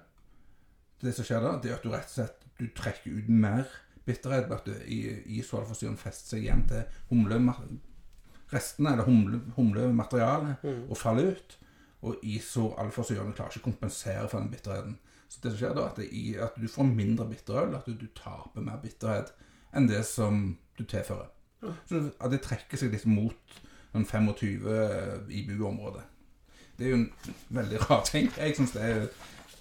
Det 1.00 1.12
som 1.16 1.26
skjer 1.28 1.44
da, 1.44 1.54
det 1.60 1.72
er 1.72 1.78
at 1.78 1.84
du 1.84 1.92
rett 1.92 2.08
og 2.08 2.16
slett 2.16 2.39
du 2.60 2.68
trekker 2.76 3.12
ut 3.18 3.30
mer 3.30 3.66
bitterhet 4.06 4.48
ved 4.50 4.56
at 4.58 4.66
du 4.66 4.74
i 4.90 5.00
isoalfasyren 5.40 5.98
fester 5.98 6.36
seg 6.36 6.44
igjen 6.46 6.64
til 6.70 6.84
humlerestene, 7.12 8.92
eller 8.94 9.04
humle, 9.06 9.42
humlematerialet, 9.56 10.56
og 10.90 10.98
faller 10.98 11.32
ut. 11.36 11.58
Og 12.02 12.16
isoalfasyrene 12.24 13.34
klarer 13.36 13.52
ikke 13.58 13.66
å 13.66 13.72
kompensere 13.72 14.30
for 14.32 14.40
den 14.40 14.52
bitterheten. 14.54 14.98
Så 15.30 15.42
det 15.44 15.52
som 15.52 15.60
skjer 15.60 15.74
da, 15.76 15.88
at, 15.92 15.98
det, 16.00 16.08
i- 16.16 16.38
at 16.42 16.56
du 16.58 16.68
får 16.68 16.88
mindre 16.88 17.28
bitterøl, 17.30 17.76
at 17.76 17.86
du, 17.86 17.94
du 17.94 18.08
taper 18.16 18.62
mer 18.66 18.80
bitterhet 18.82 19.34
enn 19.76 19.88
det 19.88 20.06
som 20.08 20.58
du 20.80 20.84
tilfører. 20.90 21.28
Så 21.90 22.00
at 22.24 22.32
det 22.32 22.40
trekker 22.42 22.80
seg 22.80 22.94
litt 22.96 23.06
mot 23.06 23.60
den 23.94 24.06
25 24.06 25.28
IBU-området. 25.30 26.02
Det 26.80 26.86
er 26.88 26.90
jo 26.94 27.00
en 27.02 27.12
veldig 27.50 27.82
rar 27.90 28.06
ting. 28.08 28.30
Jeg 28.38 28.56
syns 28.56 28.72
det 28.78 28.82
er, 28.88 29.08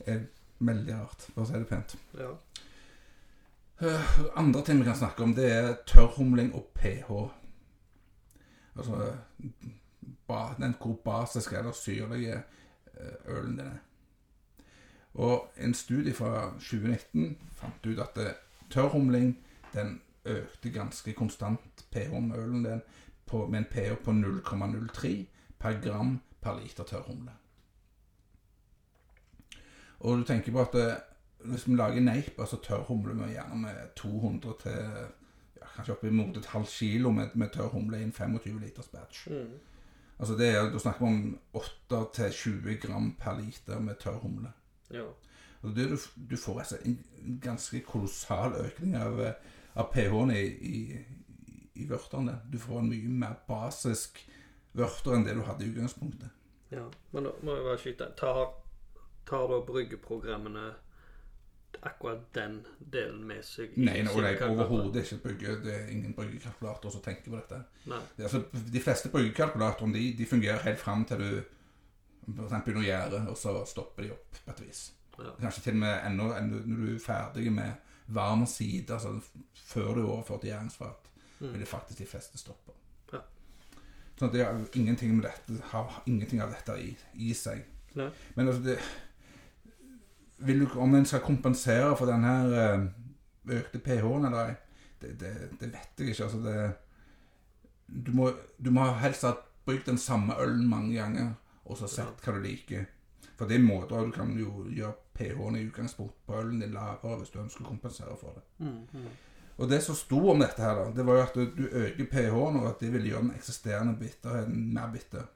er 0.07 0.20
veldig 0.62 0.95
rart, 0.95 1.27
for 1.35 1.43
å 1.43 1.49
si 1.49 1.59
det 1.59 1.66
pent. 1.69 1.97
Ja. 2.16 2.31
Eh, 3.80 4.38
Andre 4.38 4.62
ting 4.64 4.78
vi 4.78 4.84
kan 4.84 4.96
snakke 4.96 5.22
om, 5.22 5.34
det 5.34 5.52
er 5.52 5.76
tørrhumling 5.86 6.55
og 6.55 6.70
pH. 6.74 7.12
Altså 8.76 9.14
ba, 10.28 10.55
den 10.59 10.74
hvor 10.80 10.98
basiske 11.05 11.56
eller 11.56 11.72
syrlige 11.72 12.42
eh, 12.94 13.36
ølen 13.36 13.56
din 13.56 13.66
er. 13.66 13.78
Og 15.14 15.50
en 15.56 15.74
studie 15.74 16.14
fra 16.14 16.50
2019 16.50 17.38
fant 17.50 17.86
ut 17.86 17.98
at 17.98 18.18
eh, 18.18 18.34
tørrhumling 18.70 19.38
den 19.74 20.00
økte 20.24 20.70
ganske 20.70 21.12
konstant 21.12 21.84
pH 21.90 22.12
med 22.20 22.38
ølen 22.38 22.64
din 22.64 22.82
på, 23.26 23.46
med 23.46 23.59
en 23.59 23.64
pH 23.70 23.94
på 24.05 24.10
0,03 24.10 25.24
per 25.59 25.80
gram 25.80 26.20
per 26.40 26.60
liter 26.60 26.84
tørrhumle. 26.84 27.32
Og 30.00 30.18
du 30.18 30.24
tenker 30.24 30.52
på 30.52 30.60
at 30.60 30.72
det, 30.72 30.96
hvis 31.44 31.69
vi 31.69 31.77
lager 31.77 32.01
neip, 32.01 32.39
altså 32.39 32.56
tørr 32.62 32.82
humle 32.89 33.15
med 33.15 33.31
gjerne 33.32 33.60
med 33.62 33.94
200 33.97 34.55
til 34.62 34.78
ja, 35.60 35.66
kanskje 35.77 35.94
oppimot 35.94 36.36
et 36.36 36.47
halvt 36.47 36.69
kilo 36.69 37.10
med, 37.10 37.28
med 37.35 37.51
tørr 37.55 37.69
humle 37.73 38.01
i 38.01 38.02
en 38.02 38.12
25 38.12 38.60
liters 38.60 38.89
batch. 38.89 39.28
Mm. 39.31 39.59
Altså 40.19 40.35
det 40.35 40.48
er, 40.48 40.73
Da 40.73 40.78
snakker 40.78 41.06
vi 41.06 41.12
om 41.12 41.39
8 41.52 42.01
til 42.15 42.32
20 42.32 42.77
gram 42.82 43.12
per 43.20 43.39
liter 43.40 43.78
med 43.81 43.94
tørr 44.01 44.19
humle. 44.19 44.52
Ja. 44.90 45.05
Altså 45.62 45.81
det, 45.81 45.90
du, 45.90 46.27
du 46.31 46.36
får 46.36 46.59
altså 46.59 46.77
en 46.85 46.98
ganske 47.43 47.81
kolossal 47.81 48.52
økning 48.65 48.97
av, 48.97 49.20
av 49.74 49.93
pH-en 49.93 50.31
i, 50.31 50.43
i, 50.47 50.98
i 51.74 51.86
vørterne. 51.89 52.40
Du 52.52 52.59
får 52.59 52.78
en 52.81 52.90
mye 52.90 53.09
mer 53.09 53.39
basisk 53.48 54.19
vørter 54.73 55.15
enn 55.15 55.27
det 55.27 55.35
du 55.39 55.43
hadde 55.47 55.66
i 55.66 55.70
utgangspunktet. 55.70 56.31
ja. 56.70 56.85
Men 57.10 57.24
da 57.24 57.32
må 57.43 57.55
jeg 57.55 57.65
bare 57.65 57.78
skyte 57.78 58.10
Tar, 58.19 58.52
tar 59.27 59.48
da 59.51 59.60
bryggeprogrammene 59.66 60.69
akkurat 61.82 62.34
den 62.34 62.66
delen 62.92 63.24
med 63.26 63.44
seg? 63.44 63.76
Nei, 63.76 64.02
no, 64.02 64.14
er 64.20 64.42
overhodet 64.48 65.05
ikke 65.05 65.18
brygge. 65.22 65.56
Det 65.64 65.74
er 65.74 65.88
ingen 65.92 66.14
bryggekalkulator 66.16 66.90
som 66.90 67.02
tenker 67.05 67.30
på 67.30 67.36
dette. 67.36 67.62
Det 67.84 67.94
er, 67.94 68.22
altså, 68.28 68.42
de 68.72 68.80
fleste 68.80 69.09
bryggekalkulatorene 69.14 69.94
de, 69.94 70.12
de 70.18 70.26
fungerer 70.26 70.62
helt 70.64 70.78
fram 70.82 71.05
til 71.09 71.18
du 71.18 71.28
eksempel 72.28 72.74
begynner 72.74 72.82
å 72.82 72.88
gjære, 72.88 73.20
og 73.32 73.36
så 73.40 73.55
stopper 73.66 74.05
de 74.05 74.10
opp 74.12 74.40
på 74.44 74.52
et 74.52 74.64
vis. 74.66 74.80
Ja. 75.18 75.30
Kanskje 75.40 75.62
til 75.64 75.78
og 75.78 75.82
med 75.82 75.94
ennå 76.06 76.26
ennå 76.36 76.59
når 76.66 76.82
du 76.84 76.90
er 76.94 76.98
ferdig 77.02 77.52
med 77.52 77.72
varm 78.14 78.44
side, 78.46 78.92
altså 78.94 79.14
før 79.68 79.94
du 79.94 80.00
er 80.02 80.10
overført 80.12 80.40
til 80.44 80.52
gjæringsfat, 80.55 81.05
Mm. 81.40 81.52
vil 81.52 81.60
det 81.60 81.68
faktisk 81.68 81.98
de 81.98 82.06
fleste 82.10 82.38
stoppe. 82.38 82.72
Ja. 83.12 83.18
Sånn 84.18 84.26
at 84.26 84.32
det 84.34 84.40
har 84.44 84.56
ingenting 84.74 85.12
med 85.14 85.28
dette, 85.28 85.60
har 85.70 86.02
ingenting 86.10 86.40
av 86.42 86.50
dette 86.50 86.74
i, 86.82 86.88
i 87.14 87.28
seg. 87.32 87.60
Nei. 87.94 88.09
Men 88.34 88.48
altså 88.48 88.62
det 88.64 88.78
du, 90.39 90.69
Om 90.74 90.94
en 90.94 91.06
skal 91.06 91.20
kompensere 91.20 91.97
for 91.97 92.06
den 92.06 92.24
her 92.24 92.52
eh, 92.62 92.85
økte 93.59 93.81
pH-en 93.82 94.28
eller 94.28 94.52
ei, 94.52 94.55
det, 95.01 95.15
det, 95.20 95.32
det 95.60 95.73
vet 95.73 95.98
jeg 95.98 96.12
ikke. 96.12 96.24
Altså 96.24 96.39
det, 96.44 96.56
du, 98.06 98.12
må, 98.12 98.31
du 98.59 98.70
må 98.70 98.86
helst 99.02 99.27
ha 99.27 99.35
brukt 99.66 99.86
den 99.86 99.98
samme 99.98 100.36
ølen 100.40 100.69
mange 100.69 100.94
ganger 100.94 101.35
og 101.69 101.77
så 101.77 101.89
sett 101.90 102.23
hva 102.24 102.35
du 102.36 102.43
liker. 102.44 102.86
For 103.39 103.47
det 103.47 103.59
er 103.59 103.65
måter 103.65 104.06
du 104.06 104.12
kan 104.15 104.31
jo 104.39 104.66
gjøre 104.74 104.97
pH-en 105.19 105.56
i 105.59 105.65
utgangspunkt 105.66 106.15
på 106.27 106.36
ølen 106.39 106.62
din 106.62 106.74
lavere 106.74 107.20
hvis 107.20 107.32
du 107.35 107.40
ønsker 107.43 107.65
å 107.65 107.73
kompensere 107.73 108.16
for 108.19 108.39
det. 108.39 108.44
Mm, 108.65 108.78
mm. 108.93 109.10
Og 109.59 109.70
det 109.70 109.81
som 109.82 109.97
sto 109.98 110.20
om 110.31 110.39
dette 110.43 110.62
her, 110.62 110.77
da, 110.78 110.93
det 110.94 111.05
var 111.06 111.19
jo 111.19 111.24
at 111.27 111.36
du, 111.36 111.44
du 111.56 111.65
øker 111.66 112.06
pH-en, 112.12 112.60
og 112.60 112.69
at 112.70 112.81
det 112.82 112.93
vil 112.94 113.09
gjøre 113.10 113.24
den 113.27 113.35
eksisterende 113.35 113.97
bitterheten 113.98 114.69
mer 114.74 114.93
bitter. 114.94 115.27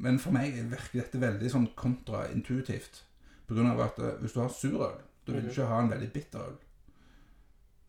Men 0.00 0.16
for 0.18 0.32
meg 0.32 0.56
virker 0.56 1.02
dette 1.02 1.20
veldig 1.20 1.50
sånn 1.52 1.66
kontraintuitivt. 1.76 3.02
Av 3.58 3.80
at 3.80 3.98
eh, 3.98 4.16
hvis 4.20 4.32
du 4.32 4.40
har 4.40 4.48
surøl, 4.48 4.94
da 5.26 5.32
vil 5.32 5.42
du 5.42 5.48
ikke 5.48 5.66
ha 5.66 5.80
en 5.82 5.90
veldig 5.90 6.12
bitter 6.12 6.38
øl. 6.40 6.56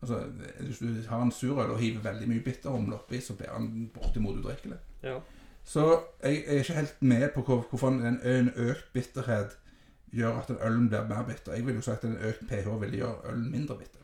Altså, 0.02 0.18
Hvis 0.60 0.78
du 0.78 0.86
har 1.08 1.22
en 1.22 1.30
surøl 1.30 1.70
og 1.70 1.78
hiver 1.78 2.00
veldig 2.02 2.28
mye 2.28 2.40
bitterhumle 2.42 2.94
oppi, 2.94 3.20
så 3.20 3.34
blir 3.38 3.52
den 3.58 3.88
bortimot 3.94 4.36
udrikkelig. 4.38 4.76
Ja. 5.02 5.18
Så 5.64 6.00
jeg 6.22 6.42
er 6.46 6.58
ikke 6.58 6.72
helt 6.74 7.02
med 7.02 7.28
på 7.34 7.42
hvor- 7.42 7.66
hvorfor 7.70 7.88
en, 7.88 8.20
en 8.22 8.50
økt 8.56 8.92
bitterhet 8.92 9.58
gjør 10.12 10.38
at 10.42 10.50
en 10.50 10.56
ølen 10.60 10.88
blir 10.88 11.06
mer 11.08 11.22
bitter. 11.24 11.52
Jeg 11.54 11.66
vil 11.66 11.74
jo 11.74 11.80
si 11.80 11.90
at 11.90 12.04
en 12.04 12.16
økt 12.16 12.48
pH 12.48 12.80
vil 12.80 12.90
gjøre 12.98 13.30
ølen 13.32 13.50
mindre 13.50 13.78
bitter. 13.78 14.00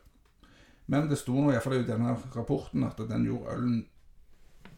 Men 0.86 1.08
det 1.10 1.18
sto 1.18 1.32
nå 1.34 1.50
iallfall 1.50 1.80
i 1.80 1.86
denne 1.86 2.14
rapporten 2.36 2.84
at 2.84 2.96
den 3.10 3.24
gjorde 3.24 3.56
ølen 3.56 3.86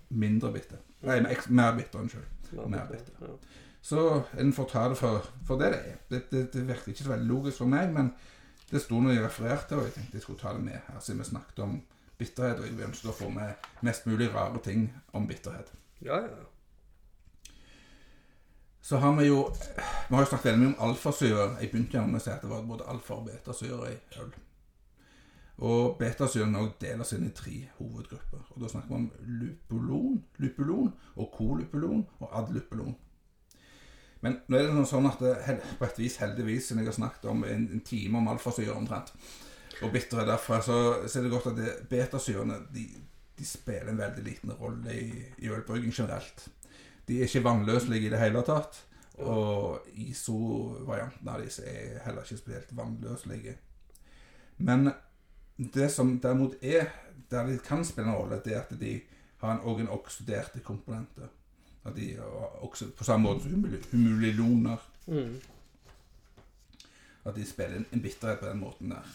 mindre 0.09 0.53
bitter. 0.53 0.77
Nei, 1.03 1.21
mer- 1.51 1.77
bitter, 1.77 1.99
unnskyld. 2.01 2.25
Ja, 2.57 2.67
Mer 2.67 2.79
ja, 2.79 2.87
bitter. 2.87 3.37
Så 3.83 4.23
en 4.39 4.53
får 4.53 4.69
ta 4.69 4.89
det 4.89 4.99
for, 5.01 5.25
for 5.47 5.59
det 5.61 5.73
det 5.73 5.79
er. 5.79 5.97
Det, 6.11 6.23
det, 6.31 6.43
det 6.53 6.67
virker 6.69 6.93
ikke 6.93 7.05
så 7.05 7.15
veldig 7.15 7.29
logisk 7.29 7.63
for 7.63 7.71
meg, 7.71 7.93
men 7.95 8.13
det 8.71 8.83
sto 8.83 9.01
når 9.01 9.17
jeg 9.17 9.25
refererte, 9.25 9.77
og 9.77 9.89
jeg 9.89 9.95
tenkte 9.97 10.19
jeg 10.19 10.23
skulle 10.23 10.39
ta 10.43 10.53
det 10.55 10.63
med 10.65 10.77
her, 10.77 11.01
siden 11.01 11.23
vi 11.23 11.31
snakket 11.31 11.65
om 11.65 11.81
bitterhet, 12.19 12.61
og 12.61 12.69
jeg 12.69 12.87
ønsket 12.87 13.11
å 13.11 13.17
få 13.17 13.31
med 13.33 13.71
mest 13.87 14.07
mulig 14.07 14.29
rare 14.35 14.61
ting 14.65 14.91
om 15.17 15.27
bitterhet. 15.27 15.73
Ja, 16.05 16.21
ja. 16.27 16.47
Så 18.83 18.97
har 18.97 19.13
vi 19.17 19.27
jo 19.27 19.53
Vi 20.09 20.15
har 20.15 20.23
jo 20.23 20.29
snakket 20.29 20.45
veldig 20.45 20.61
mye 20.61 20.75
om 20.75 20.89
alfasyre. 20.91 21.43
Jeg 21.61 21.71
begynte 21.71 21.99
gjerne 21.99 22.13
med 22.13 22.21
å 22.21 22.25
si 22.25 22.31
at 22.33 22.41
det 22.43 22.51
var 22.51 22.63
både 22.67 22.87
alfa- 22.91 23.19
og 23.21 23.27
betasyre 23.29 23.91
i 23.93 23.99
øl. 24.19 24.33
Og 25.61 25.99
betasyren 25.99 26.55
deler 26.57 26.73
deles 26.81 27.13
inn 27.13 27.27
i 27.29 27.35
tre 27.37 27.69
hovedgrupper. 27.79 28.47
Og 28.51 28.63
Da 28.63 28.69
snakker 28.69 28.89
vi 28.89 28.95
om 28.95 29.13
lupulon, 29.21 30.25
lupulon 30.39 30.93
og 31.17 31.31
kolupulon 31.37 32.07
og 32.21 32.29
adlupulon. 32.33 32.97
Men 34.21 34.41
nå 34.47 34.59
er 34.59 34.69
det 34.69 34.77
noe 34.77 34.89
sånn 34.89 35.09
at 35.09 35.23
det, 35.23 35.59
på 35.79 35.87
et 35.87 36.01
vis 36.03 36.19
heldigvis, 36.21 36.69
siden 36.69 36.83
jeg 36.83 36.91
har 36.91 36.99
snakket 36.99 37.31
om 37.33 37.45
en, 37.49 37.69
en 37.73 37.85
time 37.87 38.21
om 38.21 38.29
alfasyre 38.33 38.75
omtrent, 38.77 39.15
og 39.81 39.95
bitterhet 39.95 40.29
derfra, 40.29 40.61
så, 40.65 40.77
så 41.09 41.19
er 41.19 41.25
det 41.25 41.33
godt 41.33 41.51
at 41.53 41.57
det, 41.57 41.77
betasyrene 41.89 42.59
de, 42.75 42.85
de 43.39 43.47
spiller 43.49 43.89
en 43.89 44.01
veldig 44.03 44.25
liten 44.27 44.53
rolle 44.61 44.93
i, 44.93 45.09
i 45.41 45.49
ølbrygging 45.49 45.95
generelt. 45.97 46.49
De 47.09 47.19
er 47.19 47.31
ikke 47.31 47.45
vannløselige 47.47 48.11
i 48.11 48.13
det 48.13 48.21
hele 48.21 48.45
tatt. 48.47 48.83
Og 49.21 49.89
ISO-varianten 50.01 51.29
av 51.29 51.43
disse 51.43 51.65
er 51.67 51.99
heller 52.07 52.25
ikke 52.25 52.41
spesielt 52.41 52.71
vannløselige. 52.77 53.57
Men 54.65 54.93
det 55.57 55.91
som 55.93 56.15
derimot 56.23 56.61
er 56.63 56.89
der 57.31 57.49
de 57.49 57.59
kan 57.65 57.85
spille 57.85 58.09
en 58.09 58.17
rolle, 58.17 58.41
det 58.45 58.55
er 58.55 58.63
at 58.63 58.73
de 58.81 58.95
har 59.43 59.57
en, 59.57 59.81
en 59.81 59.93
oksiderte 59.93 60.61
komponenter. 60.65 61.29
At 61.85 61.97
de 61.97 62.23
også, 62.61 62.91
på 62.97 63.05
samme 63.05 63.23
måte 63.29 63.43
som 63.43 63.53
humuli- 63.53 63.91
humuliloner. 63.93 64.77
Mm. 65.07 65.41
At 67.25 67.37
de 67.37 67.47
spiller 67.47 67.77
en, 67.77 67.87
en 67.93 68.03
bitterhet 68.03 68.39
på 68.39 68.47
den 68.47 68.61
måten 68.61 68.91
der. 68.91 69.07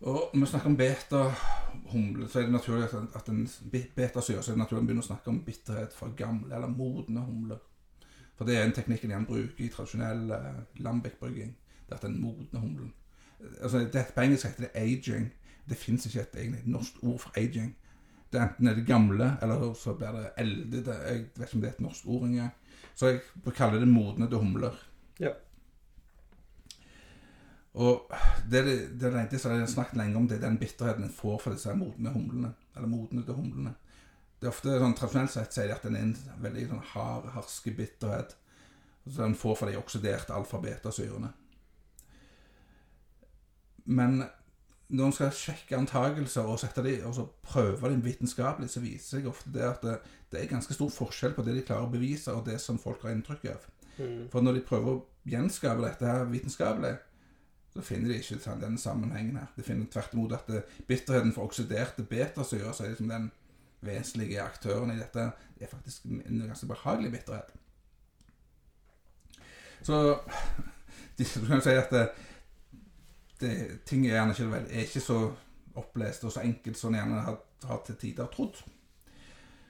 Og 0.00 0.30
når 0.34 0.40
vi 0.40 0.46
snakker 0.46 0.70
om 0.70 0.76
beta-humle, 0.76 2.28
så 2.28 2.38
er 2.38 2.42
det 2.42 2.52
naturlig 2.52 2.84
at 2.84 2.94
at 3.14 3.28
en 3.28 3.48
betasyre, 3.96 4.42
så 4.42 4.50
er 4.50 4.54
det 4.54 4.58
naturlig 4.58 4.82
å 4.82 4.86
begynne 4.86 5.04
å 5.04 5.06
snakke 5.06 5.30
om 5.30 5.40
bitterhet 5.44 5.94
fra 5.94 6.10
gamle 6.16 6.54
eller 6.54 6.68
modne 6.68 7.20
humler. 7.20 7.58
For 8.36 8.44
det 8.44 8.56
er 8.56 8.64
en 8.64 8.72
teknikk 8.76 9.04
en 9.04 9.26
bruker 9.26 9.64
i 9.64 9.68
tradisjonell 9.68 10.30
eh, 10.30 10.60
lambic-brygging. 10.84 11.56
Det 11.86 11.92
er 11.92 11.96
at 11.96 12.02
den 12.02 12.20
modne 12.20 12.60
humlen 12.60 12.92
altså 13.60 13.78
det, 13.78 14.06
På 14.14 14.20
engelsk 14.20 14.46
heter 14.46 14.62
det 14.62 14.70
aging. 14.74 15.32
Det 15.68 15.76
fins 15.76 16.06
ikke 16.06 16.20
et 16.20 16.38
egentlig 16.40 16.62
norsk 16.64 16.92
ord 17.02 17.18
for 17.18 17.32
aging. 17.36 17.76
Det 18.36 18.42
er 18.42 18.50
Enten 18.50 18.68
er 18.68 18.74
det 18.76 18.84
gamle, 18.84 19.26
eller 19.42 19.70
så 19.74 19.94
blir 19.96 20.12
det 20.12 20.30
eldede. 20.36 20.94
Jeg 21.08 21.20
vet 21.36 21.46
ikke 21.46 21.56
om 21.56 21.62
det 21.62 21.68
er 21.68 21.72
et 21.72 21.84
norsk 21.86 22.08
ord 22.12 22.26
engang. 22.26 22.50
Så 22.94 23.08
jeg 23.08 23.54
kaller 23.56 23.80
det 23.80 23.88
modnede 23.88 24.36
humler. 24.36 24.76
Ja. 25.20 25.30
Og 27.72 28.12
det, 28.50 28.62
det, 29.00 29.12
det, 29.30 29.40
som 29.40 29.54
jeg 29.54 29.60
har 29.60 29.72
snakket 29.72 29.96
lenge 30.02 30.20
om, 30.20 30.28
det 30.28 30.36
er 30.36 30.44
den 30.44 30.58
bitterheten 30.60 31.08
en 31.08 31.16
får 31.16 31.38
for 31.46 31.56
disse 31.56 31.72
modne 31.76 32.12
humlene. 32.12 32.52
Eller 32.76 32.92
modnede 32.92 33.32
humlene. 33.32 33.72
Det 34.36 34.50
er 34.50 34.52
ofte 34.52 34.76
sånn, 34.76 34.98
Tradisjonelt 35.00 35.32
sett 35.32 35.56
sier 35.56 35.70
de 35.70 35.78
at 35.78 35.88
den 35.88 35.96
er 35.96 36.04
en 36.10 36.16
veldig 36.44 36.68
sånn 36.74 36.86
hard, 36.92 37.32
harske 37.38 37.72
bitterhet. 37.72 38.36
Så 39.06 39.22
den 39.22 39.38
får 39.38 39.62
for 39.62 39.72
de 39.72 39.80
oksiderte 39.80 40.36
alfa-betasyrene. 40.36 41.32
Men 43.96 44.26
når 44.88 45.08
en 45.08 45.14
skal 45.16 45.32
sjekke 45.34 45.78
antakelser 45.78 46.46
og, 46.46 46.60
sette 46.62 46.82
de, 46.86 46.94
og 47.08 47.14
så 47.16 47.24
prøve 47.42 47.90
dem 47.90 48.04
vitenskapelig, 48.04 48.68
så 48.70 48.82
viser 48.84 49.16
seg 49.16 49.26
ofte 49.30 49.50
det 49.54 49.64
at 49.66 49.82
det, 49.82 49.96
det 50.30 50.42
er 50.42 50.52
ganske 50.52 50.74
stor 50.74 50.92
forskjell 50.94 51.34
på 51.34 51.42
det 51.46 51.56
de 51.56 51.64
klarer 51.66 51.88
å 51.88 51.90
bevise, 51.90 52.34
og 52.34 52.46
det 52.46 52.60
som 52.62 52.78
folk 52.78 53.02
har 53.02 53.16
inntrykk 53.16 53.48
av. 53.50 53.66
Mm. 53.96 54.28
For 54.30 54.44
når 54.44 54.58
de 54.58 54.66
prøver 54.68 54.92
å 54.92 55.02
gjenskape 55.26 55.82
dette 55.82 56.06
her 56.06 56.30
vitenskapelig, 56.30 56.94
så 57.74 57.82
finner 57.84 58.12
de 58.12 58.20
ikke 58.20 58.54
den 58.60 58.78
sammenhengen 58.78 59.40
her. 59.40 59.50
De 59.56 59.64
finner 59.66 59.90
tvert 59.92 60.14
imot 60.14 60.32
at 60.32 60.46
det, 60.48 60.62
bitterheten 60.88 61.34
for 61.34 61.50
oksiderte 61.50 62.06
betasyre, 62.08 62.72
så 62.72 62.84
er 62.84 62.94
liksom 62.94 63.10
den 63.10 63.30
vesentlige 63.84 64.42
aktøren 64.42 64.94
i 64.94 65.00
dette, 65.00 65.30
det 65.58 65.66
er 65.66 65.72
faktisk 65.72 66.06
en 66.06 66.44
ganske 66.46 66.66
behagelig 66.66 67.10
bitterhet. 67.12 67.52
Så 69.82 70.18
du 71.18 71.46
kan 71.46 71.62
si 71.62 71.74
at 71.76 71.92
det, 73.40 73.50
det, 73.50 73.80
ting 73.84 74.06
er 74.06 74.14
gjerne 74.14 74.36
ikke, 74.36 74.62
er 74.70 74.86
ikke 74.86 75.00
så 75.00 75.20
opplest 75.76 76.24
og 76.24 76.32
så 76.32 76.40
enkelt 76.46 76.78
som 76.78 76.94
en 76.94 77.00
gjerne 77.00 77.20
har, 77.26 77.38
har 77.68 77.82
til 77.86 77.96
tider 78.00 78.26
trodd. 78.32 78.62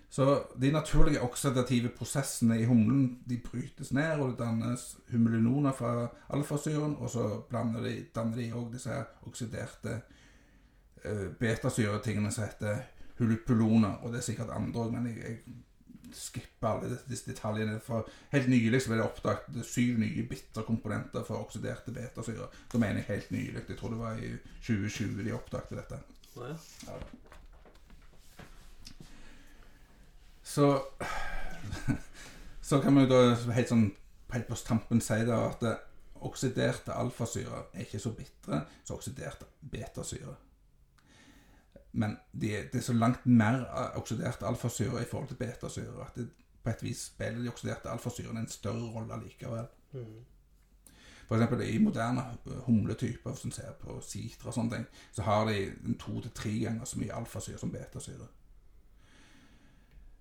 Så 0.08 0.42
de 0.60 0.70
naturlige 0.72 1.20
oksidative 1.20 1.88
prosessene 1.88 2.60
i 2.60 2.64
humlen 2.64 3.18
de 3.28 3.40
brytes 3.42 3.90
ned, 3.92 4.20
og 4.20 4.30
det 4.30 4.38
dannes 4.38 4.84
humulinoner 5.10 5.72
fra 5.72 6.08
alfasyren, 6.30 6.96
og 6.96 7.10
så 7.10 7.42
de, 7.50 7.96
danner 8.14 8.36
de 8.36 8.52
òg 8.54 8.70
disse 8.72 9.00
oksiderte 9.26 9.98
uh, 11.04 11.26
betasyretingene 11.40 12.30
som 12.32 12.46
heter 12.46 12.84
hulupuloner, 13.18 13.98
og 14.02 14.12
det 14.12 14.22
er 14.22 14.28
sikkert 14.30 14.54
andre 14.54 14.86
òg, 14.86 14.94
men 14.94 15.10
jeg, 15.10 15.16
jeg 15.18 15.38
skipper 16.18 16.68
alle 16.68 16.98
disse 17.08 17.30
detaljene. 17.30 17.80
For 17.84 18.08
helt 18.32 18.48
nylig 18.50 18.82
så 18.82 18.92
ble 18.92 19.00
det 19.00 19.06
oppdaget 19.06 19.66
syv 19.68 19.98
nye 20.02 20.24
bitterkomponenter 20.30 21.24
for 21.26 21.44
oksiderte 21.44 21.94
betasyrer. 21.94 22.52
Da 22.72 22.80
mener 22.82 23.02
jeg 23.02 23.10
helt 23.10 23.30
nylig. 23.30 23.64
Jeg 23.68 23.78
tror 23.78 23.94
det 23.94 24.00
var 24.00 24.20
i 24.20 24.32
2020 24.66 25.24
de 25.24 25.36
oppdaget 25.36 25.78
dette. 25.80 26.00
Ja. 26.36 26.56
så 30.42 30.84
Så 32.62 32.80
kan 32.82 32.96
vi 32.98 33.06
da 33.06 33.20
helt 33.54 33.70
sånn 33.70 33.84
helt 34.32 34.48
på 34.48 34.56
tampen 34.66 35.00
si 35.00 35.20
da 35.26 35.36
at 35.52 35.62
oksiderte 36.26 36.94
alfasyre 36.98 37.68
er 37.72 37.84
ikke 37.84 38.00
så 38.02 38.10
bitre 38.16 38.64
som 38.82 38.96
oksiderte 38.96 39.46
betasyre. 39.60 40.34
Men 41.96 42.16
de, 42.32 42.50
det 42.72 42.80
er 42.80 42.84
så 42.84 42.92
langt 42.92 43.26
mer 43.26 43.62
oksiderte 43.96 43.96
oksidert 43.96 44.42
alfasyre 44.44 45.02
i 45.02 45.08
forhold 45.08 45.28
til 45.28 45.40
betasyre 45.40 46.04
at 46.04 46.16
det, 46.16 46.28
på 46.62 46.70
et 46.70 46.82
vis 46.82 47.04
spiller 47.06 47.42
de 47.42 47.48
oksiderte 47.48 47.90
alfasyrene 47.90 48.42
en 48.42 48.48
større 48.48 48.90
rolle 48.92 49.16
likevel. 49.22 49.68
For 51.26 51.36
eksempel 51.36 51.62
i 51.66 51.78
moderne 51.78 52.22
humletyper, 52.66 53.34
som 53.34 53.50
ser 53.50 53.72
på 53.80 54.00
sitra 54.04 54.50
og 54.50 54.54
sånne 54.54 54.74
ting, 54.74 54.84
så 55.12 55.22
har 55.26 55.48
de 55.48 55.94
to 55.98 56.20
til 56.20 56.34
tre 56.34 56.52
ganger 56.66 56.84
så 56.84 57.00
mye 57.00 57.14
alfasyre 57.14 57.58
som 57.58 57.72
betasyre. 57.72 58.28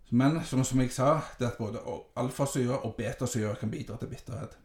Men 0.09 0.39
som, 0.45 0.63
som 0.63 0.79
jeg 0.79 0.93
sa, 0.93 1.19
det 1.39 1.49
at 1.49 1.59
både 1.59 1.81
alfasyre 2.15 2.79
og 2.79 2.95
betasyre 2.95 3.55
kan 3.59 3.71
bidra 3.71 3.97
til 3.97 4.09
bitterhet. 4.09 4.57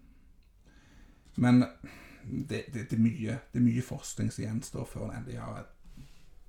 Men 1.36 1.64
det, 1.64 2.64
det, 2.74 2.86
det, 2.90 2.92
er 2.92 3.02
mye, 3.02 3.38
det 3.52 3.60
er 3.60 3.66
mye 3.66 3.82
forskning 3.82 4.32
som 4.32 4.44
gjenstår 4.44 4.88
før 4.88 5.08
en 5.08 5.16
endelig 5.18 5.40
har 5.40 5.62
et 5.62 5.79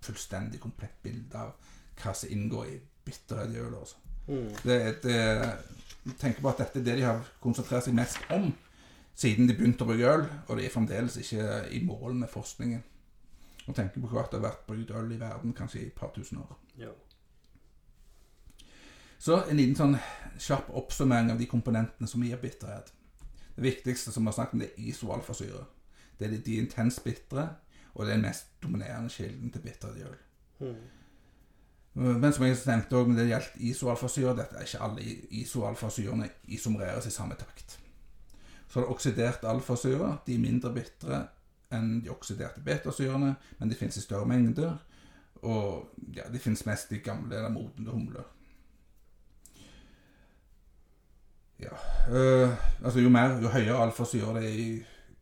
fullstendig 0.01 0.61
komplett 0.61 1.01
bilde 1.03 1.37
av 1.37 1.53
hva 2.01 2.13
som 2.17 2.31
inngår 2.33 2.71
i 2.71 2.79
bitterhet 3.05 3.53
i 3.55 3.61
øl. 3.61 3.75
Altså. 3.79 3.95
Det, 4.63 4.77
det, 5.03 5.17
tenker 6.19 6.41
på 6.41 6.49
at 6.49 6.61
dette 6.63 6.79
er 6.79 6.85
det 6.85 6.97
de 6.99 7.05
har 7.07 7.25
konsentrert 7.43 7.85
seg 7.85 7.97
mest 7.97 8.21
om 8.33 8.51
siden 9.17 9.49
de 9.49 9.55
begynte 9.57 9.85
å 9.85 9.89
brygge 9.89 10.09
øl, 10.09 10.23
og 10.47 10.57
de 10.57 10.65
er 10.65 10.73
fremdeles 10.73 11.17
ikke 11.21 11.45
i 11.75 11.81
mål 11.85 12.15
med 12.23 12.31
forskningen. 12.31 12.81
Og 13.67 13.75
tenker 13.77 14.01
på 14.01 14.19
at 14.19 14.31
det 14.31 14.39
har 14.39 14.47
vært 14.47 14.67
brukt 14.67 14.93
øl 14.97 15.11
i 15.13 15.19
verden 15.21 15.53
kanskje 15.53 15.81
i 15.81 15.87
et 15.91 15.97
par 15.97 16.13
tusen 16.15 16.41
år. 16.41 16.55
Ja. 16.79 16.93
Så 19.21 19.43
en 19.43 19.59
liten 19.59 19.77
sånn 19.77 19.99
kjapp 20.41 20.71
oppsummering 20.73 21.29
av 21.29 21.37
de 21.37 21.45
komponentene 21.49 22.09
som 22.09 22.23
gir 22.25 22.39
bitterhet. 22.41 22.89
Det 23.53 23.61
viktigste 23.67 24.13
som 24.13 24.25
vi 24.25 24.31
har 24.31 24.37
snakket 24.39 24.57
om, 24.57 24.63
det 24.63 24.71
er 24.71 24.87
isoalfasyre. 24.89 25.65
Det 26.17 26.25
er 26.25 26.33
de, 26.33 26.55
intenst 26.57 26.71
intens 26.71 26.99
bitre, 27.05 27.45
og 27.93 28.05
det 28.05 28.11
er 28.11 28.17
den 28.17 28.25
mest 28.25 28.49
dominerende 28.63 29.09
kilden 29.09 29.51
til 29.51 29.61
bittert 29.61 29.97
i 29.97 30.07
øl. 30.07 30.17
Men 31.93 32.33
som 32.33 32.45
jeg 32.45 32.57
nevnte 32.65 32.95
når 32.95 33.17
det 33.17 33.27
gjaldt 33.27 33.61
isoalfasyre, 33.67 34.35
dette 34.37 34.55
er 34.55 34.67
ikke 34.67 34.83
alle 34.85 35.15
isoalfasyrene 35.41 36.29
isomereres 36.55 37.09
i 37.09 37.11
samme 37.11 37.35
takt. 37.35 37.79
Så 38.67 38.79
det 38.79 38.85
er 38.85 38.91
oksidert 38.91 39.43
alfasyre. 39.43 40.17
De 40.25 40.35
er 40.35 40.39
mindre 40.39 40.71
bitre 40.73 41.25
enn 41.75 41.97
de 42.03 42.11
oksiderte 42.11 42.63
betasyrene, 42.63 43.33
men 43.59 43.71
de 43.71 43.75
finnes 43.75 43.97
i 43.99 44.03
større 44.03 44.27
mengder. 44.27 44.77
Og 45.41 45.89
ja, 46.15 46.29
de 46.31 46.39
finnes 46.39 46.63
mest 46.65 46.91
i 46.95 47.01
gamle 47.03 47.35
eller 47.35 47.51
modne 47.51 47.91
humler. 47.91 48.23
Ja, 51.61 51.75
øh, 52.09 52.49
altså 52.83 52.99
jo 52.99 53.09
mer, 53.09 53.41
jo 53.41 53.51
høyere 53.51 53.83
alfasyre 53.83 54.33
det 54.39 54.45
er 54.49 54.55
i, 54.57 54.69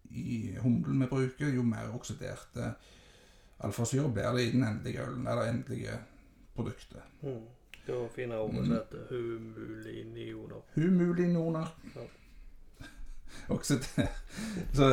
i 0.09 0.57
humlen 0.63 1.01
vi 1.01 1.07
bruker, 1.11 1.49
jo 1.53 1.63
mer 1.63 1.91
oksiderte 1.93 2.73
alfasyre 3.59 4.09
blir 4.13 4.31
det 4.35 4.43
i 4.47 4.51
den 4.51 4.63
endelige 4.63 5.03
ølen, 5.03 5.27
eller 5.27 5.49
endelige 5.49 5.97
produktet. 6.55 7.01
Mm. 7.21 7.41
Det 7.85 7.95
var 7.95 8.07
fine 8.15 8.37
ord 8.37 8.53
som 8.55 8.71
heter 8.71 9.05
humulinioner. 9.09 10.61
Humulinoner. 10.75 11.75
Ja. 11.95 12.01
Oksider... 13.55 14.07
Så 14.73 14.89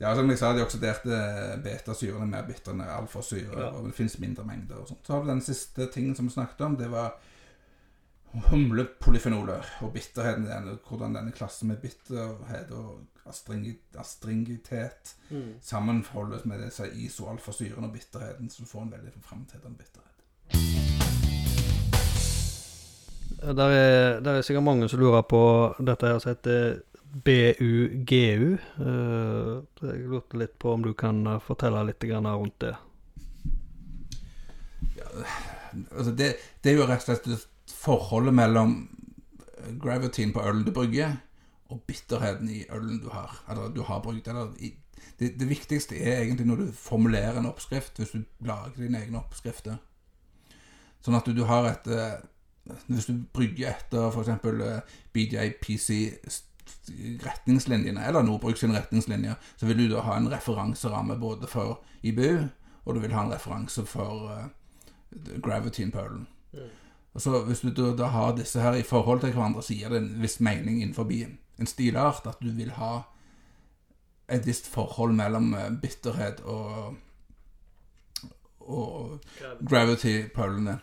ja, 0.00 0.14
som 0.14 0.30
jeg 0.30 0.38
sa, 0.38 0.50
de 0.56 0.64
oksiderte 0.64 1.18
betasyrene 1.62 2.24
er 2.26 2.30
mer 2.32 2.46
bitre 2.48 2.72
enn 2.74 2.82
alfasyre, 2.82 3.54
Ja. 3.60 3.68
og 3.70 3.86
det 3.86 3.94
finnes 3.94 4.18
mindre 4.18 4.44
mengder 4.44 4.80
og 4.82 4.88
sånt. 4.88 5.06
Så 5.06 5.12
har 5.14 5.22
vi 5.22 5.30
den 5.30 5.40
siste 5.46 5.86
tingen 5.94 6.16
som 6.18 6.26
vi 6.26 6.34
snakket 6.34 6.60
om, 6.66 6.76
det 6.76 6.90
var 6.90 7.14
humlepolyfenoler 8.50 9.62
og 9.86 9.92
bitterheten 9.94 10.46
den, 10.48 10.78
hvordan 10.88 11.14
denne 11.14 11.32
klassen 11.32 11.68
med 11.70 11.76
bitterhet 11.82 12.70
og 12.74 13.04
astringitet 13.26 15.16
Mm. 15.30 15.54
sammenholdes 15.60 16.44
med 16.44 16.60
disse 16.64 16.84
isoalfasyrene 16.94 17.86
og 17.86 17.92
bitterheten, 17.92 18.50
så 18.50 18.62
du 18.62 18.68
får 18.68 18.82
en 18.82 18.92
veldig 18.92 19.12
framtredende 19.22 19.78
bitterhet. 19.78 20.10
Der 23.56 23.68
er, 23.68 24.20
der 24.20 24.30
er 24.30 24.42
sikkert 24.42 24.64
mange 24.64 24.88
som 24.88 25.00
lurer 25.00 25.22
på 25.22 25.74
dette 25.86 26.06
her 26.06 26.18
som 26.18 26.30
heter 26.30 26.80
BUGU. 27.24 28.56
Uh, 28.78 29.62
jeg 29.82 30.08
lurte 30.08 30.38
litt 30.38 30.58
på 30.58 30.72
om 30.74 30.82
du 30.82 30.92
kan 30.92 31.26
eh, 31.26 31.40
fortelle 31.40 31.84
litt 31.86 32.04
rundt 32.04 32.60
det. 32.60 32.74
Altså 35.90 36.10
det, 36.10 36.36
det 36.62 36.72
er 36.72 36.76
jo 36.76 36.86
rett 36.86 37.08
og 37.08 37.18
slett 37.18 37.48
forholdet 37.70 38.34
mellom 38.34 38.88
gravityen 39.82 40.32
på 40.32 40.42
ølen 40.42 40.64
du 40.64 40.72
brygger, 40.72 41.16
og 41.74 41.82
bitterheten 41.88 42.48
i 42.50 42.62
ølen 42.70 43.00
du 43.02 43.10
har. 43.10 43.34
Eller 43.50 43.72
du 43.74 43.82
har 43.82 44.02
brukt. 44.02 44.28
Eller 44.28 44.52
i, 44.58 44.72
det, 45.18 45.34
det 45.40 45.48
viktigste 45.50 45.98
er 45.98 46.22
egentlig 46.22 46.46
når 46.46 46.62
du 46.62 46.72
formulerer 46.72 47.38
en 47.38 47.50
oppskrift, 47.50 47.98
hvis 47.98 48.14
du 48.14 48.22
lager 48.46 48.78
dine 48.78 49.02
egne 49.02 49.18
oppskrifter. 49.20 49.80
Sånn 51.04 51.18
at 51.18 51.26
du, 51.26 51.34
du 51.36 51.44
har 51.50 51.68
et 51.68 51.90
eh, 51.92 52.22
Hvis 52.88 53.10
du 53.10 53.18
brygger 53.36 53.74
etter 53.74 54.06
f.eks. 54.08 54.30
BJPC 55.12 55.90
retningslinjene, 57.24 58.06
eller 58.08 58.24
Nordbruk 58.24 58.56
sin 58.56 58.72
retningslinjer, 58.72 59.34
så 59.56 59.66
vil 59.66 59.82
du 59.82 59.88
da 59.92 60.00
ha 60.06 60.16
en 60.16 60.30
referanseramme 60.32 61.18
både 61.20 61.48
for 61.48 61.82
IBU, 62.02 62.46
og 62.84 62.94
du 62.94 63.00
vil 63.00 63.12
ha 63.12 63.26
en 63.26 63.32
referanse 63.32 63.84
for 63.88 64.30
eh, 64.32 64.46
gravityen 65.44 65.92
på 65.92 66.06
ølen. 66.06 66.24
Og 67.14 67.20
så 67.20 67.44
Hvis 67.44 67.60
du 67.60 67.70
da, 67.70 67.92
da 67.96 68.08
har 68.10 68.36
disse 68.36 68.60
her 68.60 68.74
i 68.74 68.82
forhold 68.82 69.20
til 69.20 69.32
hverandre, 69.32 69.62
så 69.62 69.74
gir 69.74 69.88
det 69.88 70.00
en 70.00 70.22
viss 70.22 70.40
mening 70.40 70.82
innenfor 70.82 71.04
en 71.60 71.66
stilart 71.70 72.26
at 72.26 72.40
du 72.42 72.50
vil 72.50 72.72
ha 72.78 73.02
et 74.28 74.46
visst 74.46 74.66
forhold 74.72 75.12
mellom 75.14 75.54
eh, 75.54 75.70
bitterhet 75.82 76.40
og, 76.48 76.96
og 78.60 79.20
gravity 79.68 80.16
på 80.34 80.46
ølene. 80.48 80.78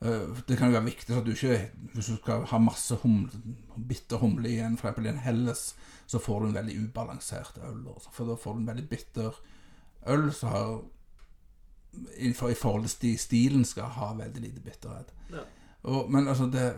Eh, 0.00 0.38
Det 0.48 0.56
kan 0.58 0.70
jo 0.70 0.78
være 0.78 0.84
viktig 0.88 1.16
at 1.16 1.26
du 1.26 1.30
ikke 1.34 1.70
Hvis 1.94 2.06
du 2.06 2.16
skal 2.16 2.46
ha 2.48 2.58
masse 2.58 2.96
humle, 3.02 3.30
bitter 3.88 4.16
humle 4.16 4.48
i 4.48 4.58
en, 4.58 4.78
for 4.78 5.00
i 5.00 5.08
en 5.08 5.18
Helles, 5.18 5.74
så 6.06 6.18
får 6.18 6.40
du 6.40 6.46
en 6.46 6.54
veldig 6.54 6.78
ubalansert 6.84 7.60
øl. 7.62 7.84
For 8.12 8.24
da 8.24 8.34
får 8.34 8.54
du 8.54 8.58
en 8.60 8.66
veldig 8.72 8.88
bitter 8.88 9.36
øl 10.06 10.32
som 10.32 10.48
har 10.48 10.80
i, 12.16 12.32
forhold 12.32 12.88
til 13.00 13.18
stilen 13.18 13.64
skal 13.64 13.84
ha 13.84 14.12
veldig 14.14 14.40
lite 14.40 14.60
bitterhet. 14.60 15.12
Ja. 15.32 15.42
Og, 15.82 16.10
men 16.12 16.28
altså 16.28 16.46
det 16.46 16.76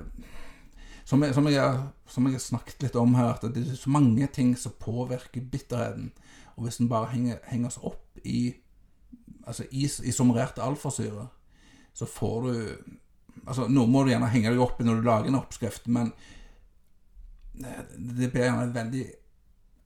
som 1.13 1.21
jeg, 1.21 1.35
som, 1.37 1.47
jeg, 1.51 1.81
som 2.09 2.27
jeg 2.27 2.39
har 2.39 2.41
snakket 2.41 2.87
litt 2.87 2.95
om 2.97 3.13
her, 3.19 3.35
at 3.35 3.43
det 3.53 3.67
er 3.67 3.77
så 3.77 3.91
mange 3.93 4.27
ting 4.33 4.55
som 4.57 4.73
påvirker 4.81 5.45
bitterheten. 5.53 6.09
Og 6.57 6.65
hvis 6.65 6.79
den 6.81 6.89
bare 6.89 7.11
henger, 7.13 7.43
henger 7.51 7.69
oss 7.69 7.81
opp 7.85 8.23
i 8.25 8.55
altså 9.45 9.67
i, 9.71 9.85
alfasyre, 10.63 11.29
så 11.93 12.07
får 12.07 12.43
du 12.47 12.57
Altså, 13.43 13.65
Noe 13.67 13.89
må 13.89 14.05
du 14.05 14.11
gjerne 14.13 14.29
henge 14.31 14.51
deg 14.53 14.61
opp 14.61 14.79
i 14.79 14.85
når 14.85 15.01
du 15.01 15.07
lager 15.07 15.31
en 15.31 15.39
oppskrift, 15.39 15.87
men 15.91 16.11
det, 17.57 18.29
blir 18.31 18.45
gjerne 18.45 18.75
veldig 18.75 19.07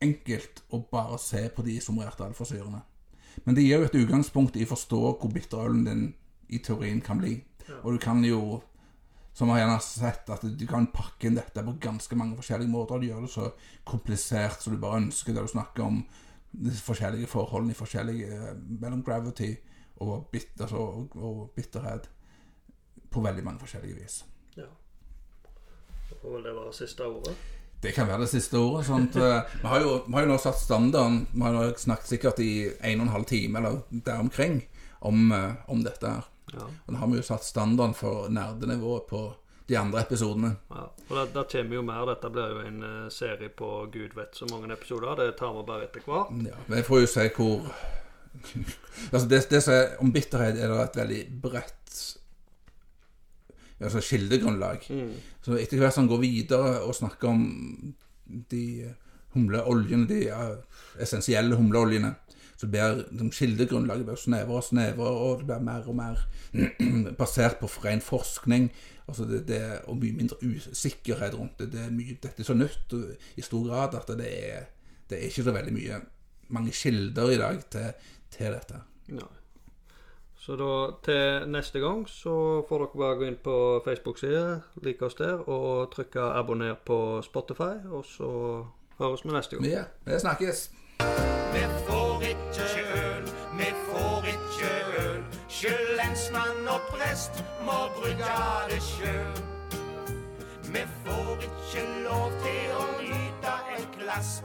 enkelt 0.03 0.61
å 0.74 0.81
bare 0.90 1.16
se 1.23 1.44
på 1.55 1.65
de 1.65 1.78
sommererte 1.81 2.27
alfasyrene. 2.27 2.82
Men 3.47 3.57
det 3.57 3.65
gir 3.65 3.78
jo 3.78 3.86
et 3.86 3.97
utgangspunkt 4.03 4.59
i 4.59 4.66
å 4.66 4.73
forstå 4.74 5.01
hvor 5.07 5.32
bitter 5.32 5.62
ølen 5.62 5.86
din 5.86 6.03
i 6.53 6.59
teorien 6.59 7.01
kan 7.01 7.23
bli. 7.23 7.39
Og 7.82 7.94
du 7.94 8.03
kan 8.03 8.20
jo, 8.27 8.59
som 9.36 9.50
har 9.52 9.60
gjerne 9.60 9.80
sett, 9.84 10.30
at 10.32 10.44
du 10.48 10.66
kan 10.68 10.86
pakke 10.88 11.28
inn 11.28 11.36
dette 11.36 11.60
på 11.64 11.74
ganske 11.82 12.16
mange 12.16 12.38
forskjellige 12.38 12.72
måter. 12.72 13.02
Du 13.02 13.10
gjør 13.10 13.26
det 13.26 13.32
så 13.34 13.50
komplisert 13.84 14.62
som 14.64 14.72
du 14.72 14.80
bare 14.80 15.02
ønsker, 15.02 15.36
der 15.36 15.44
du 15.44 15.52
snakker 15.52 15.84
om 15.84 15.98
de 16.56 16.72
forskjellige 16.72 17.28
forholdene 17.28 17.74
i 17.74 17.76
forskjellige, 17.76 18.30
eh, 18.32 18.54
mellom 18.80 19.02
gravity 19.04 19.50
og, 20.00 20.28
bit, 20.32 20.54
altså, 20.60 20.80
og, 20.80 21.16
og 21.20 21.50
bitterhet 21.56 22.08
på 23.12 23.20
veldig 23.20 23.44
mange 23.44 23.60
forskjellige 23.60 23.98
vis. 23.98 24.22
Ja. 24.56 24.70
Og 26.22 26.40
det 26.44 26.54
være 26.56 26.72
siste 26.72 27.04
ordet. 27.04 27.34
Det 27.82 27.92
kan 27.94 28.08
være 28.08 28.24
det 28.24 28.30
siste 28.32 28.56
ordet. 28.56 28.86
Sånt, 28.88 29.16
eh, 29.20 29.42
vi, 29.60 29.66
har 29.68 29.84
jo, 29.84 29.98
vi 30.06 30.16
har 30.16 30.24
jo 30.24 30.30
nå 30.32 30.38
satt 30.40 30.62
standarden. 30.62 31.26
Vi 31.34 31.44
har 31.44 31.58
jo 31.58 31.74
snakket 31.76 32.14
sikkert 32.14 32.40
i 32.40 32.70
en 32.80 33.02
og 33.02 33.06
en 33.06 33.12
halv 33.18 33.28
time 33.28 33.60
eller 33.60 33.82
der 33.90 34.24
omkring 34.24 34.62
om, 35.00 35.28
eh, 35.32 35.52
om 35.68 35.84
dette 35.84 36.14
her. 36.14 36.32
Ja. 36.55 36.68
Og 36.86 36.93
da 36.94 37.01
har 37.01 37.10
vi 37.10 37.18
jo 37.18 37.27
satt 37.27 37.44
standarden 37.44 37.94
for 37.94 38.28
nerdenivået 38.31 39.09
på 39.10 39.23
de 39.66 39.78
andre 39.78 40.05
episodene. 40.06 40.56
ja. 40.70 40.86
Og 41.09 41.14
da, 41.16 41.24
da 41.35 41.43
kommer 41.51 41.74
jo 41.78 41.82
mer. 41.86 42.06
Dette 42.10 42.31
blir 42.31 42.55
jo 42.55 42.62
en 42.66 42.82
eh, 42.86 43.09
serie 43.14 43.48
på 43.48 43.70
gud 43.93 44.14
vet 44.14 44.35
så 44.39 44.47
mange 44.51 44.73
episoder. 44.73 45.14
Det 45.18 45.36
tar 45.39 45.55
vi 45.55 45.64
bare 45.66 45.89
etter 45.89 46.06
hvert. 46.06 46.35
Ja, 46.47 46.59
men 46.66 46.78
jeg 46.81 46.86
får 46.86 47.02
jo 47.02 47.10
se 47.10 47.28
hvor 47.36 47.70
Altså 49.12 49.27
det, 49.28 49.47
det 49.51 49.62
som 49.64 49.74
er 49.74 49.97
om 50.02 50.12
bitterhet, 50.12 50.59
er 50.60 50.70
det 50.70 50.81
et 50.82 50.98
veldig 51.01 51.20
bredt 51.43 51.86
altså 53.81 54.01
kildegrunnlag. 54.01 54.85
Så 55.44 55.56
etter 55.60 55.81
hvert 55.81 55.94
som 55.94 56.06
man 56.06 56.14
går 56.14 56.23
videre 56.23 56.81
og 56.82 56.94
snakker 56.97 57.28
om 57.28 57.43
de 58.51 58.94
humleoljene, 59.36 60.09
de 60.09 60.23
essensielle 61.02 61.56
humleoljene, 61.59 62.14
så 62.56 62.66
blir 62.66 63.02
liksom, 63.02 63.30
kildegrunnlaget 63.30 64.06
blir 64.08 64.20
snevrere 64.20 64.60
og 64.60 64.64
snevrere, 64.64 65.22
og 65.22 65.38
det 65.38 65.48
blir 65.50 65.64
mer 65.68 65.88
og 65.88 65.96
mer 65.96 66.22
basert 67.20 67.58
på 67.60 67.70
ren 67.84 68.00
forskning. 68.00 68.70
Altså 69.08 69.24
det, 69.24 69.44
det, 69.48 69.62
og 69.86 69.96
mye 70.02 70.16
mindre 70.16 70.36
usikkerhet 70.42 71.34
rundt 71.38 71.58
det. 71.58 71.70
det 71.72 71.84
er 71.84 71.94
mye, 71.94 72.18
dette 72.22 72.42
er 72.42 72.48
så 72.48 72.56
nytt 72.56 72.94
i 73.36 73.44
stor 73.44 73.68
grad 73.68 73.94
at 73.94 74.10
det 74.18 74.30
er, 74.50 74.68
det 75.10 75.18
er 75.18 75.28
ikke 75.30 75.46
så 75.46 75.54
veldig 75.54 75.74
mye 75.76 76.00
mange 76.48 76.72
kilder 76.72 77.30
i 77.30 77.40
dag 77.42 77.58
til, 77.70 77.90
til 78.30 78.54
dette. 78.56 78.82
Nei. 79.14 79.32
Så 80.46 80.54
da 80.54 80.72
til 81.02 81.48
neste 81.50 81.80
gang 81.82 82.04
så 82.06 82.62
får 82.68 82.84
dere 82.84 83.00
bare 83.00 83.16
gå 83.18 83.26
inn 83.26 83.38
på 83.42 83.56
Facebook-sida, 83.84 84.60
like 84.86 85.06
oss 85.06 85.18
der, 85.18 85.42
og 85.50 85.90
trykke 85.90 86.22
'abonner' 86.22 86.78
på 86.86 87.22
Spotify, 87.22 87.82
og 87.90 88.04
så 88.04 88.30
høres 88.98 89.24
vi 89.24 89.34
neste 89.34 89.56
gang. 89.56 89.66
Ja, 89.66 89.84
vi 90.04 90.20
snakkes. 90.20 90.70
Vi 91.52 91.62
får 91.88 91.95
og 96.77 96.82
prest 96.93 97.44
må 97.65 97.77
brygade 97.97 98.81
sjøl. 98.81 99.36
Vi 100.74 100.82
får 101.05 101.44
ikke 101.48 101.85
lov 102.05 102.35
til 102.43 102.74
å 102.77 102.85
nyte 103.01 103.55
et 103.78 103.86
glass 104.01 104.43